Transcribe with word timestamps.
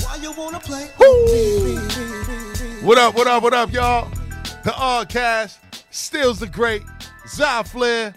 why 0.00 0.16
you 0.16 0.32
wanna 0.32 0.58
play. 0.60 0.86
What 2.82 2.96
up, 2.96 3.14
what 3.14 3.26
up, 3.26 3.42
what 3.42 3.52
up, 3.52 3.70
y'all? 3.70 4.08
The 4.64 4.70
Oddcast, 4.70 5.58
Stills 5.90 6.40
the 6.40 6.46
Great, 6.46 6.84
Zy 7.26 7.62
Flair, 7.66 8.14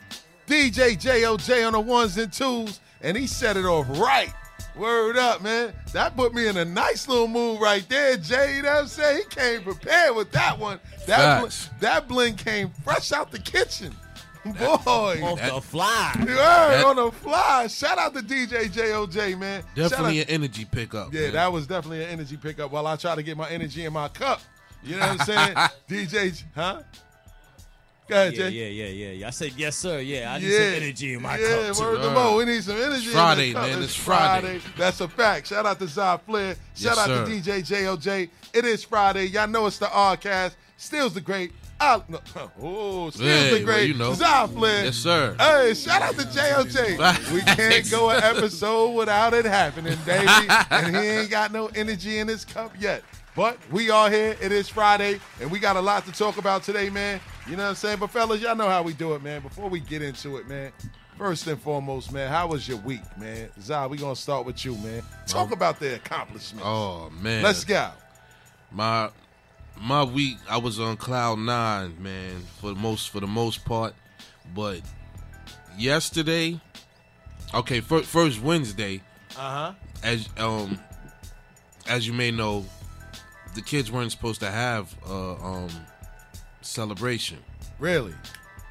DJ 0.48 0.96
JOJ 0.96 1.68
on 1.68 1.74
the 1.74 1.80
ones 1.82 2.18
and 2.18 2.32
twos, 2.32 2.80
and 3.02 3.18
he 3.18 3.28
set 3.28 3.58
it 3.58 3.66
off 3.66 3.86
right. 4.00 4.34
Word 4.82 5.16
up, 5.16 5.44
man. 5.44 5.74
That 5.94 6.16
put 6.18 6.34
me 6.34 6.48
in 6.48 6.58
a 6.58 6.66
nice 6.66 7.08
little 7.08 7.28
mood 7.28 7.62
right 7.62 7.88
there, 7.88 8.18
Jay. 8.18 8.56
You 8.56 8.64
know 8.64 8.74
what 8.74 8.82
I'm 8.82 8.88
saying? 8.88 9.18
He 9.18 9.24
came 9.36 9.62
prepared 9.62 10.16
with 10.16 10.32
that 10.32 10.58
one. 10.58 10.80
That, 11.06 11.42
bl- 11.44 11.50
that 11.82 12.08
bling 12.08 12.36
came 12.36 12.72
fresh 12.84 13.12
out 13.12 13.30
the 13.32 13.38
kitchen. 13.38 13.96
Boy. 14.44 15.22
Off 15.24 15.40
the 15.40 15.62
fly. 15.62 16.16
You 16.22 16.26
heard 16.26 16.84
on 16.84 16.96
the 16.96 17.12
fly. 17.12 17.68
Shout 17.68 18.00
out 18.00 18.16
to 18.16 18.22
DJ 18.22 18.70
JOJ, 18.70 19.38
man. 19.38 19.62
Shout 19.62 19.92
Definitely 19.92 20.22
out- 20.22 20.30
an 20.30 20.34
energy 20.34 20.66
pickup. 20.66 21.14
yeah, 21.14 21.22
man. 21.26 21.34
that 21.34 21.52
was 21.54 21.68
definitely 21.68 22.04
an 22.04 22.10
energy 22.10 22.38
pickup 22.38 22.72
while 22.72 22.88
I 22.88 22.96
try 22.96 23.14
to 23.14 23.22
get 23.22 23.38
my 23.38 23.48
energy 23.52 23.86
in 23.86 23.94
my 23.94 24.08
cup. 24.08 24.42
You 24.84 24.96
know 24.96 25.08
what 25.08 25.20
I'm 25.20 25.26
saying? 25.28 25.56
DJ, 26.08 26.44
huh? 26.56 26.82
Go 28.08 28.16
ahead, 28.16 28.34
Yeah, 28.34 28.50
Jay. 28.50 28.50
yeah, 28.50 28.66
yeah, 28.86 28.90
yeah, 29.08 29.12
yeah. 29.14 29.28
I 29.28 29.30
said 29.30 29.54
yes, 29.56 29.76
sir. 29.78 30.00
Yeah, 30.02 30.34
I 30.34 30.40
need 30.40 30.48
Yeah. 30.48 30.58
some 30.58 30.84
energy 30.84 31.14
in 31.14 31.22
my 31.22 31.38
yeah, 31.38 31.48
cup. 31.70 31.78
word 31.80 31.96
Too. 31.98 32.02
to 32.04 32.12
Mo. 32.12 32.38
We 32.38 32.46
need 32.46 32.64
some 32.64 32.76
energy. 32.82 33.06
in 33.06 33.12
Friday, 33.12 33.54
the 33.54 33.60
man. 33.62 33.82
It's 33.84 33.96
Friday. 33.96 34.62
That's 34.78 35.00
a 35.02 35.08
fact. 35.08 35.48
Shout 35.48 35.66
out 35.66 35.80
to 35.80 35.88
Zy 35.88 36.18
Flair. 36.26 36.56
Shout 36.56 36.58
Yes, 36.76 36.98
out 36.98 37.08
sir. 37.08 37.26
to 37.26 37.32
DJ 37.32 37.62
JOJ. 37.64 38.30
It 38.54 38.66
is 38.66 38.84
Friday. 38.84 39.26
Y'all 39.28 39.48
know 39.48 39.66
it's 39.68 39.78
the 39.78 39.90
R-Cast. 39.92 40.58
Stills 40.78 41.14
the 41.14 41.22
great. 41.22 41.54
I, 41.80 42.02
no, 42.10 42.20
oh, 42.62 43.10
Stills 43.12 43.28
Hey, 43.30 43.50
the 43.50 43.56
well, 43.58 43.66
great. 43.66 43.88
you 43.88 43.94
know. 43.94 44.14
Zy 44.14 44.24
Flair. 44.54 44.86
Yes, 44.86 44.96
sir. 44.98 45.36
Hey, 45.40 45.74
shout 45.74 46.02
out 46.02 46.16
to 46.16 46.26
JOJ. 46.26 47.32
We 47.34 47.42
can't 47.42 47.90
go 47.90 48.10
an 48.10 48.22
episode 48.36 48.92
without 48.92 49.34
it 49.34 49.46
happening, 49.46 49.98
baby. 50.06 50.28
And 50.70 50.96
he 50.96 51.02
ain't 51.02 51.30
got 51.30 51.54
no 51.54 51.68
energy 51.68 52.20
in 52.20 52.28
his 52.28 52.44
cup 52.46 52.74
yet. 52.78 53.04
But 53.36 53.58
we 53.72 53.90
are 53.90 54.10
here. 54.10 54.36
It 54.42 54.52
is 54.52 54.68
Friday, 54.68 55.22
and 55.40 55.50
we 55.50 55.58
got 55.60 55.78
a 55.78 55.82
lot 55.82 56.06
to 56.06 56.12
talk 56.12 56.38
about 56.38 56.64
today, 56.64 56.90
man. 56.90 57.22
You 57.52 57.58
know 57.58 57.64
what 57.64 57.70
I'm 57.72 57.76
saying? 57.76 58.00
But 58.00 58.12
fellas, 58.12 58.40
y'all 58.40 58.56
know 58.56 58.70
how 58.70 58.82
we 58.82 58.94
do 58.94 59.14
it, 59.14 59.22
man. 59.22 59.42
Before 59.42 59.68
we 59.70 59.82
get 59.82 60.02
into 60.02 60.38
it, 60.38 60.48
man, 60.48 60.72
first 61.18 61.46
and 61.48 61.62
foremost, 61.62 62.14
man, 62.14 62.30
how 62.30 62.48
was 62.48 62.66
your 62.66 62.78
week, 62.78 63.02
man? 63.18 63.50
Zah, 63.60 63.88
we 63.88 63.98
gonna 63.98 64.16
start 64.16 64.46
with 64.46 64.64
you, 64.64 64.74
man. 64.78 65.04
Talk 65.28 65.52
about 65.52 65.78
the 65.78 65.96
accomplishments. 65.96 66.64
Oh 66.66 67.10
man. 67.22 67.44
Let's 67.44 67.66
go. 67.66 67.90
my 68.72 69.10
my 69.82 70.02
week 70.06 70.38
I 70.50 70.60
was 70.60 70.80
on 70.80 70.96
cloud 70.96 71.40
nine, 71.40 72.02
man, 72.02 72.42
for 72.62 72.70
the 72.70 72.80
most 72.80 73.10
for 73.10 73.20
the 73.20 73.28
most 73.28 73.66
part. 73.66 73.96
But 74.56 74.80
yesterday, 75.78 76.58
okay, 77.54 77.82
first, 77.82 78.06
first 78.08 78.42
Wednesday, 78.42 79.02
Uh 79.38 79.40
huh. 79.42 79.74
as 80.04 80.30
um 80.38 80.80
as 81.90 82.08
you 82.08 82.14
may 82.14 82.32
know, 82.32 82.66
the 83.56 83.62
kids 83.62 83.92
weren't 83.92 84.14
supposed 84.14 84.40
to 84.40 84.50
have 84.50 84.96
a 85.06 85.14
um 85.14 85.70
celebration. 86.62 87.38
Really? 87.80 88.14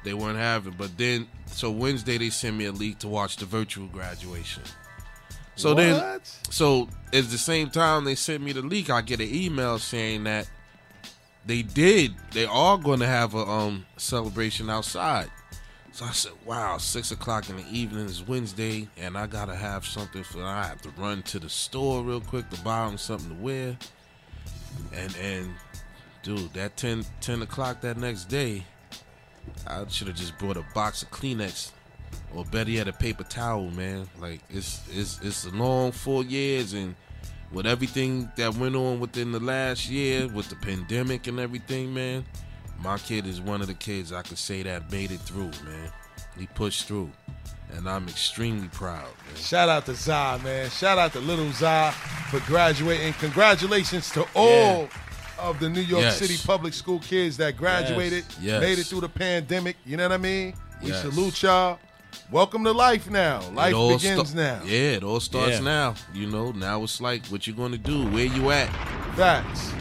They 0.03 0.13
weren't 0.13 0.37
having, 0.37 0.73
but 0.77 0.97
then 0.97 1.27
so 1.45 1.69
Wednesday 1.69 2.17
they 2.17 2.29
sent 2.29 2.55
me 2.55 2.65
a 2.65 2.71
link 2.71 2.99
to 2.99 3.07
watch 3.07 3.37
the 3.37 3.45
virtual 3.45 3.87
graduation. 3.87 4.63
So 5.55 5.73
then 5.73 6.21
so 6.49 6.87
at 7.13 7.25
the 7.25 7.37
same 7.37 7.69
time 7.69 8.05
they 8.05 8.15
sent 8.15 8.41
me 8.41 8.51
the 8.51 8.61
leak, 8.61 8.89
I 8.89 9.01
get 9.01 9.19
an 9.19 9.29
email 9.31 9.77
saying 9.77 10.23
that 10.23 10.49
they 11.45 11.61
did. 11.61 12.15
They 12.31 12.45
are 12.45 12.77
going 12.77 12.99
to 12.99 13.07
have 13.07 13.35
a 13.35 13.45
um 13.45 13.85
celebration 13.97 14.69
outside. 14.69 15.29
So 15.93 16.05
I 16.05 16.11
said, 16.11 16.31
"Wow, 16.45 16.77
six 16.77 17.11
o'clock 17.11 17.49
in 17.49 17.57
the 17.57 17.67
evening 17.69 18.05
is 18.05 18.25
Wednesday, 18.25 18.87
and 18.97 19.17
I 19.17 19.27
gotta 19.27 19.55
have 19.55 19.85
something 19.85 20.23
for. 20.23 20.41
I 20.41 20.63
have 20.63 20.81
to 20.83 20.89
run 20.91 21.21
to 21.23 21.39
the 21.39 21.49
store 21.49 22.01
real 22.01 22.21
quick 22.21 22.49
to 22.49 22.61
buy 22.61 22.85
them 22.85 22.97
something 22.97 23.29
to 23.29 23.35
wear." 23.35 23.77
And 24.93 25.15
and 25.17 25.53
dude, 26.23 26.53
that 26.53 26.77
10, 26.77 27.05
10 27.21 27.41
o'clock 27.41 27.81
that 27.81 27.97
next 27.97 28.25
day, 28.25 28.63
I 29.67 29.85
should 29.87 30.07
have 30.07 30.15
just 30.15 30.37
brought 30.37 30.57
a 30.57 30.65
box 30.73 31.01
of 31.03 31.11
Kleenex, 31.11 31.71
or 32.35 32.45
better 32.45 32.69
yet, 32.69 32.87
a 32.87 32.93
paper 32.93 33.23
towel, 33.23 33.69
man. 33.71 34.07
Like 34.19 34.41
it's 34.49 34.81
it's 34.91 35.19
it's 35.21 35.45
a 35.45 35.49
long 35.51 35.91
four 35.91 36.23
years, 36.23 36.73
and 36.73 36.95
with 37.51 37.65
everything 37.65 38.31
that 38.37 38.55
went 38.55 38.75
on 38.75 38.99
within 38.99 39.31
the 39.31 39.39
last 39.39 39.89
year, 39.89 40.27
with 40.27 40.49
the 40.49 40.55
pandemic 40.55 41.27
and 41.27 41.39
everything, 41.39 41.93
man, 41.93 42.25
my 42.83 42.97
kid 42.97 43.25
is 43.25 43.41
one 43.41 43.61
of 43.61 43.67
the 43.67 43.73
kids 43.73 44.13
I 44.13 44.21
could 44.21 44.37
say 44.37 44.63
that 44.63 44.91
made 44.91 45.11
it 45.11 45.21
through, 45.21 45.51
man. 45.65 45.91
He 46.37 46.47
pushed 46.47 46.87
through, 46.87 47.11
and 47.73 47.89
I'm 47.89 48.07
extremely 48.07 48.67
proud, 48.69 49.03
man. 49.03 49.35
Shout 49.35 49.69
out 49.69 49.85
to 49.87 49.95
Zah, 49.95 50.39
man. 50.43 50.69
Shout 50.69 50.97
out 50.97 51.13
to 51.13 51.19
little 51.19 51.51
Zah 51.51 51.91
for 52.29 52.39
graduating. 52.41 53.13
Congratulations 53.13 54.09
to 54.11 54.25
all 54.35 54.87
of 55.41 55.59
the 55.59 55.67
New 55.69 55.81
York 55.81 56.03
Yes. 56.03 56.17
City 56.19 56.37
public 56.45 56.73
school 56.73 56.99
kids 56.99 57.37
that 57.37 57.57
graduated, 57.57 58.23
Yes. 58.41 58.61
made 58.61 58.77
it 58.79 58.85
through 58.85 59.01
the 59.01 59.09
pandemic. 59.09 59.75
You 59.85 59.97
know 59.97 60.03
what 60.03 60.11
I 60.13 60.17
mean? 60.17 60.53
We 60.83 60.89
Yes. 60.89 61.01
salute 61.01 61.41
y'all. 61.43 61.79
Welcome 62.29 62.63
to 62.65 62.71
life 62.71 63.09
now. 63.09 63.41
Life 63.53 63.71
It 63.71 63.75
all 63.75 63.97
begins 63.97 64.29
sta- 64.29 64.37
now. 64.37 64.59
Yeah, 64.65 64.97
it 64.97 65.03
all 65.03 65.19
starts 65.19 65.53
Yeah. 65.53 65.59
now. 65.61 65.95
You 66.13 66.27
know, 66.27 66.51
now 66.51 66.83
it's 66.83 67.01
like 67.01 67.25
what 67.27 67.47
you 67.47 67.53
gonna 67.53 67.77
do, 67.77 68.05
where 68.07 68.25
you 68.25 68.51
at, 68.51 68.69
Facts. 69.15 69.71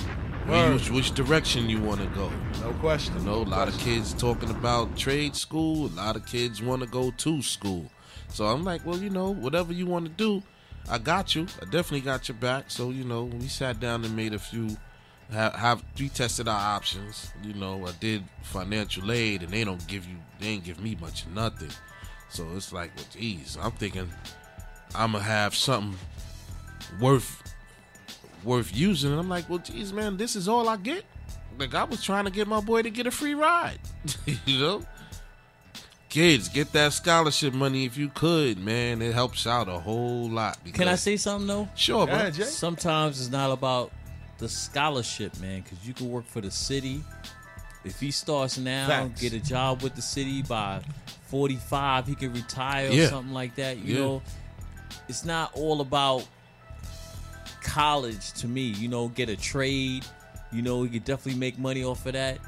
you, 0.49 0.95
which 0.95 1.13
direction 1.13 1.69
you 1.69 1.81
want 1.81 2.01
to 2.01 2.07
go. 2.09 2.31
No 2.63 2.73
question. 2.75 3.15
You 3.19 3.25
know, 3.25 3.43
a 3.43 3.45
lot 3.45 3.69
of 3.69 3.77
kids 3.79 4.15
talking 4.15 4.51
about 4.51 4.97
trade 4.97 5.37
school. 5.37 5.87
A 5.87 5.95
lot 5.95 6.17
of 6.17 6.25
kids 6.27 6.63
want 6.63 6.83
to 6.83 6.89
go 6.89 7.11
to 7.11 7.43
school. 7.43 7.91
So 8.29 8.47
I'm 8.47 8.65
like, 8.65 8.87
well, 8.87 8.99
you 8.99 9.11
know, 9.11 9.31
whatever 9.31 9.73
you 9.73 9.87
want 9.87 10.05
to 10.07 10.11
do, 10.13 10.43
I 10.89 10.99
got 10.99 11.35
you. 11.35 11.47
I 11.61 11.65
definitely 11.65 12.01
got 12.01 12.29
your 12.29 12.37
back. 12.37 12.67
So 12.71 12.91
you 12.91 13.05
know, 13.05 13.25
we 13.25 13.49
sat 13.49 13.81
down 13.81 14.05
and 14.05 14.15
made 14.15 14.33
a 14.35 14.39
few, 14.39 14.77
have, 15.33 15.55
have 15.55 15.85
we 15.99 16.09
tested 16.09 16.49
our 16.49 16.77
options. 16.77 17.33
You 17.43 17.55
know, 17.55 17.87
I 17.87 17.93
did 18.01 18.25
financial 18.43 19.11
aid, 19.13 19.43
and 19.43 19.53
they 19.53 19.65
don't 19.65 19.85
give 19.87 20.07
you, 20.07 20.17
they 20.41 20.49
ain't 20.49 20.65
give 20.65 20.81
me 20.81 20.97
much 21.01 21.25
of 21.25 21.35
nothing. 21.35 21.71
So 22.29 22.47
it's 22.55 22.73
like, 22.73 22.93
well, 22.97 23.07
geez, 23.13 23.59
I'm 23.61 23.73
thinking 23.73 24.09
I'm 24.95 25.13
gonna 25.13 25.25
have 25.25 25.55
something 25.55 25.99
worth 27.01 27.43
worth 28.45 28.75
using. 28.75 29.11
And 29.11 29.21
I'm 29.21 29.29
like, 29.29 29.49
well, 29.49 29.59
geez, 29.59 29.93
man, 29.93 30.17
this 30.17 30.37
is 30.37 30.49
all 30.49 30.69
I 30.69 30.77
get. 30.77 31.05
Like 31.59 31.75
I 31.75 31.85
was 31.85 32.03
trying 32.03 32.25
to 32.25 32.31
get 32.31 32.47
my 32.49 32.61
boy 32.61 32.83
to 32.83 32.91
get 32.91 33.07
a 33.07 33.11
free 33.11 33.35
ride. 33.35 33.79
you 34.47 34.59
know? 34.59 34.83
Kids, 36.09 36.49
get 36.49 36.73
that 36.73 36.93
scholarship 36.93 37.55
money 37.55 37.85
if 37.85 37.97
you 37.97 38.09
could, 38.09 38.59
man. 38.59 39.01
It 39.01 39.15
helps 39.15 39.47
out 39.47 39.69
a 39.69 39.79
whole 39.79 40.29
lot. 40.29 40.59
Can 40.73 40.89
I 40.89 40.97
say 40.97 41.17
something 41.17 41.47
though? 41.47 41.69
Sure, 41.77 42.07
bro. 42.07 42.17
Yeah, 42.17 42.31
Jay. 42.31 42.43
Sometimes 42.45 43.21
it's 43.21 43.31
not 43.31 43.53
about 43.53 43.93
the 44.41 44.49
scholarship, 44.49 45.39
man, 45.41 45.61
because 45.63 45.87
you 45.87 45.95
can 45.95 46.11
work 46.11 46.27
for 46.27 46.41
the 46.41 46.51
city. 46.51 47.05
If 47.85 48.01
he 48.01 48.11
starts 48.11 48.59
now, 48.59 48.89
Facts. 48.89 49.21
get 49.21 49.33
a 49.33 49.39
job 49.41 49.83
with 49.83 49.95
the 49.95 50.03
city 50.03 50.43
by 50.43 50.81
45, 51.29 52.07
he 52.07 52.15
can 52.15 52.33
retire 52.33 52.89
or 52.89 52.93
Yeah. 52.93 53.09
something 53.09 53.33
like 53.33 53.55
that. 53.57 53.79
You 53.79 53.95
Yeah. 53.95 54.01
know, 54.01 54.23
it's 55.09 55.25
not 55.25 55.53
all 55.55 55.81
about 55.81 56.27
college 57.63 58.33
to 58.35 58.49
me. 58.49 58.63
You 58.63 58.89
know, 58.89 59.09
get 59.09 59.29
a 59.29 59.37
trade. 59.37 60.05
You 60.53 60.63
know, 60.63 60.83
you 60.83 60.89
could 60.91 61.05
definitely 61.05 61.39
make 61.39 61.59
money 61.59 61.85
off 61.85 62.05
of 62.07 62.15
that. 62.15 62.39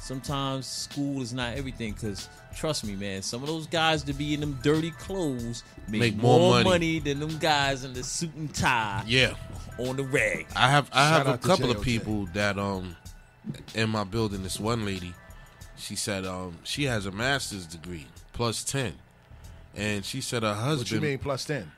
Sometimes 0.00 0.66
school 0.66 1.22
is 1.22 1.32
not 1.32 1.56
everything 1.56 1.92
because 1.94 2.28
trust 2.56 2.84
me, 2.84 2.96
man, 2.96 3.22
some 3.22 3.42
of 3.42 3.48
those 3.48 3.66
guys 3.66 4.02
to 4.04 4.12
be 4.12 4.34
in 4.34 4.40
them 4.40 4.58
dirty 4.62 4.90
clothes 4.92 5.62
make, 5.88 6.00
Make 6.00 6.16
more 6.16 6.38
more, 6.38 6.50
money. 6.52 6.64
money. 6.64 6.98
than 6.98 7.20
them 7.20 7.38
guys 7.38 7.84
in 7.84 7.92
the 7.92 8.02
suit 8.02 8.34
and 8.34 8.52
tie 8.54 9.04
Yeah. 9.06 9.34
on 9.78 9.96
the 9.96 10.02
rag. 10.04 10.46
I 10.56 10.68
have 10.70 10.88
I 10.92 11.10
Shout 11.10 11.26
have 11.26 11.34
a 11.34 11.38
couple 11.38 11.70
of 11.70 11.82
people 11.82 12.26
that 12.34 12.58
um 12.58 12.96
in 13.74 13.90
my 13.90 14.04
building. 14.04 14.42
This 14.42 14.58
one 14.58 14.84
lady, 14.84 15.14
she 15.76 15.94
said 15.96 16.24
um 16.26 16.58
she 16.64 16.84
has 16.84 17.06
a 17.06 17.12
master's 17.12 17.66
degree 17.66 18.06
plus 18.32 18.64
ten, 18.64 18.94
and 19.74 20.04
she 20.04 20.20
said 20.20 20.42
her 20.42 20.54
husband. 20.54 20.78
What 20.78 20.90
you 20.90 21.00
mean 21.00 21.18
plus 21.18 21.44
10? 21.44 21.70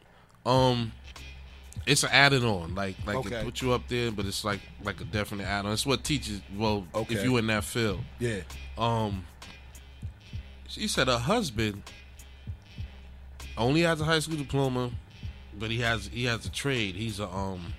um 0.47 0.93
it's 1.87 2.03
an 2.03 2.11
added 2.13 2.45
on 2.45 2.75
like 2.75 2.97
like 3.07 3.17
Okay. 3.17 3.37
it 3.37 3.45
put 3.45 3.61
you 3.63 3.73
up 3.73 3.87
there, 3.89 4.11
but 4.13 4.27
it's 4.27 4.45
like 4.45 4.61
like 4.85 5.01
a 5.01 5.05
definite 5.05 5.45
add 5.45 5.67
on. 5.67 5.73
It's 5.73 5.85
what 5.87 6.05
teachers 6.05 6.41
well 6.57 6.87
Okay. 6.95 7.15
if 7.17 7.25
you 7.25 7.37
in 7.37 7.47
that 7.49 7.65
field. 7.65 8.01
Yeah. 8.19 8.41
Um, 8.77 9.25
she 10.69 10.87
said 10.87 11.09
her 11.09 11.19
husband 11.19 11.83
only 13.57 13.81
has 13.83 14.01
a 14.01 14.05
high 14.05 14.21
school 14.21 14.37
diploma, 14.37 14.91
but 15.59 15.71
he 15.71 15.81
has 15.81 16.09
he 16.09 16.25
has 16.25 16.47
a 16.47 16.51
trade. 16.51 16.95
He's 16.95 17.19
a 17.19 17.29
um 17.29 17.75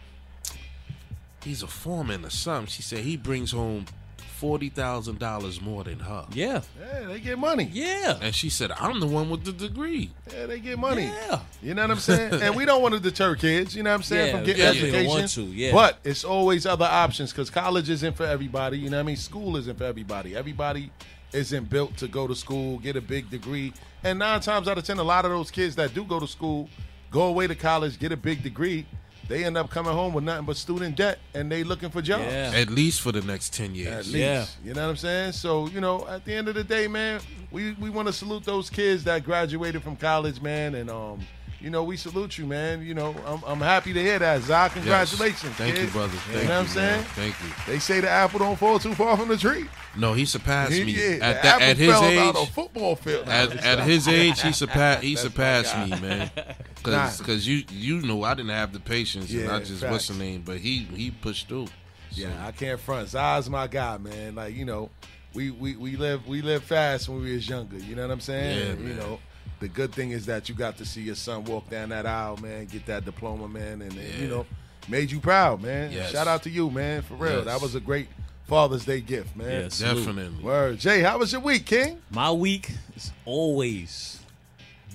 he's 1.43 1.63
a 1.63 1.67
foreman 1.67 2.25
or 2.25 2.29
something. 2.29 2.67
She 2.67 2.81
said 2.81 2.99
he 2.99 3.15
brings 3.15 3.51
home 3.51 3.85
forty 4.17 4.69
thousand 4.69 5.19
dollars 5.19 5.61
more 5.61 5.83
than 5.83 5.99
her. 5.99 6.25
Yeah. 6.33 6.61
Yeah, 6.79 7.07
they 7.07 7.19
get 7.19 7.37
money. 7.37 7.69
Yeah. 7.71 8.17
And 8.21 8.33
she 8.33 8.49
said, 8.49 8.71
I'm 8.71 8.99
the 8.99 9.07
one 9.07 9.29
with 9.29 9.43
the 9.45 9.51
degree. 9.51 10.11
Yeah, 10.33 10.45
they 10.47 10.59
get 10.59 10.79
money. 10.79 11.05
Yeah. 11.05 11.39
You 11.61 11.73
know 11.73 11.83
what 11.83 11.91
I'm 11.91 11.97
saying? 11.99 12.33
and 12.41 12.55
we 12.55 12.65
don't 12.65 12.81
want 12.81 12.93
to 12.95 12.99
deter 12.99 13.35
kids, 13.35 13.75
you 13.75 13.83
know 13.83 13.91
what 13.91 13.97
I'm 13.97 14.03
saying, 14.03 14.27
Yeah, 14.27 14.31
from 14.37 14.45
getting 14.45 14.61
yeah, 14.61 14.69
education. 14.69 14.93
don't 14.93 15.07
want 15.07 15.29
to, 15.29 15.41
yeah. 15.43 15.71
But 15.73 15.99
it's 16.03 16.23
always 16.23 16.65
other 16.65 16.85
options 16.85 17.31
because 17.31 17.49
college 17.49 17.89
isn't 17.89 18.15
for 18.15 18.25
everybody. 18.25 18.79
You 18.79 18.89
know 18.89 18.97
what 18.97 19.03
I 19.03 19.07
mean? 19.07 19.17
School 19.17 19.57
isn't 19.57 19.77
for 19.77 19.83
everybody. 19.83 20.35
Everybody 20.35 20.91
isn't 21.33 21.69
built 21.69 21.95
to 21.97 22.07
go 22.07 22.27
to 22.27 22.35
school, 22.35 22.79
get 22.79 22.95
a 22.95 23.01
big 23.01 23.29
degree. 23.29 23.73
And 24.03 24.19
nine 24.19 24.39
times 24.41 24.67
out 24.67 24.77
of 24.77 24.83
ten, 24.83 24.97
a 24.99 25.03
lot 25.03 25.25
of 25.25 25.31
those 25.31 25.51
kids 25.51 25.75
that 25.75 25.93
do 25.93 26.03
go 26.03 26.19
to 26.19 26.27
school, 26.27 26.69
go 27.11 27.23
away 27.23 27.47
to 27.47 27.55
college, 27.55 27.99
get 27.99 28.11
a 28.11 28.17
big 28.17 28.43
degree, 28.43 28.85
they 29.27 29.45
end 29.45 29.57
up 29.57 29.69
coming 29.69 29.93
home 29.93 30.13
with 30.13 30.23
nothing 30.23 30.45
but 30.45 30.57
student 30.57 30.95
debt 30.95 31.19
and 31.35 31.51
they 31.51 31.63
looking 31.63 31.91
for 31.91 32.01
jobs. 32.01 32.23
Yeah. 32.23 32.51
At 32.55 32.71
least 32.71 33.01
for 33.01 33.11
the 33.11 33.21
next 33.21 33.53
ten 33.53 33.71
At 33.71 33.75
years. 33.75 34.07
least. 34.07 34.17
Yeah. 34.17 34.45
You 34.63 34.73
know 34.73 34.83
what 34.83 34.89
I'm 34.89 34.97
saying? 34.97 35.31
So, 35.33 35.67
you 35.67 35.79
know, 35.81 36.07
at 36.07 36.25
the 36.25 36.33
end 36.33 36.47
of 36.47 36.55
the 36.55 36.63
day, 36.63 36.87
man, 36.87 37.21
we, 37.51 37.73
we 37.73 37.91
want 37.91 38.07
to 38.07 38.13
salute 38.13 38.43
those 38.43 38.71
kids 38.71 39.03
that 39.03 39.23
graduated 39.23 39.83
from 39.83 39.95
college, 39.97 40.41
man. 40.41 40.73
And, 40.73 40.89
um, 40.89 41.19
you 41.61 41.69
know, 41.69 41.83
we 41.83 41.97
salute 41.97 42.37
you, 42.37 42.45
man. 42.45 42.81
You 42.81 42.93
know, 42.93 43.15
I'm, 43.25 43.41
I'm 43.45 43.59
happy 43.59 43.91
to 43.93 44.01
hear 44.01 44.17
that. 44.19 44.41
Zah, 44.43 44.63
Yes. 44.65 44.73
congratulations. 44.73 45.55
Thank 45.55 45.75
kid. 45.75 45.85
you, 45.85 45.89
brother. 45.91 46.13
You 46.13 46.19
Thank 46.19 46.35
know 46.47 46.49
what 46.49 46.51
I'm 46.59 46.63
you, 46.65 46.69
saying? 46.71 47.01
man. 47.01 47.03
Thank 47.15 47.35
you. 47.43 47.49
They 47.73 47.79
say 47.79 47.99
the 47.99 48.09
apple 48.09 48.39
don't 48.39 48.57
fall 48.57 48.79
too 48.79 48.93
far 48.95 49.17
from 49.17 49.27
the 49.27 49.37
tree. 49.37 49.65
No, 49.97 50.13
he 50.13 50.25
surpassed 50.25 50.71
me 50.71 50.83
Yeah, 50.83 51.01
at 51.01 51.19
the 51.19 51.19
that 51.19 51.45
apple 51.45 51.63
at 51.67 51.77
his 51.77 51.91
fell 51.91 52.03
age. 52.05 52.29
about 52.29 52.43
a 52.47 52.51
football 52.51 52.95
field. 52.95 53.27
At, 53.27 53.57
at 53.65 53.79
his 53.79 54.07
age, 54.07 54.41
he 54.41 54.51
surpassed 54.51 55.03
he 55.03 55.15
That's 55.15 55.23
surpassed 55.23 55.77
me, 55.77 55.89
man. 55.99 56.31
Nah. 56.85 57.11
Because 57.17 57.45
you 57.45 57.65
you 57.71 58.01
know 58.01 58.23
I 58.23 58.33
didn't 58.35 58.51
have 58.51 58.71
the 58.71 58.79
patience, 58.79 59.31
and 59.33 59.49
I 59.51 59.59
just 59.59 59.81
facts. 59.81 59.91
what's 59.91 60.07
the 60.07 60.13
name, 60.13 60.43
but 60.45 60.57
he 60.59 60.85
he 60.95 61.11
pushed 61.11 61.49
through. 61.49 61.67
So, 61.67 61.73
Yeah, 62.13 62.29
I 62.47 62.51
can't 62.51 62.79
front. 62.79 63.09
Zah's 63.09 63.49
my 63.49 63.67
guy, 63.67 63.97
man. 63.97 64.35
Like 64.35 64.55
you 64.55 64.63
know, 64.63 64.89
we 65.33 65.51
we 65.51 65.75
we 65.75 65.97
live 65.97 66.25
we 66.25 66.41
live 66.41 66.63
fast 66.63 67.09
when 67.09 67.21
we 67.21 67.33
was 67.35 67.47
younger. 67.49 67.77
You 67.77 67.95
know 67.95 68.03
what 68.03 68.11
I'm 68.11 68.21
saying? 68.21 68.57
Yeah, 68.57 68.65
And, 68.71 68.87
You 68.87 68.93
know, 68.95 69.19
the 69.59 69.67
good 69.67 69.93
thing 69.93 70.11
is 70.11 70.25
that 70.27 70.49
you 70.49 70.55
got 70.55 70.77
to 70.77 70.85
see 70.85 71.01
your 71.01 71.15
son 71.15 71.43
walk 71.45 71.69
down 71.69 71.89
that 71.89 72.05
aisle, 72.05 72.37
man, 72.37 72.65
get 72.65 72.85
that 72.85 73.05
diploma, 73.05 73.47
man, 73.47 73.81
and, 73.81 73.91
and, 73.93 74.13
you 74.19 74.27
know, 74.27 74.45
made 74.87 75.11
you 75.11 75.19
proud, 75.19 75.61
man. 75.61 75.91
Yes. 75.91 76.11
Shout 76.11 76.27
out 76.27 76.43
to 76.43 76.49
you, 76.49 76.69
man, 76.69 77.01
for 77.01 77.15
real. 77.15 77.37
Yes. 77.37 77.45
That 77.45 77.61
was 77.61 77.75
a 77.75 77.79
great 77.79 78.07
Father's 78.47 78.85
Day 78.85 79.01
gift, 79.01 79.35
man. 79.35 79.63
Yeah, 79.63 79.67
salute. 79.69 80.05
definitely. 80.05 80.43
Word, 80.43 80.79
Jay, 80.79 81.01
how 81.01 81.17
was 81.19 81.31
your 81.31 81.41
week, 81.41 81.65
King? 81.65 82.01
My 82.09 82.31
week 82.31 82.71
is 82.95 83.11
always 83.25 84.19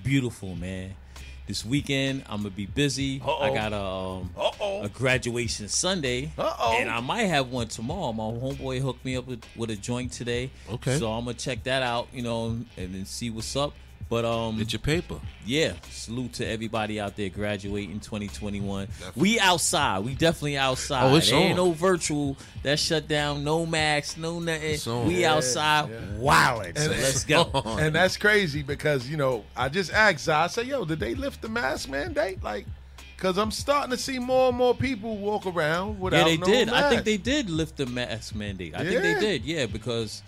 beautiful, 0.02 0.56
man. 0.56 0.94
This 1.46 1.62
weekend 1.62 2.24
I'm 2.26 2.38
gonna 2.38 2.50
be 2.50 2.64
busy. 2.64 3.20
Uh-oh. 3.20 3.42
I 3.42 3.54
got 3.54 3.72
a 3.74 3.78
um, 3.78 4.82
a 4.82 4.88
graduation 4.88 5.68
Sunday, 5.68 6.32
Uh-oh. 6.38 6.78
and 6.78 6.88
I 6.88 7.00
might 7.00 7.24
have 7.24 7.50
one 7.50 7.68
tomorrow. 7.68 8.14
My 8.14 8.22
homeboy 8.24 8.80
hooked 8.80 9.04
me 9.04 9.16
up 9.16 9.26
with, 9.26 9.44
with 9.54 9.68
a 9.68 9.76
joint 9.76 10.10
today, 10.12 10.50
Okay. 10.70 10.98
So 10.98 11.12
I'm 11.12 11.26
gonna 11.26 11.36
check 11.36 11.62
that 11.64 11.82
out, 11.82 12.08
you 12.14 12.22
know, 12.22 12.46
and 12.78 12.94
then 12.94 13.04
see 13.04 13.28
what's 13.28 13.54
up. 13.56 13.74
But 14.08 14.24
um, 14.24 14.58
Get 14.58 14.72
your 14.72 14.80
paper. 14.80 15.16
yeah, 15.46 15.72
salute 15.90 16.34
to 16.34 16.46
everybody 16.46 17.00
out 17.00 17.16
there 17.16 17.30
graduating 17.30 18.00
2021. 18.00 18.86
We 19.16 19.40
outside. 19.40 20.00
We 20.04 20.14
definitely 20.14 20.58
outside. 20.58 21.10
Oh, 21.10 21.16
it's 21.16 21.30
there 21.30 21.38
ain't 21.40 21.56
no 21.56 21.72
virtual. 21.72 22.36
That 22.62 22.78
shut 22.78 23.08
down. 23.08 23.44
No 23.44 23.64
max. 23.66 24.16
No 24.16 24.38
nothing. 24.40 24.62
It's 24.72 24.86
on. 24.86 25.06
We 25.08 25.22
Yeah, 25.22 25.34
outside. 25.34 25.88
yeah. 25.90 25.96
Wildin'. 26.18 26.76
So 26.78 26.90
And- 26.92 27.00
let's 27.02 27.24
go. 27.24 27.50
And 27.78 27.94
that's 27.94 28.16
crazy 28.16 28.62
because 28.62 29.08
you 29.08 29.16
know 29.16 29.44
I 29.56 29.68
just 29.68 29.92
asked 29.92 30.20
Zah. 30.24 30.44
I 30.44 30.46
said, 30.48 30.66
"Yo, 30.66 30.84
did 30.84 31.00
they 31.00 31.14
lift 31.14 31.40
the 31.42 31.48
mask 31.48 31.88
mandate?" 31.88 32.42
Like, 32.42 32.66
because 33.16 33.38
I'm 33.38 33.50
starting 33.50 33.90
to 33.90 33.96
see 33.96 34.18
more 34.18 34.48
and 34.48 34.56
more 34.56 34.74
people 34.74 35.16
walk 35.16 35.46
around 35.46 35.98
without. 35.98 36.18
Yeah, 36.18 36.24
they 36.24 36.36
no 36.36 36.46
did. 36.46 36.68
I 36.68 36.90
think 36.90 37.04
they 37.04 37.16
did 37.16 37.48
lift 37.48 37.76
the 37.78 37.86
mask 37.86 38.34
mandate. 38.34 38.74
I 38.76 38.84
think 38.84 39.00
they 39.02 39.18
did. 39.18 39.44
Yeah, 39.44 39.66
because 39.66 40.22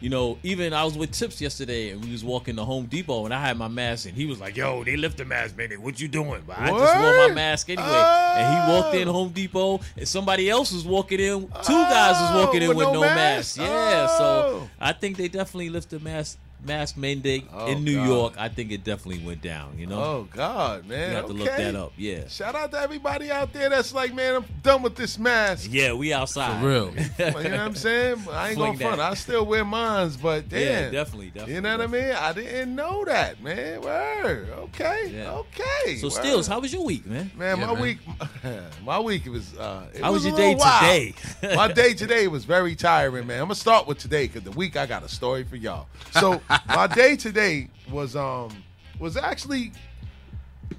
you 0.00 0.08
know, 0.08 0.38
even 0.42 0.72
I 0.72 0.84
was 0.84 0.96
with 0.96 1.10
Tips 1.12 1.40
yesterday, 1.40 1.90
and 1.90 2.04
we 2.04 2.10
was 2.12 2.24
walking 2.24 2.56
to 2.56 2.64
Home 2.64 2.86
Depot, 2.86 3.24
and 3.26 3.34
I 3.34 3.40
had 3.40 3.56
my 3.56 3.68
mask, 3.68 4.06
and 4.08 4.16
he 4.16 4.26
was 4.26 4.40
like, 4.40 4.56
"Yo, 4.56 4.82
they 4.84 4.96
lift 4.96 5.18
the 5.18 5.24
mask 5.24 5.56
mandate. 5.56 5.80
What 5.80 6.00
you 6.00 6.08
doing?" 6.08 6.42
But 6.46 6.58
I 6.58 6.70
just 6.70 6.96
wore 6.98 7.28
my 7.28 7.34
mask 7.34 7.68
anyway. 7.68 7.84
And 7.86 8.54
he 8.54 8.72
walked 8.72 8.94
in 8.94 9.08
Oh. 9.08 9.12
Home 9.12 9.28
Depot, 9.30 9.80
and 9.96 10.08
somebody 10.08 10.48
else 10.48 10.72
was 10.72 10.84
walking 10.84 11.20
in. 11.20 11.40
Two 11.42 11.72
guys 11.72 12.20
was 12.20 12.44
walking 12.44 12.62
ah, 12.62 12.70
in 12.70 12.76
with 12.76 12.88
no, 12.92 13.00
mask? 13.00 13.58
mask. 13.58 13.58
Yeah, 13.58 14.06
Oh. 14.10 14.18
so 14.18 14.70
I 14.80 14.92
think 14.92 15.16
they 15.16 15.28
definitely 15.28 15.68
lift 15.70 15.90
the 15.90 16.00
mask 16.00 16.38
mask 16.64 16.96
mandate 16.96 17.46
Oh, 17.52 17.66
in 17.68 17.84
New 17.84 17.96
God. 17.96 18.06
York. 18.08 18.32
I 18.38 18.48
think 18.48 18.70
it 18.72 18.84
definitely 18.84 19.24
went 19.24 19.42
down. 19.42 19.78
You 19.78 19.86
know, 19.86 20.00
Oh 20.02 20.28
God, 20.34 20.86
man! 20.86 21.10
you 21.10 21.16
have 21.16 21.26
to 21.26 21.32
look 21.32 21.46
that 21.48 21.74
up. 21.74 21.92
Yeah, 21.96 22.28
Shout 22.28 22.54
out 22.54 22.70
to 22.72 22.78
everybody 22.80 23.30
out 23.30 23.52
there 23.52 23.68
that's 23.70 23.92
like, 23.94 24.14
man, 24.14 24.36
I'm 24.36 24.44
done 24.62 24.82
with 24.82 24.96
this 24.96 25.18
mask. 25.18 25.68
yeah, 25.72 25.92
we 25.92 26.12
outside 26.12 26.60
For 26.60 26.68
real. 26.68 26.94
you 27.18 27.26
know 27.28 27.32
what 27.32 27.46
I'm 27.54 27.74
saying? 27.74 28.24
I 28.30 28.48
ain't 28.48 28.56
Fling 28.56 28.72
gonna 28.74 28.96
front. 28.96 29.00
I 29.00 29.14
still 29.14 29.46
wear 29.46 29.64
mines, 29.64 30.16
but 30.16 30.48
damn, 30.48 30.60
Yeah, 30.60 30.90
definitely, 30.90 31.26
definitely. 31.28 31.54
You 31.54 31.60
know 31.62 31.76
what 31.76 31.80
I 31.84 31.86
mean? 31.86 32.12
I 32.12 32.32
didn't 32.32 32.74
know 32.74 33.04
that, 33.04 33.42
man. 33.42 33.80
Word. 33.80 34.48
Okay. 34.50 35.10
Yeah. 35.14 35.32
Okay. 35.32 35.96
So, 35.96 36.06
Word. 36.08 36.12
Stills, 36.12 36.46
how 36.46 36.60
was 36.60 36.72
your 36.72 36.84
week, 36.84 37.06
man? 37.06 37.30
Man, 37.36 37.58
Yeah, 37.58 37.66
my 37.66 37.72
man. 37.72 37.82
week, 37.82 37.98
my 38.84 39.00
week 39.00 39.26
was. 39.26 39.56
Uh, 39.56 39.86
it 39.94 40.02
How 40.02 40.12
was 40.12 40.24
a 40.24 40.28
your 40.28 40.36
day 40.36 40.54
wild. 40.54 40.80
today? 41.40 41.56
my 41.56 41.68
day 41.72 41.94
today 41.94 42.28
was 42.28 42.44
very 42.44 42.74
tiring, 42.74 43.26
man. 43.26 43.38
I'm 43.40 43.44
gonna 43.46 43.54
start 43.54 43.86
with 43.86 43.98
today 43.98 44.26
because 44.26 44.42
the 44.42 44.50
week 44.52 44.76
I 44.76 44.86
got 44.86 45.02
a 45.02 45.08
story 45.08 45.44
for 45.44 45.56
y'all. 45.56 45.86
So 46.12 46.40
my 46.68 46.86
day 46.86 47.16
today 47.16 47.68
was 47.90 48.16
um 48.16 48.50
was 48.98 49.16
actually 49.16 49.72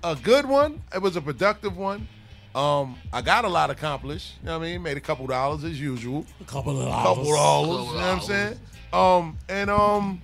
a 0.04 0.16
good 0.16 0.46
one. 0.46 0.82
It 0.94 1.02
was 1.02 1.16
a 1.16 1.22
productive 1.22 1.78
one. 1.78 2.08
Um, 2.54 2.98
I 3.14 3.22
got 3.22 3.46
a 3.46 3.50
lot 3.50 3.70
accomplished. 3.70 4.36
You 4.42 4.48
know 4.48 4.60
what 4.60 4.66
I 4.66 4.72
mean? 4.72 4.84
Made 4.84 4.98
a 4.98 5.02
couple 5.02 5.26
dollars 5.26 5.64
as 5.64 5.80
usual 5.80 6.26
A 6.42 6.44
couple 6.44 6.82
of 6.82 6.90
couple 6.92 7.32
dollars. 7.32 7.88
You 7.88 7.94
know 7.94 7.94
what 7.94 8.04
I'm 8.04 8.20
saying? 8.20 8.60
Um, 8.92 9.38
and 9.48 9.70
um, 9.70 10.22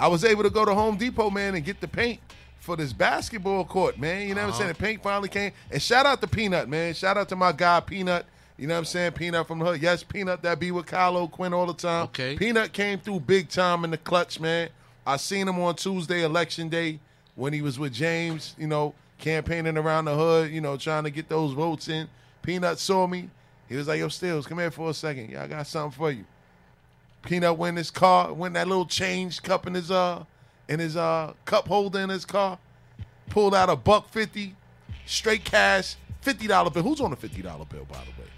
I 0.00 0.08
was 0.08 0.24
able 0.24 0.42
to 0.44 0.50
go 0.50 0.64
to 0.64 0.74
Home 0.74 0.96
Depot, 0.96 1.28
man, 1.28 1.54
and 1.54 1.64
get 1.64 1.80
the 1.80 1.88
paint 1.88 2.20
for 2.58 2.76
this 2.76 2.92
basketball 2.92 3.64
court, 3.64 3.98
man. 3.98 4.26
You 4.28 4.34
know 4.34 4.42
what 4.42 4.54
I'm 4.54 4.58
saying? 4.58 4.68
The 4.68 4.74
paint 4.74 5.02
finally 5.02 5.28
came. 5.28 5.52
And 5.70 5.82
shout 5.82 6.06
out 6.06 6.20
to 6.22 6.26
Peanut, 6.26 6.68
man. 6.68 6.94
Shout 6.94 7.18
out 7.18 7.28
to 7.28 7.36
my 7.36 7.52
guy 7.52 7.80
Peanut. 7.80 8.24
You 8.58 8.66
know 8.66 8.74
what 8.74 8.78
I'm 8.80 8.84
saying? 8.84 9.12
Peanut 9.12 9.48
from 9.48 9.58
the 9.58 9.64
hood. 9.64 9.82
Yes, 9.82 10.02
Peanut 10.02 10.42
that 10.42 10.60
be 10.60 10.70
with 10.70 10.86
Kylo 10.86 11.30
Quinn 11.30 11.52
all 11.54 11.66
the 11.66 11.74
time. 11.74 12.04
Okay. 12.04 12.36
Peanut 12.36 12.72
came 12.72 12.98
through 12.98 13.20
big 13.20 13.48
time 13.48 13.84
in 13.84 13.90
the 13.90 13.98
clutch, 13.98 14.38
man. 14.38 14.68
I 15.06 15.16
seen 15.16 15.48
him 15.48 15.58
on 15.60 15.74
Tuesday, 15.74 16.22
election 16.22 16.68
day, 16.68 17.00
when 17.34 17.52
he 17.52 17.62
was 17.62 17.78
with 17.78 17.92
James, 17.92 18.54
you 18.58 18.66
know, 18.66 18.94
campaigning 19.18 19.76
around 19.76 20.04
the 20.04 20.14
hood, 20.14 20.50
you 20.50 20.60
know, 20.60 20.76
trying 20.76 21.04
to 21.04 21.10
get 21.10 21.28
those 21.28 21.52
votes 21.52 21.88
in. 21.88 22.08
Peanut 22.42 22.78
saw 22.78 23.06
me. 23.06 23.30
He 23.68 23.76
was 23.76 23.88
like, 23.88 23.98
yo, 23.98 24.08
Stills, 24.08 24.46
come 24.46 24.58
here 24.58 24.70
for 24.70 24.90
a 24.90 24.94
second. 24.94 25.30
Yeah, 25.30 25.44
I 25.44 25.46
got 25.46 25.66
something 25.66 25.96
for 25.96 26.10
you. 26.10 26.24
Peanut 27.22 27.56
went 27.56 27.74
in 27.74 27.76
his 27.76 27.90
car, 27.90 28.32
went 28.32 28.50
in 28.50 28.54
that 28.54 28.68
little 28.68 28.84
change 28.84 29.42
cup 29.42 29.66
in 29.66 29.74
his 29.74 29.90
uh 29.90 30.24
in 30.68 30.78
his 30.78 30.96
uh 30.96 31.32
cup 31.44 31.68
holder 31.68 32.00
in 32.00 32.10
his 32.10 32.24
car, 32.24 32.58
pulled 33.30 33.54
out 33.54 33.70
a 33.70 33.76
buck 33.76 34.08
fifty, 34.10 34.54
straight 35.06 35.44
cash, 35.44 35.96
fifty 36.20 36.46
dollar 36.46 36.70
bill. 36.70 36.82
Who's 36.82 37.00
on 37.00 37.12
a 37.12 37.16
fifty 37.16 37.40
dollar 37.40 37.64
bill, 37.64 37.86
by 37.90 37.98
the 37.98 38.22
way? 38.22 38.28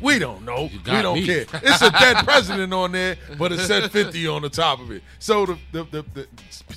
We 0.00 0.18
don't 0.18 0.44
know. 0.44 0.70
We 0.72 0.78
don't 1.02 1.14
me. 1.14 1.26
care. 1.26 1.44
It's 1.62 1.82
a 1.82 1.90
dead 1.90 2.16
president 2.24 2.72
on 2.72 2.92
there, 2.92 3.16
but 3.38 3.52
it 3.52 3.60
said 3.60 3.90
50 3.90 4.26
on 4.28 4.42
the 4.42 4.48
top 4.48 4.80
of 4.80 4.90
it. 4.90 5.02
So 5.18 5.46
the, 5.46 5.58
the, 5.72 5.84
the, 5.84 6.04
the 6.14 6.26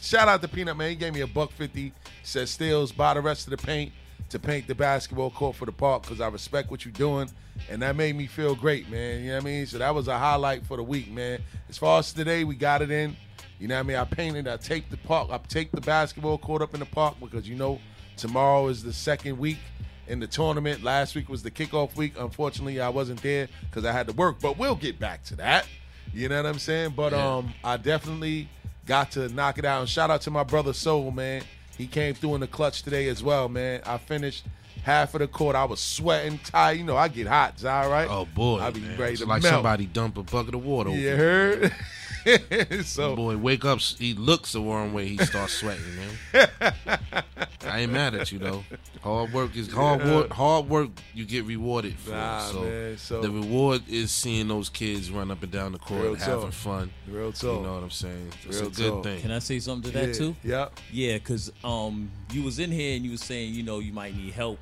shout 0.02 0.28
out 0.28 0.42
to 0.42 0.48
Peanut 0.48 0.76
Man. 0.76 0.90
He 0.90 0.96
gave 0.96 1.14
me 1.14 1.22
a 1.22 1.28
buck 1.28 1.52
50. 1.52 1.94
Said 2.24 2.50
Stills 2.50 2.92
buy 2.92 3.14
the 3.14 3.22
rest 3.22 3.48
of 3.48 3.52
the 3.52 3.58
paint 3.58 3.92
to 4.30 4.40
paint 4.40 4.68
the 4.68 4.76
basketball 4.76 5.30
court 5.30 5.56
for 5.56 5.66
the 5.66 5.72
park 5.72 6.04
because 6.04 6.20
I 6.20 6.28
respect 6.28 6.72
what 6.72 6.86
you're 6.86 6.92
doing. 6.92 7.30
And 7.70 7.82
that 7.82 7.96
made 7.96 8.16
me 8.16 8.28
feel 8.28 8.56
great, 8.56 8.90
man. 8.90 9.22
You 9.22 9.28
know 9.28 9.36
what 9.36 9.44
I 9.44 9.46
mean? 9.46 9.66
So 9.68 9.78
that 9.78 9.94
was 9.94 10.08
a 10.08 10.18
highlight 10.18 10.66
for 10.66 10.78
the 10.78 10.84
week, 10.84 11.12
man. 11.12 11.40
As 11.70 11.78
far 11.78 12.00
as 12.00 12.12
today, 12.12 12.44
we 12.44 12.56
got 12.56 12.82
it 12.82 12.92
in. 12.92 13.16
You 13.60 13.68
know 13.68 13.76
what 13.76 13.82
I 13.82 13.84
mean? 13.84 13.98
I 13.98 14.04
painted, 14.06 14.48
I 14.48 14.58
taped 14.58 14.90
the 14.92 14.98
park, 14.98 15.30
I 15.32 15.38
taped 15.38 15.74
the 15.74 15.82
basketball 15.82 16.38
court 16.38 16.62
up 16.62 16.74
in 16.74 16.80
the 16.80 16.86
park 16.86 17.16
because 17.22 17.48
you 17.48 17.56
know 17.56 17.80
tomorrow 18.18 18.68
is 18.68 18.84
the 18.84 18.92
second 18.92 19.38
week 19.38 19.60
in 20.08 20.20
the 20.20 20.28
tournament. 20.28 20.84
Last 20.84 21.16
week 21.16 21.30
was 21.30 21.44
the 21.44 21.52
kickoff 21.52 21.96
week. 21.96 22.14
Unfortunately, 22.18 22.80
I 22.82 22.90
wasn't 22.90 23.22
there 23.22 23.48
because 23.70 23.86
I 23.86 23.92
had 23.92 24.08
to 24.08 24.14
work, 24.14 24.38
but 24.42 24.58
we'll 24.58 24.76
get 24.76 25.00
back 25.00 25.24
to 25.26 25.36
that. 25.38 25.66
You 26.14 26.30
know 26.30 26.38
what 26.38 26.46
I'm 26.46 26.60
saying? 26.60 26.94
But 26.96 27.14
Yeah. 27.14 27.36
um, 27.38 27.54
I 27.64 27.78
definitely 27.78 28.48
got 28.86 29.12
to 29.12 29.30
knock 29.30 29.58
it 29.58 29.66
out. 29.66 29.80
And 29.82 29.90
shout 29.90 30.12
out 30.12 30.22
to 30.22 30.32
my 30.32 30.44
brother 30.44 30.74
Soul, 30.74 31.12
man. 31.12 31.44
He 31.78 31.88
came 31.88 32.14
through 32.14 32.36
in 32.36 32.42
the 32.42 32.48
clutch 32.48 32.84
today 32.84 33.08
as 33.08 33.24
well, 33.24 33.50
man. 33.50 33.82
I 33.86 33.98
finished 33.98 34.46
half 34.84 35.16
of 35.16 35.20
the 35.20 35.28
court. 35.28 35.56
I 35.56 35.64
was 35.66 35.80
sweating, 35.80 36.38
tired. 36.44 36.78
You 36.78 36.84
know, 36.84 36.98
I 36.98 37.08
get 37.08 37.26
hot. 37.26 37.64
All 37.66 37.90
right? 37.90 38.08
Oh 38.10 38.26
boy, 38.36 38.60
I 38.60 38.70
be 38.70 38.82
man. 38.82 38.98
ready 39.00 39.14
It's 39.14 39.24
like 39.26 39.42
melt. 39.42 39.54
somebody 39.56 39.86
dump 39.88 40.18
a 40.18 40.24
bucket 40.24 40.54
of 40.54 40.64
water. 40.66 40.92
You 40.92 41.10
over 41.10 41.18
heard? 41.18 41.74
so 42.84 43.16
Boy, 43.16 43.38
wake 43.38 43.66
up. 43.66 43.80
He 43.80 44.14
looks 44.14 44.54
the 44.54 44.62
wrong 44.62 44.94
way. 44.94 45.08
He 45.08 45.18
starts 45.18 45.54
sweating, 45.54 45.84
man. 45.96 46.50
I 47.66 47.80
ain't 47.82 47.92
mad 47.92 48.16
at 48.16 48.32
you 48.32 48.40
though. 48.40 48.64
Hard 49.02 49.34
work 49.34 49.56
is 49.56 49.72
hard 49.72 50.04
work. 50.06 50.32
Hard 50.32 50.70
work 50.70 50.90
you 51.14 51.26
get 51.26 51.46
rewarded 51.46 51.98
for. 51.98 52.12
Nah, 52.12 52.40
so, 52.40 52.62
man, 52.62 52.98
so- 52.98 53.22
the 53.22 53.30
reward 53.30 53.82
is 53.88 54.12
seeing 54.12 54.48
those 54.48 54.70
kids 54.70 55.12
run 55.12 55.32
up 55.32 55.44
and 55.44 55.52
down 55.52 55.72
the 55.72 55.80
court 55.80 56.02
Real 56.04 56.16
having 56.16 56.42
talk. 56.42 56.54
fun. 56.54 56.92
Real 57.08 57.32
talk. 57.32 57.58
You 57.58 57.66
know 57.66 57.74
what 57.76 57.84
I'm 57.84 57.90
saying? 57.90 58.32
It's 58.46 58.60
Real 58.60 58.68
a 58.68 58.72
good 58.72 58.90
talk. 58.92 59.04
thing. 59.04 59.22
Can 59.22 59.32
I 59.32 59.40
say 59.40 59.60
something 59.60 59.92
to 59.92 59.98
that 59.98 60.08
yeah. 60.10 60.14
too? 60.14 60.36
Yep. 60.44 60.80
Yeah, 60.92 61.18
cause 61.20 61.52
um, 61.64 62.12
you 62.32 62.44
was 62.44 62.60
in 62.60 62.72
here 62.72 62.96
and 62.96 63.06
you 63.06 63.12
was 63.12 63.22
saying, 63.22 63.54
you 63.54 63.64
know, 63.64 63.80
you 63.80 63.94
might 63.94 64.16
need 64.16 64.34
help, 64.34 64.60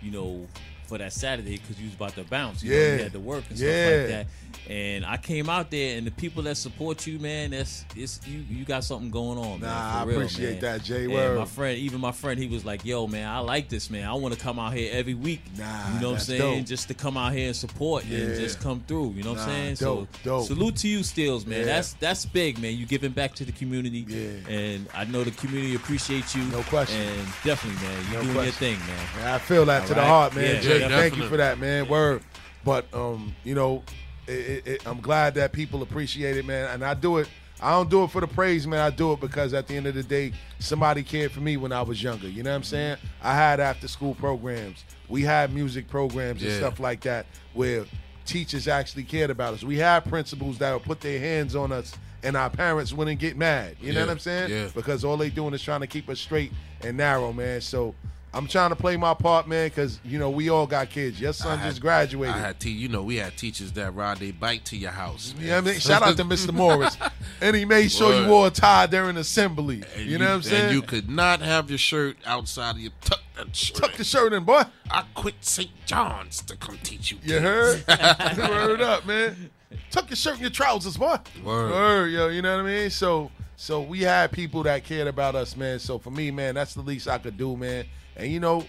you 0.00 0.10
know, 0.10 0.46
for 0.92 0.98
that 0.98 1.12
Saturday 1.12 1.56
because 1.56 1.80
you 1.80 1.86
was 1.86 1.94
about 1.94 2.14
to 2.14 2.24
bounce. 2.24 2.62
You 2.62 2.70
know, 2.70 2.76
you 2.76 3.02
had 3.04 3.12
to 3.12 3.20
work 3.20 3.44
and 3.48 3.58
Yeah. 3.58 3.66
stuff 3.86 3.98
like 4.00 4.08
that. 4.08 4.26
And 4.70 5.04
I 5.06 5.16
came 5.16 5.48
out 5.48 5.70
there, 5.70 5.96
and 5.96 6.06
the 6.06 6.10
people 6.12 6.42
that 6.44 6.56
support 6.56 7.06
you, 7.06 7.18
man, 7.18 7.50
that's 7.50 7.84
it's 7.96 8.20
you. 8.26 8.44
You 8.48 8.64
got 8.64 8.84
something 8.84 9.10
going 9.10 9.38
on, 9.38 9.60
man. 9.60 9.70
Nah, 9.70 10.00
I 10.00 10.04
real, 10.04 10.16
appreciate 10.18 10.60
man. 10.62 10.78
that, 10.78 10.84
Jay. 10.84 11.06
Word. 11.08 11.38
my 11.38 11.46
friend, 11.46 11.78
even 11.78 12.00
my 12.00 12.12
friend, 12.12 12.38
he 12.38 12.46
was 12.46 12.64
like, 12.64 12.84
"Yo, 12.84 13.06
man, 13.06 13.26
I 13.28 13.38
like 13.40 13.68
this, 13.70 13.90
man. 13.90 14.06
I 14.06 14.12
want 14.12 14.34
to 14.34 14.40
come 14.40 14.58
out 14.58 14.74
here 14.74 14.90
every 14.92 15.14
week. 15.14 15.40
Nah, 15.58 15.94
you 15.94 16.00
know 16.00 16.08
what 16.10 16.14
I'm 16.16 16.20
saying? 16.20 16.58
dope. 16.58 16.66
Just 16.66 16.88
to 16.88 16.94
come 16.94 17.16
out 17.16 17.32
here 17.32 17.46
and 17.48 17.56
support 17.56 18.04
Yeah. 18.04 18.18
and 18.18 18.40
just 18.40 18.60
come 18.60 18.84
through. 18.86 19.14
You 19.16 19.24
know 19.24 19.32
what 19.32 19.40
I'm 19.40 19.48
saying? 19.48 19.74
dope, 19.76 20.08
so 20.12 20.22
dope. 20.22 20.46
salute 20.46 20.76
to 20.76 20.88
you, 20.88 21.02
Stills, 21.02 21.44
man. 21.46 21.60
Yeah. 21.60 21.64
That's 21.64 21.94
that's 21.94 22.26
big, 22.26 22.58
man. 22.60 22.76
You 22.76 22.84
giving 22.86 23.12
back 23.12 23.34
to 23.36 23.44
the 23.44 23.52
community. 23.52 24.04
Yeah. 24.06 24.54
And 24.54 24.86
I 24.94 25.04
know 25.04 25.24
the 25.24 25.30
community 25.32 25.74
appreciates 25.74 26.36
you. 26.36 26.42
No 26.44 26.62
question. 26.64 27.00
And 27.00 27.26
definitely, 27.42 27.82
man, 27.82 27.98
you 28.06 28.12
No 28.14 28.22
doing 28.22 28.34
question. 28.34 28.44
your 28.44 28.76
thing, 28.76 28.78
man. 28.86 29.06
Man, 29.16 29.34
I 29.34 29.38
feel 29.38 29.64
that 29.64 29.82
All 29.82 29.88
to 29.88 29.94
the 29.94 30.04
heart, 30.04 30.34
man. 30.36 30.54
Yeah, 30.56 30.60
Jay, 30.60 30.80
yeah, 30.80 30.81
thank 30.88 31.16
you 31.16 31.24
for 31.28 31.36
that, 31.36 31.58
man. 31.58 31.88
Word. 31.88 32.22
But 32.64 32.92
um, 32.94 33.34
you 33.44 33.54
know, 33.54 33.82
it, 34.26 34.66
it, 34.66 34.86
I'm 34.86 35.00
glad 35.00 35.34
that 35.34 35.52
people 35.52 35.82
appreciate 35.82 36.36
it, 36.36 36.44
man. 36.46 36.70
And 36.70 36.84
I 36.84 36.94
do 36.94 37.18
it. 37.18 37.28
I 37.60 37.70
don't 37.70 37.88
do 37.88 38.02
it 38.02 38.10
for 38.10 38.20
the 38.20 38.26
praise, 38.26 38.66
man. 38.66 38.80
I 38.80 38.90
do 38.90 39.12
it 39.12 39.20
because 39.20 39.54
at 39.54 39.68
the 39.68 39.76
end 39.76 39.86
of 39.86 39.94
the 39.94 40.02
day, 40.02 40.32
somebody 40.58 41.02
cared 41.04 41.30
for 41.30 41.40
me 41.40 41.56
when 41.56 41.70
I 41.72 41.82
was 41.82 42.02
younger. 42.02 42.28
You 42.28 42.42
know 42.42 42.50
what 42.50 42.56
I'm 42.56 42.62
saying? 42.64 42.96
I 43.22 43.34
had 43.36 43.60
after 43.60 43.86
school 43.86 44.14
programs. 44.16 44.84
We 45.08 45.22
had 45.22 45.52
music 45.54 45.88
programs 45.88 46.42
and 46.42 46.50
Yeah. 46.50 46.56
stuff 46.58 46.80
like 46.80 47.02
that 47.02 47.26
where 47.54 47.84
teachers 48.24 48.66
actually 48.66 49.04
cared 49.04 49.30
about 49.30 49.54
us. 49.54 49.62
We 49.62 49.76
had 49.78 50.00
principals 50.04 50.58
that 50.58 50.72
would 50.72 50.82
put 50.82 51.00
their 51.00 51.20
hands 51.20 51.54
on 51.54 51.70
us 51.70 51.92
and 52.24 52.36
our 52.36 52.50
parents 52.50 52.92
wouldn't 52.92 53.20
get 53.20 53.36
mad. 53.36 53.76
You 53.80 53.92
know 53.92 54.00
what 54.00 54.10
I'm 54.10 54.18
saying? 54.18 54.50
yeah. 54.50 54.68
Because 54.74 55.04
all 55.04 55.16
they 55.16 55.30
doing 55.30 55.54
is 55.54 55.62
trying 55.62 55.80
to 55.82 55.86
keep 55.86 56.08
us 56.08 56.18
straight 56.20 56.52
and 56.80 56.96
narrow, 56.96 57.32
man. 57.32 57.60
So 57.60 57.94
I'm 58.34 58.46
trying 58.46 58.70
to 58.70 58.76
play 58.76 58.96
my 58.96 59.12
part, 59.12 59.46
man, 59.46 59.68
because 59.68 60.00
you 60.04 60.18
know 60.18 60.30
we 60.30 60.48
all 60.48 60.66
got 60.66 60.88
kids. 60.88 61.20
Your 61.20 61.34
son 61.34 61.58
had- 61.58 61.68
just 61.68 61.82
graduated. 61.82 62.34
I 62.34 62.38
had 62.38 62.58
te- 62.58 62.70
you 62.70 62.88
know, 62.88 63.02
we 63.02 63.16
had 63.16 63.36
teachers 63.36 63.72
that 63.72 63.94
ride 63.94 64.18
their 64.18 64.32
bike 64.32 64.64
to 64.64 64.76
your 64.76 64.90
house. 64.90 65.34
you 65.38 65.48
know 65.48 65.58
I 65.58 65.60
mean? 65.60 65.78
Shout 65.78 66.02
out 66.02 66.16
to 66.16 66.24
Mr. 66.24 66.52
Morris, 66.54 66.96
and 67.42 67.54
he 67.54 67.64
made 67.66 67.92
sure 67.92 68.14
you 68.22 68.26
wore 68.28 68.46
a 68.46 68.50
tie 68.50 68.86
during 68.86 69.16
assembly. 69.18 69.82
And 69.96 70.06
you 70.06 70.16
know 70.16 70.26
what 70.28 70.34
I'm 70.36 70.42
saying? 70.42 70.64
And 70.66 70.74
you 70.74 70.80
could 70.82 71.10
not 71.10 71.40
have 71.40 71.68
your 71.70 71.78
shirt 71.78 72.16
outside 72.24 72.76
of 72.76 72.80
your 72.80 72.92
tuck 73.02 73.20
that 73.36 73.54
shirt. 73.54 73.76
tuck 73.76 73.92
the 73.96 74.04
shirt 74.04 74.32
in, 74.32 74.44
boy. 74.44 74.62
I 74.90 75.04
quit 75.14 75.34
St. 75.42 75.70
John's 75.84 76.40
to 76.42 76.56
come 76.56 76.78
teach 76.82 77.12
you. 77.12 77.18
You 77.22 77.38
heard? 77.40 77.84
Word 78.38 78.80
up, 78.80 79.06
man. 79.06 79.50
Tuck 79.90 80.08
your 80.08 80.16
shirt 80.16 80.36
in 80.36 80.40
your 80.42 80.50
trousers, 80.50 80.96
boy. 80.96 81.16
Word. 81.44 82.06
yo. 82.08 82.28
You 82.28 82.40
know 82.42 82.56
what 82.56 82.64
I 82.66 82.68
mean? 82.68 82.90
So, 82.90 83.30
so 83.56 83.82
we 83.82 84.00
had 84.00 84.32
people 84.32 84.62
that 84.62 84.84
cared 84.84 85.06
about 85.08 85.34
us, 85.34 85.54
man. 85.56 85.78
So 85.78 85.98
for 85.98 86.10
me, 86.10 86.30
man, 86.30 86.54
that's 86.54 86.74
the 86.74 86.80
least 86.80 87.08
I 87.08 87.18
could 87.18 87.36
do, 87.36 87.56
man. 87.56 87.84
And 88.16 88.30
you 88.30 88.40
know, 88.40 88.64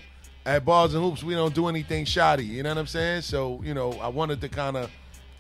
at 0.45 0.65
bars 0.65 0.93
and 0.93 1.03
hoops, 1.03 1.23
we 1.23 1.33
don't 1.33 1.53
do 1.55 1.67
anything 1.67 2.05
shoddy. 2.05 2.45
You 2.45 2.63
know 2.63 2.69
what 2.69 2.77
I'm 2.77 2.88
saying? 2.88 3.21
So, 3.21 3.62
you 3.63 3.73
know, 3.73 3.93
I 3.93 4.07
wanted 4.09 4.41
to 4.41 4.50
kind 4.50 4.75
of 4.77 4.89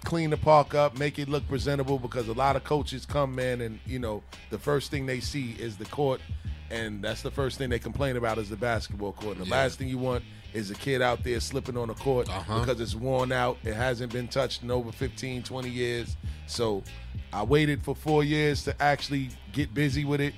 clean 0.03 0.29
the 0.29 0.37
park 0.37 0.75
up, 0.75 0.97
make 0.97 1.17
it 1.19 1.29
look 1.29 1.47
presentable 1.47 1.97
because 1.99 2.27
a 2.27 2.33
lot 2.33 2.55
of 2.55 2.63
coaches 2.63 3.05
come, 3.05 3.33
man, 3.35 3.61
and 3.61 3.79
you 3.85 3.99
know, 3.99 4.21
the 4.49 4.59
first 4.59 4.91
thing 4.91 5.05
they 5.05 5.19
see 5.19 5.51
is 5.59 5.77
the 5.77 5.85
court, 5.85 6.19
and 6.69 7.01
that's 7.03 7.21
the 7.21 7.31
first 7.31 7.57
thing 7.57 7.69
they 7.69 7.79
complain 7.79 8.17
about 8.17 8.37
is 8.37 8.49
the 8.49 8.55
basketball 8.57 9.13
court. 9.13 9.37
And 9.37 9.45
the 9.45 9.49
Yeah. 9.49 9.61
last 9.63 9.77
thing 9.79 9.87
you 9.87 9.97
want 9.97 10.23
is 10.53 10.69
a 10.71 10.75
kid 10.75 11.01
out 11.01 11.23
there 11.23 11.39
slipping 11.39 11.77
on 11.77 11.87
the 11.87 11.93
court 11.95 12.29
Uh-huh. 12.29 12.59
because 12.59 12.79
it's 12.81 12.95
worn 12.95 13.31
out. 13.31 13.57
It 13.63 13.73
hasn't 13.75 14.11
been 14.11 14.27
touched 14.27 14.61
in 14.61 14.69
over 14.71 14.91
15, 14.91 15.41
20 15.41 15.69
years. 15.69 16.15
So 16.47 16.83
I 17.31 17.41
waited 17.43 17.83
for 17.83 17.95
four 17.95 18.23
years 18.23 18.63
to 18.65 18.81
actually 18.81 19.29
get 19.53 19.73
busy 19.73 20.05
with 20.05 20.21
it. 20.21 20.33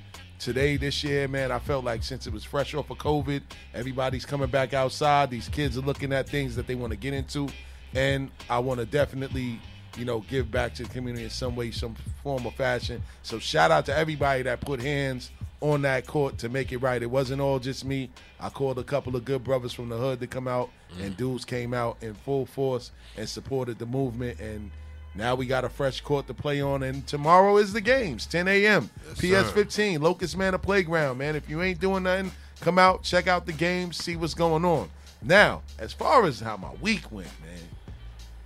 Today, 0.46 0.78
this 0.78 1.04
year, 1.04 1.28
man, 1.28 1.52
I 1.52 1.58
felt 1.58 1.84
like 1.84 2.04
since 2.04 2.28
it 2.28 2.32
was 2.32 2.44
fresh 2.44 2.76
off 2.76 2.92
of 2.92 3.00
COVID, 3.00 3.42
everybody's 3.74 4.28
coming 4.28 4.48
back 4.48 4.76
outside. 4.76 5.32
These 5.32 5.50
kids 5.50 5.76
are 5.76 5.82
looking 5.82 6.14
at 6.14 6.30
things 6.30 6.56
that 6.56 6.68
they 6.68 6.76
want 6.76 6.92
to 6.92 6.98
get 6.98 7.16
into. 7.16 7.50
And 7.96 8.30
I 8.48 8.60
want 8.60 8.80
to 8.80 8.86
definitely, 8.86 9.60
you 9.98 10.06
know, 10.06 10.20
give 10.30 10.52
back 10.52 10.76
to 10.76 10.84
the 10.84 10.90
community 10.90 11.24
in 11.24 11.32
some 11.32 11.56
way, 11.56 11.72
some 11.72 11.96
form 12.22 12.46
or 12.46 12.52
fashion. 12.52 13.02
So 13.24 13.40
shout 13.40 13.72
out 13.72 13.88
to 13.88 13.98
everybody 13.98 14.44
that 14.44 14.62
put 14.62 14.80
hands 14.80 15.32
on 15.62 15.82
that 15.82 16.06
court 16.06 16.38
to 16.38 16.50
make 16.50 16.72
it 16.72 16.78
right. 16.78 17.02
It 17.02 17.10
wasn't 17.10 17.42
all 17.42 17.58
just 17.58 17.84
me. 17.84 18.12
I 18.40 18.50
called 18.50 18.78
a 18.78 18.84
couple 18.84 19.16
of 19.16 19.26
good 19.26 19.44
brothers 19.44 19.74
from 19.74 19.90
the 19.90 19.98
hood 19.98 20.20
to 20.20 20.28
come 20.28 20.48
out, 20.48 20.70
and 21.02 21.16
mm. 21.16 21.18
dudes 21.18 21.44
came 21.44 21.74
out 21.74 21.98
in 22.02 22.14
full 22.14 22.46
force 22.46 22.92
and 23.18 23.28
supported 23.28 23.80
the 23.80 23.88
movement. 23.88 24.40
And 24.40 24.70
now 25.16 25.36
we 25.36 25.46
got 25.46 25.64
a 25.64 25.70
fresh 25.70 26.02
court 26.02 26.28
to 26.28 26.34
play 26.34 26.62
on. 26.62 26.84
And 26.84 27.06
tomorrow 27.08 27.58
is 27.58 27.74
the 27.74 27.82
games, 27.82 28.26
10 28.26 28.48
a.m. 28.48 28.90
Yes, 29.22 29.48
PS 29.48 29.52
15, 29.52 30.02
Locust 30.02 30.38
Manor 30.38 30.58
Playground, 30.58 31.18
man. 31.18 31.36
If 31.36 31.50
you 31.50 31.62
ain't 31.62 31.80
doing 31.80 32.04
nothing, 32.04 32.32
come 32.60 32.78
out, 32.78 33.04
check 33.04 33.28
out 33.28 33.46
the 33.46 33.54
games, 33.54 33.98
see 33.98 34.16
what's 34.16 34.34
going 34.34 34.66
on. 34.66 34.90
Now, 35.22 35.62
as 35.80 35.94
far 35.94 36.26
as 36.26 36.40
how 36.40 36.58
my 36.58 36.74
week 36.82 37.12
went, 37.12 37.30
man, 37.42 37.60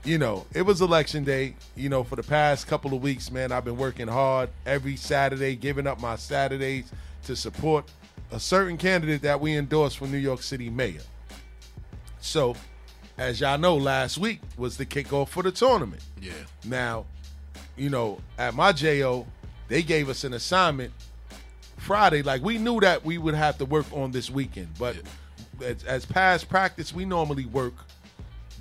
you 0.03 0.17
know, 0.17 0.45
it 0.53 0.61
was 0.61 0.81
election 0.81 1.23
day. 1.23 1.55
You 1.75 1.89
know, 1.89 2.03
for 2.03 2.15
the 2.15 2.23
past 2.23 2.67
couple 2.67 2.93
of 2.93 3.01
weeks, 3.01 3.31
man, 3.31 3.51
I've 3.51 3.65
been 3.65 3.77
working 3.77 4.07
hard 4.07 4.49
every 4.65 4.95
Saturday, 4.95 5.55
giving 5.55 5.87
up 5.87 5.99
my 5.99 6.15
Saturdays 6.15 6.91
to 7.23 7.35
support 7.35 7.91
a 8.31 8.39
certain 8.39 8.77
candidate 8.77 9.23
that 9.23 9.41
we 9.41 9.57
endorsed 9.57 9.97
for 9.97 10.07
New 10.07 10.17
York 10.17 10.41
City 10.41 10.69
mayor. 10.69 11.01
So, 12.21 12.55
as 13.19 13.41
y'all 13.41 13.57
know, 13.57 13.75
last 13.75 14.17
week 14.17 14.39
was 14.57 14.77
the 14.77 14.85
kickoff 14.85 15.27
for 15.27 15.43
the 15.43 15.51
tournament. 15.51 16.01
Yeah. 16.21 16.31
Now, 16.65 17.05
you 17.75 17.89
know, 17.89 18.19
at 18.37 18.55
my 18.55 18.71
JO, 18.71 19.27
they 19.67 19.83
gave 19.83 20.09
us 20.09 20.23
an 20.23 20.33
assignment 20.33 20.93
Friday. 21.77 22.21
Like 22.21 22.41
we 22.41 22.57
knew 22.57 22.79
that 22.79 23.03
we 23.03 23.17
would 23.17 23.35
have 23.35 23.57
to 23.57 23.65
work 23.65 23.85
on 23.91 24.11
this 24.11 24.29
weekend, 24.29 24.69
but 24.79 24.95
as, 25.63 25.83
as 25.83 26.05
past 26.05 26.47
practice, 26.47 26.93
we 26.93 27.03
normally 27.03 27.45
work 27.45 27.73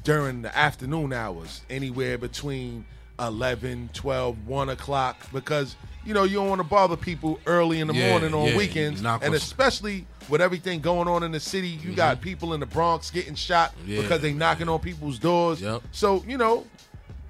during 0.02 0.42
the 0.42 0.56
afternoon 0.56 1.12
hours, 1.12 1.62
anywhere 1.70 2.18
between 2.18 2.84
11, 3.20 3.90
12, 3.92 4.46
1 4.46 4.68
o'clock, 4.70 5.16
because, 5.32 5.76
you 6.08 6.14
know, 6.14 6.24
you 6.24 6.36
don't 6.36 6.48
want 6.48 6.58
to 6.60 6.66
bother 6.66 6.96
people 6.96 7.38
early 7.44 7.80
in 7.80 7.86
the 7.86 7.92
Yeah, 7.94 8.08
morning 8.10 8.32
on 8.32 8.46
yeah, 8.48 8.56
weekends. 8.56 9.00
And 9.00 9.20
gonna- 9.20 9.36
especially 9.36 10.06
with 10.30 10.40
everything 10.40 10.80
going 10.80 11.06
on 11.06 11.22
in 11.22 11.32
the 11.32 11.38
city, 11.40 11.68
you 11.68 11.92
got 11.94 12.22
people 12.22 12.54
in 12.54 12.60
the 12.60 12.66
Bronx 12.66 13.10
getting 13.10 13.34
shot 13.34 13.74
Yeah, 13.86 14.00
because 14.00 14.22
they 14.22 14.32
knocking 14.32 14.70
on 14.70 14.80
people's 14.80 15.18
doors. 15.18 15.60
Yep. 15.60 15.82
So, 15.92 16.24
you 16.26 16.38
know, 16.38 16.66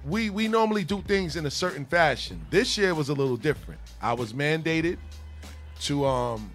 we 0.05 0.29
we 0.29 0.47
normally 0.47 0.85
do 0.85 1.01
things 1.01 1.35
in 1.35 1.45
a 1.45 1.51
certain 1.51 1.85
fashion. 1.85 2.45
This 2.49 2.77
year 2.77 2.95
was 2.95 3.09
a 3.09 3.13
little 3.13 3.35
different. 3.35 3.81
I 4.01 4.13
was 4.13 4.31
mandated 4.31 4.97
to 5.81 6.05
um 6.05 6.49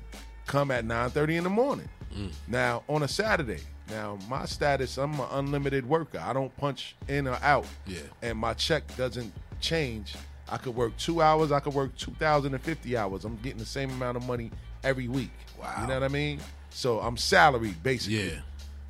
come 0.46 0.70
at 0.70 0.86
9:30 0.86 1.36
in 1.36 1.44
the 1.44 1.50
morning. 1.50 1.88
Mm. 2.16 2.30
Now, 2.48 2.82
on 2.88 3.02
a 3.02 3.08
Saturday. 3.08 3.60
Now, 3.90 4.18
my 4.30 4.46
status, 4.46 4.96
I'm 4.96 5.12
an 5.20 5.26
unlimited 5.32 5.86
worker. 5.86 6.18
I 6.18 6.32
don't 6.32 6.56
punch 6.56 6.96
in 7.06 7.28
or 7.28 7.38
out. 7.42 7.66
Yeah. 7.86 7.98
And 8.22 8.38
my 8.38 8.54
check 8.54 8.82
doesn't 8.96 9.30
change. 9.60 10.14
I 10.48 10.56
could 10.58 10.74
work 10.74 10.96
2 10.98 11.22
hours, 11.22 11.52
I 11.52 11.60
could 11.60 11.74
work 11.74 11.96
2050 11.96 12.96
hours. 12.96 13.24
I'm 13.24 13.36
getting 13.36 13.58
the 13.58 13.64
same 13.66 13.90
amount 13.90 14.16
of 14.16 14.26
money 14.26 14.50
every 14.82 15.08
week. 15.08 15.30
Wow. 15.58 15.74
You 15.80 15.86
know 15.86 15.94
what 15.94 16.02
I 16.02 16.08
mean? 16.08 16.40
So, 16.70 17.00
I'm 17.00 17.16
salaried 17.16 17.82
basically. 17.82 18.24
Yeah. 18.28 18.40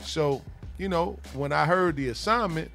So, 0.03 0.43
you 0.79 0.89
know, 0.89 1.19
when 1.35 1.53
I 1.53 1.65
heard 1.67 1.97
the 1.97 2.09
assignment, 2.09 2.71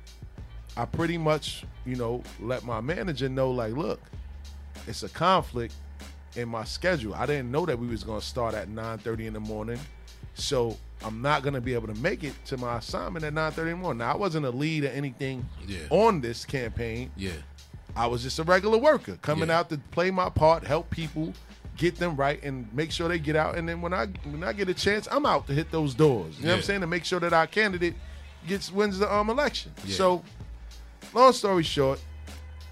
I 0.78 0.86
pretty 0.86 1.18
much, 1.18 1.66
you 1.86 1.96
know, 1.96 2.24
let 2.40 2.64
my 2.64 2.80
manager 2.80 3.28
know, 3.28 3.52
like, 3.52 3.74
look, 3.74 4.00
it's 4.88 5.04
a 5.04 5.10
conflict 5.10 5.74
in 6.36 6.48
my 6.48 6.64
schedule. 6.64 7.14
I 7.16 7.26
didn't 7.26 7.52
know 7.52 7.66
that 7.66 7.78
we 7.78 7.88
was 7.88 8.04
gonna 8.04 8.22
start 8.22 8.54
at 8.54 8.70
9:30 8.70 9.28
in 9.28 9.34
the 9.34 9.40
morning. 9.40 9.80
So 10.36 10.78
I'm 11.04 11.22
not 11.22 11.44
gonna 11.44 11.60
be 11.60 11.74
able 11.74 11.88
to 11.88 11.96
make 11.96 12.24
it 12.24 12.34
to 12.46 12.58
my 12.58 12.78
assignment 12.78 13.26
at 13.26 13.34
9:30 13.34 13.72
in 13.72 13.78
the 13.78 13.84
morning. 13.84 13.98
Now 14.00 14.14
I 14.14 14.16
wasn't 14.16 14.46
a 14.46 14.52
lead 14.52 14.86
or 14.86 14.90
anything 14.90 15.46
Yeah. 15.68 15.80
on 15.90 16.22
this 16.22 16.46
campaign. 16.46 17.12
Yeah. 17.18 17.32
I 18.00 18.08
was 18.08 18.24
just 18.24 18.40
a 18.40 18.44
regular 18.44 18.78
worker 18.78 19.18
coming 19.22 19.50
Yeah. 19.50 19.60
out 19.60 19.70
to 19.72 19.78
play 19.92 20.10
my 20.10 20.30
part, 20.30 20.64
help 20.66 20.90
people, 20.90 21.34
get 21.76 21.98
them 21.98 22.16
right, 22.16 22.42
and 22.44 22.72
make 22.74 22.92
sure 22.94 23.10
they 23.10 23.20
get 23.20 23.36
out. 23.36 23.58
And 23.58 23.68
then 23.68 23.82
when 23.82 23.94
I 23.94 24.06
when 24.24 24.42
I 24.44 24.54
get 24.54 24.70
a 24.70 24.74
chance, 24.74 25.06
I'm 25.12 25.26
out 25.26 25.48
to 25.48 25.54
hit 25.54 25.70
those 25.70 25.94
doors. 25.94 26.38
You 26.40 26.46
know 26.46 26.52
what 26.52 26.58
I'm 26.58 26.64
saying? 26.64 26.82
To 26.82 26.88
make 26.88 27.04
sure 27.04 27.20
that 27.20 27.34
our 27.34 27.46
candidate 27.48 27.96
gets 28.48 28.72
wins 28.72 29.00
the 29.00 29.14
um 29.14 29.30
election. 29.30 29.74
Yeah. 29.84 29.96
So, 29.96 30.24
long 31.14 31.34
story 31.34 31.64
short, 31.64 32.00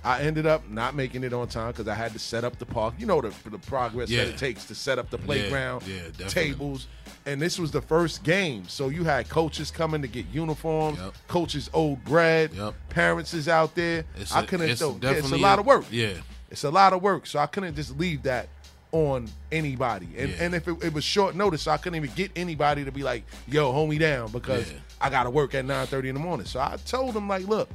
I 0.02 0.22
ended 0.22 0.46
up 0.46 0.70
not 0.70 0.96
making 0.96 1.26
it 1.26 1.34
on 1.34 1.50
time 1.50 1.72
because 1.74 1.90
I 1.90 1.96
had 1.96 2.14
to 2.14 2.20
set 2.20 2.46
up 2.46 2.58
the 2.58 2.66
park. 2.66 2.94
You 2.98 3.06
know 3.06 3.20
the 3.20 3.34
the 3.50 3.60
progress 3.60 4.08
that 4.10 4.28
it 4.30 4.38
takes 4.38 4.64
to 4.66 4.76
set 4.76 4.98
up 4.98 5.10
the 5.10 5.18
playground, 5.18 5.84
tables. 6.30 6.88
And 7.28 7.42
this 7.42 7.60
was 7.60 7.72
the 7.72 7.82
first 7.82 8.24
game, 8.24 8.68
so 8.70 8.88
you 8.88 9.04
had 9.04 9.28
coaches 9.28 9.70
coming 9.70 10.02
to 10.02 10.08
get 10.08 10.26
uniforms. 10.32 10.98
Yep. 10.98 11.14
Coaches 11.28 11.70
old 11.74 12.04
bread. 12.06 12.54
Yep. 12.54 12.74
Parents 12.90 13.34
is 13.34 13.50
out 13.50 13.76
there. 13.76 14.06
It's 14.16 14.32
I 14.34 14.42
a- 14.42 14.46
couldn't. 14.48 14.70
it's 14.70 14.82
yeah, 14.82 15.12
it's 15.12 15.32
a 15.32 15.38
lot 15.38 15.60
of 15.60 15.66
work. 15.66 15.84
yeah. 15.92 16.14
It's 16.50 16.64
a 16.64 16.72
lot 16.72 16.94
of 16.94 17.02
work, 17.02 17.28
so 17.28 17.40
I 17.40 17.46
couldn't 17.46 17.76
just 17.76 18.00
leave 18.00 18.24
that 18.24 18.48
on 18.94 19.28
anybody. 19.52 20.08
And 20.18 20.30
Yeah. 20.30 20.36
and 20.44 20.56
if 20.56 20.66
it, 20.70 20.82
it 20.82 20.94
was 20.94 21.04
short 21.04 21.36
notice, 21.36 21.68
I 21.68 21.76
couldn't 21.76 21.98
even 22.02 22.16
get 22.16 22.32
anybody 22.38 22.86
to 22.86 22.92
be 22.94 23.04
like, 23.04 23.26
"Yo, 23.46 23.74
hold 23.74 23.90
me 23.90 23.98
down," 23.98 24.32
because 24.32 24.72
Yeah. 24.72 24.78
I 25.02 25.10
got 25.10 25.24
to 25.24 25.30
work 25.30 25.54
at 25.54 25.66
nine 25.66 25.86
thirty 25.88 26.08
in 26.08 26.16
the 26.16 26.22
morning. 26.22 26.46
So 26.46 26.62
I 26.62 26.78
told 26.86 27.14
them 27.14 27.28
like, 27.28 27.46
"Look, 27.46 27.68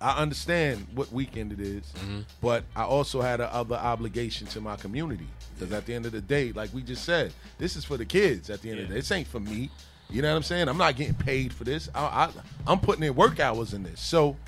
I 0.00 0.16
understand 0.22 0.86
what 0.94 1.12
weekend 1.12 1.52
it 1.52 1.60
is, 1.60 1.82
Mm-hmm. 1.98 2.20
but 2.40 2.64
I 2.74 2.84
also 2.84 3.20
had 3.20 3.40
a 3.40 3.52
other 3.54 3.76
obligation 3.76 4.46
to 4.48 4.60
my 4.62 4.76
community. 4.76 5.28
Because 5.60 5.74
at 5.74 5.84
the 5.84 5.92
end 5.92 6.06
of 6.06 6.12
the 6.12 6.22
day, 6.22 6.52
like 6.52 6.72
we 6.72 6.80
just 6.80 7.04
said, 7.04 7.34
this 7.58 7.76
is 7.76 7.84
for 7.84 7.98
the 7.98 8.06
kids. 8.06 8.48
At 8.48 8.62
the 8.62 8.70
end 8.70 8.80
of 8.80 8.88
the 8.88 8.94
day, 8.94 9.00
this 9.00 9.12
ain't 9.12 9.26
for 9.26 9.40
me. 9.40 9.70
You 10.08 10.22
know 10.22 10.30
what 10.30 10.36
I'm 10.36 10.42
saying? 10.42 10.68
I'm 10.68 10.78
not 10.78 10.96
getting 10.96 11.14
paid 11.14 11.52
for 11.52 11.64
this. 11.64 11.90
I, 11.94 12.00
I, 12.00 12.30
I'm 12.66 12.80
putting 12.80 13.04
in 13.04 13.14
work 13.14 13.40
hours 13.40 13.74
in 13.74 13.82
this. 13.82 14.00
So 14.00 14.38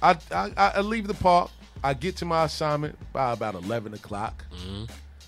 I, 0.00 0.16
I, 0.30 0.50
I 0.56 0.80
leave 0.80 1.06
the 1.06 1.14
park. 1.14 1.50
I 1.84 1.92
get 1.92 2.16
to 2.16 2.24
my 2.24 2.44
assignment 2.44 2.96
by 3.12 3.34
about 3.34 3.54
11 3.54 3.92
o'clock. 3.92 4.46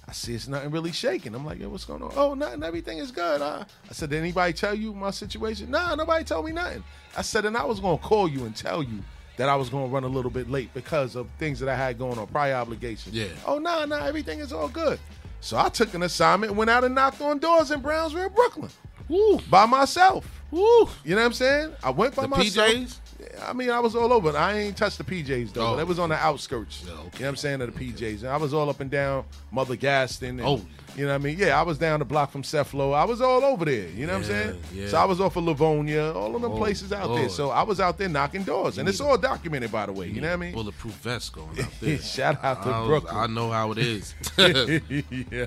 I 0.09 0.13
see 0.13 0.35
it's 0.35 0.49
nothing 0.49 0.71
really 0.71 0.93
shaking. 0.93 1.35
I'm 1.35 1.45
like, 1.45 1.61
yo, 1.61 1.69
what's 1.69 1.85
going 1.85 2.03
on? 2.03 2.13
Oh, 2.17 2.33
nothing. 2.33 2.63
Everything 2.63 2.97
is 2.97 3.11
good. 3.11 3.43
Uh, 3.43 3.67
I 3.91 3.93
said, 3.93 4.09
did 4.09 4.19
anybody 4.19 4.55
tell 4.55 4.75
you 4.75 4.95
my 4.95 5.11
situation? 5.11 5.71
Nah, 5.71 5.95
nobody 5.95 6.25
told 6.25 6.47
me 6.47 6.53
nothing. 6.53 6.83
I 7.15 7.21
said, 7.21 7.45
and 7.45 7.55
I 7.55 7.65
was 7.67 7.81
to 7.81 7.99
call 7.99 8.27
you 8.27 8.47
and 8.47 8.57
tell 8.57 8.83
you 8.83 9.05
that 9.39 9.49
I 9.49 9.57
was 9.57 9.71
going 9.71 9.89
to 9.89 9.95
run 9.95 10.05
a 10.05 10.09
little 10.09 10.31
bit 10.31 10.51
late 10.51 10.73
because 10.75 11.17
of 11.17 11.29
things 11.39 11.59
that 11.61 11.69
I 11.69 11.75
had 11.77 11.99
going 11.99 12.19
on, 12.19 12.27
prior 12.27 12.55
obligations. 12.55 13.15
Yeah. 13.15 13.29
Oh, 13.47 13.59
nah, 13.59 13.87
nah, 13.87 14.05
everything 14.05 14.41
is 14.41 14.53
all 14.53 14.69
good. 14.69 15.01
So 15.41 15.57
I 15.57 15.69
took 15.69 15.95
an 15.95 16.03
assignment, 16.03 16.55
went 16.55 16.69
out 16.69 16.85
and 16.85 16.95
knocked 16.95 17.21
on 17.23 17.39
doors 17.39 17.71
in 17.71 17.81
Brownsville, 17.81 18.29
Brooklyn. 18.31 18.71
Woo. 19.09 19.39
By 19.49 19.65
myself. 19.67 20.29
Woo. 20.51 20.89
You 21.05 21.15
know 21.15 21.17
what 21.17 21.27
I'm 21.27 21.33
saying? 21.33 21.73
I 21.83 21.91
went 21.91 22.15
by 22.15 22.23
The 22.23 22.29
myself. 22.29 22.69
PJs? 22.69 22.99
I 23.47 23.53
mean, 23.53 23.69
I 23.71 23.81
was 23.81 23.97
all 23.97 24.13
over. 24.13 24.37
I 24.37 24.59
ain't 24.59 24.77
touched 24.77 24.99
the 24.99 25.05
PJs 25.05 25.53
though. 25.53 25.73
Oh. 25.75 25.77
That 25.77 25.87
was 25.87 25.99
on 25.99 26.09
the 26.09 26.15
outskirts. 26.17 26.85
Yeah, 26.87 26.93
okay. 26.93 27.01
You 27.01 27.03
know 27.03 27.09
what 27.11 27.29
I'm 27.31 27.37
saying? 27.37 27.61
Of 27.63 27.75
the 27.77 27.93
PJs. 27.93 28.21
And 28.21 28.29
I 28.29 28.37
was 28.37 28.55
all 28.55 28.71
up 28.71 28.81
and 28.81 28.91
down 28.91 29.25
Mother 29.51 29.77
Gaston. 29.77 30.39
And, 30.39 30.47
Oh. 30.47 30.61
You 30.97 31.05
know 31.05 31.11
what 31.13 31.21
I 31.21 31.25
mean? 31.25 31.39
Yeah, 31.39 31.59
I 31.59 31.63
was 31.63 31.79
down 31.79 32.01
the 32.01 32.05
block 32.05 32.33
from 32.33 32.43
Ceflo. 32.43 32.93
I 32.93 33.05
was 33.05 33.21
all 33.21 33.45
over 33.45 33.65
there. 33.65 33.89
You 33.91 34.07
know 34.07 34.15
what 34.15 34.19
I'm 34.21 34.25
saying? 34.25 34.61
yeah. 34.73 34.89
So 34.89 34.97
I 34.99 35.05
was 35.05 35.21
off 35.21 35.37
of 35.37 35.45
Livonia, 35.45 36.13
all 36.13 36.35
of 36.35 36.43
them 36.43 36.51
Oh, 36.53 36.57
places 36.57 36.93
out 36.93 37.15
there. 37.15 37.29
So 37.29 37.51
I 37.51 37.63
was 37.63 37.79
out 37.79 37.99
there 37.99 38.09
knocking 38.09 38.43
doors. 38.43 38.79
And 38.79 38.89
it's 38.89 39.01
all 39.01 39.17
documented, 39.17 39.71
by 39.71 39.87
the 39.87 39.93
way. 39.93 40.09
You 40.09 40.21
know 40.21 40.29
what 40.29 40.33
I 40.35 40.37
mean? 40.37 40.53
Bulletproof 40.55 40.95
vest 40.95 41.33
going 41.35 41.61
out 41.61 41.69
there. 41.81 41.99
Shout 41.99 42.43
out 42.45 42.63
to 42.65 42.69
I, 42.69 42.79
was- 42.81 42.89
Brooklyn. 42.89 43.17
I 43.17 43.27
know 43.29 43.51
how 43.51 43.71
it 43.73 43.79
is. 43.79 44.15
yeah. 45.31 45.47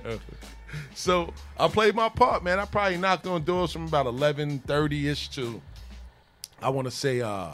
So 0.96 1.34
I 1.60 1.68
played 1.68 1.96
my 1.96 2.08
part, 2.10 2.44
man. 2.46 2.60
I 2.60 2.66
probably 2.66 2.98
knocked 2.98 3.28
on 3.28 3.44
doors 3.44 3.74
from 3.74 3.88
about 3.88 4.06
eleven 4.06 4.60
thirty 4.60 5.10
ish 5.10 5.28
to 5.30 5.62
I 6.62 6.70
want 6.70 6.86
to 6.86 6.92
say 6.92 7.22
uh 7.22 7.52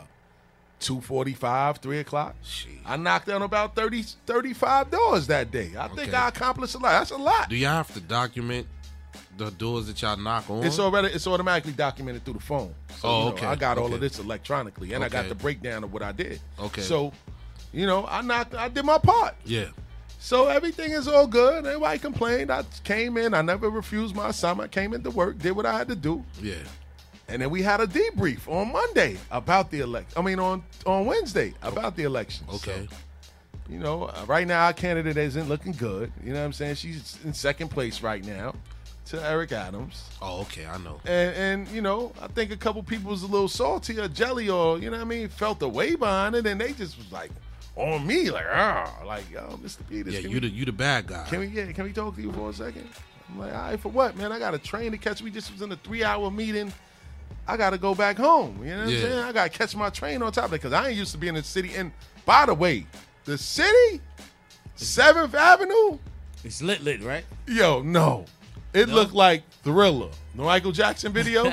two 0.80 1.02
forty 1.02 1.34
five, 1.34 1.78
three 1.78 2.00
o'clock. 2.00 2.36
Shit. 2.44 2.72
I 2.86 2.96
knocked 2.98 3.30
on 3.30 3.42
about 3.42 3.76
30, 3.76 4.04
35 4.26 4.92
doors 4.92 5.28
that 5.28 5.52
day. 5.52 5.72
I 5.78 5.88
think 5.90 6.14
I 6.14 6.30
accomplished 6.30 6.76
a 6.76 6.78
lot. 6.78 6.92
That's 7.00 7.12
a 7.12 7.18
lot. 7.18 7.50
Do 7.50 7.56
y'all 7.56 7.72
have 7.72 7.94
to 7.94 8.00
document 8.00 8.68
the 9.38 9.50
doors 9.52 9.88
that 9.88 10.02
y'all 10.02 10.16
knock 10.18 10.50
on? 10.50 10.64
It's 10.64 10.80
already 10.80 11.10
it's 11.10 11.28
automatically 11.28 11.74
documented 11.74 12.24
through 12.24 12.36
the 12.36 12.40
phone. 12.40 12.74
So, 13.00 13.08
Oh, 13.08 13.20
you 13.20 13.26
know, 13.26 13.32
okay, 13.34 13.46
I 13.48 13.56
got 13.56 13.78
all 13.78 13.94
of 13.94 14.00
this 14.00 14.20
electronically, 14.20 14.94
and 14.94 15.04
I 15.04 15.10
got 15.10 15.28
the 15.30 15.36
breakdown 15.36 15.84
of 15.84 15.92
what 15.94 16.02
I 16.04 16.12
did. 16.12 16.40
Okay. 16.60 16.82
So, 16.82 17.12
you 17.74 17.86
know, 17.86 18.06
I 18.08 18.22
knocked. 18.22 18.56
I 18.56 18.70
did 18.70 18.86
my 18.86 18.98
part. 18.98 19.36
yeah. 19.46 19.66
So 20.20 20.48
everything 20.48 20.92
is 20.94 21.08
all 21.08 21.28
good. 21.28 21.66
Everybody 21.68 22.00
complained. 22.00 22.52
I 22.52 22.64
came 22.84 23.18
in. 23.18 23.36
I 23.36 23.44
never 23.44 23.70
refused 23.70 24.16
my 24.16 24.30
assignment. 24.30 24.66
I 24.72 24.74
Came 24.82 24.94
into 24.96 25.12
work, 25.12 25.38
did 25.38 25.52
what 25.52 25.66
I 25.68 25.78
had 25.78 25.88
to 25.90 25.96
do, 25.96 26.24
Yeah. 26.42 26.56
And 27.30 27.42
then 27.42 27.50
we 27.50 27.62
had 27.62 27.82
a 27.82 27.88
debrief 27.88 28.48
on 28.48 28.72
Monday 28.72 29.18
about 29.32 29.70
the 29.72 29.82
election. 29.82 30.14
I 30.18 30.22
mean, 30.22 30.40
on 30.40 30.64
on 30.86 31.06
Wednesday 31.06 31.54
about 31.62 31.96
the 31.96 32.04
election. 32.04 32.46
Okay. 32.54 32.88
So, 32.90 32.96
you 33.70 33.80
know, 33.80 34.04
uh, 34.06 34.24
right 34.28 34.48
now 34.48 34.66
our 34.66 34.74
candidate 34.74 35.18
isn't 35.18 35.50
looking 35.50 35.74
good. 35.74 36.12
You 36.24 36.34
know 36.34 36.40
what 36.40 36.46
I'm 36.46 36.54
saying? 36.54 36.76
She's 36.76 37.18
in 37.26 37.34
second 37.34 37.68
place 37.70 38.02
right 38.02 38.24
now 38.24 38.56
to 39.08 39.22
Eric 39.26 39.52
Adams. 39.52 40.06
Oh, 40.22 40.42
okay. 40.42 40.66
I 40.66 40.78
know. 40.78 41.02
And, 41.06 41.36
and 41.36 41.68
you 41.70 41.82
know, 41.82 42.14
I 42.22 42.28
think 42.28 42.52
a 42.52 42.58
couple 42.58 42.82
people 42.84 43.12
was 43.12 43.24
a 43.24 43.28
little 43.28 43.50
salty 43.50 44.00
or 44.00 44.08
jelly 44.08 44.50
or, 44.50 44.80
you 44.80 44.90
know 44.90 44.98
what 44.98 45.04
I 45.06 45.08
mean, 45.08 45.28
felt 45.28 45.60
the 45.60 45.68
way 45.70 45.96
behind 45.96 46.36
it. 46.36 46.46
And 46.46 46.60
they 46.62 46.72
just 46.74 46.98
was 46.98 47.12
like, 47.12 47.32
on 47.76 48.08
me, 48.08 48.32
like, 48.32 48.46
ah, 48.52 48.92
like, 49.06 49.30
yo, 49.30 49.42
Mr. 49.62 49.88
Peters. 49.88 50.14
Yeah, 50.14 50.22
you 50.22 50.30
we- 50.30 50.40
the 50.40 50.48
you 50.48 50.66
the 50.66 50.72
bad 50.72 51.08
guy. 51.08 51.26
can 51.30 51.40
we 51.40 51.48
yeah, 51.48 51.72
can 51.74 51.84
we 51.84 51.92
talk 51.94 52.16
to 52.16 52.22
you 52.22 52.32
for 52.32 52.50
a 52.50 52.54
second? 52.54 52.88
I'm 53.30 53.38
like, 53.40 53.54
all 53.54 53.60
right, 53.60 53.80
for 53.80 53.90
what, 53.90 54.16
man? 54.16 54.32
I 54.32 54.40
got 54.40 54.54
a 54.54 54.58
train 54.58 54.92
to 54.94 54.98
catch. 54.98 55.22
We 55.22 55.30
just 55.30 55.52
was 55.52 55.62
in 55.62 55.72
a 55.72 55.76
three 55.76 56.04
hour 56.04 56.32
meeting. 56.32 56.72
I 57.48 57.58
got 57.58 57.72
to 57.72 57.78
go 57.78 57.96
back 57.96 58.18
home. 58.18 58.60
You 58.64 58.72
know 58.76 58.84
what 58.86 58.90
Yeah. 58.90 58.98
I'm 58.98 59.02
saying? 59.04 59.20
I 59.24 59.32
got 59.32 59.52
to 59.52 59.58
catch 59.58 59.76
my 59.76 59.90
train 59.90 60.22
on 60.22 60.32
top 60.32 60.46
of 60.46 60.54
it 60.54 60.58
because 60.58 60.74
I 60.74 60.90
ain't 60.90 60.98
used 60.98 61.12
to 61.14 61.18
be 61.18 61.28
in 61.28 61.36
the 61.36 61.44
city. 61.44 61.74
And 61.76 61.92
by 62.26 62.46
the 62.46 62.54
way, 62.54 62.86
the 63.26 63.38
city, 63.38 64.02
Seventh 64.76 65.34
Avenue, 65.34 65.98
It's 66.44 66.62
lit, 66.62 66.84
lit, 66.84 67.02
right? 67.04 67.26
yo, 67.48 67.82
no, 67.82 68.26
it 68.74 68.90
No? 68.90 68.96
looked 68.96 69.14
like 69.14 69.44
Thriller, 69.64 70.10
the 70.36 70.44
Michael 70.44 70.72
Jackson 70.72 71.12
video. 71.14 71.46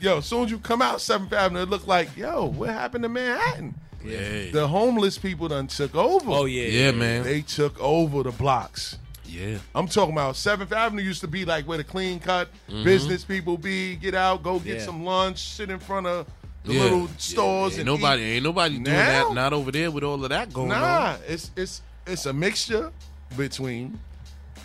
yo, 0.00 0.18
as 0.18 0.26
soon 0.26 0.44
as 0.44 0.50
you 0.50 0.58
come 0.58 0.82
out 0.82 1.00
Seventh 1.00 1.32
Avenue, 1.32 1.62
it 1.62 1.70
looked 1.70 1.88
like, 1.88 2.14
yo, 2.16 2.46
what 2.46 2.70
happened 2.70 3.04
to 3.04 3.08
Manhattan? 3.08 3.74
Yeah. 4.04 4.50
The 4.50 4.66
homeless 4.66 5.16
people 5.18 5.46
done 5.48 5.68
took 5.68 5.94
over. 5.94 6.28
Oh 6.30 6.44
yeah, 6.46 6.64
yeah, 6.66 6.90
man. 6.90 7.22
They 7.22 7.42
took 7.42 7.78
over 7.80 8.24
the 8.24 8.32
blocks. 8.32 8.98
Yeah. 9.32 9.58
I'm 9.74 9.88
talking 9.88 10.12
about 10.12 10.36
Seventh 10.36 10.72
Avenue 10.72 11.02
used 11.02 11.20
to 11.22 11.28
be 11.28 11.44
like 11.44 11.66
where 11.66 11.78
the 11.78 11.84
clean 11.84 12.20
cut 12.20 12.48
Mm-hmm. 12.68 12.84
business 12.84 13.24
people 13.24 13.56
be. 13.58 13.96
Get 13.96 14.14
out, 14.14 14.42
go 14.42 14.58
get 14.58 14.78
Yeah. 14.78 14.84
some 14.84 15.04
lunch, 15.04 15.38
sit 15.48 15.70
in 15.70 15.78
front 15.78 16.06
of 16.06 16.26
the 16.64 16.74
Yeah. 16.74 16.82
little 16.82 17.08
stores 17.18 17.72
Ain't 17.72 17.80
and 17.80 17.86
nobody 17.86 18.22
eat. 18.22 18.34
ain't 18.36 18.44
nobody 18.44 18.74
doing 18.74 18.84
Now? 18.84 19.28
that. 19.28 19.34
Not 19.34 19.52
over 19.52 19.72
there 19.72 19.90
with 19.90 20.04
all 20.04 20.22
of 20.22 20.30
that 20.30 20.52
going 20.52 20.68
Nah, 20.68 21.14
on. 21.14 21.18
it's 21.26 21.50
it's 21.56 21.82
it's 22.06 22.26
a 22.26 22.32
mixture 22.32 22.92
between 23.36 23.98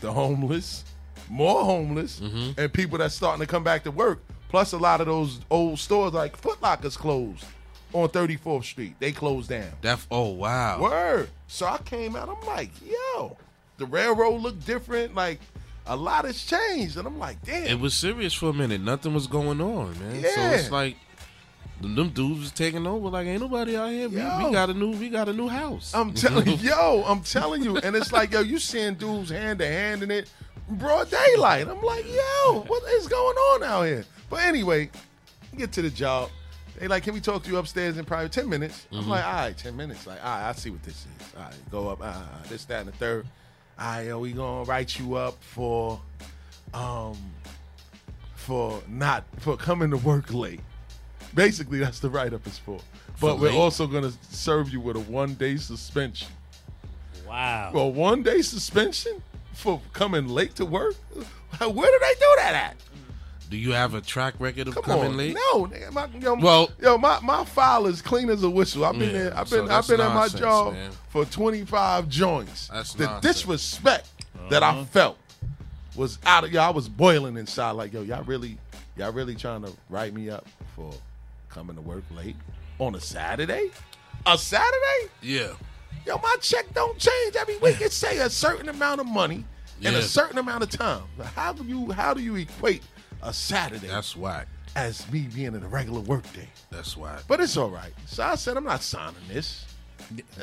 the 0.01 0.11
homeless, 0.11 0.83
more 1.29 1.63
homeless, 1.63 2.19
Mm-hmm. 2.19 2.59
and 2.59 2.71
people 2.73 2.97
that's 2.97 3.15
starting 3.15 3.39
to 3.45 3.47
come 3.47 3.63
back 3.63 3.83
to 3.85 3.91
work. 3.91 4.21
Plus, 4.49 4.71
a 4.73 4.77
lot 4.77 5.01
of 5.01 5.07
those 5.07 5.39
old 5.49 5.77
stores 5.79 6.13
like 6.13 6.35
Foot 6.37 6.61
Locker's 6.61 6.95
closed 6.95 7.43
on 7.93 8.07
34th 8.09 8.63
Street. 8.65 8.95
They 8.99 9.11
closed 9.11 9.49
down. 9.49 9.67
That 9.81 9.99
oh 10.11 10.29
wow. 10.29 10.79
Word. 10.81 11.29
So 11.47 11.65
I 11.65 11.77
came 11.79 12.15
out. 12.15 12.29
I'm 12.29 12.45
like, 12.47 12.69
yo, 12.85 13.35
the 13.77 13.85
railroad 13.85 14.41
looked 14.41 14.65
different. 14.65 15.15
Like 15.15 15.39
a 15.85 15.95
lot 15.95 16.25
has 16.25 16.43
changed, 16.43 16.97
and 16.97 17.07
I'm 17.07 17.17
like, 17.17 17.41
damn. 17.43 17.65
It 17.65 17.79
was 17.79 17.93
serious 17.93 18.33
for 18.33 18.49
a 18.49 18.53
minute. 18.53 18.81
Nothing 18.81 19.13
was 19.13 19.27
going 19.27 19.61
on, 19.61 19.97
man. 19.99 20.21
Yeah. 20.21 20.29
So 20.33 20.41
it's 20.55 20.71
like 20.71 20.97
them, 21.81 21.95
them 21.95 22.09
dudes 22.09 22.39
was 22.39 22.51
taking 22.51 22.85
over. 22.85 23.09
Like 23.09 23.27
ain't 23.27 23.41
nobody 23.41 23.75
out 23.75 23.89
here. 23.89 24.09
We, 24.09 24.15
we 24.15 24.51
got 24.51 24.69
a 24.69 24.73
new 24.73 24.91
we 24.91 25.09
got 25.09 25.29
a 25.29 25.33
new 25.33 25.47
house. 25.47 25.93
I'm 25.93 26.13
telling 26.15 26.47
you, 26.47 26.55
yo, 26.55 27.03
I'm 27.07 27.21
telling 27.21 27.63
you, 27.63 27.77
and 27.77 27.95
it's 27.95 28.11
like, 28.11 28.31
yo, 28.31 28.41
you 28.41 28.59
seeing 28.59 28.95
dudes 28.95 29.29
hand 29.29 29.59
to 29.59 29.67
hand 29.67 30.03
in 30.03 30.11
it, 30.11 30.29
broad 30.69 31.09
daylight. 31.09 31.67
I'm 31.67 31.81
like, 31.81 32.05
yo, 32.05 32.63
what 32.67 32.83
is 32.93 33.07
going 33.07 33.37
on 33.37 33.63
out 33.63 33.83
here? 33.83 34.05
But 34.29 34.43
anyway, 34.43 34.89
get 35.55 35.71
to 35.73 35.81
the 35.81 35.89
job. 35.89 36.29
They 36.79 36.87
like, 36.87 37.03
can 37.03 37.13
we 37.13 37.21
talk 37.21 37.43
to 37.43 37.49
you 37.49 37.57
upstairs 37.57 37.97
in 37.97 38.05
probably 38.05 38.29
ten 38.29 38.49
minutes? 38.49 38.87
I'm 38.91 38.99
mm-hmm. 38.99 39.09
like, 39.09 39.25
all 39.25 39.33
right, 39.33 39.57
ten 39.57 39.75
minutes. 39.75 40.05
Like, 40.05 40.23
all 40.23 40.29
right, 40.29 40.49
I 40.49 40.51
see 40.51 40.69
what 40.69 40.83
this 40.83 40.95
is. 40.95 41.35
All 41.35 41.43
right, 41.43 41.55
go 41.71 41.89
up. 41.89 41.99
Uh, 42.01 42.21
this, 42.49 42.65
that, 42.65 42.81
and 42.81 42.89
the 42.89 42.97
third. 42.97 43.25
All 43.79 43.85
right, 43.85 44.15
we 44.15 44.31
gonna 44.31 44.63
write 44.63 44.97
you 44.97 45.15
up 45.15 45.41
for, 45.43 45.99
um, 46.73 47.17
for 48.35 48.81
not 48.87 49.23
for 49.37 49.55
coming 49.55 49.91
to 49.91 49.97
work 49.97 50.33
late. 50.33 50.61
Basically, 51.35 51.79
that's 51.79 51.99
the 51.99 52.09
write 52.09 52.33
up 52.33 52.47
is 52.47 52.57
for. 52.57 52.79
But 53.19 53.35
For 53.35 53.35
we're 53.35 53.49
late? 53.49 53.57
also 53.57 53.85
gonna 53.85 54.11
serve 54.29 54.69
you 54.69 54.79
with 54.79 54.95
a 54.95 55.01
one 55.01 55.35
day 55.35 55.57
suspension. 55.57 56.29
Wow. 57.27 57.71
A 57.73 57.87
one 57.87 58.23
day 58.23 58.41
suspension 58.41 59.21
for 59.53 59.81
coming 59.93 60.27
late 60.27 60.55
to 60.55 60.65
work? 60.65 60.95
Where 61.13 61.69
do 61.91 61.99
they 61.99 62.13
do 62.13 62.33
that 62.37 62.53
at? 62.53 62.75
Do 63.49 63.57
you 63.57 63.71
have 63.71 63.93
a 63.93 64.01
track 64.01 64.33
record 64.39 64.67
of 64.67 64.75
Come 64.75 64.83
coming 64.83 65.05
on, 65.05 65.17
late? 65.17 65.35
no, 65.35 65.65
nigga, 65.67 65.91
my, 65.93 66.07
yo, 66.19 66.35
Well- 66.35 66.69
yo, 66.81 66.97
my, 66.97 67.19
my 67.21 67.45
file 67.45 67.87
is 67.87 68.01
clean 68.01 68.29
as 68.29 68.43
a 68.43 68.49
whistle. 68.49 68.83
I've 68.83 68.99
been 68.99 69.13
Yeah, 69.13 69.23
there. 69.23 69.37
I've 69.37 69.47
so 69.47 69.55
been 69.57 69.63
I've 69.65 69.69
that's 69.69 69.87
been 69.87 70.01
at 70.01 70.13
my 70.13 70.27
job 70.27 70.73
man. 70.73 70.91
for 71.09 71.23
twenty 71.25 71.63
five 71.63 72.09
joints. 72.09 72.67
That's 72.67 72.93
the 72.93 73.05
nonsense. 73.05 73.35
disrespect 73.35 74.09
that 74.49 74.63
I 74.63 74.69
uh-huh. 74.71 74.83
felt 74.85 75.17
was 75.95 76.19
out 76.25 76.43
of 76.43 76.51
yo. 76.51 76.61
I 76.61 76.69
was 76.71 76.89
boiling 76.89 77.37
inside. 77.37 77.71
Like 77.71 77.93
yo, 77.93 78.01
y'all 78.01 78.23
really, 78.23 78.57
y'all 78.97 79.11
really 79.13 79.35
trying 79.35 79.63
to 79.63 79.71
write 79.89 80.13
me 80.13 80.29
up 80.29 80.45
for 80.75 80.91
coming 81.49 81.75
to 81.75 81.81
work 81.81 82.03
late 82.15 82.35
on 82.79 82.95
a 82.95 82.99
Saturday? 83.01 83.71
A 84.25 84.37
Saturday? 84.37 85.11
Yeah. 85.21 85.53
Yo, 86.05 86.17
my 86.17 86.35
check 86.41 86.65
don't 86.73 86.97
change 86.97 87.35
every 87.35 87.57
week. 87.57 87.79
It 87.81 87.91
say 87.91 88.19
a 88.19 88.29
certain 88.29 88.69
amount 88.69 89.01
of 89.01 89.07
money 89.07 89.45
in 89.81 89.93
Yeah. 89.93 89.99
a 89.99 90.01
certain 90.01 90.37
amount 90.37 90.63
of 90.63 90.69
time. 90.69 91.03
How 91.35 91.53
do 91.53 91.63
you 91.63 91.91
how 91.91 92.13
do 92.13 92.21
you 92.21 92.35
equate 92.35 92.83
a 93.23 93.33
Saturday 93.33 93.87
That's 93.87 94.15
whack. 94.15 94.47
as 94.75 95.09
me 95.11 95.21
being 95.33 95.55
in 95.55 95.63
a 95.63 95.67
regular 95.67 96.01
work 96.01 96.23
day? 96.33 96.49
That's 96.71 96.95
whack. 96.97 97.23
But 97.27 97.39
it's 97.39 97.57
all 97.57 97.69
right. 97.69 97.93
So 98.05 98.23
I 98.23 98.35
said 98.35 98.57
I'm 98.57 98.63
not 98.65 98.81
signing 98.83 99.15
this. 99.27 99.65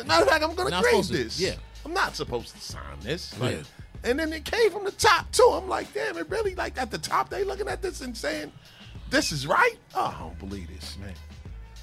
Matter 0.06 0.24
of 0.24 0.28
fact, 0.28 0.44
I'm 0.44 0.54
gonna 0.54 0.70
Not 0.70 0.82
grade 0.82 1.04
this. 1.04 1.40
Yeah. 1.40 1.54
I'm 1.84 1.92
not 1.94 2.16
supposed 2.16 2.54
to 2.54 2.60
sign 2.60 2.98
this. 3.00 3.38
Like, 3.38 3.52
Yeah. 3.56 3.62
And 4.02 4.18
then 4.18 4.32
it 4.34 4.44
came 4.44 4.70
from 4.70 4.84
the 4.84 4.92
top 4.92 5.30
too. 5.32 5.48
I'm 5.52 5.68
like, 5.68 5.92
damn, 5.94 6.18
it 6.18 6.28
really 6.28 6.54
like 6.54 6.78
at 6.80 6.90
the 6.90 6.98
top 6.98 7.30
they 7.30 7.44
looking 7.44 7.68
at 7.68 7.80
this 7.80 8.00
and 8.00 8.16
saying, 8.16 8.52
This 9.10 9.32
is 9.32 9.46
right? 9.46 9.76
Oh, 9.94 10.14
I 10.14 10.20
don't 10.20 10.38
believe 10.38 10.68
this, 10.68 10.98
man. 10.98 11.14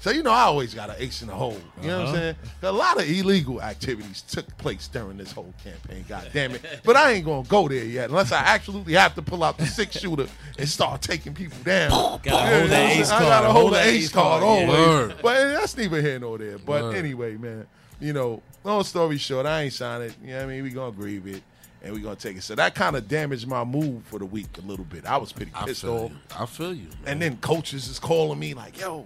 So 0.02 0.10
you 0.10 0.24
know, 0.24 0.32
I 0.32 0.40
always 0.42 0.74
got 0.74 0.90
an 0.90 0.96
ace 0.98 1.22
in 1.22 1.28
the 1.28 1.34
hole. 1.34 1.56
You 1.80 1.86
know 1.86 1.98
what 2.00 2.08
I'm 2.08 2.14
Uh-huh. 2.14 2.16
saying? 2.22 2.36
A 2.62 2.72
lot 2.72 3.00
of 3.00 3.08
illegal 3.08 3.62
activities 3.62 4.22
took 4.22 4.46
place 4.58 4.88
during 4.88 5.16
this 5.16 5.30
whole 5.30 5.54
campaign. 5.62 6.04
God 6.08 6.28
damn 6.32 6.50
it! 6.56 6.62
But 6.84 6.96
I 6.96 7.12
ain't 7.12 7.24
gonna 7.24 7.46
go 7.46 7.68
there 7.68 7.84
yet 7.84 8.10
unless 8.10 8.32
I 8.32 8.38
absolutely 8.40 8.94
have 8.94 9.14
to 9.14 9.22
pull 9.22 9.44
out 9.44 9.58
the 9.58 9.66
six 9.66 10.00
shooter 10.00 10.26
and 10.58 10.68
start 10.68 11.02
taking 11.02 11.34
people 11.34 11.56
down. 11.62 11.90
Gotta 12.22 12.26
you 12.26 12.32
know 12.32 12.62
what 12.64 12.72
I'm 12.72 13.00
ace 13.00 13.10
card. 13.10 13.22
I 13.22 13.28
gotta 13.28 13.52
hold 13.52 13.72
the 13.74 13.80
ace 13.84 14.08
card 14.10 14.42
yeah. 14.42 14.48
always. 14.48 14.68
Word. 14.68 15.14
But 15.22 15.34
that's 15.52 15.76
neither 15.76 16.00
here 16.02 16.18
nor 16.18 16.36
there. 16.36 16.58
But 16.58 16.82
Word. 16.82 16.96
anyway, 16.96 17.36
man, 17.36 17.66
you 18.00 18.12
know, 18.12 18.42
long 18.64 18.82
story 18.82 19.18
short, 19.18 19.46
I 19.46 19.62
ain't 19.62 19.72
sign 19.72 20.02
it. 20.02 20.16
You 20.20 20.30
know 20.30 20.38
what 20.38 20.42
I 20.42 20.46
mean? 20.48 20.62
We 20.64 20.70
gonna 20.70 20.90
grieve 20.90 21.28
it. 21.28 21.44
And 21.84 21.92
we 21.94 22.00
gonna 22.00 22.14
take 22.16 22.36
it. 22.36 22.42
So 22.42 22.54
that 22.56 22.74
kind 22.76 22.94
of 22.96 23.06
damaged 23.08 23.46
my 23.48 23.62
mood 23.64 24.02
for 24.06 24.18
the 24.20 24.24
week 24.26 24.56
a 24.58 24.60
little 24.60 24.84
bit. 24.84 25.04
I 25.06 25.16
was 25.16 25.32
pretty 25.32 25.50
pissed 25.64 25.82
feel 25.82 25.94
off. 25.96 26.10
you. 26.10 26.16
I 26.38 26.46
feel 26.46 26.74
you. 26.74 26.86
And 27.06 27.20
then 27.22 27.36
coaches 27.38 27.88
is 27.88 27.98
calling 27.98 28.38
me 28.38 28.54
like, 28.54 28.78
yo, 28.80 29.04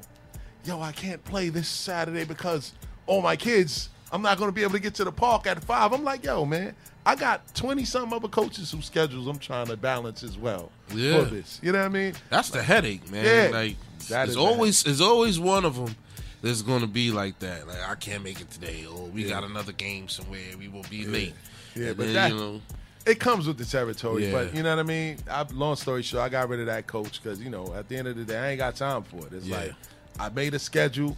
yo, 0.67 0.81
I 0.81 0.93
can't 0.93 1.23
play 1.25 1.49
this 1.49 1.69
Saturday 1.69 2.25
because 2.25 2.73
all 3.07 3.23
my 3.23 3.37
kids, 3.37 3.89
I'm 4.13 4.23
not 4.23 4.39
going 4.39 4.49
to 4.49 4.55
be 4.55 4.63
able 4.63 4.73
to 4.73 4.79
get 4.81 4.95
to 4.97 5.05
the 5.05 5.13
park 5.13 5.47
at 5.47 5.63
five. 5.63 5.93
I'm 5.93 6.05
like, 6.05 6.25
yo, 6.25 6.45
man, 6.45 6.75
I 7.05 7.15
got 7.17 7.55
20 7.55 7.85
some 7.85 8.13
other 8.13 8.29
coaches 8.29 8.71
whose 8.73 8.87
schedules 8.87 9.27
I'm 9.27 9.39
trying 9.39 9.67
to 9.67 9.77
balance 9.77 10.23
as 10.23 10.37
well 10.37 10.71
Yeah. 10.95 11.25
for 11.25 11.31
this. 11.31 11.61
You 11.63 11.73
know 11.73 11.79
what 11.79 11.85
I 11.87 11.89
mean? 11.89 12.15
That's 12.31 12.51
the 12.51 12.63
headache, 12.63 13.09
man. 13.11 13.25
Yeah. 13.25 13.57
like 13.57 13.77
That 14.09 14.09
there's 14.09 14.31
is 14.31 14.37
always 14.37 14.83
there's 14.83 15.01
always 15.01 15.39
one 15.39 15.65
of 15.65 15.77
them 15.77 15.95
that's 16.43 16.63
going 16.63 16.81
to 16.81 16.87
be 16.89 17.11
like 17.13 17.39
that. 17.41 17.67
Like 17.69 17.89
I 17.89 17.95
can't 17.95 18.23
make 18.25 18.41
it 18.41 18.51
today, 18.51 18.87
or 18.87 19.07
we 19.07 19.25
got 19.25 19.45
another 19.45 19.73
game 19.73 20.09
somewhere. 20.09 20.41
We 20.59 20.69
will 20.69 20.85
be 20.91 21.07
late. 21.07 21.35
Yeah, 21.75 21.89
And 21.89 21.97
but 21.97 22.05
then, 22.07 22.15
that- 22.15 22.31
you 22.33 22.37
know, 22.39 22.61
It 23.07 23.21
comes 23.21 23.47
with 23.47 23.57
the 23.57 23.65
territory, 23.65 24.27
Yeah. 24.27 24.33
but 24.33 24.55
you 24.55 24.65
know 24.65 24.71
what 24.75 24.81
I 24.81 24.89
mean. 24.89 25.19
I, 25.31 25.45
long 25.53 25.77
story 25.77 26.03
short, 26.03 26.25
I 26.25 26.29
got 26.29 26.49
rid 26.49 26.59
of 26.59 26.67
that 26.67 26.89
coach 26.89 27.23
because 27.23 27.41
you 27.41 27.51
know 27.51 27.73
at 27.75 27.89
the 27.89 27.97
end 27.97 28.09
of 28.09 28.17
the 28.17 28.25
day, 28.25 28.37
I 28.39 28.49
ain't 28.51 28.59
got 28.59 28.75
time 28.75 29.05
for 29.05 29.19
it. 29.27 29.33
It's 29.33 29.47
Yeah. 29.47 29.59
like 29.59 29.75
I 30.19 30.29
made 30.31 30.55
a 30.55 30.59
schedule. 30.59 31.17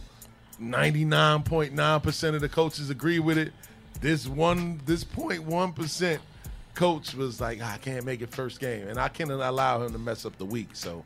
Ninety 0.59 1.05
nine 1.05 1.43
point 1.43 1.73
nine 1.73 2.01
percent 2.01 2.35
of 2.35 2.41
the 2.41 2.49
coaches 2.49 2.89
agree 2.89 3.19
with 3.19 3.37
it. 3.37 3.53
This 4.01 4.27
one, 4.27 4.81
this 4.85 5.03
point 5.03 5.43
one 5.43 5.73
percent 5.73 6.21
coach 6.75 7.13
was 7.13 7.39
like, 7.41 7.59
ah, 7.61 7.73
I 7.73 7.77
can't 7.77 8.05
make 8.05 8.21
it 8.21 8.29
first 8.29 8.59
game, 8.59 8.87
and 8.87 8.99
I 8.99 9.09
can't 9.09 9.31
allow 9.31 9.83
him 9.83 9.91
to 9.93 9.99
mess 9.99 10.25
up 10.25 10.37
the 10.37 10.45
week. 10.45 10.69
So, 10.73 11.03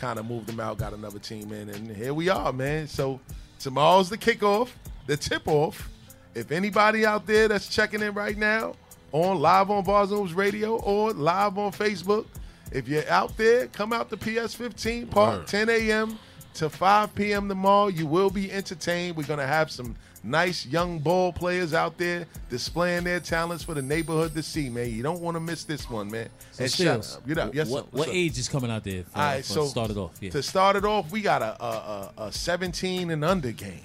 kind 0.00 0.18
of 0.18 0.26
moved 0.26 0.48
him 0.48 0.58
out, 0.60 0.78
got 0.78 0.92
another 0.94 1.18
team 1.18 1.52
in, 1.52 1.68
and 1.68 1.94
here 1.94 2.14
we 2.14 2.28
are, 2.28 2.52
man. 2.52 2.88
So 2.88 3.20
tomorrow's 3.58 4.08
the 4.08 4.18
kickoff, 4.18 4.70
the 5.06 5.16
tip 5.16 5.46
off. 5.46 5.88
If 6.34 6.50
anybody 6.52 7.04
out 7.04 7.26
there 7.26 7.48
that's 7.48 7.68
checking 7.68 8.00
in 8.02 8.14
right 8.14 8.36
now 8.36 8.74
on 9.12 9.40
live 9.40 9.70
on 9.70 9.84
Barzooms 9.84 10.34
Radio 10.34 10.76
or 10.76 11.12
live 11.12 11.58
on 11.58 11.72
Facebook, 11.72 12.26
if 12.72 12.88
you're 12.88 13.08
out 13.10 13.36
there, 13.36 13.66
come 13.66 13.92
out 13.92 14.08
to 14.10 14.16
PS15 14.16 15.10
Park, 15.10 15.40
Word. 15.40 15.46
10 15.48 15.68
a.m. 15.68 16.18
to 16.54 16.68
5 16.68 17.14
p.m. 17.14 17.48
tomorrow. 17.48 17.88
You 17.88 18.06
will 18.06 18.30
be 18.30 18.50
entertained. 18.50 19.16
We're 19.16 19.24
gonna 19.26 19.46
have 19.46 19.70
some 19.70 19.94
nice 20.22 20.66
young 20.66 20.98
ball 20.98 21.32
players 21.32 21.72
out 21.72 21.96
there 21.96 22.26
displaying 22.50 23.04
their 23.04 23.20
talents 23.20 23.64
for 23.64 23.72
the 23.74 23.80
neighborhood 23.82 24.34
to 24.34 24.42
see, 24.42 24.68
man. 24.68 24.90
You 24.92 25.02
don't 25.02 25.20
want 25.20 25.34
to 25.36 25.40
miss 25.40 25.64
this 25.64 25.88
one, 25.88 26.10
man. 26.10 26.28
So 26.52 26.64
And 26.64 26.72
Stills, 26.72 27.12
shout 27.12 27.16
out. 27.22 27.26
Get 27.28 27.38
up. 27.38 27.54
Yes, 27.54 27.68
what, 27.68 27.90
what 27.92 28.08
up? 28.08 28.14
age 28.14 28.38
is 28.38 28.48
coming 28.48 28.70
out 28.70 28.84
there? 28.84 29.04
For, 29.04 29.18
All 29.18 29.24
right, 29.24 29.44
so 29.44 29.64
start 29.66 29.90
it 29.90 29.96
off. 29.96 30.12
Yeah. 30.20 30.30
To 30.30 30.42
start 30.42 30.76
it 30.76 30.84
off, 30.84 31.10
we 31.10 31.20
got 31.22 31.40
a 31.42 31.62
a, 31.64 32.12
a, 32.18 32.22
a 32.24 32.32
17 32.32 33.10
and 33.10 33.24
under 33.24 33.52
game. 33.52 33.80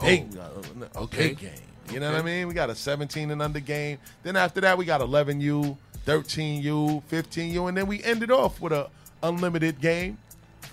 Big, 0.00 0.36
uh, 0.36 1.00
Okay. 1.02 1.28
big 1.28 1.38
game. 1.38 1.50
You 1.92 2.00
know 2.00 2.10
what 2.10 2.20
I 2.20 2.22
mean? 2.22 2.48
We 2.48 2.54
got 2.54 2.68
a 2.68 2.74
17 2.74 3.30
and 3.30 3.40
under 3.40 3.60
game. 3.60 3.98
Then 4.22 4.36
after 4.36 4.60
that, 4.62 4.76
we 4.76 4.84
got 4.84 5.00
11U, 5.00 5.76
13U, 6.04 7.02
15U, 7.10 7.68
and 7.68 7.76
then 7.76 7.86
we 7.86 8.02
ended 8.02 8.30
off 8.30 8.60
with 8.60 8.72
a 8.72 8.88
unlimited 9.22 9.80
game, 9.80 10.18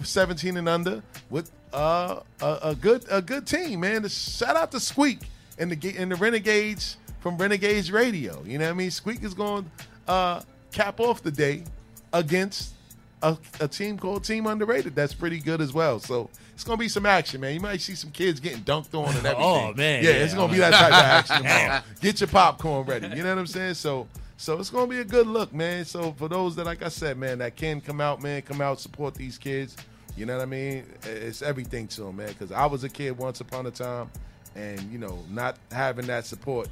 17 0.03 0.57
and 0.57 0.69
under, 0.69 1.03
with 1.29 1.51
uh, 1.73 2.19
a, 2.41 2.59
a 2.63 2.75
good 2.75 3.05
a 3.09 3.21
good 3.21 3.47
team, 3.47 3.81
man. 3.81 4.07
Shout 4.07 4.55
out 4.55 4.71
to 4.71 4.79
Squeak 4.79 5.19
and 5.57 5.71
the 5.71 5.97
and 5.97 6.11
the 6.11 6.15
Renegades 6.15 6.97
from 7.19 7.37
Renegades 7.37 7.91
Radio. 7.91 8.43
You 8.45 8.57
know 8.59 8.65
what 8.65 8.71
I 8.71 8.75
mean? 8.75 8.91
Squeak 8.91 9.23
is 9.23 9.33
going 9.33 9.69
to 10.07 10.11
uh, 10.11 10.41
cap 10.71 10.99
off 10.99 11.23
the 11.23 11.31
day 11.31 11.63
against 12.11 12.73
a, 13.21 13.37
a 13.59 13.67
team 13.67 13.97
called 13.97 14.23
Team 14.23 14.45
Underrated. 14.45 14.95
That's 14.95 15.13
pretty 15.13 15.39
good 15.39 15.61
as 15.61 15.73
well. 15.73 15.99
So 15.99 16.29
it's 16.53 16.63
gonna 16.63 16.77
be 16.77 16.89
some 16.89 17.05
action, 17.05 17.41
man. 17.41 17.53
You 17.53 17.61
might 17.61 17.81
see 17.81 17.95
some 17.95 18.11
kids 18.11 18.39
getting 18.39 18.63
dunked 18.63 18.93
on 18.93 19.15
and 19.15 19.17
everything. 19.25 19.37
Oh, 19.39 19.73
man, 19.73 20.03
yeah, 20.03 20.11
yeah. 20.11 20.15
it's 20.17 20.33
gonna 20.33 20.51
be 20.51 20.59
that 20.59 20.73
type 20.73 20.87
of 20.87 20.93
action 20.93 21.37
tomorrow. 21.43 21.81
Get 22.01 22.19
your 22.19 22.27
popcorn 22.27 22.85
ready. 22.85 23.07
You 23.07 23.23
know 23.23 23.29
what 23.29 23.39
I'm 23.39 23.47
saying? 23.47 23.75
So. 23.75 24.07
So 24.35 24.59
it's 24.59 24.71
gonna 24.71 24.87
be 24.87 24.99
a 24.99 25.05
good 25.05 25.27
look, 25.27 25.53
man. 25.53 25.85
So 25.85 26.11
for 26.17 26.27
those 26.27 26.53
that, 26.57 26.65
like 26.65 26.83
I 26.83 26.89
said, 26.89 27.17
man, 27.17 27.37
that 27.37 27.55
can 27.55 27.79
come 27.79 28.01
out, 28.01 28.21
man, 28.21 28.41
come 28.41 28.59
out, 28.59 28.77
support 28.77 29.13
these 29.13 29.37
kids. 29.37 29.77
You 30.15 30.25
know 30.25 30.37
what 30.37 30.43
I 30.43 30.45
mean? 30.47 30.85
It's 31.03 31.41
everything 31.41 31.87
to 31.89 32.07
him, 32.07 32.17
man. 32.17 32.27
Because 32.29 32.51
I 32.51 32.65
was 32.65 32.83
a 32.83 32.89
kid 32.89 33.17
once 33.17 33.41
upon 33.41 33.65
a 33.65 33.71
time, 33.71 34.09
and 34.55 34.79
you 34.91 34.97
know, 34.99 35.19
not 35.29 35.57
having 35.71 36.05
that 36.07 36.25
support 36.25 36.69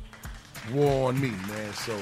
wore 0.71 1.09
on 1.09 1.19
me, 1.19 1.29
man. 1.29 1.73
So 1.73 1.93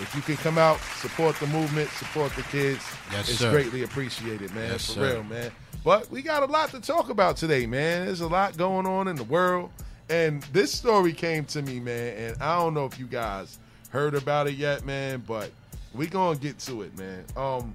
if 0.00 0.12
you 0.14 0.22
can 0.22 0.36
come 0.36 0.56
out, 0.58 0.78
support 1.00 1.36
the 1.40 1.46
movement, 1.48 1.88
support 1.90 2.32
the 2.36 2.42
kids, 2.42 2.84
Yes, 3.10 3.28
it's 3.28 3.38
sir. 3.38 3.50
greatly 3.50 3.82
appreciated, 3.82 4.54
man. 4.54 4.70
Yes, 4.72 4.86
for 4.86 4.92
sir. 4.92 5.12
real, 5.14 5.24
man. 5.24 5.50
But 5.84 6.10
we 6.10 6.22
got 6.22 6.42
a 6.42 6.46
lot 6.46 6.70
to 6.70 6.80
talk 6.80 7.08
about 7.08 7.36
today, 7.36 7.66
man. 7.66 8.06
There's 8.06 8.20
a 8.20 8.28
lot 8.28 8.56
going 8.56 8.86
on 8.86 9.08
in 9.08 9.16
the 9.16 9.24
world. 9.24 9.70
And 10.10 10.42
this 10.52 10.72
story 10.72 11.12
came 11.12 11.44
to 11.46 11.60
me, 11.62 11.80
man, 11.80 12.16
and 12.16 12.42
I 12.42 12.56
don't 12.56 12.72
know 12.74 12.86
if 12.86 12.98
you 12.98 13.06
guys 13.06 13.58
heard 13.90 14.14
about 14.14 14.46
it 14.46 14.54
yet, 14.54 14.84
man, 14.86 15.22
but 15.26 15.50
we 15.92 16.06
gonna 16.06 16.38
get 16.38 16.58
to 16.60 16.82
it, 16.82 16.96
man. 16.96 17.24
Um 17.36 17.74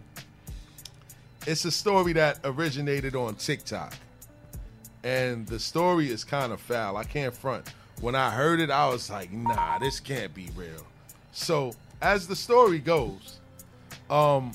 it's 1.45 1.65
a 1.65 1.71
story 1.71 2.13
that 2.13 2.39
originated 2.43 3.15
on 3.15 3.36
TikTok. 3.36 3.95
And 5.03 5.45
the 5.47 5.60
story 5.60 6.10
is 6.10 6.23
kind 6.23 6.53
of 6.53 6.62
foul. 6.62 6.97
I 6.97 7.03
can't 7.03 7.36
front. 7.36 7.67
When 8.01 8.15
I 8.15 8.29
heard 8.29 8.60
it, 8.60 8.69
I 8.69 8.88
was 8.88 9.10
like, 9.10 9.32
nah, 9.32 9.79
this 9.79 9.99
can't 9.99 10.34
be 10.34 10.49
real. 10.56 10.86
So, 11.32 11.73
as 12.01 12.27
the 12.27 12.36
story 12.36 12.79
goes, 12.79 13.39
um, 14.10 14.51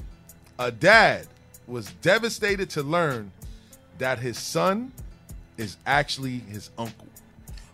a 0.58 0.70
dad 0.70 1.26
was 1.66 1.90
devastated 2.02 2.70
to 2.70 2.82
learn 2.82 3.30
that 3.98 4.18
his 4.18 4.38
son 4.38 4.92
is 5.56 5.76
actually 5.86 6.38
his 6.38 6.70
uncle. 6.78 7.07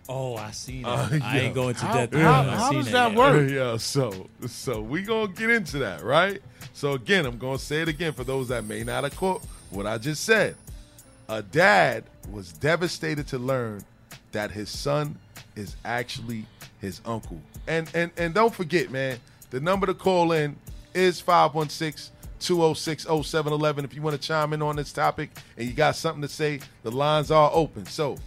Oh, 0.09 0.37
I 0.37 0.51
seen 0.51 0.83
that. 0.83 0.89
Uh, 1.13 1.19
I 1.23 1.39
ain't 1.41 1.55
going 1.55 1.75
to 1.75 1.85
How- 1.85 1.95
depth. 1.95 2.15
how- 2.15 2.43
how 2.43 2.71
seen 2.71 2.79
does 2.85 2.93
that 2.93 3.11
yet. 3.13 3.19
work? 3.19 3.51
Yeah, 3.55 3.77
so 3.77 4.29
so 4.47 4.81
we 4.81 5.03
gonna 5.03 5.33
get 5.33 5.51
into 5.51 5.79
that, 5.79 6.03
right? 6.03 6.41
So 6.73 6.93
again, 6.93 7.27
I'm 7.27 7.39
gonna 7.39 7.59
say 7.59 7.83
it 7.83 7.89
again 7.89 8.13
for 8.13 8.25
those 8.25 8.49
that 8.49 8.65
may 8.65 8.83
not 8.85 9.05
have 9.05 9.17
caught 9.17 9.43
what 9.71 9.87
I 9.87 9.99
just 9.99 10.25
said. 10.25 10.57
A 11.29 11.43
dad 11.43 12.05
was 12.31 12.53
devastated 12.53 13.27
to 13.29 13.39
learn 13.39 13.83
that 14.33 14.51
his 14.51 14.69
son 14.69 15.17
is 15.57 15.77
actually 15.85 16.45
his 16.81 17.01
uncle. 17.07 17.41
And 17.67 17.89
and 17.95 18.11
and 18.17 18.35
don't 18.35 18.55
forget, 18.55 18.91
man, 18.91 19.19
the 19.51 19.61
number 19.61 19.87
to 19.87 19.95
call 19.95 20.33
in 20.33 20.57
is 20.93 21.21
516 21.21 22.13
206 22.41 23.05
0711 23.05 23.85
if 23.87 23.95
you 23.95 24.03
want 24.03 24.21
to 24.21 24.21
chime 24.21 24.53
in 24.53 24.61
on 24.61 24.77
this 24.77 24.93
topic 24.93 25.31
and 25.57 25.67
you 25.67 25.73
got 25.73 25.97
something 25.97 26.21
to 26.23 26.29
say, 26.29 26.61
the 26.83 26.91
lines 26.91 27.31
are 27.31 27.51
open. 27.55 27.87
So 27.87 28.19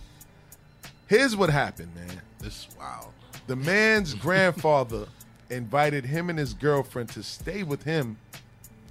here's 1.08 1.36
what 1.36 1.50
happened, 1.50 1.93
man. 1.96 2.22
this 2.39 2.67
wow. 2.78 3.10
The 3.48 3.56
man's 3.56 4.13
grandfather 4.26 5.08
invited 5.50 6.06
him 6.06 6.30
and 6.30 6.38
his 6.38 6.54
girlfriend 6.54 7.10
to 7.10 7.24
stay 7.24 7.63
with 7.63 7.84
him. 7.84 8.17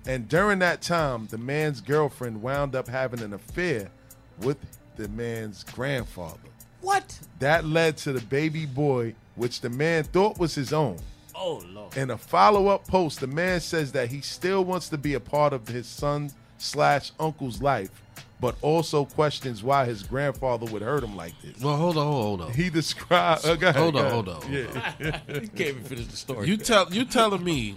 And 0.06 0.28
during 0.28 0.60
that 0.60 0.82
time, 0.82 1.26
the 1.26 1.38
man's 1.38 1.80
girlfriend 1.80 2.40
wound 2.40 2.74
up 2.74 2.88
having 2.88 3.20
an 3.20 3.32
affair 3.32 3.90
with 4.38 4.58
the 4.96 5.08
man's 5.08 5.64
grandfather. 5.64 6.38
What? 6.80 7.18
That 7.40 7.64
led 7.64 7.96
to 7.98 8.12
the 8.12 8.20
baby 8.20 8.66
boy, 8.66 9.14
which 9.34 9.60
the 9.60 9.70
man 9.70 10.04
thought 10.04 10.38
was 10.38 10.54
his 10.54 10.72
own. 10.72 10.98
Oh 11.34 11.62
lord. 11.66 11.96
In 11.96 12.10
a 12.10 12.16
follow 12.16 12.68
up 12.68 12.86
post, 12.86 13.20
the 13.20 13.26
man 13.26 13.60
says 13.60 13.92
that 13.92 14.08
he 14.08 14.20
still 14.20 14.64
wants 14.64 14.88
to 14.90 14.98
be 14.98 15.14
a 15.14 15.20
part 15.20 15.52
of 15.52 15.68
his 15.68 15.86
son 15.86 16.30
slash 16.58 17.12
uncle's 17.20 17.60
life, 17.60 17.90
but 18.40 18.54
also 18.62 19.04
questions 19.04 19.62
why 19.62 19.84
his 19.86 20.02
grandfather 20.02 20.66
would 20.66 20.82
hurt 20.82 21.02
him 21.02 21.16
like 21.16 21.32
this. 21.42 21.62
Well, 21.62 21.76
hold 21.76 21.96
on, 21.96 22.06
hold 22.06 22.40
on. 22.42 22.52
He 22.52 22.68
described. 22.70 23.44
uh, 23.46 23.56
go 23.56 23.68
ahead, 23.68 23.80
Hold 23.80 23.96
on, 23.96 24.10
hold 24.10 24.28
on, 24.28 24.34
hold 24.42 24.52
Yeah. 24.52 25.20
you 25.28 25.40
can't 25.48 25.60
even 25.60 25.82
finish 25.84 26.06
the 26.06 26.16
story. 26.16 26.46
You 26.48 26.56
tell 26.56 26.92
you 26.92 27.04
telling 27.04 27.42
me 27.44 27.76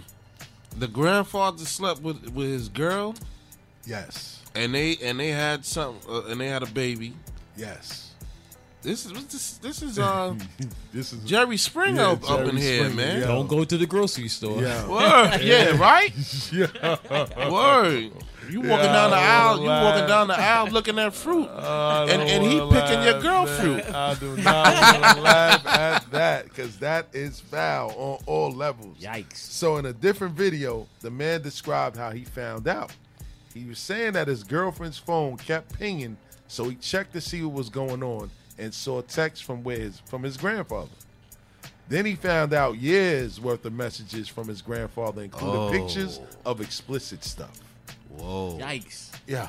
the 0.76 0.86
grandfather 0.88 1.64
slept 1.64 2.02
with 2.02 2.30
with 2.30 2.48
his 2.48 2.68
girl 2.68 3.14
Yes. 3.86 4.40
and 4.54 4.74
they 4.74 4.96
and 5.02 5.18
they 5.18 5.28
had 5.30 5.64
some 5.64 5.96
uh, 6.08 6.24
and 6.26 6.40
they 6.40 6.48
had 6.48 6.62
a 6.62 6.66
baby. 6.66 7.14
Yes. 7.56 8.06
This 8.82 9.04
is 9.04 9.12
this 9.26 9.52
this 9.58 9.82
is 9.82 9.98
uh 10.10 10.34
This 10.92 11.12
is 11.12 11.22
Jerry 11.24 11.56
Springer 11.56 12.00
Yeah, 12.00 12.10
up, 12.12 12.30
up 12.30 12.40
in 12.40 12.50
Jerry 12.52 12.60
here, 12.60 12.78
Springer, 12.84 12.94
man. 12.96 13.20
yeah. 13.20 13.26
Don't 13.26 13.46
go 13.48 13.64
to 13.64 13.76
the 13.78 13.86
grocery 13.86 14.28
store. 14.28 14.62
Yeah. 14.62 14.86
Word, 14.88 15.40
yeah, 15.42 15.76
right. 15.80 16.12
yeah. 16.52 17.50
Word. 17.50 18.12
You 18.50 18.60
walking 18.60 18.86
Yeah, 18.86 18.92
down 18.92 19.10
the 19.10 19.16
oh, 19.16 19.20
aisle, 19.20 19.54
don't 19.56 19.64
you 19.64 19.70
walking 19.70 20.06
down 20.06 20.28
the 20.28 20.38
aisle 20.40 20.66
looking 20.68 20.98
at 20.98 21.14
fruit, 21.14 21.48
I 21.48 21.52
oh, 21.58 22.06
and 22.10 22.22
and 22.22 22.44
he 22.44 22.60
wanna 22.60 22.80
picking 22.80 23.02
your 23.04 23.20
girl 23.22 23.44
man. 23.46 23.60
fruit. 23.60 23.94
I 23.94 24.14
do 24.14 24.36
not 24.36 25.02
want 25.02 25.16
to 25.16 25.22
laugh 25.22 25.66
at 25.66 26.10
that 26.12 26.44
because 26.44 26.76
that 26.78 27.06
is 27.12 27.40
foul 27.40 27.90
on 27.96 28.18
all 28.26 28.50
levels. 28.52 28.98
Yikes. 28.98 29.36
So 29.36 29.76
in 29.76 29.86
a 29.86 29.92
different 29.92 30.34
video, 30.34 30.86
the 31.00 31.10
man 31.10 31.42
described 31.42 31.96
how 31.96 32.10
he 32.10 32.24
found 32.24 32.66
out. 32.68 32.92
He 33.54 33.64
was 33.64 33.78
saying 33.78 34.12
that 34.12 34.28
his 34.28 34.44
girlfriend's 34.44 34.98
phone 34.98 35.36
kept 35.36 35.76
pinging, 35.78 36.16
So 36.46 36.68
he 36.68 36.76
checked 36.76 37.12
to 37.14 37.20
see 37.20 37.42
what 37.42 37.52
was 37.54 37.68
going 37.68 38.02
on 38.02 38.30
and 38.58 38.72
saw 38.74 38.98
a 38.98 39.02
text 39.02 39.44
from 39.44 39.62
where 39.64 39.78
his 39.78 40.00
from 40.06 40.22
his 40.22 40.36
grandfather. 40.36 40.90
Then 41.88 42.06
he 42.06 42.14
found 42.14 42.52
out 42.52 42.76
years 42.78 43.40
worth 43.40 43.64
of 43.64 43.72
messages 43.72 44.28
from 44.28 44.46
his 44.46 44.62
grandfather, 44.62 45.22
including 45.22 45.60
Oh. 45.60 45.70
pictures 45.72 46.20
of 46.46 46.60
explicit 46.60 47.24
stuff. 47.24 47.58
Whoa. 48.16 48.58
Yikes. 48.60 49.10
Yeah. 49.26 49.48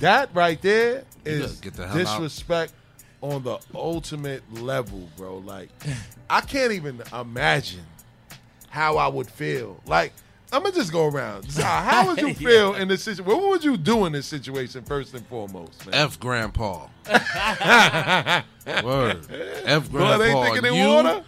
That 0.00 0.30
right 0.34 0.60
there 0.62 1.04
You 1.24 1.32
is 1.32 1.52
gotta 1.52 1.60
get 1.62 1.74
the 1.74 1.86
hell 1.88 1.98
out. 2.08 2.20
disrespect 2.20 2.72
on 3.20 3.42
the 3.42 3.58
ultimate 3.74 4.42
level, 4.54 5.08
bro. 5.16 5.38
Like, 5.38 5.70
I 6.30 6.40
can't 6.40 6.72
even 6.72 7.02
imagine 7.12 7.84
how 8.68 8.96
I 8.96 9.08
would 9.08 9.28
feel. 9.28 9.80
Like, 9.86 10.12
I'm 10.52 10.62
gonna 10.62 10.74
just 10.74 10.92
go 10.92 11.06
around. 11.06 11.50
Zah, 11.50 11.82
How 11.82 12.06
would 12.06 12.18
you 12.20 12.28
Yeah. 12.28 12.34
feel 12.34 12.74
in 12.74 12.88
this 12.88 13.02
situation? 13.02 13.26
What 13.26 13.48
would 13.50 13.64
you 13.64 13.76
do 13.76 14.06
in 14.06 14.12
this 14.12 14.26
situation 14.26 14.82
first 14.84 15.12
and 15.14 15.26
foremost, 15.26 15.84
man? 15.86 15.94
F 15.94 16.18
grandpa. 16.20 16.86
Word. 18.84 19.26
F 19.64 19.90
Boy, 19.90 19.98
grandpa. 19.98 20.18
they 20.18 20.32
thinking 20.32 20.64
in 20.66 20.74
you- 20.74 20.88
water. 20.88 21.24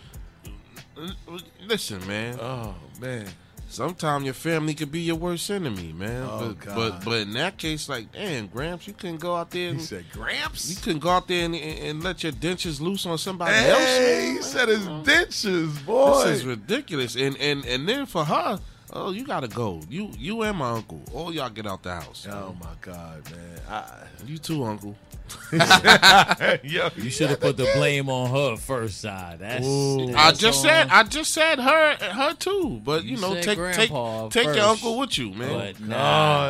Listen, 1.66 2.06
man. 2.06 2.38
Oh 2.40 2.74
man, 3.00 3.26
Sometimes 3.70 4.24
your 4.24 4.34
family 4.34 4.74
could 4.74 4.90
be 4.90 5.00
your 5.00 5.14
worst 5.16 5.48
enemy, 5.48 5.92
man. 5.92 6.26
Oh, 6.28 6.56
but, 6.64 6.74
but 6.74 7.04
but 7.04 7.18
in 7.20 7.32
that 7.34 7.56
case, 7.56 7.88
like, 7.88 8.10
damn, 8.12 8.48
Gramps, 8.48 8.86
you 8.88 8.92
couldn't 8.92 9.20
go 9.20 9.36
out 9.36 9.50
there. 9.50 9.62
he 9.62 9.68
And, 9.68 9.80
said, 9.80 10.04
you 10.14 10.76
couldn't 10.76 10.98
go 10.98 11.08
out 11.10 11.28
there 11.28 11.44
and, 11.44 11.54
and, 11.54 11.78
and 11.78 12.02
let 12.02 12.22
your 12.24 12.32
dentures 12.32 12.80
loose 12.80 13.06
on 13.06 13.16
somebody 13.16 13.54
else. 13.54 13.78
Hey, 13.78 14.22
man. 14.26 14.36
he 14.36 14.42
said 14.42 14.68
his 14.68 14.86
dentures, 14.86 15.86
boy. 15.86 16.24
This 16.24 16.40
is 16.40 16.46
ridiculous. 16.46 17.14
And 17.14 17.36
and 17.38 17.64
and 17.64 17.88
then 17.88 18.06
for 18.06 18.24
her, 18.24 18.58
oh, 18.92 19.10
you 19.12 19.24
gotta 19.24 19.48
go. 19.48 19.80
You 19.88 20.10
you 20.18 20.42
and 20.42 20.56
my 20.58 20.70
uncle, 20.70 21.00
all 21.12 21.32
y'all 21.32 21.50
get 21.50 21.66
out 21.66 21.82
the 21.82 21.94
house. 21.94 22.26
oh 22.30 22.54
my 22.60 22.66
god, 22.80 23.22
man. 23.30 23.60
I, 23.68 23.84
You 24.26 24.38
too, 24.38 24.64
uncle. 24.64 24.96
yo, 25.52 26.88
You 26.96 27.08
should 27.08 27.30
have 27.30 27.38
put 27.40 27.56
the 27.56 27.70
blame 27.76 28.08
on 28.08 28.30
her 28.30 28.56
first 28.56 29.00
side. 29.00 29.38
That's, 29.38 29.64
Ooh. 29.64 30.12
I 30.14 30.32
just 30.32 30.58
on- 30.58 30.64
said 30.70 30.88
I 30.90 31.02
just 31.04 31.32
said 31.32 31.60
her 31.60 31.94
her 31.94 32.34
too, 32.34 32.80
but 32.84 33.04
you, 33.04 33.14
You 33.14 33.20
know 33.20 33.34
said 33.34 33.44
take 33.44 33.58
take 33.74 33.90
grandpa 33.90 34.28
take 34.28 34.46
your 34.46 34.64
uncle 34.64 34.98
with 34.98 35.16
you, 35.18 35.30
man. 35.32 35.74
But 35.76 35.80
Nah, 35.80 35.96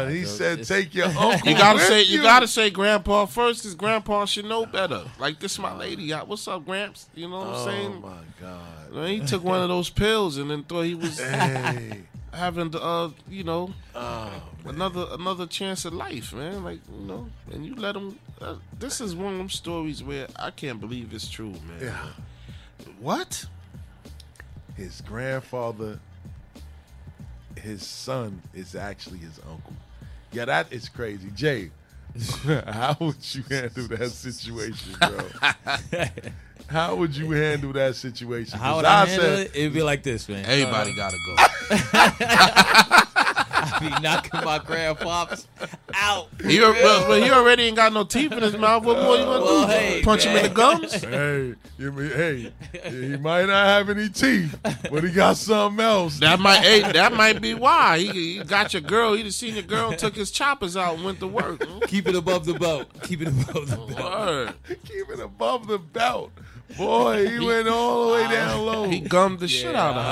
nah, 0.05 0.09
he 0.09 0.21
it's- 0.21 0.37
said, 0.37 0.65
"Take 0.65 0.95
your 0.95 1.07
uncle." 1.19 1.51
You 1.51 1.57
gotta 1.59 1.77
with 1.79 1.89
say 1.89 2.03
you 2.05 2.23
gotta 2.23 2.49
say 2.49 2.71
grandpa 2.71 3.27
first, 3.27 3.65
cause 3.65 3.75
grandpa 3.75 4.25
should 4.25 4.47
know 4.47 4.65
better. 4.65 5.03
Like 5.19 5.41
this, 5.41 5.59
my 5.59 5.77
lady. 5.77 6.11
What's 6.13 6.49
up, 6.49 6.65
Gramps? 6.65 7.07
You 7.15 7.29
know 7.29 7.39
what 7.39 7.47
I'm 7.49 7.55
Oh 7.55 7.65
saying? 7.67 7.93
Oh 8.03 8.09
my 8.09 8.17
god. 8.41 8.95
Man, 8.95 9.09
he 9.09 9.21
took 9.21 9.45
one 9.45 9.61
of 9.61 9.69
those 9.69 9.91
pills 9.91 10.37
and 10.39 10.51
then 10.51 10.63
thought 10.65 10.83
he 10.83 10.95
was 10.95 11.19
Hey. 11.21 12.03
Having 12.33 12.71
the, 12.71 12.81
uh, 12.83 13.11
you 13.29 13.45
know, 13.45 13.73
Oh, 13.95 14.43
another 14.67 15.07
another 15.13 15.47
chance 15.47 15.85
at 15.87 15.93
life, 15.93 16.33
man. 16.33 16.65
Like 16.65 16.81
you 16.93 17.07
know, 17.07 17.29
and 17.53 17.65
you 17.67 17.75
let 17.77 17.97
him. 17.97 18.19
Uh, 18.41 18.57
this 18.79 19.01
is 19.01 19.15
one 19.15 19.33
of 19.33 19.39
them 19.39 19.51
stories 19.51 20.03
where 20.03 20.27
I 20.37 20.51
can't 20.51 20.81
believe 20.81 21.13
it's 21.13 21.29
true, 21.29 21.51
man. 21.51 21.81
yeah. 21.81 22.07
What? 22.99 23.45
His 24.77 25.01
grandfather, 25.03 25.99
his 27.61 27.87
son 27.87 28.41
is 28.55 28.75
actually 28.75 29.19
his 29.19 29.39
uncle. 29.51 29.75
Yeah, 30.33 30.47
that 30.47 30.73
is 30.73 30.89
crazy. 30.89 31.31
Jay, 31.35 31.71
how 32.67 32.97
would 33.01 33.35
you 33.35 33.43
handle 33.51 33.89
that 33.89 34.11
situation, 34.11 34.95
bro? 34.99 35.29
How 36.69 36.95
would 36.95 37.17
you 37.17 37.31
handle 37.33 37.73
that 37.75 37.97
situation? 37.97 38.59
How 38.59 38.75
'Cause 38.75 38.77
would 38.77 38.85
I 38.87 39.07
handle 39.07 39.33
it? 39.41 39.51
It'd 39.55 39.73
be 39.73 39.83
like 39.83 40.03
this, 40.03 40.29
man. 40.29 40.45
Everybody 40.47 40.93
Uh, 40.93 40.97
gotta 40.97 41.17
go. 41.27 41.37
I 43.63 43.79
be 43.79 43.89
knocking 44.03 44.41
my 44.45 44.59
grandpops 44.59 45.47
out. 45.95 46.29
He, 46.45 46.59
well, 46.61 46.73
well, 47.09 47.23
he 47.23 47.31
already 47.31 47.65
ain't 47.65 47.77
got 47.77 47.93
no 47.93 48.05
teeth 48.05 48.33
in 48.33 48.43
his 48.43 48.57
mouth. 48.57 48.85
What 48.85 49.03
more 49.03 49.17
you 49.17 49.25
gonna 49.25 49.45
Well, 49.45 49.67
do? 49.67 49.73
hey, 49.73 50.03
Punch 50.03 50.25
him 50.25 50.37
in 50.37 50.43
the 50.45 50.49
gums? 50.49 50.93
hey, 51.05 51.55
you 51.79 51.93
mean, 51.93 52.11
hey, 52.11 52.53
he 52.91 53.17
might 53.19 53.47
not 53.47 53.67
have 53.67 53.91
any 53.91 54.09
teeth, 54.09 54.59
but 54.63 55.05
he 55.05 55.11
got 55.11 55.37
something 55.37 55.85
else. 55.85 56.19
That 56.21 56.41
might 56.41 56.61
hey, 56.61 56.81
that 56.93 57.13
might 57.13 57.41
be 57.43 57.53
why 57.55 57.99
he, 57.99 58.39
he 58.39 58.45
got 58.45 58.73
your 58.73 58.83
girl. 58.83 59.13
He 59.15 59.23
just 59.23 59.39
seen 59.39 59.55
your 59.55 59.63
girl, 59.65 59.93
took 59.93 60.15
his 60.17 60.31
choppers 60.31 60.77
out, 60.77 60.95
and 60.97 61.05
went 61.05 61.21
to 61.21 61.27
work. 61.27 61.63
Keep 61.87 62.09
it 62.09 62.15
above 62.15 62.47
the 62.47 62.55
belt. 62.55 62.89
Keep 63.03 63.23
it 63.23 63.29
above 63.29 63.69
the 63.69 63.95
belt. 63.95 64.11
Word. 64.27 64.55
Keep 64.87 65.11
it 65.11 65.21
above 65.21 65.67
the 65.67 65.79
belt. 65.79 66.33
Boy, 66.77 67.29
he 67.29 67.45
went 67.45 67.69
all 67.69 68.07
the 68.09 68.15
way 68.15 68.23
down 68.29 68.61
low. 68.67 68.89
He 68.89 69.01
gummed 69.01 69.41
the 69.41 69.49
shit 69.49 69.75
out 69.75 69.97
of 69.97 70.03
her. 70.05 70.09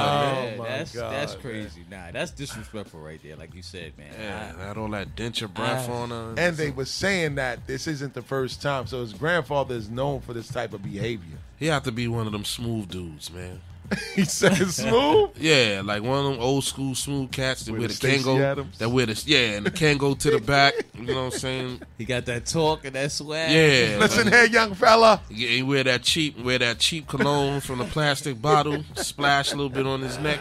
Yeah, 0.49 0.51
Oh, 0.55 0.59
my 0.59 0.69
that's 0.69 0.95
God, 0.95 1.13
that's 1.13 1.33
man. 1.35 1.43
crazy. 1.43 1.85
Nah, 1.91 2.11
that's 2.13 2.31
disrespectful 2.33 3.01
right 3.01 3.21
there. 3.23 3.37
Like 3.37 3.55
you 3.55 3.63
said, 3.63 3.93
man. 3.99 4.13
Yeah, 4.19 4.53
I- 4.59 4.65
had 4.69 4.77
all 4.79 4.89
that 4.91 5.15
denture 5.17 5.53
breath 5.53 5.89
I- 5.89 5.93
on 5.93 6.11
her. 6.11 6.35
And 6.37 6.57
they 6.57 6.71
were 6.71 6.85
saying 6.85 7.37
that 7.37 7.67
this 7.67 7.87
isn't 7.87 8.15
the 8.15 8.23
first 8.23 8.61
time. 8.63 8.87
So 8.87 9.01
his 9.01 9.13
grandfather 9.13 9.75
is 9.75 9.89
known 9.89 10.21
for 10.21 10.33
this 10.33 10.49
type 10.49 10.73
of 10.73 10.83
behavior. 10.83 11.39
he 11.59 11.67
had 11.67 11.85
to 11.85 11.93
be 11.93 12.07
one 12.09 12.27
of 12.27 12.33
them 12.33 12.45
smooth 12.45 12.89
dudes, 12.91 13.33
man. 13.33 13.61
He 14.15 14.25
said 14.25 14.55
smooth. 14.71 15.31
Yeah, 15.39 15.83
like 15.85 16.03
one 16.03 16.19
of 16.25 16.33
them 16.33 16.41
old 16.43 16.65
school 16.65 16.95
smooth 16.95 17.31
cats 17.31 17.65
that 17.65 17.73
With 17.73 17.81
wear 17.81 17.89
the 17.89 17.95
the 17.95 17.97
Stacy 17.97 18.25
Kango. 18.25 18.41
Adams? 18.41 18.79
That 18.79 18.89
wear 18.91 19.07
the 19.07 19.23
yeah, 19.27 19.57
and 19.57 19.65
the 19.67 19.71
Kango 19.71 20.19
to 20.19 20.31
the 20.33 20.41
back. 20.41 20.75
You 20.95 21.07
know 21.07 21.25
what 21.27 21.35
I'm 21.35 21.39
saying? 21.39 21.83
he 21.97 22.05
got 22.05 22.27
that 22.27 22.45
talk 22.47 22.85
and 22.85 22.95
that 22.97 23.13
swag. 23.13 23.51
Yeah. 23.51 23.97
Listen 24.01 24.25
like- 24.25 24.35
here, 24.35 24.45
young 24.47 24.75
fella. 24.75 25.21
Yeah, 25.31 25.49
he 25.49 25.63
wear 25.63 25.85
that 25.85 26.03
cheap, 26.03 26.39
wear 26.39 26.59
that 26.59 26.79
cheap 26.81 27.07
cologne 27.07 27.61
from 27.61 27.79
the 27.79 27.85
plastic 27.85 28.43
bottle, 28.43 28.83
splash 28.97 29.53
a 29.53 29.57
little 29.57 29.71
bit 29.71 29.87
on 29.87 30.01
his 30.01 30.19
neck. 30.19 30.41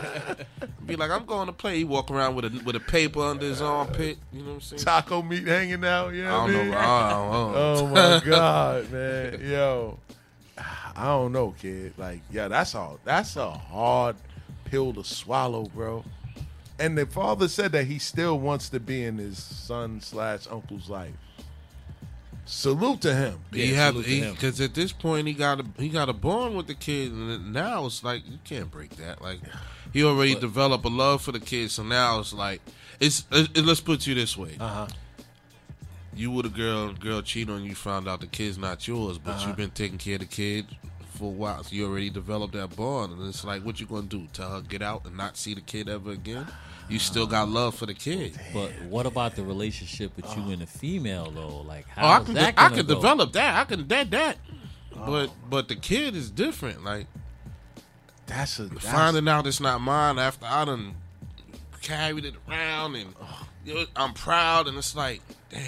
Be 0.86 0.96
like, 0.96 1.12
I'm 1.12 1.26
going 1.26 1.48
to 1.48 1.54
play. 1.54 1.78
He 1.78 1.84
walk 1.84 2.10
around 2.12 2.36
with 2.36 2.46
a 2.46 2.62
with 2.66 2.76
a 2.76 2.80
paper 2.80 3.22
under 3.22 3.46
his 3.46 3.62
armpit. 3.62 4.18
You 4.34 4.40
know 4.42 4.48
what 4.50 4.54
I'm 4.56 4.62
saying? 4.62 4.82
Taco 4.84 5.22
meat 5.22 5.46
hanging 5.48 5.84
out. 5.86 6.14
You 6.14 6.24
know 6.24 6.30
I 6.36 6.42
what 6.44 6.48
don't 6.52 6.56
I 6.60 6.64
mean? 6.64 6.72
know. 6.72 6.78
I 6.78 7.10
don't 7.10 7.32
know. 7.32 7.54
Oh 7.56 7.88
my 7.88 8.22
god, 8.26 8.92
man, 8.92 9.40
yo, 9.50 10.00
I 10.98 11.06
don't 11.06 11.32
know, 11.32 11.54
kid. 11.60 11.94
Like, 11.98 12.22
yeah, 12.32 12.48
that's 12.48 12.74
all. 12.76 13.00
That's 13.06 13.36
a 13.36 13.52
hard 13.52 14.16
pill 14.66 14.94
to 14.94 15.04
swallow, 15.04 15.66
bro. 15.66 16.04
And 16.80 16.98
the 16.98 17.06
father 17.06 17.48
said 17.48 17.72
that 17.74 17.86
he 17.86 18.00
still 18.00 18.40
wants 18.40 18.70
to 18.70 18.80
be 18.80 19.04
in 19.04 19.18
his 19.18 19.38
son 19.42 20.02
slash 20.02 20.48
uncle's 20.50 20.90
life. 20.90 21.14
Salute 22.46 23.02
to 23.02 23.14
him. 23.14 23.40
he 23.52 23.72
Yeah, 23.72 23.76
have 23.78 23.94
salute 23.94 24.06
to 24.06 24.10
him. 24.12 24.34
because 24.36 24.62
at 24.62 24.74
this 24.74 24.92
point 24.94 25.28
he 25.28 25.34
got 25.34 25.60
a 25.60 25.66
he 25.78 25.90
got 25.90 26.08
a 26.08 26.14
bond 26.14 26.56
with 26.56 26.68
the 26.68 26.76
kid, 26.76 27.12
and 27.12 27.52
now 27.52 27.86
it's 27.86 28.04
like 28.04 28.26
you 28.26 28.38
can't 28.46 28.72
break 28.72 28.96
that. 28.98 29.22
Like 29.22 29.40
he 29.92 30.04
already 30.04 30.34
developed 30.36 30.86
a 30.86 30.90
love 30.90 31.22
for 31.22 31.34
the 31.34 31.42
kid, 31.42 31.72
so 31.72 31.84
now 31.84 32.20
it's 32.20 32.32
like 32.34 32.62
it's. 33.02 33.26
It, 33.32 33.58
it- 33.58 33.66
let's 33.66 33.82
put 33.82 34.08
you 34.08 34.16
this 34.16 34.38
way: 34.38 34.56
Uh 34.62 34.68
huh. 34.68 34.88
you 36.16 36.32
with 36.32 36.46
a 36.46 36.50
girl, 36.50 36.94
girl 36.94 37.22
cheat 37.22 37.50
on 37.50 37.66
you, 37.66 37.76
found 37.76 38.08
out 38.08 38.22
the 38.22 38.28
kid's 38.28 38.58
not 38.58 38.88
yours, 38.88 39.18
but 39.18 39.32
Uh-huh. 39.32 39.48
you've 39.50 39.58
been 39.58 39.72
taking 39.72 39.98
care 39.98 40.14
of 40.16 40.22
the 40.22 40.26
kid 40.28 40.68
for 41.18 41.26
a 41.26 41.28
while, 41.28 41.64
so 41.64 41.76
you 41.76 41.86
already 41.88 42.10
developed 42.10 42.54
that 42.54 42.76
bond, 42.76 43.14
and 43.14 43.28
it's 43.28 43.44
like, 43.44 43.64
what 43.66 43.80
you 43.80 43.86
gonna 43.88 44.04
do? 44.04 44.28
Tell 44.34 44.52
her 44.52 44.62
get 44.62 44.82
out 44.82 45.06
and 45.06 45.18
not 45.18 45.36
see 45.38 45.54
the 45.54 45.62
kid 45.62 45.90
ever 45.90 46.12
again? 46.12 46.48
You 46.90 47.00
still 47.00 47.28
got 47.28 47.50
love 47.50 47.76
for 47.76 47.86
the 47.86 47.94
kid. 47.94 48.40
But 48.54 48.72
what 48.90 49.06
about 49.06 49.36
the 49.36 49.44
relationship 49.44 50.16
with 50.16 50.26
you 50.38 50.44
and 50.52 50.62
the 50.62 50.66
female 50.68 51.30
though? 51.32 51.62
Like 51.62 51.86
Oh, 51.98 52.02
I 52.02 52.14
how's 52.16 52.26
can, 52.26 52.36
that 52.36 52.54
I 52.58 52.64
gonna 52.70 52.76
can 52.78 52.86
go? 52.86 52.96
develop 52.96 53.34
that. 53.34 53.60
I 53.60 53.64
can 53.66 53.88
that 53.90 54.12
that. 54.12 54.38
Oh. 54.96 55.06
But 55.06 55.30
but 55.50 55.68
the 55.68 55.76
kid 55.76 56.16
is 56.16 56.32
different. 56.32 56.86
Like 56.86 57.08
That's 58.26 58.58
a 58.60 58.64
that's, 58.66 58.88
finding 58.88 59.28
out 59.28 59.46
it's 59.48 59.60
not 59.60 59.82
mine 59.82 60.18
after 60.18 60.46
I 60.46 60.64
done 60.64 60.96
carried 61.82 62.24
it 62.26 62.36
around 62.50 62.96
and 62.96 63.14
you 63.66 63.74
know, 63.74 63.86
I'm 63.96 64.14
proud 64.14 64.68
and 64.68 64.78
it's 64.78 64.96
like, 64.96 65.22
damn. 65.50 65.62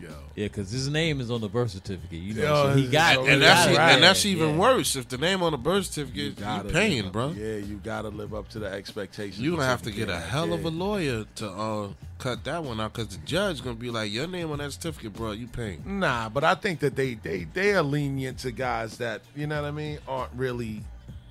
Yo. 0.00 0.08
Yeah, 0.34 0.46
because 0.46 0.70
his 0.70 0.88
name 0.88 1.20
is 1.20 1.30
on 1.30 1.40
the 1.40 1.48
birth 1.48 1.70
certificate. 1.70 2.18
You 2.18 2.34
know, 2.34 2.42
Yo, 2.42 2.54
so 2.70 2.74
he 2.76 2.82
it's 2.84 2.92
got 2.92 3.14
so 3.16 3.24
he 3.24 3.32
And 3.32 3.42
that's 3.42 3.64
got 3.66 3.72
it. 3.74 3.78
right. 3.78 3.92
and 3.94 4.02
that's 4.02 4.24
even 4.26 4.50
yeah. 4.50 4.56
worse. 4.56 4.96
If 4.96 5.08
the 5.08 5.18
name 5.18 5.42
on 5.42 5.52
the 5.52 5.58
birth 5.58 5.86
certificate, 5.86 6.16
you, 6.22 6.30
gotta 6.32 6.68
paying, 6.70 7.10
bro. 7.10 7.30
Yeah, 7.30 7.56
you 7.56 7.80
gotta 7.82 8.08
live 8.08 8.34
up 8.34 8.48
to 8.50 8.58
the 8.58 8.66
expectations. 8.66 9.40
You're 9.40 9.56
gonna 9.56 9.66
have 9.68 9.82
to 9.82 9.90
get 9.90 10.04
a 10.08 10.12
that 10.12 10.28
hell 10.28 10.52
of 10.52 10.64
a 10.64 10.70
lawyer 10.70 11.24
to 11.36 11.48
uh, 11.50 11.88
cut 12.18 12.44
that 12.44 12.62
one 12.64 12.80
out 12.80 12.92
because 12.92 13.16
the 13.16 13.24
judge 13.26 13.62
gonna 13.62 13.76
be 13.76 13.90
like, 13.90 14.10
your 14.12 14.26
name 14.26 14.50
on 14.50 14.58
that 14.58 14.72
certificate, 14.72 15.12
bro. 15.14 15.32
You 15.32 15.46
paying? 15.46 15.82
Nah, 16.00 16.28
but 16.28 16.44
I 16.44 16.54
think 16.54 16.80
that 16.80 16.96
they 16.96 17.14
they 17.14 17.44
they 17.44 17.74
are 17.74 17.82
lenient 17.82 18.38
to 18.40 18.50
guys 18.52 18.98
that 18.98 19.22
you 19.34 19.46
know 19.46 19.60
what 19.62 19.68
I 19.68 19.72
mean 19.72 19.98
aren't 20.08 20.32
really 20.34 20.82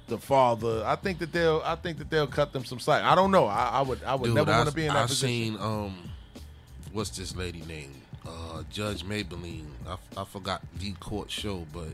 the 0.08 0.18
father. 0.18 0.84
I 0.86 0.96
think 0.98 1.20
that 1.20 1.32
they'll 1.32 1.62
I 1.64 1.76
think 1.76 1.98
that 2.00 2.10
they'll 2.10 2.28
cut 2.28 2.52
them 2.54 2.66
some 2.66 2.80
slack. 2.80 3.04
I 3.04 3.16
don't 3.16 3.32
know. 3.32 3.46
I, 3.46 3.70
I 3.76 3.82
would 3.82 4.04
I 4.04 4.16
would 4.16 4.26
Dude, 4.28 4.36
never 4.36 4.52
want 4.52 4.68
to 4.68 4.76
be 4.76 4.86
in 4.86 4.94
that 4.94 5.04
I 5.04 5.08
position. 5.08 5.28
seen 5.30 5.58
um, 5.60 5.96
what's 6.92 7.12
this 7.12 7.36
lady 7.36 7.62
name? 7.62 7.94
Uh, 8.26 8.64
Judge 8.70 9.04
Mablean. 9.04 9.66
I, 9.88 10.22
I 10.22 10.26
forgot 10.26 10.62
the 10.78 10.92
court 10.94 11.32
show, 11.32 11.66
but 11.74 11.90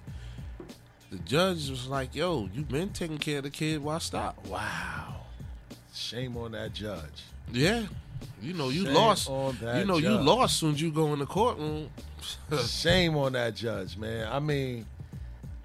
the 1.10 1.18
judge 1.20 1.70
was 1.70 1.88
like, 1.88 2.14
"Yo, 2.16 2.50
you 2.54 2.64
been 2.64 2.90
taking 2.90 3.18
care 3.18 3.38
of 3.38 3.46
the 3.46 3.50
kid. 3.50 3.82
Why 3.82 3.98
stop?" 4.00 4.46
Wow, 4.48 5.22
shame 5.94 6.36
on 6.38 6.52
that 6.52 6.74
judge. 6.74 7.24
Yeah, 7.52 7.84
you 8.42 8.54
know 8.54 8.70
you 8.70 8.84
Shame 8.86 8.94
lost. 8.94 9.30
on 9.30 9.58
that 9.62 9.78
You 9.80 9.86
know 9.86 9.98
you 9.98 10.10
lost 10.10 10.58
soon 10.60 10.74
as 10.74 10.82
you 10.82 10.92
go 10.92 11.14
in 11.14 11.20
the 11.20 11.26
courtroom. 11.26 11.90
Shame 12.66 13.16
on 13.16 13.34
that 13.34 13.56
judge, 13.56 13.96
man. 13.98 14.28
I 14.30 14.40
mean, 14.40 14.86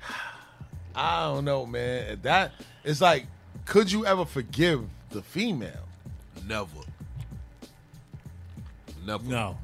I 0.95 1.25
don't 1.25 1.45
know, 1.45 1.67
man. 1.67 2.21
That 2.23 2.53
it's 2.85 3.01
like, 3.01 3.27
could 3.65 3.91
you 3.91 4.07
ever 4.07 4.25
forgive 4.25 4.85
the 5.11 5.23
female? 5.23 5.89
Never. 6.47 6.69
Never. 9.05 9.25
No, 9.25 9.59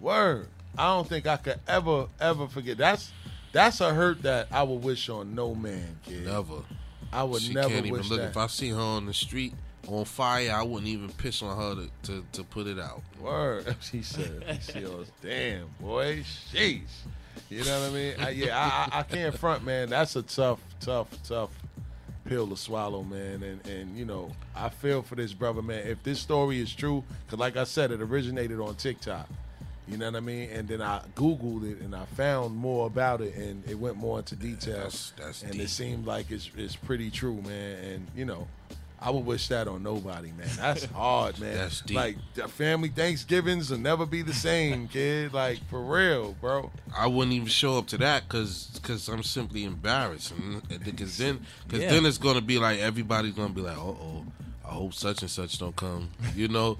Word. 0.00 0.48
I 0.76 0.94
don't 0.94 1.08
think 1.08 1.26
I 1.26 1.36
could 1.36 1.60
ever 1.66 2.06
ever 2.20 2.48
forget. 2.48 2.78
That's 2.78 3.12
that's 3.52 3.80
a 3.80 3.92
hurt 3.92 4.22
that 4.22 4.48
I 4.52 4.62
would 4.62 4.82
wish 4.82 5.08
on 5.08 5.34
no 5.34 5.54
man, 5.54 5.98
kid. 6.04 6.26
Never. 6.26 6.62
I 7.12 7.24
would 7.24 7.42
she 7.42 7.54
never 7.54 7.68
can't 7.68 7.86
even 7.86 7.98
wish 7.98 8.10
look. 8.10 8.20
that. 8.20 8.30
If 8.30 8.36
I 8.36 8.46
see 8.46 8.68
her 8.70 8.80
on 8.80 9.06
the 9.06 9.14
street 9.14 9.54
on 9.88 10.04
fire, 10.04 10.52
I 10.52 10.62
wouldn't 10.62 10.88
even 10.88 11.08
piss 11.10 11.42
on 11.42 11.56
her 11.56 11.82
to, 11.82 11.90
to, 12.12 12.24
to 12.32 12.44
put 12.44 12.66
it 12.66 12.78
out. 12.78 13.02
Word. 13.20 13.76
She 13.80 14.02
said, 14.02 14.60
she 14.60 14.80
goes, 14.80 15.06
oh, 15.08 15.26
damn, 15.26 15.68
boy, 15.80 16.18
sheesh. 16.52 16.82
You 17.48 17.64
know 17.64 17.80
what 17.80 17.90
I 17.90 17.94
mean? 17.94 18.14
I, 18.18 18.28
yeah, 18.30 18.58
I, 18.58 18.96
I, 18.96 19.00
I 19.00 19.02
can't 19.04 19.36
front, 19.36 19.64
man. 19.64 19.88
That's 19.88 20.16
a 20.16 20.22
tough, 20.22 20.60
tough, 20.80 21.08
tough 21.26 21.50
pill 22.26 22.46
to 22.48 22.56
swallow, 22.56 23.02
man. 23.02 23.42
And, 23.42 23.66
and 23.66 23.96
you 23.96 24.04
know, 24.04 24.30
I 24.54 24.68
feel 24.68 25.02
for 25.02 25.14
this 25.14 25.32
brother, 25.32 25.62
man. 25.62 25.86
If 25.86 26.02
this 26.02 26.18
story 26.18 26.60
is 26.60 26.74
true, 26.74 27.02
because 27.24 27.38
like 27.38 27.56
I 27.56 27.64
said, 27.64 27.90
it 27.90 28.02
originated 28.02 28.60
on 28.60 28.74
TikTok. 28.74 29.28
You 29.90 29.96
know 29.96 30.06
what 30.06 30.16
I 30.16 30.20
mean? 30.20 30.50
And 30.50 30.68
then 30.68 30.82
I 30.82 31.00
Googled 31.16 31.70
it 31.70 31.80
and 31.80 31.94
I 31.94 32.04
found 32.04 32.54
more 32.56 32.86
about 32.86 33.20
it 33.20 33.34
and 33.36 33.66
it 33.68 33.78
went 33.78 33.96
more 33.96 34.18
into 34.18 34.36
details. 34.36 35.12
That's- 35.16 35.26
that's 35.26 35.42
and 35.42 35.52
deep. 35.52 35.62
it 35.62 35.68
seemed 35.70 36.06
like 36.06 36.30
it's, 36.30 36.50
it's 36.56 36.76
pretty 36.76 37.10
true, 37.10 37.40
man. 37.42 37.76
And, 37.84 38.06
you 38.14 38.24
know, 38.24 38.46
I 39.00 39.10
would 39.10 39.24
wish 39.24 39.46
that 39.48 39.68
on 39.68 39.84
nobody, 39.84 40.32
man. 40.32 40.48
That's 40.56 40.84
hard, 40.92 41.38
man. 41.40 41.54
That's 41.54 41.80
deep. 41.82 41.96
Like 41.96 42.16
the 42.34 42.48
family 42.48 42.88
Thanksgivings 42.88 43.70
will 43.70 43.78
never 43.78 44.04
be 44.04 44.22
the 44.22 44.34
same, 44.34 44.88
kid. 44.88 45.32
Like 45.32 45.60
for 45.70 45.80
real, 45.80 46.32
bro. 46.40 46.70
I 46.96 47.06
wouldn't 47.06 47.32
even 47.32 47.46
show 47.48 47.78
up 47.78 47.86
to 47.88 47.98
that 47.98 48.24
because 48.28 48.78
cause 48.82 49.08
I'm 49.08 49.22
simply 49.22 49.62
embarrassed. 49.64 50.34
Because 50.84 51.16
then, 51.16 51.46
cause 51.68 51.78
Yeah. 51.80 51.90
then 51.92 52.06
it's 52.06 52.18
gonna 52.18 52.40
be 52.40 52.58
like 52.58 52.80
everybody's 52.80 53.34
gonna 53.34 53.54
be 53.54 53.60
like, 53.60 53.76
"Uh 53.78 53.82
oh, 53.82 54.24
I 54.66 54.70
hope 54.70 54.94
such 54.94 55.22
and 55.22 55.30
such 55.30 55.58
don't 55.58 55.76
come." 55.76 56.10
You 56.34 56.48
know. 56.48 56.76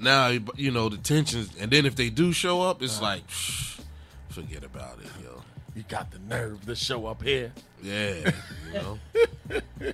Now 0.00 0.28
you 0.56 0.70
know 0.70 0.88
the 0.88 0.96
tensions, 0.96 1.50
and 1.58 1.70
then 1.70 1.86
if 1.86 1.96
they 1.96 2.10
do 2.10 2.32
show 2.32 2.62
up, 2.62 2.82
it's 2.82 3.02
like, 3.02 3.26
"Psh, 3.26 3.80
forget 4.30 4.64
about 4.64 4.98
it, 5.00 5.10
yo. 5.22 5.42
You 5.74 5.84
got 5.88 6.10
the 6.10 6.18
nerve 6.18 6.66
to 6.66 6.74
show 6.74 7.06
up 7.06 7.22
here. 7.22 7.52
Yeah, 7.82 8.32
you 8.66 8.72
know. 8.74 8.98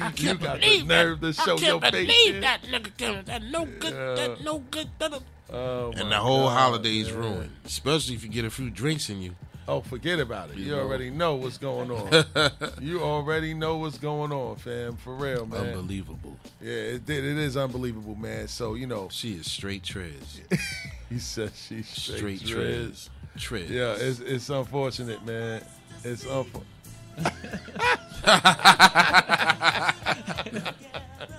i 0.00 0.12
You 0.16 0.34
got 0.34 0.60
the 0.60 0.82
nerve 0.84 1.20
to 1.20 1.32
show 1.32 1.58
your 1.58 1.80
face. 1.80 2.10
here. 2.10 2.40
that 2.40 2.62
nigga 2.62 2.96
came. 2.96 3.24
That 3.24 3.42
no 3.42 3.64
good. 3.66 3.94
That 3.94 4.42
no 4.42 4.58
good. 4.70 4.88
That 4.98 5.22
Oh, 5.50 5.92
and 5.92 6.12
the 6.12 6.16
whole 6.16 6.46
God, 6.46 6.58
holiday's 6.58 7.08
man. 7.08 7.18
ruined, 7.18 7.50
especially 7.64 8.14
if 8.14 8.22
you 8.22 8.28
get 8.28 8.44
a 8.44 8.50
few 8.50 8.68
drinks 8.68 9.08
in 9.08 9.22
you. 9.22 9.34
Oh, 9.68 9.82
forget 9.82 10.18
about 10.18 10.50
it. 10.50 10.56
You, 10.56 10.64
You 10.64 10.70
know. 10.72 10.80
already 10.80 11.10
know 11.10 11.34
what's 11.34 11.58
going 11.58 11.90
on. 11.90 12.24
you 12.80 13.02
already 13.02 13.52
know 13.52 13.76
what's 13.76 13.98
going 13.98 14.32
on, 14.32 14.56
fam. 14.56 14.96
For 14.96 15.14
real, 15.14 15.44
man. 15.44 15.66
Unbelievable. 15.66 16.36
Yeah, 16.60 16.72
it, 16.72 17.10
it 17.10 17.24
is 17.24 17.54
unbelievable, 17.56 18.14
man. 18.14 18.48
So 18.48 18.74
you 18.74 18.86
know, 18.86 19.08
She 19.12 19.34
is 19.34 19.50
straight 19.50 19.82
trez. 19.82 20.40
he 21.10 21.18
says 21.18 21.52
she's 21.68 21.86
straight, 21.86 22.40
Straight 22.40 22.42
trez. 22.56 23.10
trez. 23.36 23.36
Trez. 23.36 23.68
Yeah, 23.68 23.94
it's 23.98 24.20
it's 24.20 24.48
unfortunate, 24.48 25.24
man. 25.26 25.62
It's 26.02 26.24
unfortunate. 26.24 26.64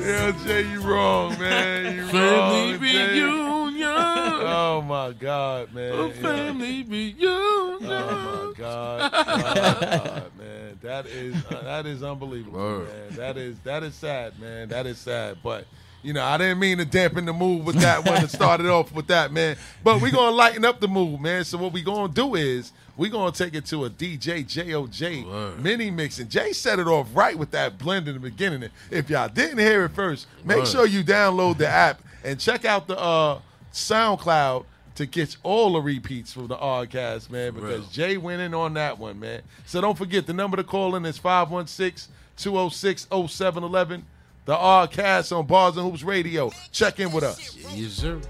yeah, 0.00 0.32
Jay, 0.44 0.70
you 0.70 0.80
wrong, 0.82 1.38
man. 1.38 1.96
You 1.96 2.06
Family 2.08 2.72
wrong, 2.72 2.80
Jay. 2.80 3.20
reunion. 3.22 3.56
Oh 4.52 4.82
my 4.82 5.12
God, 5.12 5.72
man. 5.74 5.92
A 5.92 6.06
Yeah. 6.08 6.12
family 6.14 6.82
reunion. 6.82 7.28
Oh 7.28 7.78
my 7.80 8.52
God, 8.56 9.10
Oh, 9.14 9.54
God, 9.54 10.30
man, 10.38 10.78
that 10.82 11.06
is 11.06 11.34
uh, 11.46 11.62
that 11.62 11.86
is 11.86 12.02
unbelievable, 12.02 12.58
Word. 12.58 12.88
man. 12.88 13.16
That 13.16 13.36
is 13.36 13.58
that 13.60 13.82
is 13.82 13.94
sad, 13.94 14.38
man. 14.40 14.68
That 14.68 14.86
is 14.86 14.98
sad, 14.98 15.38
but. 15.42 15.66
You 16.02 16.14
know, 16.14 16.24
I 16.24 16.38
didn't 16.38 16.60
mean 16.60 16.78
to 16.78 16.84
dampen 16.86 17.26
the 17.26 17.32
mood 17.32 17.64
with 17.66 17.76
that 17.76 18.06
one 18.06 18.18
and 18.18 18.30
started 18.30 18.66
off 18.66 18.92
with 18.92 19.08
that, 19.08 19.32
man. 19.32 19.56
But 19.84 20.00
we're 20.00 20.12
gonna 20.12 20.34
lighten 20.34 20.64
up 20.64 20.80
the 20.80 20.88
mood, 20.88 21.20
man. 21.20 21.44
So 21.44 21.58
what 21.58 21.72
we 21.72 21.82
gonna 21.82 22.12
do 22.12 22.36
is 22.36 22.72
we're 22.96 23.10
gonna 23.10 23.32
take 23.32 23.54
it 23.54 23.66
to 23.66 23.84
a 23.84 23.90
DJ 23.90 24.44
JOJ 24.44 25.26
Word. 25.26 25.62
mini 25.62 25.90
mix. 25.90 26.18
And 26.18 26.30
Jay 26.30 26.52
set 26.52 26.78
it 26.78 26.86
off 26.86 27.08
right 27.14 27.36
with 27.36 27.50
that 27.50 27.76
blend 27.78 28.08
in 28.08 28.14
the 28.14 28.20
beginning. 28.20 28.70
If 28.90 29.10
y'all 29.10 29.28
didn't 29.28 29.58
hear 29.58 29.84
it 29.84 29.90
first, 29.90 30.26
make 30.44 30.58
Word. 30.58 30.68
sure 30.68 30.86
you 30.86 31.04
download 31.04 31.58
the 31.58 31.68
app 31.68 32.00
and 32.24 32.40
check 32.40 32.64
out 32.64 32.86
the 32.86 32.98
uh 32.98 33.40
SoundCloud 33.72 34.64
to 34.96 35.06
get 35.06 35.36
all 35.42 35.72
the 35.74 35.80
repeats 35.80 36.32
from 36.32 36.48
the 36.48 36.56
Oddcast, 36.56 37.30
man, 37.30 37.54
because. 37.54 37.88
Jay 37.88 38.16
went 38.16 38.40
in 38.42 38.52
on 38.54 38.74
that 38.74 38.98
one, 38.98 39.20
man. 39.20 39.42
So 39.66 39.80
don't 39.80 39.96
forget 39.96 40.26
the 40.26 40.32
number 40.32 40.56
to 40.56 40.64
call 40.64 40.96
in 40.96 41.06
is 41.06 41.16
516-206-0711. 41.18 44.02
The 44.50 44.56
Oddcast 44.56 45.30
on 45.30 45.46
Bars 45.46 45.76
and 45.76 45.88
Hoops 45.88 46.02
Radio. 46.02 46.50
Check 46.72 46.98
in 46.98 47.12
with 47.12 47.22
us. 47.22 47.56
Yes, 47.72 47.92
sir. 47.92 48.20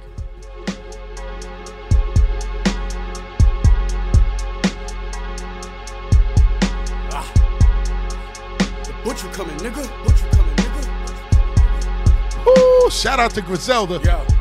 Ah. 7.11 7.33
The 8.85 8.93
butcher 9.03 9.29
coming, 9.29 9.57
nigga. 9.61 9.83
Butcher 10.05 10.29
coming, 10.37 10.57
nigga. 10.57 10.85
Woo! 12.45 12.91
Shout 12.91 13.19
out 13.19 13.31
to 13.31 13.41
Griselda. 13.41 13.99
Yo. 14.05 14.40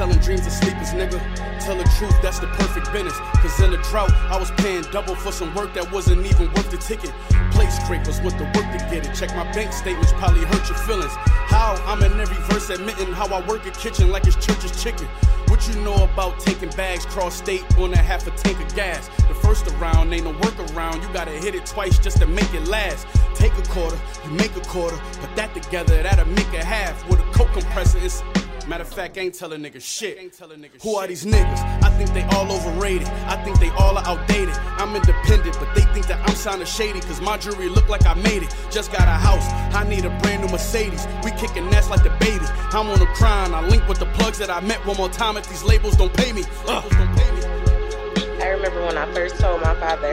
Selling 0.00 0.18
dreams 0.20 0.46
of 0.46 0.52
sleepers, 0.52 0.92
nigga. 0.96 1.20
Tell 1.60 1.76
the 1.76 1.84
truth, 1.98 2.16
that's 2.22 2.38
the 2.38 2.46
perfect 2.46 2.90
business. 2.90 3.12
Cause 3.36 3.60
in 3.60 3.70
the 3.70 3.76
drought, 3.90 4.10
I 4.32 4.38
was 4.38 4.50
paying 4.52 4.80
double 4.84 5.14
for 5.14 5.30
some 5.30 5.54
work 5.54 5.74
that 5.74 5.92
wasn't 5.92 6.24
even 6.24 6.46
worth 6.54 6.70
the 6.70 6.78
ticket. 6.78 7.12
Plate 7.50 7.68
scrapers 7.68 8.18
with 8.22 8.32
the 8.38 8.44
work 8.44 8.64
to 8.72 8.78
get 8.88 9.04
it. 9.04 9.14
Check 9.14 9.28
my 9.36 9.44
bank 9.52 9.74
statements, 9.74 10.14
probably 10.14 10.46
hurt 10.46 10.66
your 10.70 10.78
feelings. 10.88 11.12
How? 11.52 11.76
I'm 11.84 12.02
in 12.02 12.18
every 12.18 12.42
verse 12.48 12.70
admitting 12.70 13.12
how 13.12 13.26
I 13.26 13.46
work 13.46 13.66
a 13.66 13.72
kitchen 13.72 14.10
like 14.10 14.26
it's 14.26 14.36
church's 14.36 14.82
chicken. 14.82 15.06
What 15.48 15.68
you 15.68 15.78
know 15.82 16.04
about 16.04 16.40
taking 16.40 16.70
bags 16.70 17.04
cross 17.04 17.34
state 17.34 17.62
on 17.76 17.92
a 17.92 17.98
half 17.98 18.26
a 18.26 18.30
tank 18.30 18.58
of 18.58 18.74
gas? 18.74 19.08
The 19.28 19.34
first 19.34 19.68
around 19.68 20.14
ain't 20.14 20.24
no 20.24 20.32
workaround. 20.32 21.02
You 21.02 21.12
gotta 21.12 21.32
hit 21.32 21.54
it 21.54 21.66
twice 21.66 21.98
just 21.98 22.16
to 22.20 22.26
make 22.26 22.54
it 22.54 22.66
last. 22.68 23.06
Take 23.34 23.52
a 23.58 23.62
quarter, 23.68 24.00
you 24.24 24.30
make 24.30 24.56
a 24.56 24.60
quarter, 24.60 24.96
put 25.20 25.36
that 25.36 25.52
together, 25.52 26.02
that'll 26.02 26.24
make 26.24 26.54
a 26.54 26.64
half. 26.64 27.06
With 27.10 27.20
a 27.20 27.32
coke 27.34 27.52
compressor, 27.52 27.98
it's 27.98 28.22
Matter 28.68 28.82
of 28.82 28.92
fact, 28.92 29.18
I 29.18 29.22
ain't 29.22 29.34
telling 29.34 29.62
niggas 29.62 29.82
shit. 29.82 30.34
Who 30.82 30.94
are 30.96 31.06
these 31.06 31.24
niggas? 31.24 31.82
I 31.82 31.90
think 31.96 32.12
they 32.12 32.22
all 32.36 32.50
overrated. 32.50 33.08
I 33.26 33.42
think 33.44 33.58
they 33.58 33.70
all 33.70 33.98
are 33.98 34.06
outdated. 34.06 34.54
I'm 34.78 34.94
independent, 34.94 35.58
but 35.58 35.74
they 35.74 35.82
think 35.92 36.06
that 36.06 36.20
I'm 36.28 36.34
sounding 36.34 36.66
shady. 36.66 37.00
Cause 37.00 37.20
my 37.20 37.36
jewelry 37.36 37.68
look 37.68 37.88
like 37.88 38.06
I 38.06 38.14
made 38.14 38.42
it. 38.42 38.54
Just 38.70 38.92
got 38.92 39.02
a 39.02 39.18
house. 39.18 39.44
I 39.74 39.88
need 39.88 40.04
a 40.04 40.10
brand 40.20 40.42
new 40.44 40.48
Mercedes. 40.50 41.06
We 41.24 41.32
kicking 41.32 41.66
ass 41.74 41.90
like 41.90 42.02
the 42.02 42.10
baby. 42.20 42.44
I'm 42.72 42.88
on 42.88 42.98
the 42.98 43.08
grind. 43.14 43.54
I 43.54 43.66
link 43.66 43.86
with 43.88 43.98
the 43.98 44.06
plugs 44.06 44.38
that 44.38 44.50
I 44.50 44.60
met 44.60 44.84
one 44.86 44.96
more 44.96 45.08
time 45.08 45.36
if 45.36 45.48
these 45.48 45.64
labels 45.64 45.96
don't 45.96 46.12
pay 46.14 46.32
me. 46.32 46.44
Uh. 46.66 46.80
Labels 46.80 46.92
don't 46.92 47.16
pay 47.16 47.30
me. 47.32 48.42
I 48.42 48.48
remember 48.48 48.86
when 48.86 48.96
I 48.96 49.12
first 49.12 49.38
told 49.38 49.60
my 49.62 49.74
father 49.74 50.12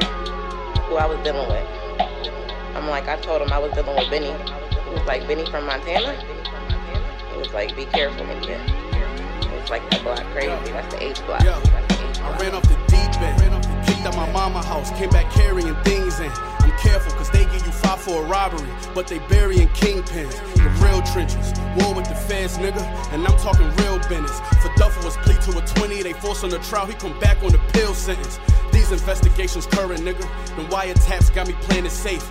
who 0.87 0.95
I 0.95 1.05
was 1.05 1.17
dealing 1.23 1.47
with. 1.47 1.67
I'm 2.75 2.87
like, 2.87 3.07
I 3.07 3.17
told 3.21 3.41
him 3.41 3.51
I 3.51 3.59
was 3.59 3.71
dealing 3.73 3.95
with 3.95 4.09
Benny. 4.09 4.27
He 4.27 4.89
was 4.91 5.05
like, 5.05 5.27
Benny 5.27 5.49
from 5.49 5.65
Montana? 5.65 6.13
He 7.37 7.41
was 7.41 7.53
like, 7.53 7.75
be 7.75 7.85
careful, 7.85 8.25
India. 8.31 8.59
It 8.59 9.61
was 9.61 9.69
like 9.69 9.87
the 9.91 9.99
block 9.99 10.25
crazy. 10.33 10.49
That's 10.73 10.91
the 10.91 11.03
H 11.03 11.23
block. 11.27 11.43
Yeah. 11.43 11.59
That's 11.59 11.95
the 11.95 12.09
H 12.09 12.17
I 12.17 12.29
block. 12.29 12.41
ran 12.41 12.55
off 12.55 12.63
the 12.63 12.75
deep 12.87 13.21
end, 13.21 13.85
kicked 13.85 14.07
out 14.07 14.15
my 14.15 14.27
mama 14.31 14.65
house, 14.65 14.89
came 14.97 15.11
back 15.11 15.31
carrying 15.31 15.75
things 15.83 16.19
in. 16.19 16.31
I'm 16.31 16.71
careful 16.79 17.11
cause 17.13 17.29
they 17.29 17.43
give 17.45 17.63
you 17.63 17.71
five 17.71 18.01
for 18.01 18.25
a 18.25 18.27
robbery, 18.27 18.67
but 18.95 19.05
they 19.05 19.19
burying 19.29 19.67
kingpins. 19.67 20.33
The 20.55 20.69
real 20.83 21.03
trenches, 21.13 21.53
war 21.77 21.93
with 21.93 22.09
the 22.09 22.15
feds, 22.15 22.57
nigga, 22.57 22.81
and 23.13 23.23
I'm 23.23 23.37
talking 23.37 23.69
real 23.85 23.99
business. 24.09 24.39
For 24.63 24.73
Duffel 24.73 25.05
was 25.05 25.15
plea 25.17 25.37
to 25.45 25.59
a 25.59 25.67
20, 25.77 26.01
they 26.01 26.13
forced 26.13 26.43
on 26.43 26.49
the 26.49 26.57
trial, 26.57 26.87
he 26.87 26.95
come 26.95 27.19
back 27.19 27.43
on 27.43 27.51
the 27.51 27.61
pill 27.71 27.93
sentence. 27.93 28.39
These 28.71 28.91
investigations 28.91 29.67
current, 29.67 30.01
nigga. 30.01 30.25
The 30.55 30.63
wiretaps 30.73 31.35
got 31.35 31.47
me 31.47 31.53
playing 31.61 31.85
it 31.85 31.91
safe. 31.91 32.27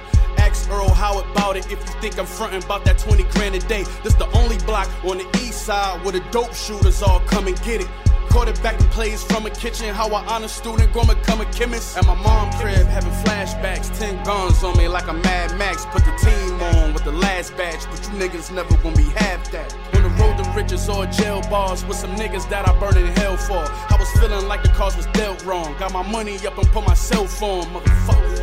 Ask 0.47 0.71
Earl 0.71 0.89
how 0.91 1.19
about 1.21 1.57
it 1.57 1.67
if 1.73 1.73
you 1.73 2.01
think 2.01 2.19
I'm 2.19 2.27
frontin' 2.27 2.63
about 2.63 2.85
that 2.85 2.99
20 2.99 3.25
grand 3.25 3.57
a 3.57 3.59
day. 3.59 3.85
This 4.05 4.15
the 4.15 4.31
only 4.39 4.59
block 4.59 4.89
on 5.05 5.19
the 5.19 5.27
east 5.39 5.67
side 5.67 6.03
where 6.05 6.13
the 6.13 6.21
dope 6.31 6.55
shooters 6.55 7.03
all 7.03 7.21
come 7.21 7.49
and 7.49 7.61
get 7.63 7.81
it. 7.81 7.89
Quarterbacking 8.29 8.91
plays 8.91 9.25
from 9.25 9.47
a 9.47 9.51
kitchen, 9.51 9.93
how 9.93 10.09
I 10.09 10.25
honor 10.27 10.47
student, 10.47 10.93
gonna 10.93 11.15
become 11.15 11.41
a 11.41 11.47
chemist. 11.47 11.97
At 11.97 12.07
my 12.07 12.15
mom 12.15 12.53
crib, 12.61 12.87
having 12.87 13.11
flashbacks, 13.25 13.99
10 13.99 14.23
guns 14.25 14.63
on 14.63 14.77
me 14.77 14.89
like 14.89 15.09
a 15.09 15.13
Mad 15.13 15.57
Max. 15.59 15.85
Put 15.87 16.05
the 16.05 16.15
team 16.23 16.61
on 16.61 16.95
with 16.95 17.05
the 17.05 17.13
last 17.13 17.57
batch, 17.57 17.85
but 17.91 18.01
you 18.05 18.15
niggas 18.19 18.55
never 18.55 18.77
gonna 18.83 18.97
be 18.97 19.09
half 19.17 19.51
that. 19.51 19.75
On 19.95 20.03
the 20.03 20.11
road 20.23 20.37
to 20.43 20.51
riches 20.51 20.89
or 20.89 21.07
jail 21.07 21.41
bars 21.51 21.85
with 21.85 21.97
some 21.97 22.15
niggas 22.15 22.49
that 22.51 22.69
I 22.69 22.79
burn 22.79 22.97
in 22.97 23.07
hell 23.17 23.37
for. 23.37 23.65
I 23.93 23.97
was 23.99 24.11
feeling 24.21 24.47
like 24.47 24.63
the 24.63 24.71
cause 24.71 24.97
was 24.97 25.07
dealt 25.07 25.45
wrong. 25.45 25.75
Got 25.79 25.93
my 25.93 26.03
money 26.03 26.35
up 26.47 26.57
and 26.57 26.69
put 26.69 26.87
my 26.87 26.95
cell 26.95 27.27
phone, 27.27 27.65
motherfucker. 27.65 28.37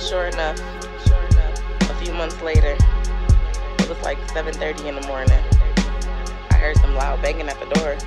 Sure 0.00 0.26
enough, 0.26 0.58
few 2.08 2.16
months 2.16 2.40
later, 2.40 2.74
it 3.78 3.86
was 3.86 4.00
like 4.02 4.16
7.30 4.28 4.86
in 4.86 4.94
the 4.94 5.06
morning. 5.06 5.38
I 6.50 6.54
heard 6.54 6.78
some 6.78 6.94
loud 6.94 7.20
banging 7.20 7.48
at 7.50 7.60
the 7.60 7.66
door. 7.74 7.98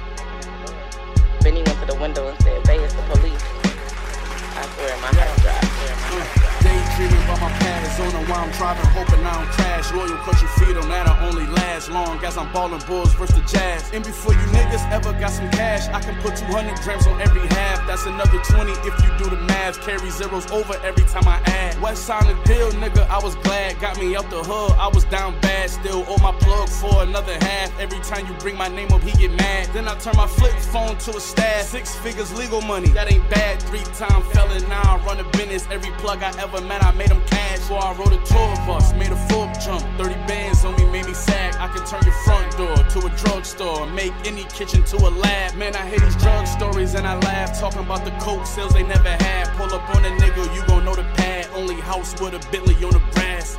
Benny 1.41 1.61
went 1.61 1.79
to 1.81 1.85
the 1.85 1.99
window 2.01 2.27
and 2.27 2.41
said, 2.41 2.63
Bay, 2.63 2.79
it's 2.79 2.95
the 2.95 3.03
police. 3.03 3.43
I 4.57 4.65
swear 4.73 4.97
my 5.01 5.11
heart 5.13 6.41
dropped. 6.41 6.50
Daydreaming 6.63 7.23
about 7.25 7.41
my 7.41 7.51
past, 7.59 7.97
zoning 7.97 8.27
while 8.29 8.45
I'm 8.45 8.51
driving, 8.51 8.85
hoping 8.93 9.25
I 9.25 9.33
don't 9.33 9.51
crash. 9.51 9.91
Loyal 9.93 10.17
feed 10.57 10.77
on 10.77 10.87
that'll 10.89 11.27
only 11.27 11.47
last 11.47 11.89
long 11.89 12.23
as 12.23 12.37
I'm 12.37 12.51
ballin' 12.53 12.81
bulls 12.87 13.13
versus 13.15 13.35
the 13.35 13.41
jazz. 13.41 13.91
And 13.93 14.03
before 14.03 14.33
you 14.33 14.45
niggas 14.53 14.85
ever 14.91 15.11
got 15.13 15.31
some 15.31 15.49
cash, 15.51 15.87
I 15.89 15.99
can 15.99 16.15
put 16.21 16.35
200 16.35 16.77
grams 16.81 17.07
on 17.07 17.19
every 17.21 17.45
half. 17.47 17.85
That's 17.87 18.05
another 18.05 18.39
20 18.43 18.71
if 18.71 18.95
you 19.03 19.09
do 19.17 19.29
the 19.29 19.41
math. 19.47 19.81
Carry 19.81 20.09
zeros 20.09 20.49
over 20.51 20.75
every 20.83 21.05
time 21.05 21.27
I 21.27 21.39
add. 21.45 21.81
West 21.81 22.05
sign 22.05 22.25
the 22.27 22.35
deal, 22.43 22.71
nigga, 22.73 23.07
I 23.09 23.19
was 23.23 23.35
glad. 23.35 23.79
Got 23.79 23.99
me 23.99 24.15
out 24.15 24.29
the 24.29 24.43
hood, 24.43 24.73
I 24.77 24.87
was 24.87 25.05
down 25.05 25.39
bad. 25.41 25.69
Still 25.69 26.05
owe 26.07 26.17
my 26.17 26.33
plug 26.39 26.69
for 26.69 27.03
another 27.03 27.33
half. 27.45 27.69
Every 27.79 27.99
time 27.99 28.27
you 28.27 28.33
bring 28.35 28.57
my 28.57 28.67
name 28.67 28.91
up, 28.91 29.01
he 29.01 29.11
get 29.17 29.31
mad. 29.37 29.69
Then 29.73 29.87
I 29.87 29.95
turn 29.95 30.15
my 30.17 30.27
flip 30.27 30.53
phone 30.73 30.97
to 30.97 31.17
a 31.17 31.21
stash. 31.21 31.65
Six 31.65 31.95
figures 31.95 32.31
legal 32.37 32.61
money, 32.61 32.89
that 32.89 33.11
ain't 33.11 33.27
bad. 33.29 33.61
Three 33.63 33.83
time 33.95 34.21
felon, 34.33 34.67
now 34.69 34.81
I 34.83 35.05
run 35.05 35.19
a 35.19 35.23
business. 35.31 35.67
Every 35.71 35.91
plug 36.01 36.21
I 36.23 36.31
ever 36.41 36.50
met, 36.59 36.83
I 36.83 36.91
made 36.91 37.09
them 37.09 37.23
cash. 37.27 37.59
So 37.59 37.75
I 37.75 37.93
rode 37.93 38.11
a 38.11 38.21
tour 38.25 38.55
bus, 38.67 38.93
made 38.93 39.11
a 39.11 39.15
full 39.29 39.47
jump. 39.63 39.81
30 39.97 40.15
bands 40.27 40.65
on 40.65 40.75
me, 40.75 40.85
made 40.91 41.05
me 41.05 41.13
sag. 41.13 41.55
I 41.55 41.67
can 41.69 41.85
turn 41.85 42.03
your 42.03 42.17
front 42.25 42.57
door 42.57 42.75
to 42.75 43.07
a 43.07 43.09
drugstore. 43.15 43.87
Make 43.87 44.13
any 44.25 44.43
kitchen 44.45 44.83
to 44.85 44.97
a 44.97 45.09
lab. 45.09 45.55
Man, 45.55 45.75
I 45.75 45.87
hear 45.87 45.99
these 45.99 46.15
drug 46.17 46.45
stories 46.47 46.95
and 46.95 47.07
I 47.07 47.17
laugh. 47.19 47.57
Talking 47.59 47.79
about 47.79 48.03
the 48.03 48.11
coke 48.19 48.45
sales 48.45 48.73
they 48.73 48.83
never 48.83 49.09
had. 49.09 49.47
Pull 49.55 49.73
up 49.73 49.89
on 49.95 50.03
a 50.03 50.09
nigga, 50.09 50.53
you 50.53 50.65
gon' 50.67 50.83
know 50.83 50.95
the 50.95 51.05
pad. 51.15 51.47
Only 51.53 51.75
house 51.75 52.19
with 52.19 52.33
a 52.33 52.39
Bentley 52.51 52.75
on 52.83 52.91
the 52.91 53.03
brass. 53.13 53.57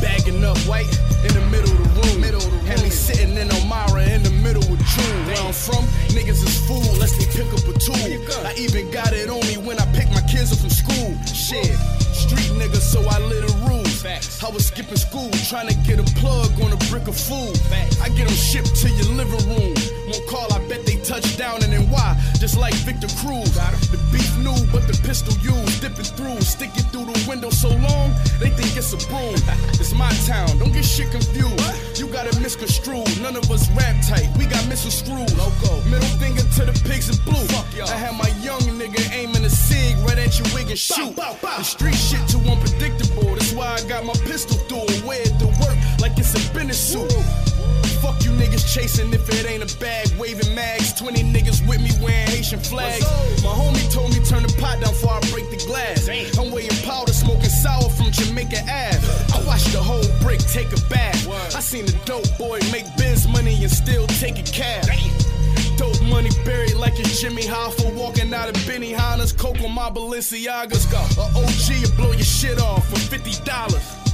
Bagging 0.00 0.44
up 0.44 0.58
white 0.68 0.88
in 1.24 1.32
the 1.34 1.44
middle 1.50 1.70
of 1.70 1.78
the 1.78 2.00
room. 2.00 2.20
Middle 2.20 2.42
of 2.42 2.50
the 2.50 2.56
room. 2.56 2.66
Had 2.66 2.82
me 2.82 2.90
sitting 2.90 3.36
in 3.36 3.50
Elmira 3.50 4.02
in 4.10 4.22
the 4.22 4.30
middle 4.30 4.62
of 4.62 4.78
June. 4.84 5.26
Where 5.26 5.40
I'm 5.40 5.52
from, 5.52 5.84
niggas 6.14 6.42
is 6.42 6.66
fool 6.66 6.82
unless 6.94 7.16
they 7.18 7.26
pick 7.26 7.52
up 7.52 7.64
a 7.66 7.74
tool. 7.78 8.46
I 8.46 8.54
even 8.56 8.90
got 8.90 9.12
it 9.12 9.28
on 9.30 9.40
me 9.46 9.56
when 9.56 9.78
I 9.78 9.86
pick 9.92 10.08
my 10.10 10.22
kids 10.22 10.52
up 10.52 10.58
from 10.58 10.70
school. 10.70 11.14
Shit, 11.26 11.76
street 12.12 12.50
nigga, 12.60 12.76
so 12.76 13.00
I 13.08 13.18
lit 13.20 13.44
a 13.44 13.52
rule. 13.68 13.76
I 14.06 14.50
was 14.50 14.66
skipping 14.66 14.96
school, 14.96 15.30
trying 15.48 15.68
to 15.68 15.74
get 15.82 15.98
a 15.98 16.04
plug 16.20 16.52
on 16.60 16.72
a 16.72 16.76
brick 16.90 17.08
of 17.08 17.16
food. 17.16 17.58
I 18.00 18.08
get 18.10 18.28
them 18.28 18.36
shipped 18.36 18.76
to 18.76 18.88
your 18.88 19.06
living 19.14 19.48
room. 19.48 19.74
One 20.06 20.22
call, 20.26 20.46
I 20.52 20.58
bet 20.68 20.86
they 20.86 20.96
touch 21.02 21.36
down 21.36 21.62
and 21.62 21.72
then 21.72 21.90
why? 21.90 22.14
Just 22.38 22.56
like 22.56 22.74
Victor 22.86 23.08
Cruz. 23.18 23.50
The 23.90 23.98
beef 24.12 24.30
new, 24.38 24.54
but 24.70 24.86
the 24.86 24.94
pistol 25.02 25.34
used. 25.42 25.80
Dipping 25.80 26.04
through, 26.04 26.40
stick 26.42 26.70
it 26.76 26.86
through 26.94 27.06
the 27.06 27.18
window 27.28 27.50
so 27.50 27.68
long, 27.68 28.14
they 28.38 28.50
think 28.50 28.76
it's 28.76 28.92
a 28.92 29.00
broom. 29.10 29.34
it's 29.80 29.94
my 29.94 30.10
town, 30.26 30.58
don't 30.58 30.72
get 30.72 30.84
shit 30.84 31.10
confused. 31.10 31.98
You 31.98 32.06
got 32.08 32.26
it 32.26 32.38
misconstrued. 32.40 33.08
None 33.20 33.36
of 33.36 33.50
us 33.50 33.68
rap 33.70 33.96
tight, 34.06 34.30
we 34.38 34.46
got 34.46 34.66
misconstrued. 34.68 35.30
Loco. 35.34 35.82
Middle 35.90 36.12
finger 36.22 36.42
to 36.42 36.62
the 36.64 36.74
pigs 36.86 37.10
in 37.10 37.18
blue. 37.24 37.46
I 37.82 37.96
had 37.96 38.14
my 38.14 38.28
young 38.42 38.62
nigga 38.78 39.02
aiming 39.12 39.44
a 39.44 39.50
cig 39.50 39.98
right 40.06 40.18
at 40.18 40.38
your 40.38 40.46
wig 40.54 40.70
and 40.70 40.78
shoot. 40.78 41.16
The 41.16 41.62
street 41.62 41.94
shit 41.94 42.22
too 42.28 42.38
unpredictable. 42.46 43.34
That's 43.34 43.52
why 43.52 43.74
I 43.74 43.82
got 43.88 44.04
my 44.04 44.14
pistol 44.24 44.56
through 44.68 44.86
and 44.86 45.04
wear 45.04 45.22
it 45.22 45.38
to 45.40 45.46
work 45.46 45.76
like 46.00 46.18
it's 46.18 46.34
a 46.34 46.54
business 46.54 46.78
suit. 46.78 47.45
Fuck 48.06 48.22
you 48.22 48.30
niggas 48.38 48.62
chasing 48.72 49.12
if 49.12 49.28
it 49.28 49.50
ain't 49.50 49.64
a 49.66 49.78
bag, 49.78 50.06
waving 50.16 50.54
mags. 50.54 50.92
20 50.92 51.24
niggas 51.24 51.66
with 51.66 51.82
me 51.82 51.90
wearing 52.00 52.28
Haitian 52.28 52.60
flags. 52.60 53.02
My 53.42 53.50
homie 53.50 53.82
told 53.92 54.10
me 54.14 54.22
turn 54.24 54.44
the 54.44 54.54
pot 54.62 54.78
down 54.80 54.92
before 54.94 55.10
I 55.10 55.20
break 55.34 55.50
the 55.50 55.58
glass. 55.66 56.08
I'm 56.38 56.52
weighing 56.52 56.70
powder, 56.84 57.12
smoking 57.12 57.50
sour 57.50 57.90
from 57.90 58.12
Jamaica 58.12 58.62
Ave. 58.62 59.02
I 59.34 59.44
watched 59.44 59.72
the 59.72 59.82
whole 59.82 60.06
brick 60.22 60.38
take 60.38 60.70
a 60.70 60.80
bath. 60.88 61.18
I 61.56 61.58
seen 61.58 61.84
the 61.86 61.98
dope 62.04 62.30
boy 62.38 62.60
make 62.70 62.86
biz 62.96 63.26
money 63.26 63.60
and 63.60 63.72
still 63.72 64.06
take 64.22 64.38
a 64.38 64.44
cab. 64.44 64.86
Dope 65.76 66.00
money 66.02 66.30
buried 66.44 66.74
like 66.76 66.94
it's 67.00 67.20
Jimmy 67.20 67.42
Hoffa 67.42 67.92
walking 67.92 68.32
out 68.32 68.48
of 68.48 68.54
Benihana's, 68.70 69.32
Coke 69.32 69.60
on 69.62 69.74
my 69.74 69.90
Balenciagas. 69.90 70.86
A 70.94 71.22
OG 71.34 71.82
will 71.82 71.96
blow 71.96 72.12
your 72.12 72.22
shit 72.22 72.60
off 72.60 72.88
for 72.88 73.00
fifty 73.00 73.34
dollars. 73.44 74.05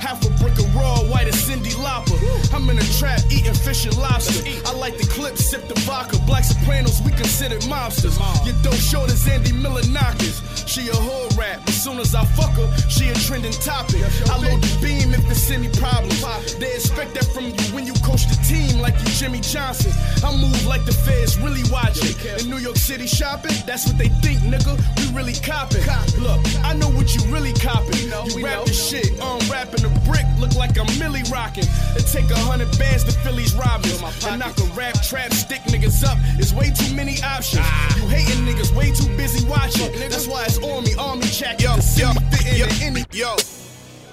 Half 0.00 0.24
a 0.26 0.30
brick 0.42 0.58
of 0.58 0.74
raw, 0.74 1.00
white 1.10 1.28
as 1.28 1.36
Cyndi 1.36 1.72
Lauper. 1.74 2.18
I'm 2.54 2.68
in 2.70 2.78
a 2.78 2.88
trap 2.98 3.20
eating 3.30 3.54
fish 3.54 3.84
and 3.84 3.96
lobster. 3.98 4.42
I 4.66 4.72
like 4.76 4.96
the 4.96 5.06
clips, 5.06 5.50
sip 5.50 5.66
the 5.68 5.74
vodka. 5.80 6.18
Black 6.26 6.44
Sopranos, 6.44 7.02
we 7.02 7.10
considered 7.12 7.62
mobsters. 7.62 8.16
Your 8.46 8.54
dope 8.62 8.74
short 8.74 9.10
as 9.10 9.26
Andy 9.28 9.52
Miller 9.52 9.82
knockers. 9.90 10.42
She 10.66 10.88
a 10.88 10.94
hood 10.94 11.36
rap. 11.36 11.60
but 11.64 11.74
soon 11.74 11.98
as 11.98 12.14
I 12.14 12.24
fuck 12.36 12.52
her, 12.52 12.68
she 12.88 13.08
a 13.08 13.14
trending 13.14 13.52
topic. 13.52 14.02
I 14.30 14.36
load 14.38 14.62
the 14.62 14.78
beam 14.80 15.14
if 15.14 15.24
there's 15.24 15.50
any 15.50 15.68
problems. 15.80 16.20
They 16.58 16.74
expect 16.74 17.14
that 17.14 17.24
from 17.32 17.46
you 17.46 17.62
when 17.74 17.86
you 17.86 17.94
coach 18.04 18.28
the 18.28 18.38
team 18.46 18.80
like 18.80 18.94
you 19.00 19.06
Jimmy 19.16 19.40
Johnson. 19.40 19.92
I 20.22 20.34
move 20.36 20.66
like 20.66 20.84
the 20.84 20.92
feds 20.92 21.38
really 21.38 21.64
watching. 21.70 22.14
In 22.38 22.50
New 22.50 22.58
York 22.58 22.76
City 22.76 23.06
shopping, 23.06 23.56
that's 23.66 23.86
what 23.86 23.98
they 23.98 24.08
think, 24.20 24.40
nigga. 24.40 24.76
We 24.98 25.16
really 25.16 25.34
copping. 25.34 25.82
Look, 26.20 26.40
I 26.64 26.74
know 26.74 26.90
what 26.90 27.14
you 27.14 27.22
really 27.32 27.52
copping. 27.54 27.98
You 28.28 28.44
rap 28.44 28.64
the 28.64 28.72
shit, 28.72 29.18
um, 29.20 29.40
rapping 29.50 29.87
the 29.88 30.00
brick, 30.08 30.26
look 30.38 30.54
like 30.54 30.78
I'm 30.78 30.86
Millie 30.98 31.22
rocking. 31.32 31.64
It 31.96 32.06
take 32.06 32.30
a 32.30 32.38
hundred 32.38 32.70
bands 32.78 33.04
to 33.04 33.12
Phillies 33.20 33.54
robbers. 33.54 34.00
And 34.26 34.40
knock 34.40 34.58
a 34.58 34.64
rap, 34.74 34.94
trap, 35.02 35.32
stick 35.32 35.62
niggas 35.62 36.04
up. 36.04 36.18
It's 36.38 36.52
way 36.52 36.70
too 36.70 36.94
many 36.94 37.20
options. 37.22 37.62
Ah. 37.64 37.96
You 37.96 38.08
hating 38.08 38.44
niggas 38.46 38.74
way 38.74 38.92
too 38.92 39.08
busy 39.16 39.46
watching. 39.48 39.90
That's 39.98 40.26
why 40.26 40.44
it's 40.44 40.58
on 40.58 40.84
me, 40.84 40.94
army 40.98 41.26
check. 41.28 41.60
Yo, 41.60 41.76
yo, 41.96 42.12
yo, 42.54 42.66
any. 42.82 43.04
Yo, 43.12 43.34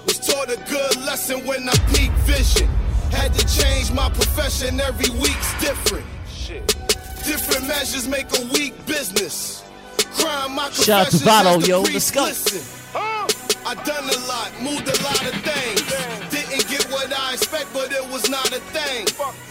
was 0.06 0.18
taught 0.26 0.50
a 0.50 0.56
good 0.68 0.96
lesson 1.04 1.44
when 1.46 1.68
I 1.68 1.74
peak 1.94 2.10
vision. 2.24 2.68
Had 3.10 3.32
to 3.34 3.46
change 3.62 3.92
my 3.92 4.08
profession 4.10 4.80
every 4.80 5.10
week's 5.20 5.60
different. 5.60 6.04
Shit. 6.32 6.66
Different 7.24 7.66
measures 7.68 8.06
make 8.08 8.26
a 8.38 8.42
weak 8.52 8.74
business. 8.86 9.64
Crime, 10.18 10.54
my 10.54 10.70
Shout 10.70 11.06
out 11.06 11.10
to 11.10 11.18
confessions 11.18 11.22
Votto, 11.22 11.56
as 11.56 11.62
the 11.62 11.68
yo, 11.68 11.82
the 11.82 11.90
priest 11.90 12.08
skunk. 12.08 12.28
listen. 12.28 12.75
I 13.66 13.74
done 13.82 14.06
a 14.06 14.18
lot, 14.30 14.54
moved 14.62 14.86
a 14.86 14.94
lot 15.02 15.26
of 15.26 15.34
things. 15.42 15.82
Didn't 16.30 16.70
get 16.70 16.86
what 16.86 17.10
I 17.10 17.34
expect, 17.34 17.66
but 17.74 17.90
it 17.90 18.06
was 18.14 18.30
not 18.30 18.46
a 18.54 18.62
thing. 18.70 19.08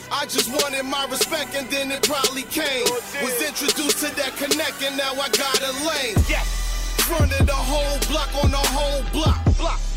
I 0.10 0.24
just 0.24 0.48
wanted 0.48 0.84
my 0.84 1.06
respect, 1.12 1.54
and 1.54 1.68
then 1.68 1.92
it 1.92 2.08
probably 2.08 2.44
came. 2.44 2.88
Was 3.20 3.36
introduced 3.44 4.00
to 4.08 4.16
that 4.16 4.32
connect, 4.40 4.80
and 4.88 4.96
now 4.96 5.12
I 5.20 5.28
got 5.36 5.60
a 5.60 5.74
lane. 5.84 6.16
Fronted 7.04 7.46
the 7.46 7.60
whole 7.60 8.00
block 8.08 8.32
on 8.42 8.52
the 8.52 8.66
whole 8.72 9.04
block. 9.12 9.44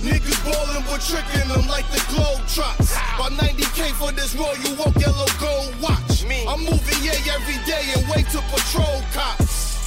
Niggas 0.03 0.43
ballin' 0.43 0.83
but 0.91 0.99
tricking 0.99 1.47
them 1.47 1.69
like 1.71 1.87
the 1.95 2.03
globe 2.11 2.43
trots. 2.51 2.99
By 3.23 3.31
90k 3.39 3.95
for 4.03 4.11
this 4.11 4.35
roll, 4.35 4.51
you 4.67 4.75
walk 4.83 4.99
yellow 4.99 5.31
gold 5.39 5.75
watch. 5.81 6.27
Me. 6.27 6.45
I'm 6.49 6.67
moving 6.67 7.03
yay 7.07 7.23
every 7.31 7.63
day 7.71 7.87
and 7.95 8.03
wait 8.11 8.27
to 8.35 8.43
patrol 8.51 8.99
cops. 9.15 9.79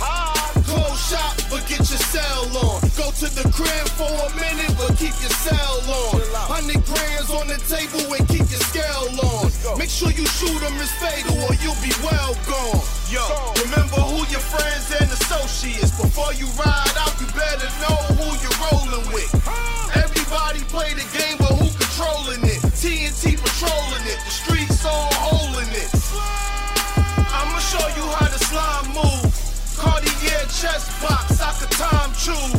Close 0.71 1.11
shop, 1.11 1.35
but 1.51 1.67
get 1.67 1.83
your 1.83 1.99
cell 1.99 2.47
on. 2.63 2.79
Go 2.95 3.11
to 3.11 3.27
the 3.35 3.43
crib 3.51 3.87
for 3.99 4.07
a 4.07 4.31
minute, 4.39 4.71
but 4.79 4.95
keep 4.95 5.11
your 5.19 5.35
cell 5.43 5.83
on. 5.83 6.23
Hundred 6.47 6.79
grands 6.87 7.27
on 7.27 7.47
the 7.51 7.59
table 7.67 8.07
and 8.15 8.23
keep 8.31 8.47
your 8.47 8.63
scale 8.71 9.11
on. 9.19 9.51
Make 9.77 9.91
sure 9.91 10.11
you 10.15 10.23
shoot 10.39 10.55
them 10.63 10.75
as 10.79 10.91
fatal 11.03 11.35
or 11.43 11.53
you'll 11.59 11.79
be 11.83 11.91
well 11.99 12.39
gone. 12.47 12.79
Yo, 13.11 13.19
remember 13.67 13.99
who 13.99 14.23
your 14.31 14.39
friends 14.39 14.87
and 14.95 15.11
associates. 15.11 15.91
Before 15.99 16.31
you 16.39 16.47
ride 16.55 16.95
out, 17.03 17.11
you 17.19 17.27
better 17.35 17.67
know 17.83 17.99
who 18.15 18.27
you're 18.39 18.59
rolling 18.71 19.05
with. 19.11 19.27
Everybody 19.91 20.63
play 20.71 20.95
the 20.95 21.03
game, 21.11 21.35
but 21.35 21.51
who 21.59 21.67
controlling 21.75 22.47
it? 22.47 22.63
TNT 22.79 23.35
patrolling 23.35 24.05
it. 24.07 24.19
The 24.23 24.31
streets 24.31 24.85
all 24.87 25.11
holding 25.19 25.67
it. 25.75 25.91
I'ma 27.35 27.59
show 27.59 27.83
you 27.99 28.07
how 28.15 28.31
the 28.31 28.39
slime 28.39 28.87
move. 28.95 29.30
Cartier 29.81 30.45
chest 30.53 31.01
box, 31.01 31.41
I 31.41 31.51
could 31.57 31.71
time 31.71 32.13
choose. 32.13 32.53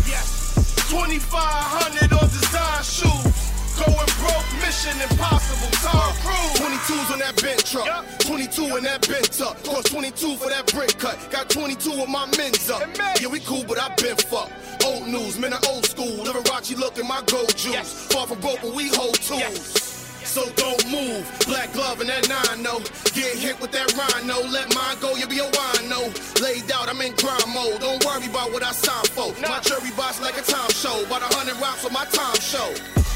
2500 0.91 2.13
on 2.13 2.29
design 2.29 2.83
shoes. 2.83 3.53
Going 3.79 4.11
broke, 4.19 4.49
mission 4.61 4.99
impossible. 5.01 5.71
Tom 5.81 6.13
Cruise. 6.21 6.59
22s 6.61 7.13
on 7.13 7.19
that 7.21 7.41
bent 7.41 7.65
truck. 7.65 7.87
22 8.21 8.77
in 8.77 8.85
that 8.85 9.07
bent 9.09 9.41
up. 9.41 9.63
Cost 9.65 9.87
22 9.87 10.37
for 10.37 10.51
that 10.51 10.67
brick 10.75 10.99
cut. 10.99 11.17
Got 11.31 11.49
22 11.49 12.03
of 12.03 12.09
my 12.09 12.27
men's 12.37 12.69
up. 12.69 12.83
Yeah, 13.21 13.29
we 13.29 13.41
cool, 13.41 13.65
but 13.65 13.81
I 13.81 13.95
been 13.97 14.17
fucked. 14.17 14.53
Old 14.85 15.07
news, 15.07 15.39
men 15.39 15.53
I'm 15.53 15.61
old 15.69 15.87
school. 15.87 16.25
Liberace 16.27 16.77
look 16.77 16.99
at 16.99 17.07
my 17.07 17.23
gold 17.27 17.57
juice. 17.57 18.09
Far 18.13 18.27
from 18.27 18.41
broke, 18.41 18.61
but 18.61 18.75
we 18.75 18.89
hold 18.89 19.15
tools. 19.15 19.92
So 20.33 20.49
don't 20.57 20.81
move. 20.89 21.29
Black 21.45 21.71
glove 21.75 22.01
and 22.01 22.09
that 22.09 22.25
nine 22.25 22.63
no. 22.63 22.81
Get 23.13 23.37
hit 23.37 23.61
with 23.61 23.69
that 23.77 23.93
rhino. 23.93 24.41
Let 24.49 24.73
mine 24.73 24.97
go, 24.97 25.13
you'll 25.13 25.29
be 25.29 25.45
a 25.45 25.49
wino. 25.53 26.09
Laid 26.41 26.73
out, 26.73 26.89
I'm 26.89 27.05
in 27.05 27.13
crime 27.21 27.53
mode. 27.53 27.85
Don't 27.85 28.01
worry 28.01 28.25
about 28.33 28.49
what 28.49 28.65
I 28.65 28.73
sign 28.73 29.05
for. 29.13 29.37
My 29.45 29.61
jury 29.61 29.93
box 29.93 30.25
like 30.25 30.41
a 30.41 30.45
time 30.49 30.73
show. 30.73 31.05
About 31.05 31.21
a 31.21 31.29
hundred 31.37 31.61
rocks 31.61 31.85
on 31.85 31.93
my 31.93 32.09
time 32.09 32.41
show. 32.41 32.65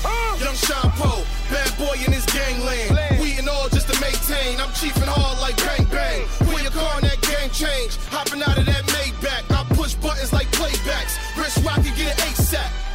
Uh. 0.04 0.36
Young 0.44 0.60
Sean 0.60 0.92
Poe, 1.00 1.24
bad 1.48 1.72
boy 1.80 1.96
in 2.04 2.12
his 2.12 2.28
gangland. 2.28 2.92
We 3.16 3.32
and 3.40 3.48
all 3.48 3.72
just 3.72 3.88
to 3.88 3.96
maintain. 3.96 4.60
I'm 4.60 4.68
chiefing 4.76 5.08
hard 5.08 5.40
like 5.40 5.56
bang 5.56 5.88
bang. 5.88 6.20
Put 6.52 6.68
your 6.68 6.76
car 6.76 7.00
in 7.00 7.08
that 7.08 7.16
game 7.24 7.48
change. 7.48 7.96
Hopping 8.12 8.44
out 8.44 8.60
of 8.60 8.68
that 8.68 8.84
Maybach. 8.92 9.48
I 9.48 9.64
push 9.72 9.96
buttons 10.04 10.36
like 10.36 10.52
playbacks. 10.52 11.16
Wrist 11.40 11.64
rock 11.64 11.80
you 11.80 11.96
get 11.96 12.12
an 12.12 12.28
ASAP. 12.28 12.68
Take 12.76 12.85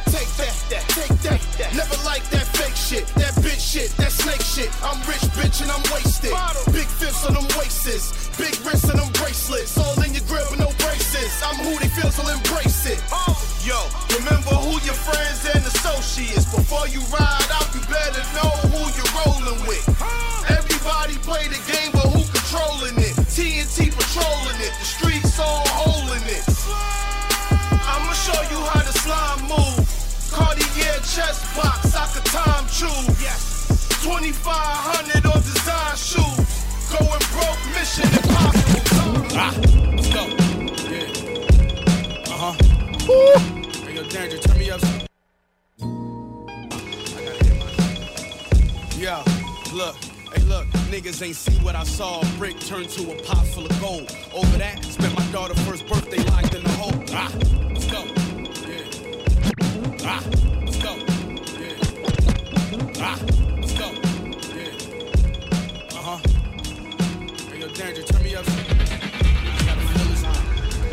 that, 0.70 0.82
take 0.88 1.14
that. 1.58 1.70
Never 1.74 1.96
like 2.04 2.24
that 2.30 2.46
fake 2.56 2.74
shit, 2.74 3.06
that 3.14 3.34
bitch 3.44 3.60
shit, 3.60 3.90
that 3.98 4.10
snake 4.10 4.42
shit. 4.42 4.70
I'm 4.82 4.98
rich, 5.06 5.22
bitch, 5.38 5.62
and 5.62 5.70
I'm 5.70 5.82
wasted. 5.94 6.34
Big 6.72 6.88
fifths 6.88 7.24
on 7.26 7.34
them 7.34 7.46
waistes, 7.54 8.10
big 8.38 8.54
wrists 8.66 8.90
on 8.90 8.96
them 8.96 9.12
bracelets. 9.14 9.78
All 9.78 9.94
in 10.02 10.14
your 10.14 10.24
grip 10.26 10.50
with 10.50 10.60
no 10.60 10.70
braces. 10.82 11.30
I'm 11.44 11.56
who 11.62 11.78
they 11.78 11.88
feel, 11.88 12.10
so 12.10 12.26
embrace 12.26 12.86
it. 12.86 13.02
Oh. 13.12 13.36
Yo, 13.62 13.78
remember 14.18 14.58
who 14.58 14.74
your 14.82 14.98
friends 14.98 15.46
and 15.54 15.62
associates. 15.62 16.50
Before 16.50 16.88
you 16.88 16.98
ride 17.14 17.50
out, 17.54 17.70
you 17.70 17.80
better 17.86 18.24
know 18.34 18.50
who 18.74 18.82
you're 18.98 19.14
rolling 19.22 19.62
with. 19.70 19.86
Everybody 20.50 21.14
play 21.22 21.46
the 21.46 21.62
game, 21.70 21.94
but 21.94 22.10
who 22.10 22.26
controlling 22.34 22.98
it? 22.98 23.14
TNT 23.30 23.94
patrolling 23.94 24.58
it, 24.58 24.74
the 24.74 24.86
Chest 31.14 31.54
box, 31.54 31.94
I 31.94 32.06
could 32.14 32.24
time 32.24 32.66
choose. 32.68 33.06
2500 34.02 35.26
on 35.26 35.42
design 35.42 35.96
shoes. 35.96 36.64
Going 36.88 37.22
broke, 37.32 37.62
mission 37.74 38.08
impossible. 38.08 39.26
Ah, 39.36 39.52
let's 39.94 40.08
go. 40.08 40.24
Yeah. 40.88 42.32
Uh 42.32 42.38
huh. 42.38 42.54
Hey, 43.84 43.94
yo, 43.94 44.02
Danger, 44.04 44.38
turn 44.38 44.58
me 44.58 44.70
up. 44.70 44.80
some- 44.80 45.06
I 45.80 47.20
gotta 47.24 47.44
hit 47.44 47.56
my- 47.58 48.96
Yeah, 48.96 49.22
look. 49.74 49.96
Hey, 50.34 50.42
look, 50.44 50.66
niggas 50.90 51.20
ain't 51.22 51.36
see 51.36 51.58
what 51.58 51.74
I 51.76 51.84
saw. 51.84 52.20
A 52.22 52.24
brick 52.38 52.58
turned 52.60 52.88
to 52.90 53.12
a 53.12 53.22
pot 53.22 53.46
full 53.48 53.66
of 53.66 53.80
gold. 53.80 54.10
Over 54.32 54.56
that, 54.58 54.82
spent 54.84 55.14
my 55.14 55.26
daughter's 55.26 55.60
first 55.66 55.86
birthday 55.86 56.22
locked 56.30 56.54
in 56.54 56.62
the 56.62 56.70
hole. 56.70 57.04
Ah, 57.12 57.30
let's 57.70 57.84
go. 57.86 58.02
Yeah. 58.66 58.84
Ah, 60.06 60.22
let's 60.24 60.40
go. 60.40 60.48
Yeah. 60.48 60.51
Ah, 63.04 63.18
let's 63.58 63.72
go. 63.76 63.90
Yeah. 64.54 64.78
Uh 65.90 66.02
huh. 66.06 66.18
Hey, 67.50 67.58
yo, 67.58 67.68
Danger, 67.68 68.02
turn 68.02 68.22
me 68.22 68.36
up. 68.36 68.44
Gotta 68.46 69.80
feel 69.90 70.06
this 70.06 70.22
high. 70.22 70.44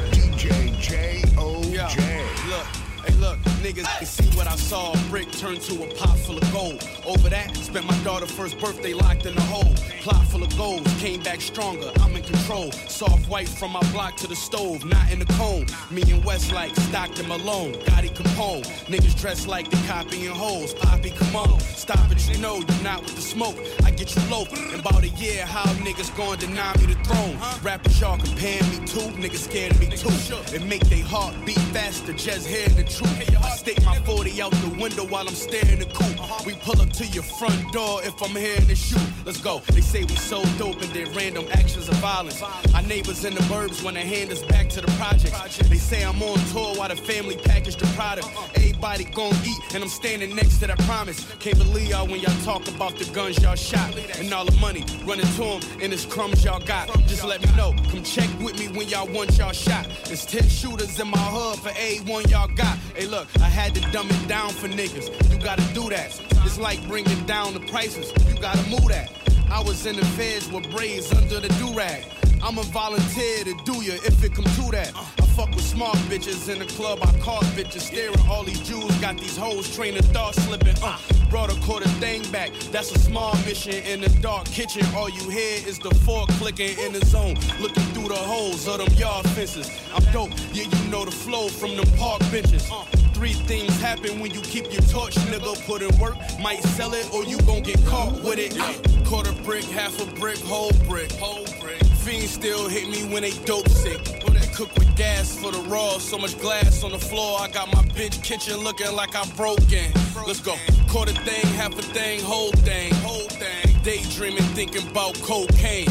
DJ 0.09 0.79
J.O.J. 0.79 2.25
Look, 2.49 2.67
hey, 3.05 3.13
look, 3.19 3.37
niggas 3.59 3.97
can 3.97 4.07
see 4.07 4.37
what 4.37 4.47
I 4.47 4.55
saw. 4.55 4.93
A 4.93 4.97
brick 5.09 5.31
turned 5.31 5.61
to 5.61 5.83
a 5.83 5.87
pot 5.95 6.17
full 6.19 6.37
of 6.37 6.51
gold. 6.51 6.87
Over 7.05 7.29
that, 7.29 7.55
spent 7.57 7.85
my 7.85 7.97
daughter's 8.03 8.31
first 8.31 8.59
birthday 8.59 8.93
locked 8.93 9.25
in 9.25 9.37
a 9.37 9.41
hole. 9.41 9.73
Plot 10.01 10.25
full 10.27 10.43
of 10.43 10.57
gold, 10.57 10.85
came 10.99 11.21
back 11.21 11.41
stronger. 11.41 11.91
I'm 11.99 12.15
in 12.15 12.23
control. 12.23 12.71
Soft 12.71 13.29
white 13.29 13.49
from 13.49 13.71
my 13.71 13.91
block 13.91 14.15
to 14.17 14.27
the 14.27 14.35
stove, 14.35 14.85
not 14.85 15.11
in 15.11 15.19
the 15.19 15.25
cone. 15.33 15.65
Me 15.91 16.01
and 16.11 16.23
West 16.23 16.51
like 16.51 16.75
Stockton 16.75 17.27
Malone, 17.27 17.73
Gotti 17.73 18.09
Capone. 18.09 18.63
Niggas 18.87 19.19
dressed 19.19 19.47
like 19.47 19.69
they 19.69 19.87
copying 19.87 20.31
hoes. 20.31 20.73
Poppy, 20.73 21.11
come 21.11 21.35
on, 21.35 21.59
stop 21.59 22.11
it, 22.11 22.29
you 22.29 22.37
know 22.39 22.57
you're 22.57 22.83
not 22.83 23.01
with 23.01 23.15
the 23.15 23.21
smoke. 23.21 23.57
I 23.83 23.91
get 23.91 24.15
you 24.15 24.21
low. 24.29 24.45
In 24.73 24.79
about 24.79 25.03
a 25.03 25.09
year, 25.09 25.45
how 25.45 25.65
niggas 25.83 26.15
gonna 26.15 26.37
deny 26.37 26.75
me 26.77 26.93
the 26.93 27.03
throne? 27.03 27.37
Rappers 27.61 27.99
y'all 27.99 28.17
comparing 28.17 28.69
me 28.69 28.87
to, 28.87 28.99
niggas 29.19 29.43
scared 29.49 29.71
of 29.71 29.79
me 29.79 29.87
too. 29.87 30.09
It 30.55 30.63
make 30.63 30.81
they 30.89 31.01
heart 31.01 31.35
beat 31.45 31.59
faster, 31.73 32.13
just 32.13 32.47
hearing 32.47 32.75
the 32.75 32.83
truth. 32.83 33.09
I 33.49 33.55
stick 33.55 33.83
my 33.83 33.95
40 34.01 34.41
out 34.43 34.51
the 34.51 34.77
window 34.79 35.05
while 35.05 35.27
I'm 35.27 35.33
staring 35.33 35.79
the 35.79 35.85
coupe. 35.85 36.45
We 36.45 36.53
pull 36.53 36.79
up 36.81 36.91
to 36.93 37.05
your 37.07 37.23
front 37.23 37.73
door 37.73 38.03
if 38.03 38.21
I'm 38.21 38.35
hearing 38.35 38.67
the 38.67 38.75
shoot. 38.75 39.01
Let's 39.29 39.41
go. 39.41 39.61
They 39.73 39.81
say 39.81 40.03
we 40.05 40.15
so 40.15 40.43
dope 40.57 40.81
and 40.81 40.91
did 40.91 41.15
random 41.15 41.45
actions 41.51 41.87
of 41.87 41.93
violence. 41.97 42.41
Our 42.73 42.81
neighbors 42.81 43.23
in 43.25 43.35
the 43.35 43.41
burbs 43.41 43.83
wanna 43.83 43.99
hand 43.99 44.31
us 44.31 44.41
back 44.41 44.69
to 44.69 44.81
the 44.81 44.91
projects. 44.93 45.59
They 45.69 45.75
say 45.75 46.03
I'm 46.03 46.19
on 46.23 46.39
tour 46.51 46.73
while 46.77 46.89
the 46.89 46.95
family 46.95 47.37
package 47.37 47.75
the 47.75 47.85
product. 47.95 48.27
Everybody 48.55 49.03
gon' 49.03 49.35
eat 49.45 49.75
and 49.75 49.83
I'm 49.83 49.89
standing 49.89 50.35
next 50.35 50.57
to 50.61 50.67
that 50.67 50.79
promise. 50.79 51.31
Can't 51.37 51.59
believe 51.59 51.89
y'all 51.89 52.07
when 52.07 52.21
y'all 52.21 52.41
talk 52.41 52.67
about 52.69 52.97
the 52.97 53.05
guns 53.13 53.39
y'all 53.43 53.53
shot 53.53 53.95
and 54.17 54.33
all 54.33 54.45
the 54.45 54.59
money 54.59 54.83
running 55.05 55.27
to 55.27 55.43
them 55.43 55.61
and 55.79 55.93
it's 55.93 56.05
crumbs 56.07 56.43
y'all 56.43 56.65
got. 56.65 56.87
Just 57.05 57.23
let 57.23 57.39
me 57.39 57.55
know. 57.55 57.75
Come 57.91 58.01
check 58.01 58.29
with 58.39 58.57
me 58.57 58.67
when 58.75 58.87
y'all 58.87 59.07
want 59.13 59.37
y'all 59.37 59.51
shot. 59.51 59.87
There's 60.05 60.25
10 60.25 60.49
shooters 60.49 60.99
in 60.99 61.07
my 61.07 61.19
hood 61.19 61.59
for 61.59 61.69
A1 61.69 62.31
y'all 62.31 62.47
got. 62.47 62.79
Hey, 62.95 63.05
look, 63.05 63.27
I 63.39 63.47
had 63.47 63.75
to 63.75 63.81
dumb 63.91 64.09
it 64.09 64.27
down 64.27 64.49
for 64.49 64.67
niggas. 64.67 65.07
You 65.31 65.37
gotta 65.37 65.71
do 65.75 65.87
that. 65.91 66.19
It's 66.45 66.57
like 66.57 66.85
bringing 66.87 67.23
down 67.25 67.53
the 67.53 67.59
prices. 67.61 68.11
You 68.27 68.39
gotta 68.39 68.67
move 68.69 68.87
that. 68.89 69.11
I 69.51 69.61
was 69.61 69.85
in 69.85 69.95
the 69.95 70.05
feds 70.05 70.51
with 70.51 70.69
braids 70.71 71.11
under 71.13 71.39
the 71.39 71.49
do-rag. 71.59 72.05
I'm 72.41 72.57
a 72.57 72.63
volunteer 72.63 73.43
to 73.43 73.53
do 73.65 73.83
ya 73.83 73.95
if 74.05 74.23
it 74.23 74.33
come 74.33 74.45
to 74.45 74.71
that. 74.71 74.93
I 74.95 75.25
fuck 75.35 75.49
with 75.49 75.65
smart 75.65 75.97
bitches 76.07 76.47
in 76.47 76.59
the 76.59 76.65
club. 76.65 76.99
I 77.01 77.11
caught 77.19 77.43
bitches 77.55 77.81
staring. 77.81 78.15
All 78.29 78.43
these 78.43 78.61
Jews 78.61 78.95
got 78.99 79.17
these 79.17 79.35
hoes 79.35 79.75
training 79.75 80.03
thoughts 80.03 80.41
slipping. 80.43 80.75
Uh, 80.81 80.97
brought 81.29 81.51
a 81.51 81.59
quarter 81.61 81.87
thing 81.99 82.21
back. 82.31 82.51
That's 82.71 82.91
a 82.95 82.99
small 82.99 83.35
mission 83.45 83.73
in 83.73 84.01
the 84.01 84.09
dark 84.21 84.45
kitchen. 84.45 84.85
All 84.95 85.09
you 85.09 85.29
hear 85.29 85.67
is 85.67 85.79
the 85.79 85.93
fork 86.05 86.29
clicking 86.39 86.77
in 86.79 86.93
the 86.93 87.05
zone, 87.05 87.35
looking 87.59 87.83
through 87.93 88.07
the 88.09 88.15
holes 88.15 88.67
of 88.67 88.77
them 88.77 88.93
yard 88.93 89.27
fences. 89.31 89.69
I'm 89.93 90.03
dope. 90.13 90.31
Yeah, 90.53 90.63
you 90.63 90.91
know 90.91 91.03
the 91.03 91.11
flow 91.11 91.49
from 91.49 91.75
them 91.75 91.87
park 91.97 92.21
benches. 92.31 92.69
Uh, 92.71 92.85
Three 93.19 93.33
things 93.33 93.81
happen 93.81 94.21
when 94.21 94.33
you 94.33 94.39
keep 94.39 94.71
your 94.71 94.81
torch, 94.83 95.13
nigga. 95.27 95.53
Put 95.67 95.81
in 95.81 95.93
work, 95.99 96.15
might 96.39 96.63
sell 96.63 96.93
it, 96.93 97.13
or 97.13 97.25
you 97.25 97.37
gon' 97.41 97.63
get 97.63 97.85
caught 97.85 98.13
with 98.23 98.39
it. 98.39 98.57
Uh, 98.57 98.71
quarter 99.03 99.33
brick, 99.43 99.65
half 99.65 99.99
a 100.01 100.05
brick, 100.17 100.37
whole 100.37 100.71
brick, 100.87 101.11
whole 101.19 101.43
brick. 101.59 101.83
Fiends 101.99 102.31
still 102.31 102.69
hit 102.69 102.87
me 102.87 103.03
when 103.13 103.23
they 103.23 103.31
dope 103.43 103.67
sick. 103.67 104.01
They 104.05 104.47
cook 104.55 104.73
with 104.75 104.95
gas 104.95 105.37
for 105.37 105.51
the 105.51 105.59
raw, 105.67 105.97
so 105.97 106.17
much 106.17 106.39
glass 106.39 106.81
on 106.81 106.91
the 106.91 106.97
floor. 106.97 107.41
I 107.41 107.49
got 107.49 107.67
my 107.73 107.83
bitch 107.89 108.23
kitchen 108.23 108.55
looking 108.55 108.95
like 108.95 109.13
I'm 109.13 109.27
broken. 109.35 109.91
Let's 110.25 110.39
go. 110.39 110.55
Quarter 110.87 111.11
thing, 111.11 111.45
half 111.55 111.77
a 111.77 111.81
thing, 111.81 112.21
whole 112.21 112.53
thing, 112.63 112.93
whole 113.03 113.27
thing. 113.27 113.81
Daydreaming, 113.83 114.43
thinking 114.55 114.87
about 114.87 115.15
cocaine. 115.15 115.89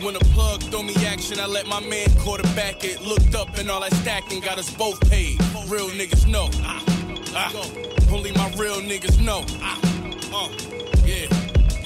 When 0.00 0.14
the 0.14 0.24
plug 0.32 0.62
throw 0.62 0.82
me 0.82 0.94
action, 1.04 1.38
I 1.40 1.44
let 1.44 1.66
my 1.66 1.80
man 1.80 2.08
quarterback 2.20 2.84
it. 2.84 3.02
Looked 3.02 3.34
up 3.34 3.58
and 3.58 3.70
all 3.70 3.82
that 3.82 3.92
stacking 3.96 4.40
got 4.40 4.58
us 4.58 4.70
both 4.70 4.98
paid. 5.10 5.38
Real 5.70 5.88
niggas 5.90 6.26
know. 6.26 6.48
Ah, 6.64 6.82
ah. 7.36 8.12
Only 8.12 8.32
my 8.32 8.50
real 8.58 8.80
niggas 8.80 9.20
know. 9.24 9.44
Ah, 9.60 9.78
uh, 10.34 10.48
yeah. 11.06 11.28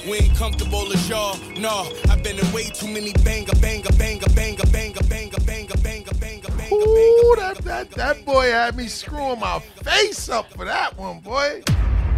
We 0.09 0.17
ain't 0.25 0.35
comfortable 0.35 0.91
as 0.91 1.07
y'all. 1.07 1.37
No, 1.55 1.87
I've 2.09 2.23
been 2.23 2.39
in 2.39 2.51
way 2.51 2.63
too 2.63 2.87
many 2.87 3.13
banger, 3.23 3.53
banger, 3.61 3.91
banger, 3.95 4.25
banger, 4.33 4.63
banger, 4.71 5.01
banger, 5.07 5.37
banger, 5.47 5.77
banger, 5.83 6.13
banger, 6.19 6.49
banger, 6.57 6.73
Ooh, 6.73 7.35
that, 7.37 7.59
that, 7.59 7.91
that 7.91 8.25
boy 8.25 8.49
had 8.49 8.75
me 8.75 8.87
screwing 8.87 9.39
my 9.39 9.59
face 9.59 10.29
up 10.29 10.51
for 10.51 10.65
that 10.65 10.97
one, 10.97 11.19
boy. 11.19 11.61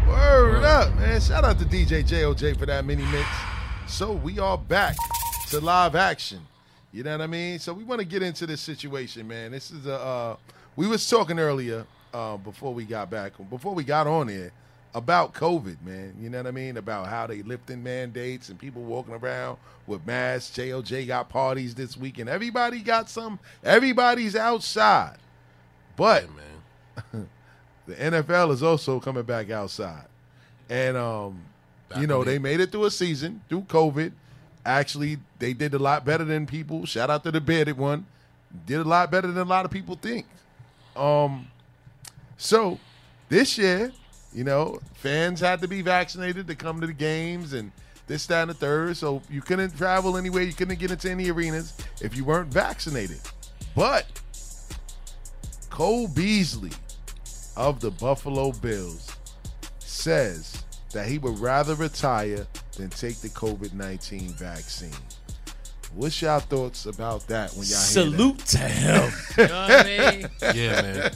Word 0.08 0.64
up, 0.64 0.96
man. 0.96 1.20
Shout 1.20 1.44
out 1.44 1.60
to 1.60 1.66
DJ 1.66 2.02
JOJ 2.02 2.58
for 2.58 2.66
that 2.66 2.86
mini 2.86 3.04
mix. 3.08 3.28
So 3.88 4.14
we 4.14 4.40
are 4.40 4.58
back 4.58 4.96
to 5.50 5.60
live 5.60 5.98
action. 5.98 6.40
You 6.94 7.04
know 7.04 7.12
what 7.12 7.22
I 7.22 7.28
mean? 7.28 7.60
So 7.60 7.74
we 7.74 7.84
want 7.84 8.00
to 8.00 8.08
get 8.08 8.24
into 8.24 8.46
this 8.46 8.62
situation, 8.62 9.28
man. 9.28 9.52
This 9.52 9.70
is 9.70 9.86
a 9.86 10.00
uh, 10.00 10.36
we 10.78 10.88
was 10.88 11.10
talking 11.10 11.40
earlier 11.40 11.86
uh, 12.14 12.38
before 12.38 12.74
we 12.74 12.86
got 12.86 13.10
back, 13.10 13.34
before 13.50 13.74
we 13.74 13.84
got 13.84 14.08
on 14.08 14.30
here 14.30 14.54
about 14.96 15.34
COVID, 15.34 15.82
man. 15.84 16.16
You 16.22 16.30
know 16.30 16.38
what 16.38 16.48
I 16.48 16.52
mean? 16.52 16.78
About 16.78 17.08
how 17.08 17.28
they 17.28 17.42
lifting 17.42 17.84
mandates 17.84 18.50
and 18.50 18.58
people 18.58 18.84
walking 18.84 19.16
around 19.16 19.58
with 19.88 20.06
masks. 20.06 20.56
JOJ 20.56 21.08
got 21.08 21.30
parties 21.30 21.76
this 21.76 21.98
week, 21.98 22.20
and 22.20 22.30
everybody 22.30 22.80
got 22.80 23.10
some. 23.10 23.40
Everybody's 23.64 24.36
outside, 24.36 25.18
but 25.98 26.26
man. 26.36 27.28
the 27.88 27.96
NFL 27.96 28.52
is 28.52 28.64
also 28.64 29.00
coming 29.00 29.24
back 29.24 29.50
outside, 29.50 30.06
and 30.70 30.96
um, 30.96 31.42
Back 31.90 32.00
you 32.00 32.08
know 32.08 32.24
they 32.24 32.40
made 32.40 32.60
it 32.60 32.72
through 32.72 32.86
a 32.86 32.92
season 32.92 33.42
through 33.50 33.64
COVID. 33.64 34.12
Actually, 34.66 35.18
they 35.40 35.54
did 35.54 35.74
a 35.74 35.80
lot 35.80 36.06
better 36.06 36.24
than 36.24 36.46
people. 36.46 36.86
Shout 36.86 37.10
out 37.10 37.24
to 37.24 37.32
the 37.32 37.42
bearded 37.42 37.78
one. 37.78 38.06
Did 38.66 38.80
a 38.80 38.84
lot 38.84 39.10
better 39.10 39.28
than 39.28 39.38
a 39.38 39.50
lot 39.50 39.66
of 39.66 39.72
people 39.72 39.96
think. 39.96 40.26
Um, 40.98 41.48
so 42.38 42.80
this 43.30 43.58
year, 43.58 43.92
you 44.34 44.44
know, 44.44 44.80
fans 44.96 45.40
had 45.40 45.62
to 45.62 45.68
be 45.68 45.82
vaccinated 45.82 46.48
to 46.48 46.56
come 46.56 46.82
to 46.82 46.88
the 46.88 46.94
games 46.94 47.54
and 47.54 47.72
this, 48.08 48.26
that, 48.28 48.44
and 48.44 48.52
the 48.52 48.56
third. 48.56 48.98
So 48.98 49.22
you 49.30 49.42
couldn't 49.42 49.78
travel 49.78 50.18
anywhere. 50.18 50.44
You 50.44 50.54
couldn't 50.54 50.80
get 50.80 50.92
into 50.92 51.12
any 51.12 51.30
arenas 51.30 51.74
if 52.02 52.16
you 52.16 52.24
weren't 52.26 52.52
vaccinated. 52.52 53.20
But 53.76 54.06
Cole 55.70 56.08
Beasley 56.08 56.72
of 57.56 57.80
the 57.80 57.92
Buffalo 57.92 58.52
Bills 58.52 59.12
says 59.80 60.64
that 60.94 61.08
he 61.08 61.18
would 61.18 61.40
rather 61.40 61.76
retire 61.76 62.48
than 62.78 62.90
take 62.90 63.18
the 63.18 63.30
COVID 63.30 63.74
19 63.74 64.30
vaccine. 64.30 64.92
What's 65.98 66.22
y'all 66.22 66.40
thoughts 66.40 66.86
about 66.86 67.26
that 67.28 67.50
when 67.54 67.62
y'all 67.66 67.80
Salute 67.80 68.38
to 68.46 68.60
him. 68.60 69.12
you 69.38 69.48
know 69.48 69.62
what 69.68 69.72
I 69.72 70.12
mean? 70.12 70.30
Yeah, 70.54 70.82
man. 70.84 71.12